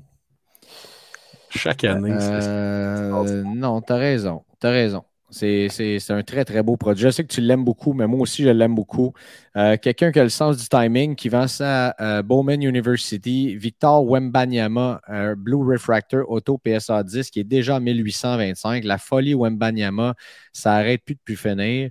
Chaque 1.50 1.84
année, 1.84 2.14
c'est- 2.20 2.48
Euh, 2.48 3.42
non, 3.44 3.80
t'as 3.82 3.96
raison. 3.96 4.44
T'as 4.60 4.70
raison. 4.70 5.04
C'est 5.30 6.00
un 6.10 6.22
très, 6.22 6.44
très 6.44 6.62
beau 6.62 6.76
produit. 6.76 7.04
Je 7.04 7.10
sais 7.10 7.22
que 7.22 7.32
tu 7.32 7.40
l'aimes 7.40 7.64
beaucoup, 7.64 7.92
mais 7.92 8.06
moi 8.08 8.20
aussi, 8.20 8.42
je 8.42 8.48
l'aime 8.48 8.74
beaucoup. 8.74 9.12
Euh, 9.56 9.76
Quelqu'un 9.80 10.10
qui 10.10 10.18
a 10.18 10.24
le 10.24 10.28
sens 10.28 10.56
du 10.56 10.68
timing, 10.68 11.14
qui 11.14 11.28
vend 11.28 11.46
ça 11.46 11.90
à 11.90 12.18
euh, 12.18 12.22
Bowman 12.22 12.60
University, 12.62 13.54
Victor 13.56 14.04
Wembanyama, 14.04 15.00
Blue 15.36 15.62
Refractor 15.72 16.28
Auto 16.28 16.58
PSA 16.58 17.04
10, 17.04 17.30
qui 17.30 17.40
est 17.40 17.44
déjà 17.44 17.76
à 17.76 17.80
1825. 17.80 18.84
La 18.84 18.98
folie 18.98 19.34
Wembanyama, 19.34 20.14
ça 20.52 20.74
arrête 20.74 21.02
plus 21.04 21.14
de 21.14 21.20
plus 21.24 21.36
finir. 21.36 21.90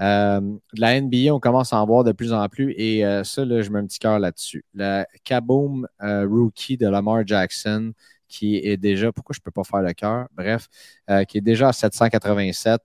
Euh, 0.00 0.40
de 0.40 0.80
la 0.80 1.00
NBA, 1.00 1.32
on 1.32 1.40
commence 1.40 1.72
à 1.72 1.80
en 1.80 1.86
voir 1.86 2.04
de 2.04 2.12
plus 2.12 2.32
en 2.32 2.48
plus 2.48 2.72
et 2.76 3.02
ça, 3.22 3.44
là, 3.44 3.62
je 3.62 3.70
mets 3.70 3.78
un 3.78 3.86
petit 3.86 3.98
cœur 4.00 4.18
là-dessus. 4.18 4.64
Le 4.74 5.04
Kaboom 5.24 5.86
Rookie 6.00 6.76
de 6.76 6.88
Lamar 6.88 7.24
Jackson, 7.26 7.92
qui 8.30 8.56
est 8.56 8.76
déjà, 8.76 9.12
pourquoi 9.12 9.34
je 9.34 9.40
ne 9.40 9.42
peux 9.44 9.50
pas 9.50 9.64
faire 9.64 9.82
le 9.82 9.92
cœur? 9.92 10.28
Bref, 10.32 10.68
euh, 11.10 11.24
qui 11.24 11.38
est 11.38 11.42
déjà 11.42 11.68
à 11.68 11.72
787 11.72 12.80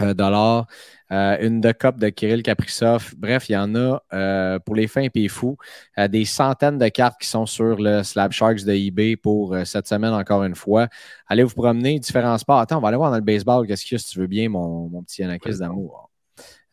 euh, 0.00 0.14
dollars. 0.14 0.66
Euh, 1.12 1.36
une 1.40 1.60
de 1.60 1.70
cop 1.70 1.98
de 1.98 2.08
Kirill 2.08 2.42
Kaprizov. 2.42 3.14
Bref, 3.16 3.48
il 3.48 3.52
y 3.52 3.56
en 3.56 3.74
a 3.76 4.02
euh, 4.12 4.58
pour 4.58 4.74
les 4.74 4.88
fins 4.88 5.06
et 5.14 5.28
fous. 5.28 5.56
Euh, 5.98 6.08
des 6.08 6.24
centaines 6.24 6.78
de 6.78 6.88
cartes 6.88 7.20
qui 7.20 7.28
sont 7.28 7.46
sur 7.46 7.76
le 7.76 8.02
Slab 8.02 8.32
Sharks 8.32 8.64
de 8.64 8.72
eBay 8.72 9.16
pour 9.16 9.56
cette 9.64 9.86
semaine 9.86 10.12
encore 10.12 10.42
une 10.42 10.56
fois. 10.56 10.88
Allez 11.28 11.44
vous 11.44 11.54
promener, 11.54 12.00
différents 12.00 12.38
sports. 12.38 12.58
Attends, 12.58 12.78
on 12.78 12.80
va 12.80 12.88
aller 12.88 12.96
voir 12.96 13.10
dans 13.10 13.18
le 13.18 13.22
baseball. 13.22 13.66
Qu'est-ce 13.66 13.84
qu'il 13.84 13.92
y 13.92 13.96
a 13.96 13.98
si 13.98 14.10
tu 14.12 14.18
veux 14.18 14.26
bien, 14.26 14.48
mon, 14.48 14.88
mon 14.88 15.02
petit 15.02 15.22
Yanakis 15.22 15.58
d'amour? 15.58 16.10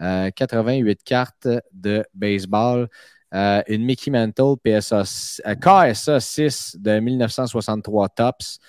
Euh, 0.01 0.31
88 0.31 1.03
cartes 1.03 1.47
de 1.71 2.03
baseball. 2.13 2.87
Euh, 3.33 3.61
une 3.67 3.83
Mickey 3.85 4.11
Mantle 4.11 4.55
PSA, 4.63 5.03
euh, 5.45 5.55
KSA 5.55 6.19
6 6.19 6.77
de 6.79 6.99
1963 6.99 8.09
Tops. 8.09 8.59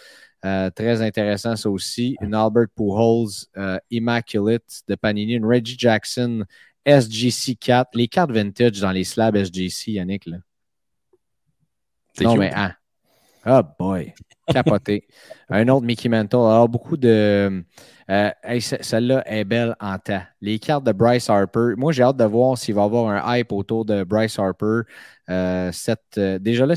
Euh, 0.44 0.70
très 0.70 1.02
intéressant, 1.02 1.56
ça 1.56 1.70
aussi. 1.70 2.16
Une 2.20 2.34
Albert 2.34 2.68
Pujols 2.76 3.46
euh, 3.56 3.78
Immaculate 3.90 4.82
de 4.88 4.94
Panini. 4.94 5.34
Une 5.34 5.44
Reggie 5.44 5.76
Jackson 5.78 6.44
SGC 6.86 7.56
4. 7.56 7.90
Les 7.94 8.08
cartes 8.08 8.32
vintage 8.32 8.80
dans 8.80 8.90
les 8.90 9.04
slabs 9.04 9.36
SGC, 9.36 9.92
Yannick. 9.92 10.26
Là. 10.26 10.38
c'est 12.14 12.24
Non, 12.24 12.32
cute. 12.32 12.40
mais 12.40 12.52
ah. 12.54 12.74
Oh 13.44 13.60
boy. 13.78 14.14
Capoté. 14.46 15.06
Un 15.48 15.68
autre 15.68 15.84
Mickey 15.84 16.08
Mantle. 16.08 16.36
Alors, 16.36 16.68
beaucoup 16.68 16.96
de. 16.96 17.64
euh, 18.10 18.30
hey, 18.44 18.60
Celle-là 18.60 19.22
est 19.26 19.44
belle 19.44 19.74
en 19.80 19.98
temps. 19.98 20.22
Les 20.40 20.58
cartes 20.58 20.84
de 20.84 20.92
Bryce 20.92 21.28
Harper. 21.28 21.74
Moi, 21.76 21.92
j'ai 21.92 22.02
hâte 22.04 22.16
de 22.16 22.24
voir 22.24 22.56
s'il 22.56 22.74
va 22.74 22.82
y 22.82 22.84
avoir 22.84 23.08
un 23.08 23.36
hype 23.36 23.52
autour 23.52 23.84
de 23.84 24.04
Bryce 24.04 24.38
Harper. 24.38 24.82
Euh, 25.28 25.72
cette, 25.72 26.18
euh, 26.18 26.38
déjà 26.38 26.66
là, 26.66 26.74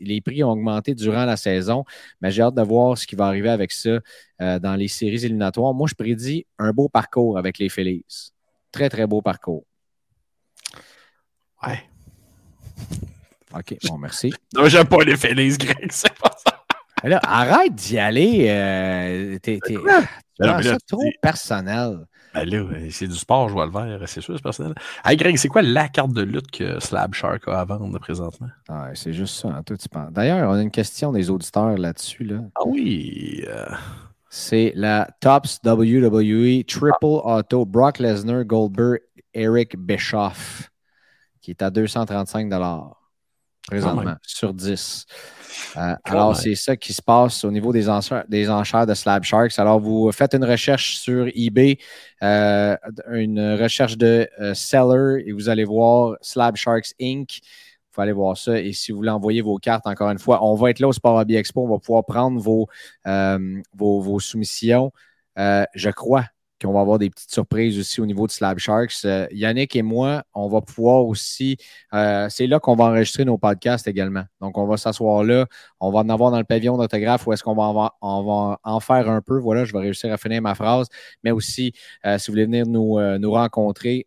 les 0.00 0.20
prix 0.20 0.44
ont 0.44 0.50
augmenté 0.50 0.94
durant 0.94 1.24
la 1.24 1.36
saison, 1.36 1.84
mais 2.20 2.30
j'ai 2.30 2.42
hâte 2.42 2.54
de 2.54 2.62
voir 2.62 2.96
ce 2.98 3.06
qui 3.06 3.16
va 3.16 3.26
arriver 3.26 3.48
avec 3.48 3.72
ça 3.72 3.98
dans 4.38 4.76
les 4.76 4.88
séries 4.88 5.24
éliminatoires. 5.24 5.74
Moi, 5.74 5.88
je 5.88 5.94
prédis 5.94 6.46
un 6.58 6.72
beau 6.72 6.88
parcours 6.88 7.38
avec 7.38 7.58
les 7.58 7.68
Phillies. 7.68 8.04
Très, 8.72 8.88
très 8.88 9.06
beau 9.06 9.22
parcours. 9.22 9.64
Ouais. 11.66 11.88
OK, 13.56 13.76
bon, 13.88 13.98
merci. 13.98 14.32
Non, 14.54 14.68
j'aime 14.68 14.86
pas 14.86 15.02
les 15.04 15.16
Phillies, 15.16 15.56
Greg, 15.58 15.90
c'est 15.90 16.12
pas 16.18 16.30
ça. 16.44 16.60
Là, 17.02 17.20
arrête 17.22 17.74
d'y 17.74 17.98
aller. 17.98 18.46
euh, 18.48 19.38
t'es, 19.42 19.58
t'es- 19.62 19.74
tu 19.74 20.44
non, 20.46 20.60
ça 20.62 20.76
trop 20.88 21.02
personnel. 21.20 22.06
Ben 22.32 22.48
là, 22.48 22.64
c'est 22.90 23.06
du 23.06 23.14
sport, 23.14 23.48
je 23.48 23.52
vois 23.52 23.66
le 23.66 23.70
vert, 23.70 24.08
c'est 24.08 24.20
sûr, 24.20 24.34
c'est 24.36 24.42
personnel. 24.42 24.74
Hey 25.04 25.16
Greg, 25.16 25.36
c'est 25.36 25.46
quoi 25.48 25.62
la 25.62 25.88
carte 25.88 26.12
de 26.12 26.22
lutte 26.22 26.50
que 26.50 26.80
Slab 26.80 27.14
Shark 27.14 27.46
a 27.46 27.60
à 27.60 27.64
vendre 27.64 27.96
présentement? 28.00 28.48
Ah, 28.68 28.88
c'est 28.94 29.12
juste 29.12 29.36
ça, 29.36 29.48
hein, 29.48 29.62
penses. 29.62 30.10
D'ailleurs, 30.10 30.50
on 30.50 30.54
a 30.54 30.62
une 30.62 30.70
question 30.72 31.12
des 31.12 31.30
auditeurs 31.30 31.76
là-dessus. 31.78 32.24
Là. 32.24 32.38
Ah 32.56 32.62
oui. 32.66 33.44
euh, 33.46 33.66
C'est 34.30 34.72
la 34.74 35.06
Tops 35.20 35.60
WWE 35.64 36.64
Triple 36.66 36.96
Auto 37.22 37.64
Brock 37.66 38.00
Lesnar, 38.00 38.44
Goldberg, 38.44 38.98
Eric 39.32 39.76
Bischoff, 39.78 40.70
qui 41.40 41.52
est 41.52 41.62
à 41.62 41.70
235 41.70 42.48
présentement, 43.66 44.16
sur 44.22 44.52
10. 44.52 45.06
Euh, 45.76 45.94
alors, 46.04 46.36
c'est 46.36 46.54
ça 46.54 46.76
qui 46.76 46.92
se 46.92 47.02
passe 47.02 47.44
au 47.44 47.50
niveau 47.50 47.72
des 47.72 47.88
enchères, 47.88 48.24
des 48.28 48.50
enchères 48.50 48.86
de 48.86 48.94
Slab 48.94 49.22
Sharks. 49.24 49.58
Alors, 49.58 49.80
vous 49.80 50.10
faites 50.12 50.34
une 50.34 50.44
recherche 50.44 50.96
sur 50.96 51.28
eBay, 51.34 51.78
euh, 52.22 52.76
une 53.12 53.54
recherche 53.54 53.96
de 53.96 54.28
euh, 54.40 54.54
seller, 54.54 55.24
et 55.26 55.32
vous 55.32 55.48
allez 55.48 55.64
voir 55.64 56.16
Slab 56.20 56.56
Sharks 56.56 56.94
Inc. 57.00 57.40
Faut 57.90 58.00
aller 58.00 58.12
voir 58.12 58.36
ça. 58.36 58.58
Et 58.58 58.72
si 58.72 58.90
vous 58.90 58.98
voulez 58.98 59.10
envoyer 59.10 59.40
vos 59.40 59.56
cartes, 59.58 59.86
encore 59.86 60.10
une 60.10 60.18
fois, 60.18 60.44
on 60.44 60.54
va 60.54 60.70
être 60.70 60.80
là 60.80 60.88
au 60.88 60.92
Sport 60.92 61.16
Hobby 61.16 61.36
Expo. 61.36 61.62
On 61.62 61.68
va 61.68 61.78
pouvoir 61.78 62.04
prendre 62.04 62.40
vos, 62.40 62.66
vos, 63.04 64.00
vos 64.00 64.18
soumissions. 64.18 64.90
Je 65.36 65.90
crois 65.90 66.24
qu'on 66.62 66.72
va 66.72 66.80
avoir 66.80 66.98
des 66.98 67.10
petites 67.10 67.30
surprises 67.32 67.78
aussi 67.78 68.00
au 68.00 68.06
niveau 68.06 68.26
de 68.26 68.32
Slab 68.32 68.58
Sharks. 68.58 69.04
Euh, 69.04 69.26
Yannick 69.32 69.74
et 69.76 69.82
moi, 69.82 70.22
on 70.34 70.48
va 70.48 70.60
pouvoir 70.60 71.04
aussi. 71.04 71.56
euh, 71.92 72.28
c'est 72.30 72.46
là 72.46 72.60
qu'on 72.60 72.74
va 72.76 72.84
enregistrer 72.84 73.24
nos 73.24 73.38
podcasts 73.38 73.86
également. 73.88 74.24
Donc, 74.40 74.56
on 74.56 74.66
va 74.66 74.76
s'asseoir 74.76 75.24
là. 75.24 75.46
On 75.80 75.90
va 75.90 76.00
en 76.00 76.08
avoir 76.08 76.30
dans 76.30 76.38
le 76.38 76.44
pavillon 76.44 76.76
d'autographe 76.76 77.26
où 77.26 77.32
est-ce 77.32 77.42
qu'on 77.42 77.54
va, 77.54 77.90
en- 78.00 78.80
faire 78.80 79.08
un 79.10 79.20
peu. 79.20 79.38
Voilà, 79.38 79.64
je 79.64 79.72
vais 79.72 79.80
réussir 79.80 80.12
à 80.12 80.16
finir 80.16 80.42
ma 80.42 80.54
phrase. 80.54 80.88
Mais 81.22 81.30
aussi, 81.30 81.72
euh, 82.06 82.18
si 82.18 82.28
vous 82.28 82.32
voulez 82.34 82.44
venir 82.46 82.66
nous, 82.66 83.30
rencontrer, 83.32 84.06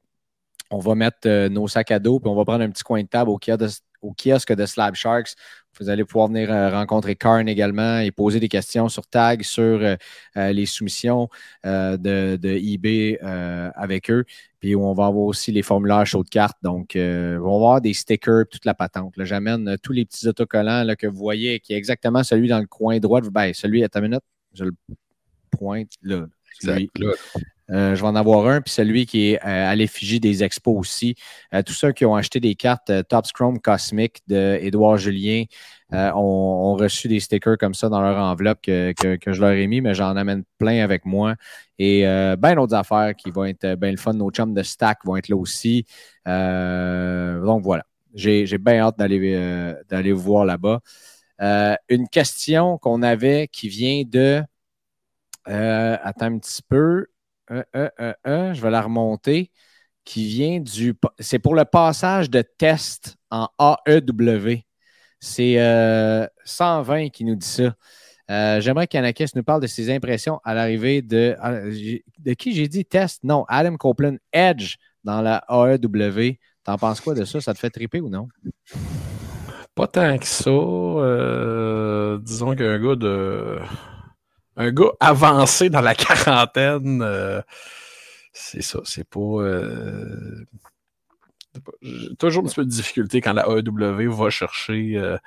on 0.72 0.80
va 0.80 0.96
mettre 0.96 1.48
nos 1.50 1.68
sacs 1.68 1.92
à 1.92 2.00
dos, 2.00 2.20
puis 2.20 2.30
on 2.30 2.36
va 2.36 2.44
prendre 2.46 2.64
un 2.64 2.70
petit 2.70 2.84
coin 2.84 3.02
de 3.02 3.08
table 3.08 3.30
au 3.30 4.14
kiosque 4.14 4.54
de 4.54 4.66
Slab 4.66 4.96
Sharks. 4.96 5.36
Vous 5.80 5.90
allez 5.90 6.04
pouvoir 6.06 6.28
venir 6.28 6.52
euh, 6.52 6.70
rencontrer 6.70 7.16
Karn 7.16 7.48
également 7.48 8.00
et 8.00 8.12
poser 8.12 8.40
des 8.40 8.48
questions 8.48 8.90
sur 8.90 9.08
tag, 9.08 9.44
sur 9.44 9.64
euh, 9.64 9.96
euh, 10.36 10.52
les 10.52 10.66
soumissions 10.66 11.30
de, 11.64 12.36
de 12.36 12.50
eBay 12.50 13.20
euh, 13.24 13.70
avec 13.76 14.10
eux. 14.10 14.26
Puis 14.60 14.76
on 14.76 14.94
va 14.94 15.06
avoir 15.06 15.26
aussi 15.26 15.52
les 15.52 15.62
formulaires 15.62 16.06
chauds 16.06 16.24
de 16.24 16.30
cartes. 16.30 16.58
Donc, 16.64 16.94
on 16.96 17.40
va 17.40 17.56
avoir 17.56 17.82
des 17.82 17.94
stickers, 17.94 18.46
toute 18.50 18.66
la 18.66 18.74
patente. 18.74 19.16
là. 19.18 19.26
J'amène 19.26 19.78
tous 19.84 19.94
les 19.94 20.06
petits 20.06 20.28
autocollants 20.28 20.84
là, 20.84 20.96
que 20.96 21.08
vous 21.08 21.18
voyez, 21.18 21.60
qui 21.60 21.74
est 21.74 21.78
exactement 21.78 22.24
celui 22.24 22.48
dans 22.48 22.60
le 22.60 22.66
coin 22.68 23.00
droit. 23.00 23.22
Ben, 23.22 23.54
celui 23.54 23.84
à 23.84 23.90
ta 23.90 24.02
minute, 24.02 24.24
je 24.54 24.66
le 24.66 24.74
pointe 25.52 25.92
là. 26.02 26.26
Exact, 26.56 26.98
là. 26.98 27.14
Euh, 27.70 27.96
je 27.96 28.02
vais 28.02 28.08
en 28.08 28.16
avoir 28.16 28.48
un, 28.48 28.62
puis 28.62 28.72
celui 28.74 29.06
qui 29.06 29.32
est 29.32 29.40
euh, 29.46 29.72
à 29.72 29.76
l'effigie 29.76 30.20
des 30.20 30.44
expos 30.44 30.78
aussi. 30.78 31.16
Euh, 31.54 31.62
tous 31.64 31.74
ceux 31.74 31.92
qui 31.92 32.06
ont 32.06 32.16
acheté 32.16 32.40
des 32.40 32.56
cartes 32.56 32.92
Topps 33.10 33.32
Chrome 33.34 33.60
Cosmic 33.60 34.22
de 34.28 34.58
Édouard 34.62 34.98
Julien 34.98 35.44
ont, 35.92 36.76
reçu 36.76 37.08
des 37.08 37.20
stickers 37.20 37.58
comme 37.58 37.74
ça 37.74 37.90
dans 37.90 38.02
leur 38.02 38.18
enveloppe 38.18 38.62
que, 38.62 38.94
je 39.02 39.42
leur 39.42 39.52
ai 39.52 39.68
mis, 39.68 39.82
mais 39.82 39.94
j'en 39.94 40.16
amène 40.16 40.44
plein 40.58 40.84
avec 40.84 41.06
moi. 41.06 41.36
Et 41.80 42.04
ben 42.04 42.56
d'autres 42.56 42.76
affaires 42.76 43.16
qui 43.16 43.32
vont 43.32 43.46
être 43.46 43.76
bien 43.76 43.92
le 43.92 43.98
fun. 43.98 44.14
Nos 44.14 44.30
chums 44.32 44.54
de 44.54 44.64
stack 44.64 45.00
vont 45.06 45.16
être 45.18 45.30
là 45.30 45.38
aussi. 45.38 45.86
Donc 46.26 47.64
voilà. 47.64 47.84
J'ai 48.14 48.46
bien 48.58 48.80
hâte 48.80 48.98
d'aller 49.00 49.74
d'aller 49.90 50.12
vous 50.12 50.22
voir 50.22 50.46
là-bas. 50.46 50.82
Une 51.90 52.08
question 52.10 52.78
qu'on 52.78 53.02
avait 53.02 53.48
qui 53.48 53.70
vient 53.70 54.04
de. 54.06 54.44
Attends 55.46 56.26
un 56.26 56.38
petit 56.40 56.62
peu. 56.68 57.08
Euh, 57.52 57.64
euh, 57.76 57.90
euh, 58.00 58.14
euh, 58.28 58.54
je 58.54 58.62
vais 58.62 58.70
la 58.72 58.82
remonter. 58.82 59.52
Qui 60.06 60.26
vient 60.28 60.62
du. 60.62 60.96
C'est 61.20 61.40
pour 61.40 61.54
le 61.54 61.66
passage 61.66 62.30
de 62.30 62.42
test 62.42 63.18
en 63.30 63.50
AEW. 63.60 64.62
C'est 65.20 65.56
euh, 65.60 66.26
120 66.46 67.10
qui 67.10 67.26
nous 67.26 67.36
dit 67.36 67.46
ça. 67.46 67.76
Euh, 68.32 68.62
J'aimerais 68.62 68.88
qu'Anakis 68.88 69.26
nous 69.36 69.44
parle 69.44 69.62
de 69.62 69.68
ses 69.68 69.94
impressions 69.94 70.40
à 70.46 70.54
l'arrivée 70.54 71.02
de. 71.02 71.36
De 72.20 72.34
qui 72.34 72.54
j'ai 72.54 72.70
dit 72.70 72.86
test? 72.86 73.22
Non, 73.26 73.44
Adam 73.50 73.76
Copeland 73.76 74.16
Edge 74.32 74.76
dans 75.04 75.22
la 75.22 75.44
AEW. 75.50 76.38
T'en 76.64 76.78
penses 76.78 77.02
quoi 77.02 77.14
de 77.14 77.26
ça? 77.26 77.42
Ça 77.42 77.54
te 77.54 77.60
fait 77.60 77.70
triper 77.70 78.00
ou 78.00 78.10
non? 78.10 78.30
Pas 79.76 79.88
tant 79.88 80.18
que 80.18 80.26
ça. 80.26 80.50
euh, 80.50 82.18
disons 82.20 82.56
qu'un 82.56 82.80
gars 82.80 82.96
de. 82.96 83.60
Un 84.58 84.72
gars 84.72 84.92
avancé 85.00 85.70
dans 85.70 85.82
la 85.82 85.94
quarantaine, 85.96 87.02
euh, 87.04 87.42
c'est 88.34 88.62
ça. 88.64 88.80
C'est 88.86 89.08
pas. 89.08 89.20
euh, 89.20 90.46
pas- 91.64 91.72
j'ai 91.82 92.16
toujours 92.18 92.44
un 92.44 92.48
petit 92.48 92.56
peu 92.56 92.66
de 92.66 92.70
difficulté 92.70 93.22
quand 93.22 93.34
la 93.34 93.46
AEW 93.48 94.12
va 94.12 94.30
chercher, 94.32 94.98
euh, 94.98 95.18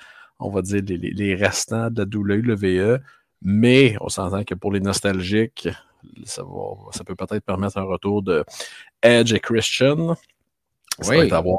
on 0.41 0.51
va 0.51 0.63
dire, 0.63 0.83
les, 0.87 1.35
restants 1.37 1.91
de 1.91 2.03
la 2.03 2.07
WWE. 2.07 3.01
Mais 3.43 3.97
on 4.01 4.09
s'entend 4.09 4.45
que 4.45 4.55
pour 4.55 4.73
les 4.73 4.81
nostalgiques, 4.81 5.69
ça, 6.25 6.43
va, 6.43 6.91
ça 6.93 7.05
peut 7.05 7.15
peut-être 7.15 7.45
permettre 7.45 7.79
un 7.79 7.85
retour 7.85 8.23
de 8.23 8.45
Edge 9.03 9.33
et 9.33 9.41
Christian. 9.41 10.17
Ça 11.01 11.11
Oui. 11.11 11.17
va 11.19 11.25
être 11.25 11.33
à 11.33 11.41
voir. 11.41 11.59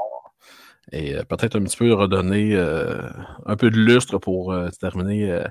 Et 0.91 1.15
peut-être 1.29 1.55
un 1.57 1.63
petit 1.63 1.77
peu 1.77 1.93
redonner 1.93 2.55
un 2.57 3.55
peu 3.55 3.69
de 3.71 3.77
lustre 3.77 4.17
pour 4.17 4.53
terminer 4.79 5.41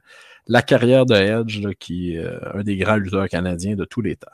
la 0.47 0.63
carrière 0.63 1.07
de 1.07 1.15
Edge, 1.15 1.67
qui 1.79 2.15
est 2.15 2.19
euh, 2.19 2.39
un 2.55 2.63
des 2.63 2.77
grands 2.77 2.97
lutteurs 2.97 3.29
canadiens 3.29 3.77
de 3.77 3.85
tous 3.85 4.01
les 4.01 4.17
temps. 4.17 4.29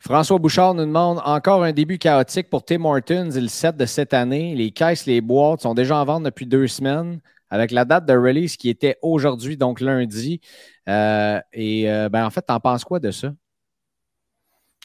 François 0.00 0.38
Bouchard 0.38 0.74
nous 0.74 0.86
demande 0.86 1.20
encore 1.24 1.64
un 1.64 1.72
début 1.72 1.98
chaotique 1.98 2.48
pour 2.48 2.64
Tim 2.64 2.84
Hortons 2.84 3.30
et 3.30 3.40
le 3.40 3.48
7 3.48 3.76
de 3.76 3.84
cette 3.84 4.14
année. 4.14 4.54
Les 4.54 4.70
caisses, 4.70 5.06
les 5.06 5.20
boîtes 5.20 5.62
sont 5.62 5.74
déjà 5.74 5.96
en 5.96 6.04
vente 6.04 6.22
depuis 6.22 6.46
deux 6.46 6.68
semaines 6.68 7.20
avec 7.50 7.70
la 7.70 7.84
date 7.84 8.06
de 8.06 8.12
release 8.12 8.56
qui 8.56 8.68
était 8.68 8.96
aujourd'hui, 9.02 9.56
donc 9.56 9.80
lundi. 9.80 10.40
Euh, 10.88 11.40
et 11.52 11.90
euh, 11.90 12.08
ben, 12.08 12.24
en 12.24 12.30
fait, 12.30 12.42
t'en 12.42 12.60
penses 12.60 12.84
quoi 12.84 13.00
de 13.00 13.10
ça? 13.10 13.32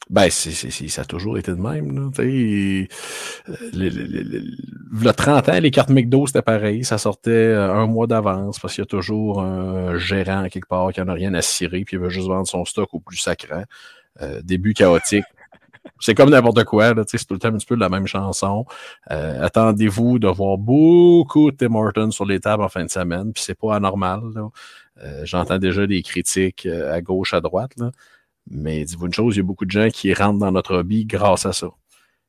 Ben, 0.09 0.29
c'est, 0.29 0.51
c'est- 0.51 0.69
c'est- 0.69 0.87
ça 0.89 1.03
a 1.03 1.05
toujours 1.05 1.37
été 1.37 1.51
de 1.51 1.57
même. 1.61 2.11
Euh, 2.19 2.85
le, 3.73 3.89
le- 3.89 4.03
le- 4.05 4.21
le- 4.23 4.43
le 5.01 5.13
30 5.13 5.49
ans, 5.49 5.59
les 5.59 5.71
cartes 5.71 5.89
McDo, 5.89 6.27
c'était 6.27 6.41
pareil. 6.41 6.83
Ça 6.83 6.97
sortait 6.97 7.31
euh, 7.31 7.73
un 7.73 7.87
mois 7.87 8.05
d'avance 8.07 8.59
parce 8.59 8.75
qu'il 8.75 8.81
y 8.81 8.83
a 8.83 8.87
toujours 8.87 9.41
un 9.41 9.97
gérant 9.97 10.47
quelque 10.49 10.67
part 10.67 10.91
qui 10.91 10.99
n'en 10.99 11.07
a 11.07 11.13
rien 11.13 11.33
à 11.33 11.41
cirer 11.41 11.83
puis 11.85 11.95
il 11.97 11.99
veut 11.99 12.09
juste 12.09 12.27
vendre 12.27 12.47
son 12.47 12.65
stock 12.65 12.93
au 12.93 12.99
plus 12.99 13.17
sacré. 13.17 13.63
Euh, 14.21 14.41
début 14.43 14.73
chaotique. 14.73 15.25
C'est 15.99 16.15
comme 16.15 16.29
n'importe 16.29 16.63
quoi, 16.65 16.93
c'est 17.07 17.25
tout 17.27 17.33
le 17.33 17.39
temps 17.39 17.49
un 17.49 17.53
petit 17.57 17.65
peu 17.65 17.75
la 17.75 17.89
même 17.89 18.07
chanson. 18.07 18.65
Attendez-vous 19.07 20.17
de 20.19 20.27
voir 20.27 20.57
beaucoup 20.57 21.51
de 21.51 21.57
Tim 21.57 21.75
Hortons 21.75 22.11
sur 22.11 22.25
les 22.25 22.39
tables 22.39 22.63
en 22.63 22.69
fin 22.69 22.85
de 22.85 22.89
semaine, 22.89 23.33
puis 23.33 23.43
c'est 23.43 23.57
pas 23.57 23.75
anormal. 23.75 24.21
J'entends 25.23 25.57
déjà 25.57 25.85
des 25.87 26.01
critiques 26.01 26.65
à 26.67 27.01
gauche, 27.01 27.33
à 27.33 27.41
droite. 27.41 27.73
Mais 28.49 28.83
dis-vous 28.83 29.05
une 29.07 29.13
chose, 29.13 29.35
il 29.35 29.39
y 29.39 29.41
a 29.41 29.43
beaucoup 29.43 29.65
de 29.65 29.71
gens 29.71 29.89
qui 29.89 30.13
rentrent 30.13 30.39
dans 30.39 30.51
notre 30.51 30.75
hobby 30.75 31.05
grâce 31.05 31.45
à 31.45 31.53
ça. 31.53 31.67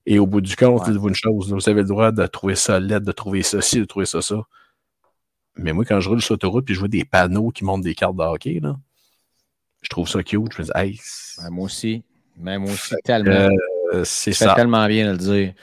Et 0.07 0.19
au 0.19 0.27
bout 0.27 0.41
du 0.41 0.55
compte, 0.55 0.83
Ouais. 0.83 0.91
dites-vous 0.93 1.09
une 1.09 1.15
chose, 1.15 1.53
vous 1.53 1.69
avez 1.69 1.81
le 1.83 1.89
droit 1.89 2.13
de 2.13 2.27
trouver 2.27 2.55
ça 2.55 2.79
laid, 2.79 3.01
de 3.01 3.13
trouver 3.13 3.43
ça 3.43 3.61
ci, 3.63 3.81
de 3.81 3.85
trouver 3.85 4.07
ça 4.07 4.21
ça. 4.23 4.43
Mais 5.57 5.73
moi, 5.73 5.85
quand 5.85 6.01
je 6.01 6.09
roule 6.09 6.21
sur 6.21 6.35
l'autoroute 6.35 6.65
puis 6.65 6.75
je 6.75 6.81
vois 6.81 6.89
des 6.89 7.05
panneaux 7.05 7.51
qui 7.51 7.65
montrent 7.65 7.85
des 7.85 7.95
cartes 7.95 8.17
de 8.17 8.23
hockey, 8.23 8.61
là, 8.63 8.77
je 9.83 9.89
trouve 9.89 10.09
ça 10.09 10.23
cute. 10.23 10.53
Je 10.57 10.63
me 10.63 10.65
dis, 10.67 10.71
hey, 10.75 11.01
Ben, 11.39 11.51
moi 11.51 11.65
aussi. 11.67 12.03
Ben, 12.37 12.59
moi 12.59 12.73
aussi, 12.73 12.95
tellement. 13.05 13.49
euh, 13.93 14.03
c'est 14.05 14.33
ça. 14.33 14.55
tellement 14.55 14.87
bien 14.87 15.07
de 15.07 15.13
le 15.13 15.19
dire. 15.19 15.55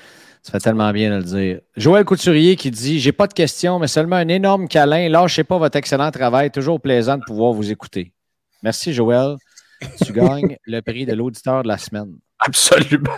Tu 0.44 0.49
fais 0.52 0.60
tellement 0.60 0.91
bien 0.91 1.11
de 1.11 1.15
le 1.18 1.23
dire. 1.23 1.60
Joël 1.78 2.03
Couturier 2.03 2.56
qui 2.56 2.72
dit 2.72 2.99
J'ai 2.99 3.11
pas 3.11 3.28
de 3.28 3.34
questions, 3.34 3.78
mais 3.78 3.88
seulement 3.88 4.15
un 4.15 4.28
énorme 4.28 4.68
câlin. 4.68 5.07
Lâchez 5.10 5.44
pas 5.44 5.57
votre 5.60 5.78
excellent 5.78 6.10
travail. 6.10 6.49
Toujours 6.49 6.82
plaisant 6.82 7.18
de 7.18 7.23
pouvoir 7.28 7.53
vous 7.53 7.69
écouter. 7.72 8.11
Merci, 8.64 8.91
Joël. 8.94 9.36
Tu 10.06 10.14
gagnes 10.14 10.58
le 10.66 10.82
prix 10.82 11.06
de 11.06 11.14
l'auditeur 11.14 11.64
de 11.64 11.68
la 11.68 11.78
semaine. 11.78 12.18
Absolument. 12.40 13.16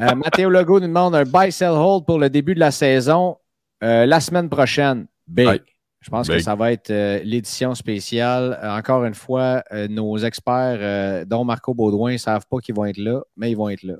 Euh, 0.00 0.14
Mathéo 0.14 0.50
Legault 0.50 0.80
nous 0.80 0.86
demande 0.88 1.14
un 1.14 1.24
buy 1.24 1.50
sell 1.52 1.70
hold 1.70 2.04
pour 2.06 2.18
le 2.18 2.28
début 2.30 2.54
de 2.54 2.60
la 2.60 2.70
saison 2.70 3.36
euh, 3.82 4.06
la 4.06 4.20
semaine 4.20 4.48
prochaine. 4.48 5.06
Big. 5.26 5.62
Je 6.00 6.10
pense 6.10 6.28
Big. 6.28 6.36
que 6.38 6.42
ça 6.42 6.54
va 6.54 6.72
être 6.72 6.90
euh, 6.90 7.20
l'édition 7.24 7.74
spéciale. 7.74 8.58
Encore 8.62 9.04
une 9.04 9.14
fois, 9.14 9.62
euh, 9.72 9.88
nos 9.88 10.16
experts, 10.18 11.26
dont 11.26 11.44
Marco 11.44 11.74
Baudouin, 11.74 12.12
ne 12.12 12.16
savent 12.18 12.46
pas 12.50 12.58
qu'ils 12.58 12.74
vont 12.74 12.84
être 12.86 12.98
là, 12.98 13.20
mais 13.36 13.50
ils 13.50 13.56
vont 13.56 13.68
être 13.68 13.82
là. 13.82 13.94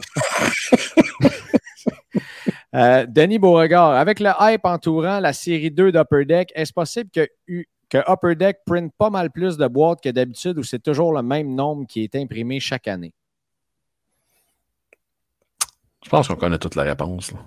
Denis 3.09 3.39
Beauregard, 3.39 3.93
avec 3.93 4.21
le 4.21 4.31
hype 4.41 4.65
entourant 4.65 5.19
la 5.21 5.33
série 5.33 5.71
2 5.71 5.93
d'Upper 5.93 6.25
Deck, 6.25 6.53
est-ce 6.55 6.73
possible 6.73 7.11
que, 7.13 7.27
U- 7.49 7.67
que 7.91 7.99
Upper 8.11 8.37
Deck 8.37 8.61
prenne 8.65 8.91
pas 8.91 9.11
mal 9.11 9.31
plus 9.31 9.57
de 9.57 9.67
boîtes 9.67 10.01
que 10.01 10.09
d'habitude 10.09 10.59
ou 10.59 10.63
c'est 10.63 10.79
toujours 10.79 11.13
le 11.13 11.23
même 11.23 11.55
nombre 11.55 11.87
qui 11.87 12.03
est 12.03 12.15
imprimé 12.15 12.61
chaque 12.61 12.89
année? 12.89 13.13
Je 16.05 16.09
pense 16.09 16.29
qu'on 16.29 16.37
connaît 16.37 16.59
toute 16.59 16.77
la 16.77 16.85
réponse. 16.85 17.33
là. 17.33 17.39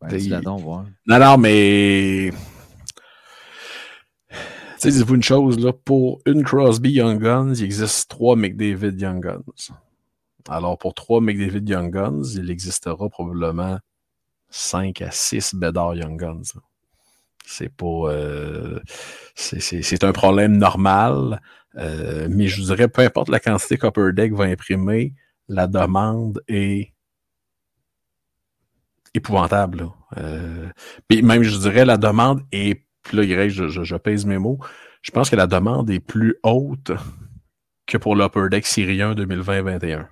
Ben, 0.00 0.40
donc. 0.40 0.64
Non, 1.06 1.18
non, 1.18 1.36
mais. 1.36 2.32
Tu 4.30 4.36
sais, 4.78 4.90
dites-vous 4.90 5.16
une 5.16 5.22
chose, 5.22 5.58
là, 5.58 5.74
pour 5.74 6.22
une 6.24 6.42
Crosby 6.42 6.92
Young 6.92 7.20
Guns, 7.20 7.52
il 7.54 7.64
existe 7.64 8.08
trois 8.08 8.34
McDavid 8.34 8.98
Young 8.98 9.20
Guns. 9.22 9.74
Alors, 10.48 10.78
pour 10.78 10.94
trois 10.94 11.20
McDavid 11.20 11.68
Young 11.68 11.90
Guns, 11.90 12.22
il 12.34 12.50
existera 12.50 13.10
probablement 13.10 13.78
5 14.48 15.02
à 15.02 15.10
6 15.10 15.54
Bedard 15.54 15.96
Young 15.96 16.18
Guns. 16.18 16.58
C'est 17.50 17.68
pas. 17.68 18.12
Euh, 18.12 18.78
c'est 19.34 20.04
un 20.04 20.12
problème 20.12 20.56
normal, 20.56 21.40
euh, 21.76 22.28
mais 22.30 22.46
je 22.46 22.62
dirais, 22.62 22.86
peu 22.86 23.02
importe 23.02 23.28
la 23.28 23.40
quantité 23.40 23.76
qu'Upper 23.76 24.12
Deck 24.12 24.32
va 24.34 24.44
imprimer, 24.44 25.14
la 25.48 25.66
demande 25.66 26.42
est 26.46 26.92
épouvantable. 29.14 29.88
Euh, 30.16 30.68
même, 31.10 31.42
je 31.42 31.58
dirais, 31.58 31.84
la 31.84 31.96
demande 31.96 32.42
est. 32.52 32.84
Là, 33.12 33.48
je, 33.48 33.66
je, 33.66 33.82
je, 33.82 33.96
pèse 33.96 34.26
mes 34.26 34.38
mots. 34.38 34.60
Je 35.02 35.10
pense 35.10 35.28
que 35.28 35.36
la 35.36 35.48
demande 35.48 35.90
est 35.90 36.00
plus 36.00 36.36
haute 36.44 36.92
que 37.86 37.98
pour 37.98 38.14
l'Upper 38.14 38.48
Deck 38.48 38.64
Syrien 38.64 39.14
2020-21, 39.14 40.06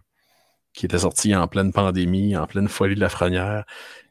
qui 0.79 0.87
était 0.87 0.99
sorti 0.99 1.35
en 1.35 1.49
pleine 1.49 1.73
pandémie, 1.73 2.37
en 2.37 2.47
pleine 2.47 2.69
folie 2.69 2.95
de 2.95 3.01
la 3.01 3.09
frenière. 3.09 3.65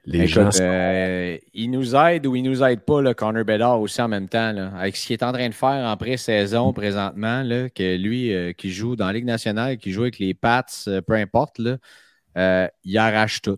Les 0.03 0.27
gens 0.27 0.49
euh, 0.60 1.38
il 1.53 1.72
nous 1.72 1.95
aide 1.95 2.26
ou 2.26 2.35
il 2.35 2.44
nous 2.44 2.61
aide 2.61 2.81
pas, 2.81 3.02
le 3.02 3.14
Connor 3.14 3.45
Bedard 3.45 3.80
aussi 3.80 4.02
en 4.02 4.10
même 4.10 4.27
temps, 4.27 4.52
là, 4.52 4.73
avec 4.76 4.98
ce 4.98 5.07
qu'il 5.07 5.14
est 5.14 5.23
en 5.23 5.31
train 5.31 5.48
de 5.48 5.53
faire 5.53 5.88
en 5.88 5.95
pré-saison 5.95 6.73
présentement, 6.73 7.41
là, 7.41 7.69
que 7.69 7.95
lui 7.95 8.34
euh, 8.34 8.52
qui 8.52 8.73
joue 8.73 8.98
dans 8.98 9.07
la 9.07 9.14
Ligue 9.14 9.23
nationale, 9.26 9.77
qui 9.77 9.94
joue 9.94 10.02
avec 10.02 10.19
les 10.19 10.34
Pats, 10.34 10.65
euh, 10.89 11.02
peu 11.02 11.14
importe, 11.14 11.57
là, 11.60 12.69
il 12.84 12.98
arrache 12.98 13.41
tout. 13.41 13.57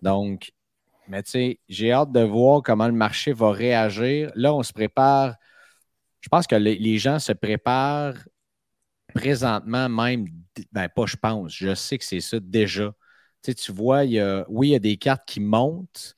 Donc, 0.00 0.52
mais 1.08 1.24
tu 1.24 1.30
sais, 1.32 1.60
j'ai 1.68 1.90
hâte 1.90 2.12
de 2.12 2.22
voir 2.22 2.62
comment 2.62 2.86
le 2.86 2.92
marché 2.92 3.32
va 3.32 3.50
réagir. 3.50 4.30
Là, 4.36 4.54
on 4.54 4.62
se 4.62 4.72
prépare. 4.72 5.34
Je 6.20 6.28
pense 6.28 6.46
que 6.46 6.54
les 6.54 6.98
gens 6.98 7.18
se 7.18 7.32
préparent 7.32 8.14
présentement 9.12 9.88
même, 9.88 10.26
ben 10.72 10.88
pas 10.88 11.06
je 11.06 11.16
pense, 11.16 11.54
je 11.54 11.74
sais 11.74 11.98
que 11.98 12.04
c'est 12.04 12.20
ça 12.20 12.38
déjà. 12.40 12.92
Tu, 13.42 13.72
vois, 13.72 14.04
il 14.04 14.12
y 14.12 14.20
a, 14.20 14.44
oui, 14.48 14.68
il 14.68 14.72
y 14.72 14.74
a 14.76 14.78
des 14.78 14.96
cartes 14.96 15.24
qui 15.26 15.40
montent. 15.40 16.14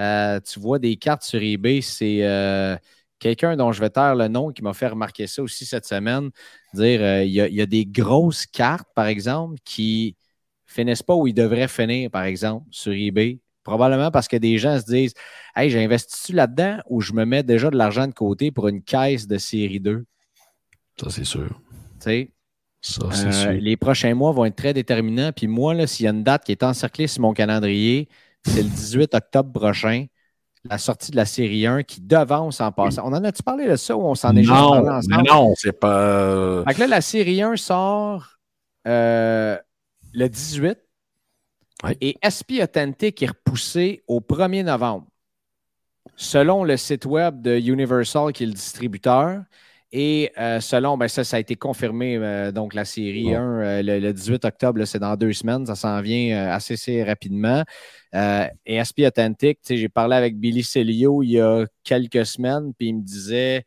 Euh, 0.00 0.40
tu 0.40 0.58
vois 0.58 0.78
des 0.78 0.96
cartes 0.96 1.22
sur 1.22 1.42
eBay, 1.42 1.82
c'est 1.82 2.24
euh, 2.24 2.76
quelqu'un 3.18 3.56
dont 3.56 3.72
je 3.72 3.80
vais 3.80 3.90
taire 3.90 4.14
le 4.14 4.28
nom 4.28 4.50
qui 4.52 4.62
m'a 4.62 4.72
fait 4.72 4.88
remarquer 4.88 5.26
ça 5.26 5.42
aussi 5.42 5.66
cette 5.66 5.84
semaine. 5.84 6.30
Dire, 6.72 7.00
euh, 7.02 7.24
il, 7.24 7.32
y 7.32 7.60
a, 7.60 7.66
des 7.66 7.84
grosses 7.84 8.46
cartes, 8.46 8.88
par 8.94 9.06
exemple, 9.06 9.56
qui 9.64 10.16
finissent 10.64 11.02
pas 11.02 11.14
où 11.14 11.26
ils 11.26 11.34
devraient 11.34 11.68
finir, 11.68 12.10
par 12.10 12.24
exemple, 12.24 12.66
sur 12.70 12.92
eBay. 12.92 13.38
Probablement 13.64 14.10
parce 14.10 14.26
que 14.26 14.36
des 14.36 14.58
gens 14.58 14.80
se 14.80 14.86
disent 14.86 15.14
Hey, 15.54 15.70
j'ai 15.70 15.84
investi 15.84 16.32
là-dedans 16.32 16.78
ou 16.88 17.00
je 17.00 17.12
me 17.12 17.24
mets 17.24 17.42
déjà 17.42 17.70
de 17.70 17.76
l'argent 17.76 18.06
de 18.06 18.12
côté 18.12 18.50
pour 18.50 18.66
une 18.66 18.82
caisse 18.82 19.28
de 19.28 19.38
série 19.38 19.78
2. 19.78 20.04
Ça, 21.00 21.10
c'est 21.10 21.24
sûr. 21.24 21.60
Tu 22.00 22.04
sais, 22.04 22.32
les 23.60 23.76
prochains 23.76 24.14
mois 24.14 24.32
vont 24.32 24.44
être 24.44 24.56
très 24.56 24.74
déterminants. 24.74 25.32
Puis 25.32 25.46
moi, 25.46 25.86
s'il 25.86 26.04
y 26.04 26.08
a 26.08 26.12
une 26.12 26.22
date 26.22 26.44
qui 26.44 26.52
est 26.52 26.62
encerclée 26.62 27.06
sur 27.06 27.22
mon 27.22 27.32
calendrier, 27.32 28.08
c'est 28.44 28.62
le 28.62 28.68
18 28.68 29.14
octobre 29.14 29.52
prochain, 29.52 30.06
la 30.64 30.78
sortie 30.78 31.10
de 31.10 31.16
la 31.16 31.24
série 31.24 31.66
1 31.66 31.82
qui 31.84 32.00
devance 32.00 32.60
en 32.60 32.72
passant. 32.72 33.02
On 33.04 33.12
en 33.12 33.24
a-tu 33.24 33.42
parlé 33.42 33.68
de 33.68 33.76
ça 33.76 33.96
ou 33.96 34.02
on 34.02 34.14
s'en 34.14 34.34
est 34.36 34.42
juste 34.42 34.52
parlé 34.52 34.88
ensemble? 34.88 35.28
Non, 35.28 35.54
c'est 35.56 35.78
pas. 35.78 36.64
Fait 36.64 36.78
là, 36.78 36.86
la 36.86 37.00
série 37.00 37.42
1 37.42 37.56
sort 37.56 38.38
euh, 38.86 39.56
le 40.12 40.28
18 40.28 40.78
et 42.00 42.16
SP 42.22 42.62
Authentic 42.62 43.22
est 43.22 43.26
repoussé 43.26 44.04
au 44.06 44.20
1er 44.20 44.64
novembre. 44.64 45.06
Selon 46.16 46.62
le 46.64 46.76
site 46.76 47.06
web 47.06 47.42
de 47.42 47.58
Universal, 47.58 48.32
qui 48.32 48.44
est 48.44 48.46
le 48.46 48.52
distributeur, 48.52 49.42
et 49.92 50.32
euh, 50.38 50.58
selon, 50.60 50.96
ben 50.96 51.06
ça, 51.06 51.22
ça 51.22 51.36
a 51.36 51.40
été 51.40 51.54
confirmé, 51.54 52.16
euh, 52.16 52.50
donc 52.50 52.72
la 52.72 52.86
série 52.86 53.34
1, 53.34 53.42
euh, 53.42 53.82
le, 53.82 54.12
18 54.12 54.46
octobre, 54.46 54.82
c'est 54.86 54.98
dans 54.98 55.16
deux 55.16 55.34
semaines, 55.34 55.66
ça 55.66 55.74
s'en 55.74 56.00
vient 56.00 56.50
assez, 56.50 56.74
assez, 56.74 57.04
rapidement. 57.04 57.62
et 58.14 58.80
SP 58.80 59.04
Authentic, 59.04 59.58
j'ai 59.68 59.90
parlé 59.90 60.16
avec 60.16 60.38
Billy 60.38 60.62
Celio 60.62 61.22
il 61.22 61.32
y 61.32 61.40
a 61.40 61.66
quelques 61.84 62.24
semaines, 62.24 62.72
puis 62.78 62.88
il 62.88 62.94
me 62.94 63.02
disait, 63.02 63.66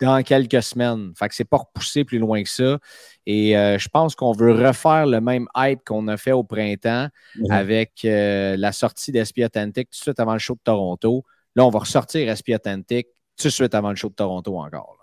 dans 0.00 0.22
quelques 0.22 0.62
semaines. 0.62 1.12
Fait 1.16 1.28
que 1.28 1.34
c'est 1.34 1.44
pas 1.44 1.58
repoussé 1.58 2.04
plus 2.04 2.18
loin 2.18 2.42
que 2.42 2.48
ça. 2.48 2.78
Et 3.26 3.52
je 3.52 3.88
pense 3.88 4.14
qu'on 4.14 4.32
veut 4.32 4.52
refaire 4.52 5.06
le 5.06 5.20
même 5.20 5.46
hype 5.54 5.80
qu'on 5.84 6.08
a 6.08 6.16
fait 6.16 6.32
au 6.32 6.44
printemps 6.44 7.08
mhm. 7.36 7.50
avec 7.50 8.00
la 8.04 8.72
sortie 8.72 9.12
d'SP 9.12 9.40
Authentic 9.44 9.90
tout 9.90 9.98
de 9.98 10.02
suite 10.02 10.20
avant 10.20 10.32
le 10.32 10.38
show 10.38 10.54
de 10.54 10.60
Toronto. 10.64 11.24
Là, 11.56 11.64
on 11.64 11.70
va 11.70 11.80
ressortir 11.80 12.34
SP 12.36 12.50
Authentic 12.54 13.06
tout 13.36 13.48
de 13.48 13.52
suite 13.52 13.74
avant 13.74 13.90
le 13.90 13.96
show 13.96 14.08
de 14.08 14.14
Toronto 14.14 14.58
encore. 14.58 14.96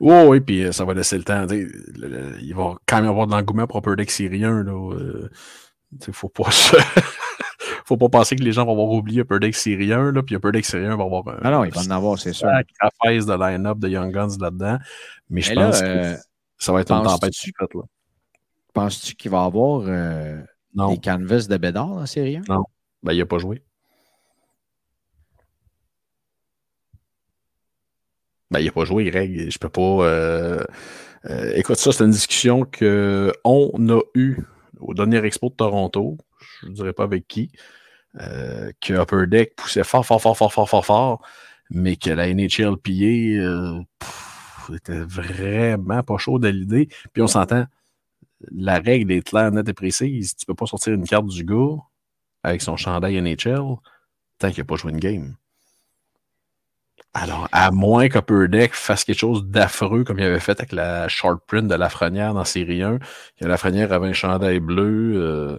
Oui, 0.00 0.14
oui, 0.26 0.40
puis 0.40 0.64
euh, 0.64 0.72
ça 0.72 0.84
va 0.84 0.94
laisser 0.94 1.18
le 1.18 1.24
temps. 1.24 1.46
il 1.50 2.54
va 2.54 2.76
quand 2.86 3.00
même 3.00 3.10
avoir 3.10 3.26
de 3.26 3.32
l'engouement 3.32 3.66
pour 3.66 3.78
Upper 3.78 3.96
Deck 3.96 4.10
syrien. 4.10 4.64
Il 4.64 6.08
ne 6.08 6.12
faut 6.12 6.28
pas 6.28 6.50
faut 7.84 7.96
pas 7.96 8.08
penser 8.08 8.36
que 8.36 8.42
les 8.42 8.52
gens 8.52 8.64
vont 8.64 8.72
avoir 8.72 8.90
oublié 8.90 9.22
Upper 9.22 9.38
Deck 9.40 9.54
syrien, 9.54 10.12
là, 10.12 10.22
puis 10.22 10.36
Upper 10.36 10.52
Deck 10.52 10.64
syrien 10.64 10.96
va 10.96 11.04
avoir 11.04 11.26
un. 11.28 11.38
Ah 11.42 11.50
non, 11.50 11.64
il 11.64 11.72
va 11.72 11.80
en 11.80 11.90
avoir, 11.90 12.18
c'est 12.18 12.32
sûr. 12.32 12.48
phase 13.02 13.26
de 13.26 13.34
line-up 13.34 13.78
de 13.78 13.88
Young 13.88 14.12
Guns 14.12 14.38
là-dedans. 14.40 14.78
Mais 15.30 15.40
je 15.40 15.52
pense 15.52 15.80
que 15.80 15.86
euh, 15.86 16.16
ça 16.58 16.72
va 16.72 16.80
être 16.80 16.92
une 16.92 17.04
tempête 17.04 17.34
là. 17.74 17.82
Penses-tu 18.72 19.14
qu'il 19.14 19.30
va 19.30 19.44
avoir 19.44 19.82
euh, 19.86 20.40
des 20.74 20.98
canvas 20.98 21.46
de 21.48 21.56
Bédard 21.56 21.92
en 21.92 22.06
série 22.06 22.38
Non. 22.48 22.64
Ben, 23.02 23.12
il 23.12 23.18
n'a 23.18 23.26
pas 23.26 23.38
joué. 23.38 23.62
Ben, 28.52 28.60
il 28.60 28.66
n'a 28.66 28.72
pas 28.72 28.84
joué, 28.84 29.04
Greg. 29.10 29.50
Je 29.50 29.58
peux 29.58 29.70
pas. 29.70 29.80
Euh, 29.80 30.62
euh, 31.30 31.52
écoute, 31.56 31.76
ça, 31.76 31.90
c'est 31.90 32.04
une 32.04 32.10
discussion 32.10 32.64
qu'on 32.66 33.88
a 33.88 34.00
eue 34.14 34.36
au 34.78 34.92
dernier 34.92 35.24
expo 35.24 35.48
de 35.48 35.54
Toronto. 35.54 36.18
Je 36.60 36.68
ne 36.68 36.74
dirais 36.74 36.92
pas 36.92 37.04
avec 37.04 37.26
qui. 37.26 37.50
Euh, 38.20 38.70
que 38.82 38.92
Upper 38.92 39.26
Deck 39.26 39.56
poussait 39.56 39.84
fort, 39.84 40.04
fort, 40.04 40.20
fort, 40.20 40.36
fort, 40.36 40.52
fort, 40.52 40.68
fort, 40.68 40.84
fort, 40.84 41.22
mais 41.70 41.96
que 41.96 42.10
la 42.10 42.32
NHL 42.32 42.76
euh, 42.86 43.80
était 44.74 45.00
vraiment 45.00 46.02
pas 46.02 46.18
chaud 46.18 46.38
de 46.38 46.48
l'idée. 46.48 46.88
Puis 47.14 47.22
on 47.22 47.26
s'entend, 47.26 47.64
la 48.50 48.80
règle 48.80 49.12
est 49.12 49.26
claire, 49.26 49.50
nette 49.50 49.70
et 49.70 49.72
précise. 49.72 50.36
Tu 50.36 50.44
peux 50.44 50.54
pas 50.54 50.66
sortir 50.66 50.92
une 50.92 51.06
carte 51.06 51.26
du 51.26 51.42
gars 51.42 51.76
avec 52.42 52.60
son 52.60 52.76
chandail 52.76 53.18
NHL 53.18 53.78
tant 54.38 54.50
qu'il 54.50 54.58
n'a 54.58 54.64
pas 54.64 54.76
joué 54.76 54.92
une 54.92 55.00
game. 55.00 55.36
Alors, 57.14 57.46
à 57.52 57.70
moins 57.70 58.08
qu'Upper 58.08 58.48
Deck 58.48 58.72
fasse 58.72 59.04
quelque 59.04 59.18
chose 59.18 59.44
d'affreux, 59.44 60.02
comme 60.02 60.18
il 60.18 60.24
avait 60.24 60.40
fait 60.40 60.58
avec 60.58 60.72
la 60.72 61.08
short 61.08 61.42
print 61.46 61.68
de 61.68 61.74
Lafrenière 61.74 62.32
dans 62.32 62.44
série 62.44 62.82
1, 62.82 62.98
que 63.38 63.44
Lafrenière 63.44 63.92
avait 63.92 64.08
un 64.08 64.12
chandail 64.14 64.60
bleu. 64.60 65.12
Euh, 65.16 65.58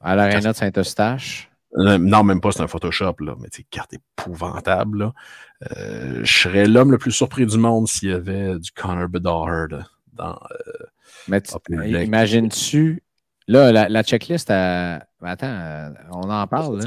à 0.00 0.16
l'aréna 0.16 0.52
de 0.52 0.56
Saint-Eustache? 0.56 1.50
Euh, 1.76 1.98
non, 1.98 2.22
même 2.22 2.40
pas, 2.40 2.52
c'est 2.52 2.62
un 2.62 2.68
Photoshop, 2.68 3.16
là. 3.20 3.34
Mais 3.38 3.48
c'est 3.52 3.64
carte 3.64 3.92
épouvantable, 3.92 4.98
là. 4.98 5.12
Euh, 5.76 6.20
je 6.24 6.38
serais 6.38 6.66
l'homme 6.66 6.90
le 6.90 6.96
plus 6.96 7.12
surpris 7.12 7.44
du 7.44 7.58
monde 7.58 7.86
s'il 7.86 8.10
y 8.10 8.12
avait 8.12 8.58
du 8.58 8.70
Connor 8.72 9.08
Bedard 9.08 9.68
dans. 10.14 10.38
mais 11.28 11.42
imagines-tu? 12.02 13.02
Là, 13.46 13.88
la, 13.88 14.02
checklist, 14.02 14.50
attends, 14.50 15.92
on 16.12 16.30
en 16.30 16.46
parle, 16.46 16.80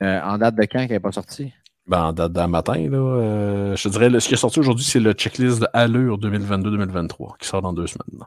là, 0.00 0.26
en 0.26 0.38
date 0.38 0.54
de 0.54 0.62
quand 0.62 0.78
qu'elle 0.78 0.90
n'est 0.90 1.00
pas 1.00 1.12
sortie? 1.12 1.52
Ben, 1.86 2.12
d'un 2.14 2.46
matin, 2.46 2.88
là, 2.88 2.96
euh, 2.96 3.76
je 3.76 3.82
te 3.82 3.88
dirais, 3.90 4.08
ce 4.18 4.26
qui 4.26 4.34
est 4.34 4.38
sorti 4.38 4.58
aujourd'hui, 4.58 4.84
c'est 4.84 5.00
le 5.00 5.12
checklist 5.12 5.60
de 5.60 5.68
Allure 5.74 6.18
2022-2023, 6.18 7.36
qui 7.38 7.46
sort 7.46 7.60
dans 7.60 7.74
deux 7.74 7.86
semaines. 7.86 8.22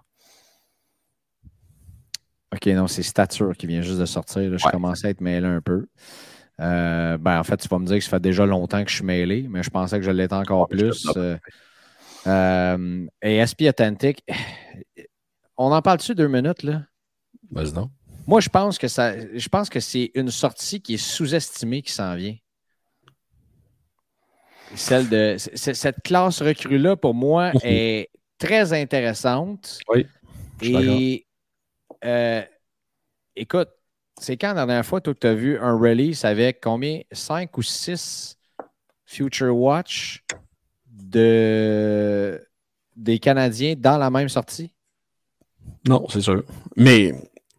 OK, 2.54 2.66
non, 2.68 2.88
c'est 2.88 3.02
Stature 3.02 3.58
qui 3.58 3.66
vient 3.66 3.82
juste 3.82 4.00
de 4.00 4.06
sortir. 4.06 4.58
Je 4.58 4.70
commençais 4.70 5.08
à 5.08 5.10
être 5.10 5.22
mêlé 5.22 5.48
un 5.48 5.62
peu. 5.62 5.88
Euh, 6.62 7.18
ben, 7.18 7.40
en 7.40 7.44
fait, 7.44 7.58
tu 7.58 7.68
vas 7.68 7.80
me 7.80 7.86
dire 7.86 7.98
que 7.98 8.04
ça 8.04 8.12
fait 8.12 8.20
déjà 8.20 8.46
longtemps 8.46 8.84
que 8.84 8.92
je 8.92 8.96
suis 8.96 9.06
mêlé, 9.06 9.48
mais 9.50 9.64
je 9.64 9.70
pensais 9.72 9.98
que 9.98 10.06
je 10.06 10.12
l'étais 10.12 10.36
encore 10.36 10.68
plus. 10.68 11.08
Euh, 12.28 13.08
et 13.22 13.46
SP 13.46 13.70
Authentic, 13.70 14.24
on 15.56 15.72
en 15.72 15.82
parle 15.82 15.98
dessus 15.98 16.14
deux 16.14 16.28
minutes, 16.28 16.64
là? 16.64 16.84
Vas-y 17.52 17.74
non. 17.74 17.90
Moi, 18.28 18.42
je 18.42 18.50
pense 18.50 18.78
que 18.78 18.88
ça, 18.88 19.14
je 19.34 19.50
pense 19.50 19.70
que 19.70 19.80
c'est 19.80 20.12
une 20.14 20.30
sortie 20.30 20.82
qui 20.82 20.96
est 20.96 20.98
sous-estimée 20.98 21.82
qui 21.82 21.94
s'en 21.94 22.16
vient. 22.16 22.36
Celle 24.76 25.10
de 25.10 25.36
cette 25.38 26.02
classe 26.04 26.42
recrue-là, 26.42 26.96
pour 26.96 27.14
moi, 27.14 27.52
est 27.64 28.10
très 28.38 28.74
intéressante. 28.74 29.80
Oui. 29.90 30.06
Et 30.62 31.26
euh, 32.04 32.42
écoute, 33.36 33.70
c'est 34.20 34.38
quand 34.38 34.54
la 34.54 34.66
dernière 34.66 34.86
fois 34.86 35.02
que 35.02 35.12
tu 35.12 35.28
as 35.28 35.36
vu 35.36 35.58
un 35.60 35.78
release 35.78 36.26
avec 36.26 36.60
combien? 36.62 37.02
5 37.12 37.56
ou 37.58 37.62
6 37.62 38.38
Future 39.06 39.56
Watch 39.56 40.24
de, 40.90 42.42
des 42.96 43.20
Canadiens 43.20 43.76
dans 43.78 43.98
la 43.98 44.10
même 44.10 44.30
sortie? 44.30 44.72
Non, 45.88 46.08
c'est 46.10 46.22
sûr. 46.22 46.44
Mais 46.76 47.14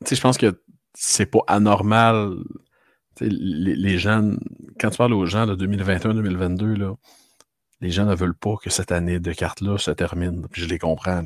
je 0.08 0.20
pense 0.20 0.36
que 0.36 0.60
c'est 0.94 1.26
pas 1.26 1.40
anormal 1.46 2.34
les, 3.20 3.98
gens, 3.98 4.32
quand 4.80 4.90
tu 4.90 4.96
parles 4.98 5.14
aux 5.14 5.26
gens 5.26 5.46
de 5.46 5.54
2021-2022, 5.66 6.94
les 7.80 7.90
gens 7.90 8.04
ne 8.06 8.14
veulent 8.14 8.34
pas 8.34 8.54
que 8.62 8.70
cette 8.70 8.92
année 8.92 9.20
de 9.20 9.32
cartes-là 9.32 9.78
se 9.78 9.90
termine. 9.90 10.46
Puis 10.50 10.62
je 10.62 10.68
les 10.68 10.78
comprends. 10.78 11.22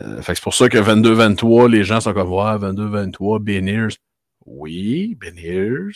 Euh, 0.00 0.22
fait 0.22 0.34
c'est 0.34 0.42
pour 0.42 0.54
ça 0.54 0.68
que 0.68 0.78
22-23, 0.78 1.68
les 1.70 1.84
gens 1.84 2.00
sont 2.00 2.12
comme 2.14 2.28
voir 2.28 2.58
22-23, 2.58 3.38
Beniers. 3.42 3.94
Oui, 4.46 5.16
Beniers. 5.20 5.92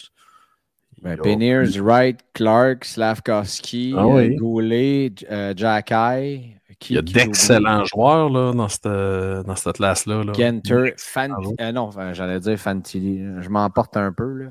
Ben, 1.02 1.16
Beniers, 1.16 1.78
Wright, 1.80 2.20
Clark, 2.32 2.84
Slavkovski, 2.84 3.94
Ah 3.96 4.06
oui. 4.06 4.34
euh, 4.34 4.36
Goulet, 4.38 5.12
euh, 5.30 5.52
Jacky. 5.56 6.52
Il 6.90 6.96
y 6.96 6.98
a 6.98 7.02
d'excellents 7.02 7.84
joueurs 7.86 8.28
là, 8.28 8.52
dans 8.52 8.68
cette, 8.68 8.84
dans 8.86 9.56
cette 9.56 9.76
classe-là. 9.76 10.24
Là. 10.24 10.32
Genter, 10.34 10.92
Fan... 10.98 11.30
Bravo. 11.32 11.54
euh, 11.60 11.72
non, 11.72 11.90
j'allais 12.12 12.38
dire 12.38 12.58
Fantilli. 12.58 13.24
Je 13.40 13.48
m'emporte 13.48 13.96
un 13.96 14.12
peu. 14.12 14.30
Là. 14.32 14.50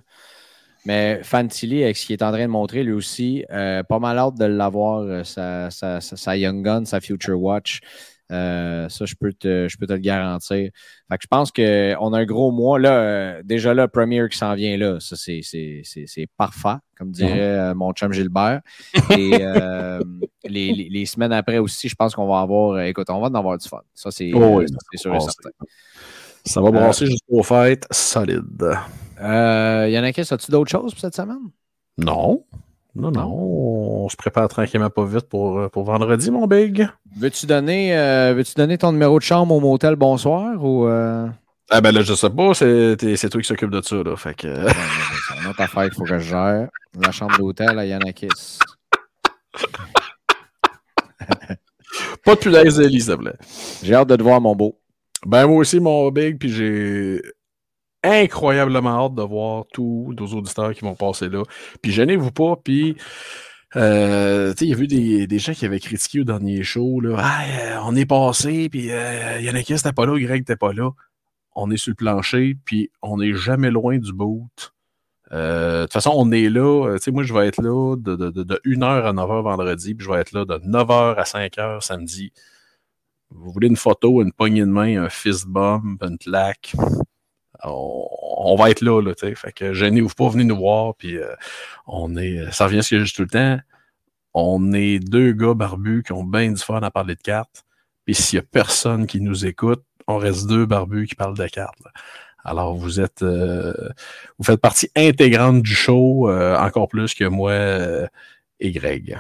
Mais 0.86 1.20
Fantilli, 1.24 1.84
avec 1.84 1.98
ce 1.98 2.06
qu'il 2.06 2.14
est 2.14 2.24
en 2.24 2.32
train 2.32 2.44
de 2.44 2.52
montrer, 2.52 2.84
lui 2.84 2.94
aussi, 2.94 3.44
euh, 3.52 3.82
pas 3.84 4.00
mal 4.00 4.18
hâte 4.20 4.36
de 4.38 4.46
l'avoir, 4.46 5.00
euh, 5.00 5.24
sa, 5.24 5.72
sa, 5.72 6.00
sa, 6.00 6.16
sa 6.16 6.38
Young 6.38 6.64
Gun, 6.64 6.86
sa 6.86 7.02
Future 7.02 7.42
Watch. 7.42 7.80
Euh, 8.32 8.88
ça, 8.90 9.06
je 9.06 9.14
peux, 9.20 9.34
te, 9.34 9.68
je 9.68 9.78
peux 9.78 9.86
te 9.88 9.94
le 9.94 10.00
garantir. 10.00 10.70
Fait 11.10 11.18
que 11.18 11.22
je 11.22 11.28
pense 11.28 11.52
qu'on 11.52 12.14
a 12.14 12.20
un 12.20 12.26
gros 12.26 12.52
mois. 12.52 12.80
Là, 12.80 13.42
déjà 13.44 13.74
là, 13.74 13.88
Premier 13.88 14.28
qui 14.30 14.38
s'en 14.38 14.54
vient 14.56 14.78
là, 14.78 15.00
ça, 15.00 15.16
c'est, 15.16 15.42
c'est, 15.44 15.82
c'est, 15.84 16.06
c'est 16.08 16.28
parfait, 16.38 16.78
comme 16.98 17.12
dirait 17.12 17.74
mon 17.76 17.92
chum 17.94 18.12
Gilbert. 18.14 18.62
Et 19.12 19.30
les, 20.46 20.74
les, 20.74 20.90
les 20.90 21.06
semaines 21.06 21.34
après 21.34 21.60
aussi, 21.60 21.88
je 21.88 21.96
pense 21.96 22.16
qu'on 22.16 22.28
va 22.28 22.40
avoir. 22.42 22.80
écoute, 22.82 23.10
on 23.10 23.20
va 23.22 23.28
en 23.28 23.36
avoir 23.36 23.58
du 23.58 23.68
fun. 23.68 23.82
Ça, 23.94 24.10
c'est, 24.10 24.32
Oh 24.34 24.60
oui. 24.60 24.66
sûr 24.96 25.16
et 25.16 25.20
certain. 25.20 25.50
Ça 26.46 26.62
va 26.62 26.72
brasser 26.72 27.08
jusqu'aux 27.08 27.44
fêtes, 27.44 27.88
solide. 27.92 28.76
Euh, 29.22 29.88
Yannick, 29.90 30.20
as-tu 30.20 30.52
d'autres 30.52 30.72
choses 30.72 30.94
pour 30.94 31.02
cette 31.02 31.16
semaine? 31.16 31.50
Non. 31.98 32.44
Non, 32.96 33.12
non. 33.12 33.26
On 34.06 34.10
se 34.10 34.16
prépare 34.16 34.48
tranquillement 34.48 34.90
pas 34.90 35.06
vite 35.06 35.28
pour, 35.28 35.60
euh, 35.60 35.70
pour 35.70 35.84
vendredi, 35.84 36.32
mon 36.32 36.48
big. 36.48 36.88
Veux-tu 37.18 37.46
donner, 37.46 37.98
euh, 37.98 38.42
donner 38.56 38.78
ton 38.78 38.92
numéro 38.94 39.20
de 39.20 39.24
chambre 39.24 39.54
au 39.54 39.60
motel 39.60 39.96
Bonsoir 39.96 40.64
ou. 40.64 40.88
Euh... 40.88 41.28
Ah 41.72 41.82
ben 41.82 41.92
là, 41.92 42.04
je 42.04 42.14
sais 42.14 42.30
pas, 42.30 42.54
c'est 42.54 42.96
toi 43.30 43.42
qui 43.42 43.48
s'occupe 43.48 43.72
de 43.72 43.82
ça, 43.82 43.96
là. 43.98 44.16
Fait 44.16 44.36
que. 44.36 44.48
c'est 44.48 45.42
une 45.42 45.48
autre 45.50 45.62
affaire 45.62 45.84
qu'il 45.86 45.94
faut 45.96 46.04
que 46.04 46.20
je 46.20 46.20
gère. 46.20 46.70
La 47.02 47.12
chambre 47.12 47.38
d'hôtel 47.38 47.78
à 47.80 47.86
Yannakis. 47.86 48.60
pas 52.24 52.36
de 52.36 52.40
punaise, 52.40 52.80
Ellie, 52.80 53.02
s'il 53.02 53.16
te 53.16 53.20
plaît. 53.20 53.36
J'ai 53.84 53.96
hâte 53.96 54.08
de 54.08 54.16
te 54.16 54.24
voir, 54.24 54.40
mon 54.40 54.56
beau. 54.56 54.80
Ben 55.26 55.48
moi 55.48 55.58
aussi, 55.58 55.80
mon 55.80 56.12
big, 56.12 56.38
puis 56.38 56.50
j'ai 56.50 57.22
incroyablement 58.06 59.06
hâte 59.06 59.16
de 59.16 59.24
voir 59.24 59.66
tous 59.74 60.14
nos 60.18 60.28
auditeurs 60.28 60.74
qui 60.74 60.82
vont 60.82 60.96
passer 60.96 61.30
là. 61.30 61.44
Puis 61.82 61.92
gênez-vous 61.92 62.32
pas, 62.32 62.56
puis 62.64 62.96
euh, 63.76 64.54
il 64.62 64.68
y 64.68 64.74
a 64.74 64.78
eu 64.78 64.88
des, 64.88 65.28
des 65.28 65.40
gens 65.40 65.54
qui 65.54 65.66
avaient 65.66 65.80
critiqué 65.80 66.22
au 66.22 66.24
dernier 66.24 66.64
show, 66.64 67.02
là, 67.02 67.18
euh, 67.20 67.78
on 67.84 67.96
est 67.96 68.06
passé, 68.06 68.70
puis 68.70 68.92
euh, 68.92 69.42
Yannick 69.42 69.70
n'était 69.70 69.92
pas 69.92 70.06
là, 70.06 70.18
Greg 70.18 70.42
n'était 70.42 70.56
pas 70.56 70.74
là. 70.74 70.92
On 71.56 71.72
est 71.72 71.78
sur 71.78 71.92
le 71.92 71.96
plancher, 71.96 72.58
puis 72.66 72.92
on 73.02 73.18
n'est 73.18 73.34
jamais 73.34 73.72
loin 73.72 73.98
du 73.98 74.14
boot. 74.14 74.74
Euh, 75.32 75.80
de 75.80 75.84
toute 75.86 75.94
façon, 75.94 76.12
on 76.16 76.32
est 76.32 76.50
là. 76.50 76.98
sais, 77.00 77.12
moi, 77.12 77.24
je 77.24 77.34
vais 77.34 77.48
être 77.48 77.62
là 77.62 77.96
de, 77.98 78.16
de, 78.16 78.30
de, 78.30 78.44
de 78.44 78.62
1h 78.66 78.84
à 78.86 79.14
9h 79.14 79.44
vendredi, 79.44 79.96
puis 79.96 80.06
je 80.06 80.12
vais 80.12 80.20
être 80.20 80.32
là 80.32 80.46
de 80.46 80.56
9h 80.56 81.16
à 81.16 81.24
5h 81.24 81.82
samedi. 81.82 82.32
Vous 83.32 83.52
voulez 83.52 83.68
une 83.68 83.76
photo, 83.76 84.22
une 84.22 84.32
poignée 84.32 84.62
de 84.62 84.66
main, 84.66 85.04
un 85.04 85.10
fist 85.10 85.48
bump, 85.48 86.02
une 86.04 86.18
claque. 86.18 86.74
On, 87.64 88.08
on 88.38 88.56
va 88.56 88.70
être 88.70 88.82
là, 88.82 89.02
là, 89.02 89.14
tu 89.16 89.28
sais. 89.28 89.36
Fait 89.36 89.52
que 89.52 89.74
gênez-vous 89.74 90.14
pas, 90.16 90.30
venez 90.30 90.44
nous 90.44 90.58
voir, 90.58 90.96
puis 90.96 91.18
euh, 91.18 91.34
on 91.88 92.16
est. 92.18 92.52
Ça 92.52 92.66
revient 92.66 92.80
à 92.80 92.84
ce 92.84 92.92
que 92.92 93.00
je 93.00 93.06
dis 93.06 93.14
tout 93.14 93.24
le 93.24 93.28
temps. 93.30 93.60
On 94.34 94.74
est 94.74 95.00
deux 95.00 95.32
gars 95.32 95.54
barbus 95.54 96.04
qui 96.04 96.12
ont 96.12 96.24
bien 96.24 96.52
du 96.52 96.62
fun 96.62 96.82
à 96.82 96.92
parler 96.92 97.16
de 97.16 97.22
cartes. 97.22 97.66
Puis 98.06 98.16
s'il 98.16 98.38
y 98.38 98.40
a 98.40 98.44
personne 98.44 99.08
qui 99.08 99.22
nous 99.22 99.46
écoute, 99.46 99.84
on 100.08 100.18
reste 100.18 100.48
deux 100.48 100.66
barbus 100.66 101.08
qui 101.08 101.16
parlent 101.16 101.38
de 101.38 101.48
cartes. 101.48 101.82
Alors 102.44 102.76
vous 102.76 103.00
êtes 103.00 103.24
euh, 103.24 103.74
vous 104.38 104.46
faites 104.46 104.62
partie 104.62 104.90
intégrante 104.96 105.64
du 105.64 105.74
show, 105.74 106.30
euh, 106.30 106.56
encore 106.58 106.88
plus 106.88 107.16
que 107.16 107.26
moi 107.26 107.52
euh, 107.52 108.08
et 108.60 108.72
Greg. 108.72 109.18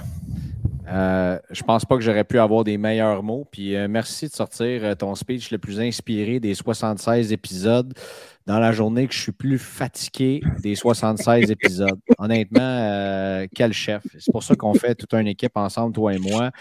Euh, 0.88 1.40
je 1.49 1.64
pense 1.64 1.84
pas 1.86 1.95
que 1.95 2.02
j'aurais 2.02 2.24
pu 2.24 2.38
avoir 2.40 2.64
des 2.64 2.78
meilleurs 2.78 3.24
mots. 3.24 3.48
Puis 3.52 3.76
euh, 3.76 3.88
merci 3.88 4.28
de 4.28 4.34
sortir 4.34 4.84
euh, 4.84 4.95
ton 4.95 5.16
speech 5.16 5.52
le 5.52 5.57
plus 5.57 5.80
inspiré 5.80 6.40
des 6.40 6.53
76 6.53 7.32
épisodes 7.32 7.94
dans 8.45 8.60
la 8.60 8.72
journée 8.72 9.07
que 9.07 9.14
je 9.14 9.20
suis 9.22 9.32
plus 9.32 9.57
fatigué 9.57 10.41
des 10.62 10.76
76 10.76 11.49
épisodes. 11.52 11.99
Honnêtement, 12.20 12.60
euh, 12.62 13.48
quel 13.56 13.74
chef. 13.74 14.03
C'est 14.20 14.32
pour 14.32 14.44
ça 14.44 14.56
qu'on 14.56 14.74
fait 14.76 14.95
toute 14.95 15.14
une 15.14 15.28
équipe 15.28 15.56
ensemble, 15.57 15.94
toi 15.94 16.14
et 16.14 16.20
moi. 16.20 16.52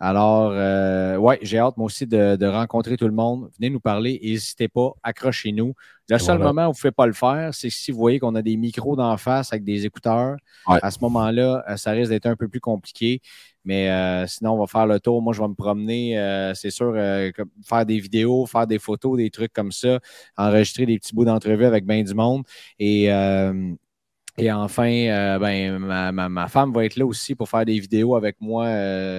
Alors, 0.00 0.50
euh, 0.52 1.16
ouais, 1.16 1.40
j'ai 1.42 1.58
hâte 1.58 1.76
moi 1.76 1.86
aussi 1.86 2.06
de, 2.06 2.36
de 2.36 2.46
rencontrer 2.46 2.96
tout 2.96 3.08
le 3.08 3.14
monde. 3.14 3.50
Venez 3.58 3.68
nous 3.68 3.80
parler, 3.80 4.20
n'hésitez 4.22 4.68
pas, 4.68 4.92
accrochez-nous. 5.02 5.74
Le 6.08 6.18
seul 6.18 6.36
Voilà. 6.36 6.52
moment 6.52 6.62
où 6.68 6.72
vous 6.72 6.76
ne 6.78 6.80
pouvez 6.82 6.92
pas 6.92 7.06
le 7.06 7.12
faire, 7.12 7.52
c'est 7.52 7.68
si 7.68 7.90
vous 7.90 7.98
voyez 7.98 8.20
qu'on 8.20 8.36
a 8.36 8.42
des 8.42 8.56
micros 8.56 8.94
d'en 8.94 9.16
face 9.16 9.52
avec 9.52 9.64
des 9.64 9.86
écouteurs. 9.86 10.36
Ouais. 10.68 10.78
À 10.82 10.92
ce 10.92 10.98
moment-là, 11.00 11.64
ça 11.76 11.90
risque 11.90 12.10
d'être 12.10 12.26
un 12.26 12.36
peu 12.36 12.46
plus 12.46 12.60
compliqué. 12.60 13.20
Mais 13.68 13.90
euh, 13.90 14.26
sinon, 14.26 14.52
on 14.54 14.58
va 14.58 14.66
faire 14.66 14.86
le 14.86 14.98
tour. 14.98 15.20
Moi, 15.20 15.34
je 15.34 15.42
vais 15.42 15.48
me 15.48 15.54
promener, 15.54 16.18
euh, 16.18 16.54
c'est 16.54 16.70
sûr, 16.70 16.94
euh, 16.96 17.30
faire 17.62 17.84
des 17.84 17.98
vidéos, 18.00 18.46
faire 18.46 18.66
des 18.66 18.78
photos, 18.78 19.18
des 19.18 19.28
trucs 19.28 19.52
comme 19.52 19.72
ça, 19.72 20.00
enregistrer 20.38 20.86
des 20.86 20.98
petits 20.98 21.14
bouts 21.14 21.26
d'entrevue 21.26 21.66
avec 21.66 21.84
bien 21.84 22.02
du 22.02 22.14
monde. 22.14 22.44
Et, 22.78 23.10
et 24.40 24.52
enfin, 24.52 24.88
ben, 25.40 25.78
ma, 25.78 26.12
ma- 26.28 26.48
femme 26.48 26.72
va 26.72 26.84
être 26.84 26.94
là 26.96 27.04
aussi 27.04 27.34
pour 27.34 27.48
faire 27.48 27.64
des 27.64 27.78
vidéos 27.78 28.14
avec 28.14 28.36
moi 28.40 28.66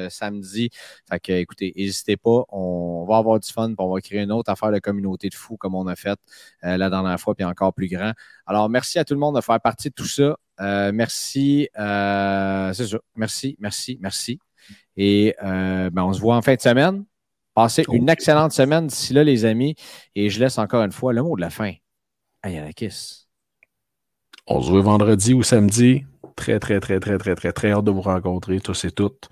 samedi. 0.09 0.69
Fait 1.09 1.19
que, 1.19 1.33
écoutez, 1.33 1.73
n'hésitez 1.75 2.15
pas. 2.17 2.43
On 2.49 3.05
va 3.07 3.17
avoir 3.17 3.39
du 3.39 3.51
fun, 3.51 3.67
puis 3.67 3.75
on 3.79 3.93
va 3.93 3.99
créer 4.01 4.21
une 4.21 4.31
autre 4.31 4.49
affaire 4.49 4.71
de 4.71 4.79
communauté 4.79 5.27
de 5.29 5.35
fous 5.35 5.57
comme 5.57 5.75
on 5.75 5.87
a 5.87 5.95
fait 5.95 6.17
euh, 6.63 6.77
la 6.77 6.89
dernière 6.89 7.19
fois, 7.19 7.35
puis 7.35 7.45
encore 7.45 7.73
plus 7.73 7.89
grand. 7.89 8.13
Alors, 8.45 8.69
merci 8.69 8.97
à 8.97 9.03
tout 9.03 9.13
le 9.13 9.19
monde 9.19 9.35
de 9.35 9.41
faire 9.41 9.59
partie 9.59 9.89
de 9.89 9.93
tout 9.93 10.07
ça. 10.07 10.37
Euh, 10.61 10.91
merci. 10.93 11.69
euh, 11.79 12.73
c'est 12.73 12.87
ça. 12.87 12.97
Merci, 13.15 13.55
merci, 13.59 13.97
merci. 14.01 14.39
Et 14.97 15.35
euh, 15.43 15.89
ben, 15.89 16.03
on 16.03 16.13
se 16.13 16.19
voit 16.19 16.35
en 16.35 16.41
fin 16.41 16.55
de 16.55 16.61
semaine. 16.61 17.05
Passez 17.53 17.83
une 17.93 18.09
excellente 18.09 18.51
semaine 18.51 18.87
d'ici 18.87 19.13
là, 19.13 19.23
les 19.23 19.45
amis. 19.45 19.75
Et 20.15 20.29
je 20.29 20.39
laisse 20.39 20.57
encore 20.57 20.83
une 20.83 20.91
fois 20.91 21.13
le 21.13 21.21
mot 21.23 21.35
de 21.35 21.41
la 21.41 21.49
fin 21.49 21.73
à 22.41 22.49
Yanakis. 22.49 23.25
On 24.47 24.61
se 24.61 24.69
voit 24.69 24.81
vendredi 24.81 25.33
ou 25.33 25.43
samedi. 25.43 26.05
Très, 26.35 26.59
très, 26.59 26.79
très, 26.79 26.99
très, 26.99 27.17
très, 27.17 27.35
très, 27.35 27.51
très 27.51 27.71
hâte 27.71 27.83
de 27.83 27.91
vous 27.91 28.01
rencontrer, 28.01 28.59
tous 28.61 28.85
et 28.85 28.91
toutes. 28.91 29.29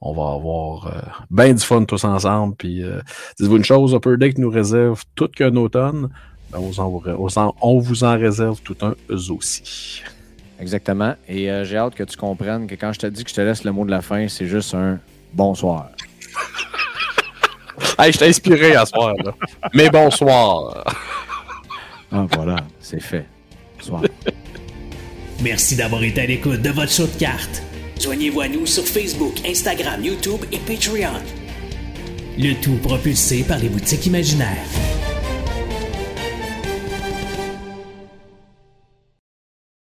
On 0.00 0.12
va 0.12 0.34
avoir 0.34 0.86
euh, 0.88 1.00
bien 1.30 1.52
du 1.54 1.62
fun 1.62 1.84
tous 1.84 2.04
ensemble. 2.04 2.54
Puis, 2.56 2.82
euh, 2.82 3.00
dites-vous 3.38 3.56
une 3.56 3.64
chose, 3.64 3.94
Upper 3.94 4.16
Deck 4.18 4.38
nous 4.38 4.50
réserve 4.50 5.04
tout 5.14 5.28
qu'un 5.28 5.54
automne. 5.56 6.10
Ben, 6.50 6.58
on, 6.58 6.70
on 6.78 7.28
en- 7.38 7.54
on 7.60 7.78
vous 7.78 8.04
en 8.04 8.16
réserve 8.18 8.60
tout 8.62 8.76
un 8.82 8.94
eux 9.10 9.30
aussi. 9.32 10.02
Exactement. 10.60 11.14
Et 11.28 11.50
euh, 11.50 11.64
j'ai 11.64 11.76
hâte 11.76 11.94
que 11.94 12.04
tu 12.04 12.16
comprennes 12.16 12.66
que 12.66 12.74
quand 12.74 12.92
je 12.92 13.00
te 13.00 13.06
dis 13.06 13.24
que 13.24 13.30
je 13.30 13.34
te 13.34 13.40
laisse 13.40 13.64
le 13.64 13.72
mot 13.72 13.84
de 13.84 13.90
la 13.90 14.02
fin, 14.02 14.26
c'est 14.28 14.46
juste 14.46 14.74
un 14.74 14.98
bonsoir. 15.32 15.90
Hey, 17.98 18.12
je 18.12 18.18
t'ai 18.18 18.28
inspiré 18.28 18.74
à 18.74 18.84
ce 18.84 18.90
soir. 18.90 19.14
Là. 19.24 19.34
Mais 19.74 19.88
bonsoir. 19.90 20.84
Ah, 22.12 22.26
voilà, 22.34 22.56
c'est 22.80 23.00
fait. 23.00 23.26
Bonsoir. 23.78 24.02
Merci 25.42 25.76
d'avoir 25.76 26.02
été 26.02 26.22
à 26.22 26.26
l'écoute 26.26 26.62
de 26.62 26.70
votre 26.70 26.90
show 26.90 27.06
de 27.06 27.18
cartes. 27.18 27.62
Joignez-vous 28.00 28.40
à 28.40 28.48
nous 28.48 28.66
sur 28.66 28.84
Facebook, 28.84 29.34
Instagram, 29.46 30.02
YouTube 30.02 30.40
et 30.52 30.58
Patreon. 30.58 31.22
Le 32.38 32.54
tout 32.60 32.76
propulsé 32.82 33.42
par 33.44 33.58
les 33.58 33.68
boutiques 33.68 34.06
imaginaires. 34.06 34.66